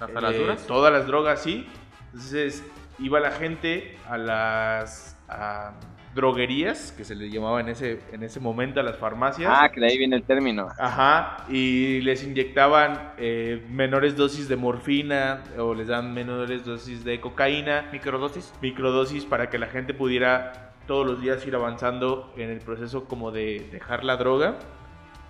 hasta 0.01 0.21
las 0.21 0.35
Eh, 0.35 0.39
duras. 0.39 0.67
Todas 0.67 0.93
las 0.93 1.07
drogas, 1.07 1.43
sí. 1.43 1.67
Entonces 2.07 2.65
iba 2.99 3.21
la 3.21 3.31
gente 3.33 3.97
a 4.09 4.17
las 4.17 5.18
a 5.29 5.73
droguerías, 6.15 6.93
que 6.93 7.05
se 7.05 7.15
le 7.15 7.31
llamaba 7.31 7.61
en 7.61 7.69
ese, 7.69 8.01
en 8.13 8.23
ese 8.23 8.41
momento 8.41 8.81
a 8.81 8.83
las 8.83 8.97
farmacias. 8.97 9.53
Ah, 9.55 9.71
que 9.71 9.81
de 9.81 9.87
ahí 9.87 9.99
viene 9.99 10.17
el 10.17 10.25
término. 10.25 10.69
Ajá, 10.79 11.45
y 11.49 12.01
les 12.01 12.25
inyectaban 12.25 13.13
eh, 13.19 13.65
menores 13.71 14.17
dosis 14.17 14.49
de 14.49 14.57
morfina 14.57 15.43
o 15.59 15.75
les 15.75 15.87
dan 15.87 16.13
menores 16.13 16.65
dosis 16.65 17.05
de 17.05 17.21
cocaína, 17.21 17.89
Microdosis. 17.93 18.53
microdosis 18.61 19.25
para 19.27 19.49
que 19.51 19.59
la 19.59 19.69
gente 19.69 19.95
pudiera 19.95 20.73
todos 20.87 21.07
los 21.07 21.21
días 21.21 21.47
ir 21.47 21.55
avanzando 21.55 22.33
en 22.37 22.51
el 22.51 22.61
proceso 22.61 23.05
como 23.05 23.31
de 23.31 23.69
dejar 23.71 24.03
la 24.05 24.17
droga. 24.17 24.57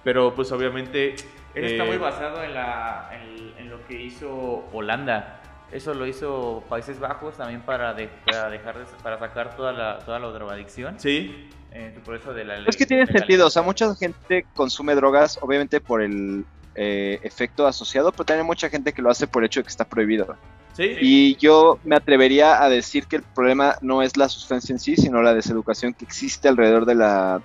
Pero 0.05 0.35
pues 0.35 0.53
obviamente... 0.53 1.15
Eso 1.55 1.67
está 1.67 1.85
eh, 1.85 1.89
muy 1.89 1.99
basado 1.99 2.43
en, 2.45 2.55
la, 2.55 3.11
en, 3.13 3.53
en 3.59 3.69
lo 3.69 3.85
que 3.87 4.01
hizo 4.01 4.65
Holanda. 4.73 5.38
Eso 5.73 5.93
lo 5.95 6.07
hizo 6.07 6.63
Países 6.69 6.99
Bajos 6.99 7.37
también 7.37 7.61
para, 7.61 7.93
de- 7.95 8.09
para 8.25 8.49
dejar 8.51 8.79
de- 8.79 8.85
para 9.03 9.19
sacar 9.19 9.55
toda 9.57 9.73
la, 9.73 9.99
toda 9.99 10.19
la 10.19 10.29
drogadicción. 10.29 10.99
Sí, 10.99 11.49
Eh, 11.71 11.95
por 12.03 12.15
eso 12.17 12.33
de 12.33 12.47
la 12.47 12.57
Es 12.67 12.77
que 12.79 12.87
tiene 12.87 13.07
sentido, 13.07 13.47
o 13.47 13.51
sea, 13.51 13.61
mucha 13.61 13.95
gente 13.95 14.47
consume 14.57 14.95
drogas, 14.95 15.39
obviamente 15.43 15.81
por 15.83 16.01
el 16.01 16.47
eh, 16.75 17.19
efecto 17.23 17.67
asociado, 17.67 18.11
pero 18.11 18.25
también 18.25 18.45
hay 18.45 18.47
mucha 18.47 18.71
gente 18.71 18.95
que 18.95 19.03
lo 19.03 19.11
hace 19.11 19.27
por 19.27 19.43
el 19.43 19.47
hecho 19.49 19.61
de 19.61 19.65
que 19.65 19.69
está 19.71 19.85
prohibido. 19.85 20.35
sí. 20.73 20.97
Y 21.01 21.37
yo 21.37 21.79
me 21.85 21.95
atrevería 21.97 22.63
a 22.63 22.71
decir 22.71 23.07
que 23.07 23.17
el 23.17 23.23
problema 23.23 23.77
no 23.83 24.01
es 24.01 24.17
la 24.17 24.31
sustancia 24.31 24.73
en 24.73 24.79
sí, 24.79 24.97
sino 24.97 25.21
la 25.21 25.35
deseducación 25.35 25.93
que 25.93 26.07
existe 26.07 26.49
alrededor 26.49 26.87
de 26.87 26.95
la 26.95 27.43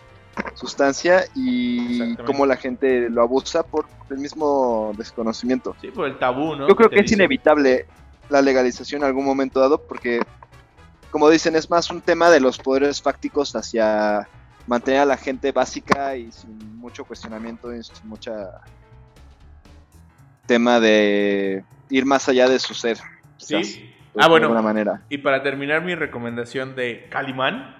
sustancia 0.55 1.25
y 1.35 2.15
cómo 2.17 2.45
la 2.45 2.55
gente 2.55 3.09
lo 3.09 3.21
abusa 3.23 3.63
por 3.63 3.85
el 4.09 4.17
mismo 4.17 4.93
desconocimiento. 4.97 5.75
Sí, 5.81 5.89
por 5.91 6.07
el 6.07 6.17
tabú, 6.17 6.55
¿no? 6.55 6.67
Yo 6.67 6.75
creo 6.75 6.89
que 6.89 6.97
es 6.99 7.03
dicen. 7.03 7.19
inevitable 7.19 7.85
la 8.33 8.41
legalización 8.41 9.01
en 9.01 9.07
algún 9.07 9.25
momento 9.25 9.59
dado 9.59 9.79
porque, 9.81 10.19
como 11.11 11.29
dicen, 11.29 11.55
es 11.55 11.69
más 11.69 11.89
un 11.91 12.01
tema 12.01 12.29
de 12.31 12.39
los 12.39 12.57
poderes 12.57 12.99
fácticos 13.01 13.55
hacia 13.55 14.27
mantener 14.65 15.01
a 15.01 15.05
la 15.05 15.17
gente 15.17 15.51
básica 15.51 16.15
y 16.17 16.31
sin 16.31 16.77
mucho 16.77 17.05
cuestionamiento 17.05 17.73
y 17.73 17.83
sin 17.83 18.09
mucha 18.09 18.61
tema 20.47 20.79
de 20.79 21.63
ir 21.89 22.05
más 22.05 22.27
allá 22.27 22.49
de 22.49 22.57
su 22.59 22.73
ser. 22.73 22.97
quizás, 23.37 23.67
Sí. 23.67 23.93
de 24.13 24.23
Ah, 24.23 24.27
bueno. 24.27 24.45
alguna 24.47 24.61
manera. 24.61 25.01
Y 25.09 25.19
para 25.19 25.43
terminar 25.43 25.83
mi 25.83 25.95
recomendación 25.95 26.75
de 26.75 27.07
Calimán, 27.09 27.75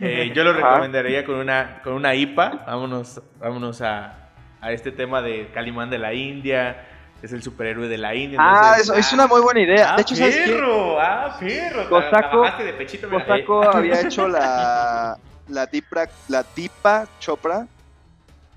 eh, 0.00 0.32
yo 0.36 0.44
lo 0.44 0.52
recomendaría 0.52 1.24
con 1.24 1.34
una, 1.36 1.80
con 1.82 1.94
una 1.94 2.14
IPA. 2.14 2.64
Vámonos, 2.66 3.20
vámonos 3.40 3.82
a, 3.82 4.30
a 4.60 4.72
este 4.72 4.92
tema 4.92 5.20
de 5.22 5.50
Calimán 5.52 5.90
de 5.90 5.98
la 5.98 6.14
India. 6.14 6.84
Es 7.26 7.32
el 7.32 7.42
superhéroe 7.42 7.88
de 7.88 7.98
la 7.98 8.14
India. 8.14 8.38
Ah, 8.40 8.76
entonces- 8.78 8.82
eso 8.84 8.94
es 8.94 9.12
una 9.12 9.26
muy 9.26 9.40
buena 9.40 9.60
idea. 9.60 9.92
Ah, 9.92 9.96
de 9.96 10.02
hecho, 10.02 10.14
¿sabes 10.14 10.36
qué? 10.36 10.60
ah, 11.00 11.36
perro. 11.40 11.88
Cosaco- 11.88 12.56
de 12.62 12.72
pechito. 12.74 13.10
Cosaco 13.10 13.64
había 13.64 14.00
hecho 14.00 14.28
la, 14.28 15.18
la, 15.48 15.66
Dipra, 15.66 16.08
la 16.28 16.44
Dipa 16.54 17.08
Chopra 17.18 17.66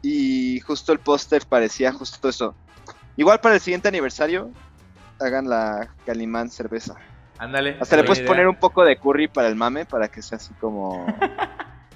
y 0.04 0.60
justo 0.60 0.94
el 0.94 1.00
póster 1.00 1.42
parecía 1.50 1.92
justo 1.92 2.30
eso. 2.30 2.54
Igual 3.18 3.40
para 3.40 3.56
el 3.56 3.62
siguiente 3.62 3.88
aniversario, 3.88 4.52
hagan 5.20 5.50
la 5.50 5.90
Calimán 6.06 6.52
cerveza. 6.52 6.94
Ándale. 7.40 7.76
Hasta 7.82 7.96
le 7.96 8.04
puedes 8.04 8.20
idea. 8.20 8.28
poner 8.28 8.48
un 8.48 8.56
poco 8.56 8.86
de 8.86 8.98
curry 8.98 9.28
para 9.28 9.48
el 9.48 9.56
mame 9.56 9.86
para 9.86 10.10
que 10.10 10.22
sea 10.22 10.36
así 10.36 10.54
como... 10.62 11.08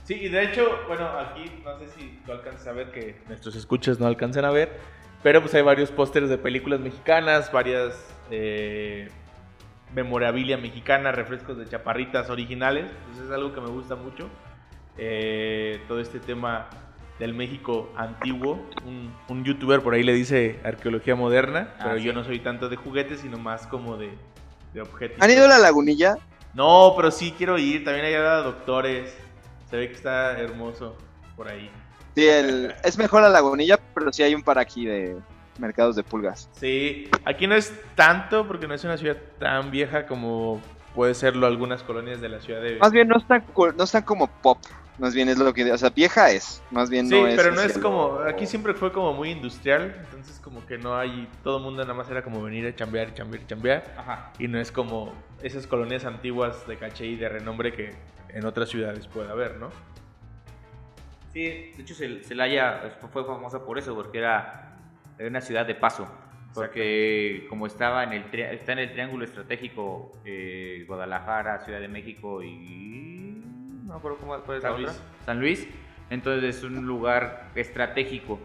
Sí, 0.06 0.16
y 0.16 0.28
de 0.28 0.44
hecho, 0.44 0.68
bueno, 0.90 1.08
aquí 1.18 1.62
no 1.64 1.80
sé 1.80 1.88
si 1.98 2.20
tú 2.26 2.34
alcanzas 2.34 2.68
a 2.68 2.74
ver 2.74 2.92
que 2.92 3.22
nuestros 3.30 3.56
escuchas 3.56 4.02
no 4.02 4.08
alcanzan 4.08 4.44
a 4.44 4.50
ver, 4.50 4.78
pero 5.24 5.42
pues 5.42 5.54
hay 5.56 5.62
varios 5.62 5.92
pósters 5.92 6.30
de 6.30 6.38
películas 6.38 6.80
mexicanas, 6.80 7.52
varias 7.52 8.14
eh, 8.30 9.10
memorabilia 9.94 10.58
mexicana, 10.58 11.12
refrescos 11.12 11.58
de 11.58 11.68
chaparritas 11.68 12.30
originales, 12.30 12.86
entonces 13.00 13.26
es 13.26 13.32
algo 13.32 13.54
que 13.54 13.62
me 13.62 13.70
gusta 13.70 13.96
mucho. 13.96 14.30
Eh, 14.98 15.82
todo 15.88 16.00
este 16.00 16.20
tema 16.20 16.68
del 17.20 17.34
México 17.34 17.92
antiguo, 17.96 18.60
un, 18.86 19.14
un 19.30 19.44
youtuber 19.44 19.82
por 19.82 19.94
ahí 19.94 20.04
le 20.04 20.14
dice 20.14 20.60
arqueología 20.64 21.16
moderna, 21.16 21.74
Ah, 21.80 21.84
pero 21.86 21.98
sí. 21.98 22.04
yo 22.04 22.14
no 22.14 22.24
soy 22.24 22.40
tanto 22.40 22.70
de 22.70 22.76
juguetes, 22.76 23.22
sino 23.22 23.38
más 23.38 23.66
como 23.68 23.98
de, 23.98 24.12
de 24.74 24.82
objetos. 24.82 25.22
¿Han 25.22 25.32
ido 25.32 25.46
a 25.46 25.48
la 25.48 25.60
lagunilla? 25.60 26.16
No, 26.54 26.94
pero 26.96 27.10
sí 27.12 27.34
quiero 27.38 27.58
ir. 27.58 27.84
También 27.84 28.06
hay 28.06 28.14
a 28.16 28.38
doctores. 28.38 29.16
Se 29.70 29.78
ve 29.78 29.88
que 29.88 29.96
está 29.96 30.38
hermoso 30.40 30.96
por 31.36 31.48
ahí. 31.50 31.72
Sí, 32.16 32.28
el- 32.28 32.74
es 32.84 32.98
mejor 32.98 33.22
la 33.22 33.30
lagunilla, 33.30 33.80
pero 33.94 34.12
sí 34.14 34.24
hay 34.24 34.36
un 34.36 34.44
par 34.44 34.60
aquí 34.60 34.86
de 34.86 35.18
mercados 35.60 35.96
de 35.96 36.04
pulgas. 36.04 36.50
Sí, 36.54 37.10
aquí 37.26 37.48
no 37.48 37.56
es 37.56 37.74
tanto 37.96 38.48
porque 38.48 38.68
no 38.68 38.74
es 38.74 38.84
una 38.84 38.98
ciudad 38.98 39.18
tan 39.40 39.72
vieja 39.72 40.06
como 40.06 40.62
puede 40.96 41.14
serlo 41.16 41.48
algunas 41.48 41.84
colonias 41.84 42.22
de 42.22 42.30
la 42.30 42.40
ciudad 42.40 42.62
de... 42.62 42.78
Más 42.78 42.92
bien 42.92 43.08
no 43.08 43.18
están, 43.18 43.44
no 43.78 43.84
están 43.84 44.04
como 44.04 44.28
pop, 44.28 44.60
más 45.00 45.14
bien 45.16 45.28
es 45.30 45.38
lo 45.40 45.52
que... 45.54 45.72
O 45.72 45.78
sea, 45.78 45.90
vieja 45.90 46.30
es, 46.32 46.62
más 46.70 46.90
bien 46.90 47.08
Sí, 47.08 47.20
no 47.20 47.28
es... 47.28 47.36
pero 47.36 47.52
no 47.52 47.62
es 47.62 47.72
hacia 47.72 47.82
como... 47.82 48.20
Aquí 48.20 48.46
siempre 48.46 48.74
fue 48.76 48.92
como 48.92 49.14
muy 49.14 49.32
industrial, 49.32 49.96
entonces 50.06 50.40
como 50.40 50.64
que 50.68 50.78
no 50.78 50.96
hay... 50.96 51.28
Todo 51.44 51.58
el 51.58 51.64
mundo 51.64 51.82
nada 51.82 51.96
más 51.96 52.10
era 52.12 52.24
como 52.24 52.42
venir 52.44 52.68
a 52.68 52.76
chambear 52.76 53.10
y 53.10 53.14
chambear 53.14 53.44
y 53.44 53.48
chambear. 53.48 53.96
Ajá. 53.98 54.32
Y 54.38 54.48
no 54.48 54.60
es 54.60 54.72
como 54.72 55.14
esas 55.42 55.66
colonias 55.66 56.06
antiguas 56.06 56.68
de 56.68 56.78
caché 56.78 57.06
y 57.08 57.16
de 57.16 57.28
renombre 57.30 57.74
que 57.74 57.96
en 58.30 58.46
otras 58.46 58.70
ciudades 58.70 59.08
puede 59.08 59.30
haber, 59.32 59.58
¿no? 59.58 59.70
Sí, 61.34 61.42
de 61.42 61.74
hecho 61.80 61.96
Cel- 61.96 62.24
Celaya 62.24 62.98
fue 63.12 63.26
famosa 63.26 63.66
por 63.66 63.78
eso, 63.78 63.96
porque 63.96 64.20
era, 64.20 64.78
era 65.18 65.30
una 65.30 65.42
ciudad 65.42 65.66
de 65.66 65.76
paso. 65.76 66.08
Porque 66.54 67.48
como 67.50 67.66
estaba 67.66 68.04
en 68.04 68.14
el 68.14 68.40
está 68.40 68.74
en 68.74 68.80
el 68.80 68.92
triángulo 68.92 69.26
estratégico 69.26 70.12
eh, 70.24 70.84
Guadalajara, 70.88 71.60
Ciudad 71.66 71.80
de 71.80 71.88
México 71.88 72.44
y 72.44 73.42
no 73.86 73.94
me 73.94 73.98
acuerdo 73.98 74.18
cómo 74.20 74.36
es 74.36 74.48
la 74.48 74.60
San 74.62 74.74
otra? 74.74 74.94
San 75.26 75.40
Luis, 75.40 75.68
entonces 76.12 76.58
es 76.58 76.64
un 76.64 76.86
lugar 76.86 77.50
estratégico 77.56 78.40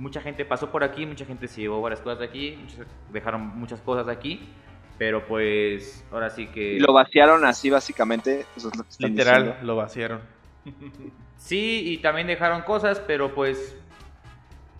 mucha 0.00 0.22
gente 0.22 0.46
pasó 0.46 0.70
por 0.70 0.82
aquí, 0.82 1.04
mucha 1.04 1.26
gente 1.26 1.46
se 1.46 1.60
llevó 1.60 1.80
varias 1.82 2.00
cosas 2.00 2.20
de 2.20 2.24
aquí, 2.24 2.56
muchos 2.58 2.86
dejaron 3.12 3.46
muchas 3.58 3.80
cosas 3.82 4.06
de 4.06 4.12
aquí, 4.12 4.48
pero 4.96 5.26
pues 5.26 6.04
ahora 6.10 6.30
sí 6.30 6.46
que... 6.46 6.74
Y 6.76 6.78
lo 6.80 6.92
vaciaron 6.94 7.44
así 7.44 7.68
básicamente. 7.68 8.46
Eso 8.56 8.68
es 8.70 8.76
lo 8.76 8.84
que 8.84 8.88
están 8.88 9.10
Literal, 9.10 9.42
diciendo. 9.44 9.66
lo 9.66 9.76
vaciaron. 9.76 10.20
Sí, 11.40 11.82
y 11.86 11.98
también 11.98 12.26
dejaron 12.26 12.62
cosas, 12.62 13.02
pero 13.04 13.34
pues... 13.34 13.74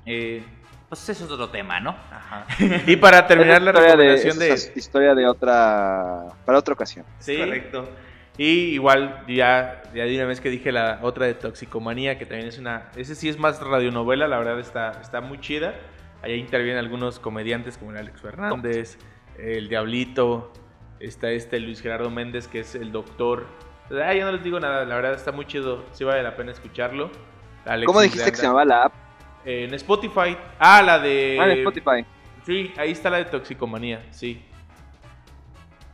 eh, 0.04 0.44
pues 0.88 1.08
eso 1.08 1.24
es 1.24 1.30
otro 1.30 1.48
tema, 1.48 1.80
¿no? 1.80 1.90
Ajá. 2.10 2.46
Y 2.86 2.96
para 2.96 3.26
terminar 3.26 3.62
la 3.62 3.70
Esa 3.70 3.80
historia 3.80 3.96
de, 3.96 4.12
recomendación 4.12 4.38
de... 4.38 4.78
historia 4.78 5.14
de 5.14 5.26
otra 5.26 6.26
para 6.44 6.58
otra 6.58 6.74
ocasión. 6.74 7.06
Sí, 7.18 7.38
Correcto. 7.38 7.88
Y 8.36 8.74
igual, 8.74 9.24
ya, 9.28 9.82
ya 9.94 10.04
de 10.04 10.16
una 10.16 10.24
vez 10.26 10.40
que 10.40 10.50
dije 10.50 10.72
la 10.72 11.00
otra 11.02 11.26
de 11.26 11.34
Toxicomanía, 11.34 12.18
que 12.18 12.26
también 12.26 12.48
es 12.48 12.58
una... 12.58 12.90
Ese 12.96 13.14
sí 13.14 13.28
es 13.28 13.38
más 13.38 13.60
radionovela, 13.60 14.28
la 14.28 14.38
verdad 14.38 14.58
está, 14.58 14.92
está 15.00 15.20
muy 15.20 15.40
chida. 15.40 15.74
Ahí 16.22 16.34
intervienen 16.34 16.78
algunos 16.78 17.18
comediantes 17.18 17.76
como 17.76 17.90
el 17.90 17.98
Alex 17.98 18.20
Fernández, 18.20 18.98
el 19.38 19.68
Diablito, 19.68 20.52
está 21.00 21.30
este 21.30 21.60
Luis 21.60 21.80
Gerardo 21.80 22.10
Méndez, 22.10 22.46
que 22.48 22.60
es 22.60 22.74
el 22.74 22.92
doctor. 22.92 23.46
Ah, 23.90 24.14
ya 24.14 24.24
no 24.24 24.32
les 24.32 24.44
digo 24.44 24.60
nada, 24.60 24.84
la 24.84 24.94
verdad 24.94 25.14
está 25.14 25.32
muy 25.32 25.46
chido, 25.46 25.84
sí 25.92 26.04
vale 26.04 26.22
la 26.22 26.36
pena 26.36 26.52
escucharlo. 26.52 27.10
Alex 27.64 27.86
¿Cómo 27.86 28.00
dijiste 28.00 28.30
que 28.30 28.36
se 28.36 28.42
llamaba 28.44 28.64
la 28.64 28.84
app? 28.84 28.92
En 29.44 29.74
Spotify. 29.74 30.36
Ah, 30.58 30.82
la 30.82 30.98
de... 30.98 31.38
Ah, 31.40 31.50
en 31.50 31.58
Spotify. 31.58 32.06
Sí, 32.44 32.72
ahí 32.76 32.92
está 32.92 33.10
la 33.10 33.18
de 33.18 33.24
Toxicomanía, 33.26 34.06
sí. 34.10 34.44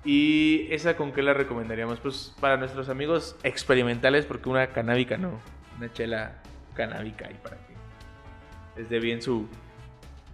Y 0.04 0.68
esa 0.70 0.96
con 0.96 1.12
qué 1.12 1.22
la 1.22 1.34
recomendaríamos? 1.34 1.98
Pues 1.98 2.34
para 2.38 2.56
nuestros 2.56 2.88
amigos 2.88 3.36
experimentales, 3.42 4.24
porque 4.24 4.48
una 4.48 4.68
canábica 4.68 5.16
no, 5.16 5.40
una 5.76 5.92
chela 5.92 6.42
canábica 6.74 7.26
ahí 7.26 7.36
para 7.42 7.56
que 7.56 8.80
les 8.80 8.88
dé 8.88 9.00
bien 9.00 9.22
su... 9.22 9.48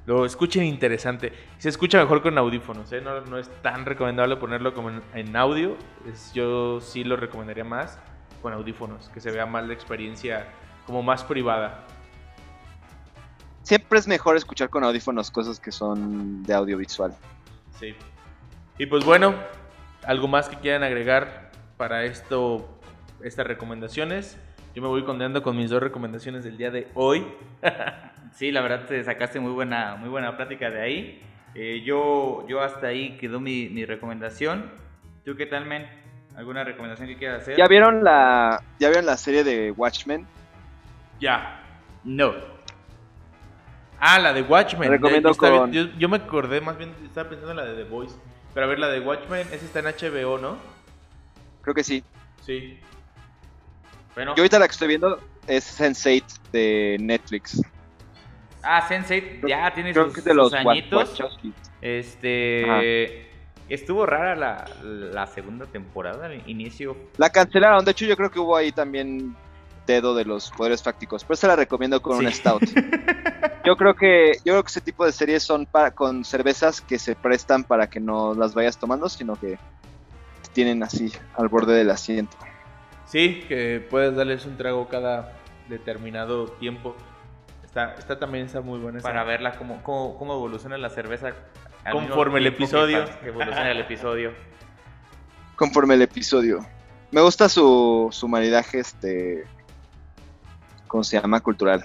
Lo 0.04 0.24
escuchen 0.26 0.64
interesante. 0.64 1.32
Se 1.58 1.68
escucha 1.68 1.98
mejor 2.00 2.22
con 2.22 2.36
audífonos, 2.36 2.92
¿eh? 2.92 3.00
no, 3.00 3.20
no 3.20 3.38
es 3.38 3.48
tan 3.62 3.84
recomendable 3.86 4.36
ponerlo 4.36 4.74
como 4.74 4.90
en, 4.90 5.00
en 5.14 5.36
audio. 5.36 5.76
Es- 6.12 6.32
yo 6.34 6.80
sí 6.80 7.04
lo 7.04 7.16
recomendaría 7.16 7.64
más 7.64 7.98
con 8.40 8.52
audífonos, 8.52 9.08
que 9.10 9.20
se 9.20 9.30
vea 9.30 9.46
más 9.46 9.64
la 9.66 9.72
experiencia 9.74 10.46
como 10.86 11.02
más 11.04 11.22
privada. 11.22 11.84
Siempre 13.62 14.00
es 14.00 14.08
mejor 14.08 14.36
escuchar 14.36 14.70
con 14.70 14.82
audífonos 14.82 15.30
cosas 15.30 15.60
que 15.60 15.70
son 15.70 16.42
de 16.42 16.52
audiovisual. 16.52 17.14
Sí. 17.78 17.94
Y 18.78 18.86
pues 18.86 19.04
bueno, 19.04 19.34
algo 20.04 20.26
más 20.26 20.48
que 20.48 20.56
quieran 20.56 20.82
agregar 20.82 21.52
para 21.76 22.02
esto, 22.04 22.80
estas 23.22 23.46
recomendaciones. 23.46 24.36
Yo 24.74 24.80
me 24.82 24.88
voy 24.88 25.04
contento 25.04 25.42
con 25.42 25.56
mis 25.56 25.70
dos 25.70 25.82
recomendaciones 25.82 26.44
del 26.44 26.56
día 26.56 26.70
de 26.70 26.88
hoy. 26.94 27.26
Sí, 28.34 28.50
la 28.50 28.62
verdad 28.62 28.86
te 28.86 29.04
sacaste 29.04 29.38
muy 29.40 29.52
buena, 29.52 29.94
muy 29.96 30.08
buena 30.08 30.34
plática 30.38 30.70
de 30.70 30.80
ahí. 30.80 31.22
Eh, 31.54 31.82
yo, 31.84 32.46
yo 32.48 32.62
hasta 32.62 32.86
ahí 32.86 33.18
quedó 33.18 33.40
mi, 33.40 33.68
mi 33.68 33.84
recomendación. 33.84 34.70
¿Tú 35.22 35.36
qué 35.36 35.44
tal, 35.44 35.66
men? 35.66 35.86
¿Alguna 36.34 36.64
recomendación 36.64 37.08
que 37.08 37.18
quieras 37.18 37.42
hacer? 37.42 37.58
¿Ya 37.58 37.66
vieron 37.66 38.02
la 38.02 38.62
ya 38.78 38.88
vieron 38.88 39.04
la 39.04 39.18
serie 39.18 39.44
de 39.44 39.70
Watchmen? 39.72 40.26
Ya. 41.20 41.60
No. 42.04 42.32
Ah, 44.00 44.18
la 44.18 44.32
de 44.32 44.40
Watchmen. 44.40 44.88
Te 44.88 44.96
recomiendo 44.96 45.28
Yo 45.28 45.32
estaba- 45.32 45.58
con- 45.58 45.72
yo, 45.72 45.84
yo 45.98 46.08
me 46.08 46.16
acordé, 46.16 46.62
más 46.62 46.78
bien 46.78 46.94
estaba 47.04 47.28
pensando 47.28 47.50
en 47.50 47.56
la 47.58 47.64
de 47.66 47.84
The 47.84 47.90
Voice. 47.90 48.14
Pero 48.54 48.64
a 48.64 48.68
ver, 48.70 48.78
la 48.78 48.88
de 48.88 49.00
Watchmen, 49.00 49.46
esa 49.52 49.56
está 49.66 49.80
en 49.80 49.88
HBO, 49.88 50.38
¿no? 50.38 50.56
Creo 51.60 51.74
que 51.74 51.84
sí. 51.84 52.02
Sí. 52.40 52.80
Bueno. 54.14 54.34
Yo 54.36 54.42
ahorita 54.42 54.58
la 54.58 54.66
que 54.66 54.72
estoy 54.72 54.88
viendo 54.88 55.18
es 55.46 55.80
Sense8 55.80 56.24
de 56.52 56.96
Netflix. 57.00 57.60
Ah, 58.62 58.86
Sensei 58.86 59.40
ya 59.46 59.72
tiene 59.74 59.92
Creo 59.92 60.04
sus, 60.06 60.14
que 60.14 60.20
de 60.20 60.34
los 60.34 60.50
sus 60.50 60.54
añitos. 60.58 61.20
Este. 61.80 63.28
Estuvo 63.68 64.04
rara 64.04 64.36
la, 64.36 64.64
la 64.84 65.26
segunda 65.26 65.64
temporada, 65.66 66.26
el 66.32 66.42
inicio. 66.48 66.96
La 67.16 67.30
cancelaron, 67.30 67.84
de 67.84 67.92
hecho 67.92 68.04
yo 68.04 68.16
creo 68.16 68.30
que 68.30 68.38
hubo 68.38 68.54
ahí 68.56 68.70
también 68.70 69.34
dedo 69.86 70.14
de 70.14 70.24
los 70.26 70.50
poderes 70.50 70.82
fácticos, 70.82 71.24
pero 71.24 71.36
se 71.36 71.46
la 71.46 71.56
recomiendo 71.56 72.00
con 72.02 72.18
Sí. 72.18 72.26
un 72.26 72.32
stout. 72.32 72.62
Yo 73.64 73.76
creo 73.76 73.94
que 73.94 74.32
yo 74.44 74.54
creo 74.54 74.62
que 74.64 74.68
ese 74.70 74.80
tipo 74.80 75.06
de 75.06 75.12
series 75.12 75.42
son 75.44 75.66
para, 75.66 75.92
con 75.92 76.24
cervezas 76.24 76.80
que 76.80 76.98
se 76.98 77.14
prestan 77.14 77.62
para 77.62 77.88
que 77.88 78.00
no 78.00 78.34
las 78.34 78.54
vayas 78.54 78.76
tomando, 78.76 79.08
sino 79.08 79.36
que 79.36 79.56
tienen 80.52 80.82
así 80.82 81.12
al 81.36 81.46
borde 81.48 81.74
del 81.76 81.90
asiento. 81.90 82.36
Sí, 83.12 83.44
que 83.46 83.86
puedes 83.90 84.16
darles 84.16 84.46
un 84.46 84.56
trago 84.56 84.88
cada 84.88 85.34
determinado 85.68 86.46
tiempo. 86.46 86.96
Está, 87.62 87.92
está 87.98 88.18
también 88.18 88.46
está 88.46 88.62
muy 88.62 88.78
buena 88.78 89.00
esa. 89.00 89.08
Para 89.08 89.22
verla 89.22 89.52
cómo, 89.58 89.82
cómo, 89.82 90.16
cómo 90.16 90.32
evoluciona 90.32 90.78
la 90.78 90.88
cerveza. 90.88 91.34
Conforme 91.90 92.38
el 92.38 92.46
episodio. 92.46 93.04
que 93.20 93.28
evoluciona 93.28 93.70
el 93.70 93.80
episodio. 93.80 94.32
Conforme 95.56 95.92
el 95.92 96.00
episodio. 96.00 96.66
Me 97.10 97.20
gusta 97.20 97.50
su, 97.50 98.08
su 98.10 98.28
maridaje, 98.28 98.78
este. 98.78 99.44
¿Cómo 100.88 101.04
se 101.04 101.20
llama? 101.20 101.40
Cultural. 101.40 101.84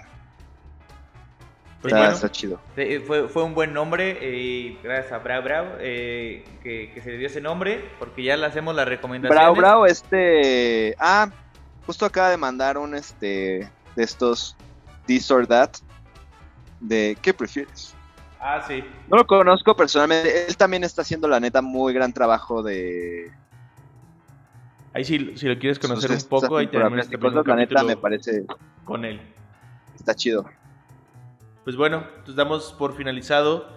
Pues 1.81 1.93
está, 1.93 1.99
bueno, 1.99 2.15
está 2.15 2.31
chido. 2.31 2.59
Eh, 2.75 3.03
Fue, 3.05 3.27
fue 3.27 3.43
un 3.43 3.53
buen 3.53 3.71
nombre 3.73 4.35
y 4.35 4.79
gracias 4.81 5.11
a 5.13 5.19
Brau 5.19 5.43
Brau 5.43 5.65
eh, 5.79 6.43
que, 6.63 6.91
que 6.91 7.01
se 7.01 7.11
le 7.11 7.17
dio 7.17 7.27
ese 7.27 7.39
nombre 7.39 7.85
porque 7.99 8.23
ya 8.23 8.35
le 8.35 8.45
hacemos 8.47 8.75
la 8.75 8.83
recomendación. 8.85 9.37
Bravo, 9.37 9.55
bravo, 9.55 9.85
este. 9.85 10.95
Ah, 10.99 11.29
justo 11.85 12.05
acaba 12.05 12.29
de 12.31 12.37
mandar 12.37 12.77
un 12.77 12.95
este. 12.95 13.69
De 13.95 14.03
estos. 14.03 14.55
This 15.05 15.29
or 15.29 15.45
that. 15.47 15.71
De. 16.79 17.15
¿Qué 17.21 17.33
prefieres? 17.33 17.93
Ah, 18.39 18.63
sí. 18.67 18.83
No 19.07 19.17
lo 19.17 19.27
conozco 19.27 19.75
personalmente. 19.75 20.47
Él 20.47 20.57
también 20.57 20.83
está 20.83 21.01
haciendo, 21.03 21.27
la 21.27 21.39
neta, 21.39 21.61
muy 21.61 21.93
gran 21.93 22.11
trabajo 22.11 22.63
de. 22.63 23.31
Ahí 24.93 25.05
sí, 25.05 25.33
si 25.35 25.47
lo 25.47 25.59
quieres 25.59 25.77
conocer 25.77 26.09
un 26.09 26.21
poco, 26.27 26.57
ahí 26.57 26.67
temporadas 26.67 27.05
este 27.05 27.19
cosas, 27.19 27.45
La 27.45 27.55
neta, 27.55 27.83
me 27.83 27.97
parece. 27.97 28.45
con 28.83 29.05
él. 29.05 29.21
Está 29.95 30.15
chido. 30.15 30.49
Pues 31.67 31.75
bueno, 31.75 32.05
entonces 32.11 32.37
damos 32.37 32.71
por 32.71 32.95
finalizado 32.95 33.67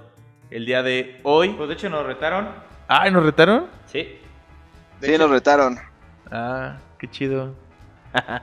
el 0.48 0.64
día 0.64 0.80
de 0.84 1.18
hoy. 1.24 1.48
Pues 1.54 1.68
de 1.68 1.74
hecho 1.74 1.88
nos 1.90 2.06
retaron. 2.06 2.48
Ah, 2.86 3.10
¿nos 3.10 3.24
retaron? 3.24 3.66
Sí. 3.86 3.98
De 5.00 5.08
Sí, 5.08 5.12
hecho- 5.12 5.22
nos 5.24 5.32
retaron. 5.32 5.76
Ah, 6.30 6.76
qué 7.00 7.10
chido. 7.10 7.46
O 8.14 8.16
sea, 8.16 8.42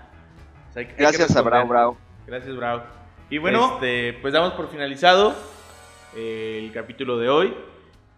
hay 0.75 0.85
que- 0.87 0.91
hay 0.91 0.95
que 0.97 1.01
Gracias 1.01 1.33
a. 1.37 1.41
Bravo, 1.43 1.65
Bravo. 1.69 1.97
Gracias, 2.25 2.57
Bravo. 2.57 2.83
Y 3.29 3.37
bueno, 3.37 3.75
Este, 3.75 4.19
pues 4.21 4.33
damos 4.33 4.51
por 4.51 4.67
finalizado 4.69 5.33
eh, 6.13 6.59
el 6.65 6.73
capítulo 6.73 7.17
de 7.17 7.29
hoy. 7.29 7.53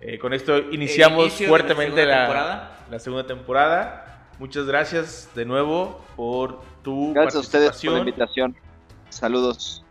Eh, 0.01 0.17
con 0.17 0.33
esto 0.33 0.57
iniciamos 0.71 1.33
fuertemente 1.33 1.91
segunda 1.97 2.05
la, 2.15 2.17
temporada. 2.25 2.77
la 2.89 2.97
segunda 2.99 3.27
temporada. 3.27 4.25
Muchas 4.39 4.65
gracias 4.65 5.29
de 5.35 5.45
nuevo 5.45 6.03
por 6.15 6.61
tu 6.81 7.13
Gracias 7.13 7.35
a 7.35 7.39
ustedes 7.41 7.81
por 7.85 7.93
la 7.93 7.99
invitación. 7.99 8.55
Saludos. 9.09 9.85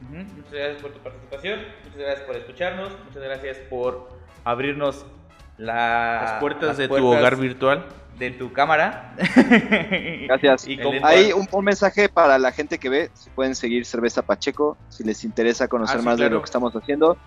Muchas 0.00 0.52
gracias 0.52 0.82
por 0.82 0.92
tu 0.92 0.98
participación, 1.00 1.60
muchas 1.84 1.98
gracias 1.98 2.26
por 2.26 2.36
escucharnos, 2.36 2.92
muchas 3.06 3.22
gracias 3.22 3.56
por 3.70 4.08
abrirnos 4.44 5.06
la- 5.58 6.20
las 6.22 6.40
puertas 6.40 6.68
las 6.68 6.76
de 6.76 6.88
tu 6.88 7.06
hogar 7.06 7.36
virtual. 7.36 7.86
de 8.18 8.30
tu 8.30 8.50
cámara. 8.52 9.14
Gracias. 10.26 10.66
Y 10.66 10.78
Ahí 11.02 11.32
un, 11.34 11.46
un 11.52 11.64
mensaje 11.64 12.08
para 12.08 12.38
la 12.38 12.50
gente 12.50 12.78
que 12.78 12.88
ve. 12.88 13.10
Si 13.14 13.28
pueden 13.30 13.54
seguir 13.54 13.84
Cerveza 13.84 14.22
Pacheco, 14.22 14.78
si 14.88 15.04
les 15.04 15.22
interesa 15.24 15.68
conocer 15.68 15.96
Ah, 15.96 16.00
sí, 16.00 16.04
más 16.06 16.18
de 16.18 16.30
lo 16.30 16.40
que 16.40 16.46
estamos 16.46 16.74
haciendo. 16.74 17.18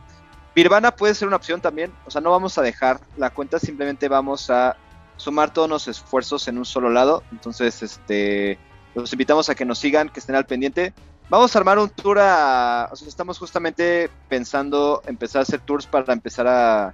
Birvana 0.56 0.92
puede 0.96 1.14
ser 1.14 1.28
una 1.28 1.38
opción 1.38 1.62
también. 1.62 1.92
O 2.08 2.12
sea, 2.12 2.22
no 2.22 2.32
vamos 2.32 2.58
a 2.58 2.64
dejar 2.64 3.00
la 3.18 3.30
cuenta, 3.30 3.60
simplemente 3.60 4.08
vamos 4.10 4.50
a 4.50 4.76
sumar 5.16 5.54
todos 5.54 5.70
los 5.70 5.88
esfuerzos 5.88 6.48
en 6.48 6.58
un 6.58 6.66
solo 6.66 6.90
lado. 6.90 7.22
Entonces, 7.32 7.84
este, 7.84 8.58
los 8.96 9.12
invitamos 9.14 9.48
a 9.50 9.56
que 9.56 9.66
nos 9.66 9.78
sigan, 9.78 10.10
que 10.10 10.20
estén 10.20 10.36
al 10.36 10.46
pendiente. 10.48 10.94
Vamos 11.30 11.56
a 11.56 11.60
armar 11.60 11.78
un 11.78 11.90
tour 11.90 12.18
a... 12.20 12.90
O 12.92 12.96
sea, 12.96 13.08
estamos 13.08 13.38
justamente 13.38 14.10
pensando 14.28 15.02
empezar 15.06 15.40
a 15.40 15.44
hacer 15.44 15.60
tours 15.60 15.86
para 15.86 16.12
empezar 16.12 16.48
a 16.48 16.94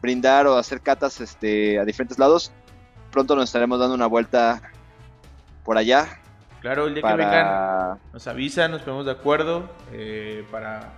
brindar 0.00 0.46
o 0.46 0.56
hacer 0.56 0.80
catas 0.80 1.20
este, 1.20 1.78
a 1.78 1.84
diferentes 1.84 2.18
lados. 2.18 2.50
Pronto 3.10 3.36
nos 3.36 3.44
estaremos 3.44 3.78
dando 3.78 3.94
una 3.94 4.06
vuelta 4.06 4.62
por 5.64 5.76
allá 5.78 6.20
Claro, 6.60 6.86
el 6.86 6.94
día 6.94 7.02
que 7.02 7.08
vengan, 7.14 7.30
para... 7.30 7.98
nos 8.12 8.26
avisan, 8.26 8.70
nos 8.70 8.80
ponemos 8.82 9.04
de 9.04 9.12
acuerdo 9.12 9.68
eh, 9.92 10.46
para 10.50 10.92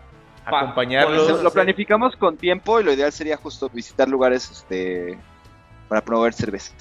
Pa- 0.49 0.61
acompañarlos. 0.61 1.23
podemos 1.23 1.43
Lo 1.43 1.51
planificamos 1.51 2.15
con 2.15 2.37
tiempo 2.37 2.79
y 2.79 2.85
lo 2.85 2.93
ideal 2.93 3.11
sería 3.11 3.37
justo 3.37 3.69
visitar 3.69 4.09
lugares 4.09 4.49
este, 4.49 5.19
para 5.89 6.03
promover 6.03 6.33
cerveza. 6.35 6.73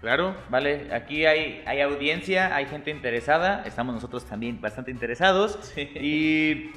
Claro, 0.00 0.34
Vale, 0.48 0.88
aquí 0.94 1.26
hay, 1.26 1.62
hay 1.66 1.82
audiencia, 1.82 2.56
hay 2.56 2.64
gente 2.66 2.90
interesada, 2.90 3.62
estamos 3.66 3.94
nosotros 3.94 4.24
también 4.24 4.58
bastante 4.58 4.90
interesados 4.90 5.58
y 5.76 6.70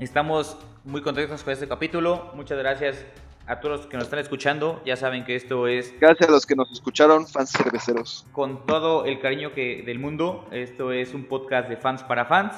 estamos 0.00 0.58
muy 0.84 1.00
contentos 1.00 1.44
con 1.44 1.52
este 1.52 1.68
capítulo. 1.68 2.32
Muchas 2.34 2.58
gracias 2.58 3.04
a 3.46 3.60
todos 3.60 3.78
los 3.78 3.86
que 3.86 3.96
nos 3.96 4.06
están 4.06 4.18
escuchando. 4.18 4.82
Ya 4.84 4.96
saben 4.96 5.24
que 5.24 5.36
esto 5.36 5.68
es 5.68 5.94
Gracias 6.00 6.28
a 6.28 6.32
los 6.32 6.44
que 6.44 6.56
nos 6.56 6.72
escucharon, 6.72 7.26
fans 7.28 7.52
cerveceros. 7.52 8.26
con 8.32 8.66
todo 8.66 9.04
el 9.04 9.20
cariño 9.20 9.52
que 9.52 9.84
del 9.86 10.00
mundo. 10.00 10.48
Esto 10.50 10.90
es 10.90 11.14
un 11.14 11.26
podcast 11.26 11.68
de 11.68 11.76
fans 11.76 12.02
para 12.02 12.24
fans 12.24 12.54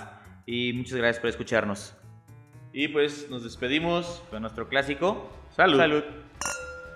y 0.47 0.73
muchas 0.73 0.95
gracias 0.95 1.21
por 1.21 1.29
escucharnos. 1.29 1.95
Y 2.73 2.89
pues 2.89 3.29
nos 3.29 3.45
despedimos. 3.45 4.23
Con 4.31 4.41
nuestro 4.41 4.69
clásico. 4.69 5.31
Salud. 5.55 5.77
Salud. 5.77 6.05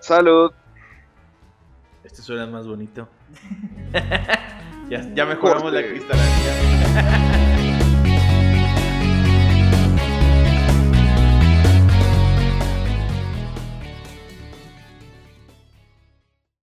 Salud. 0.01 0.53
Este 2.13 2.21
suena 2.21 2.47
más 2.47 2.67
bonito. 2.67 3.09
ya, 4.91 5.15
ya 5.15 5.25
mejoramos 5.25 5.73
la 5.73 5.81
cristalería. 5.81 7.49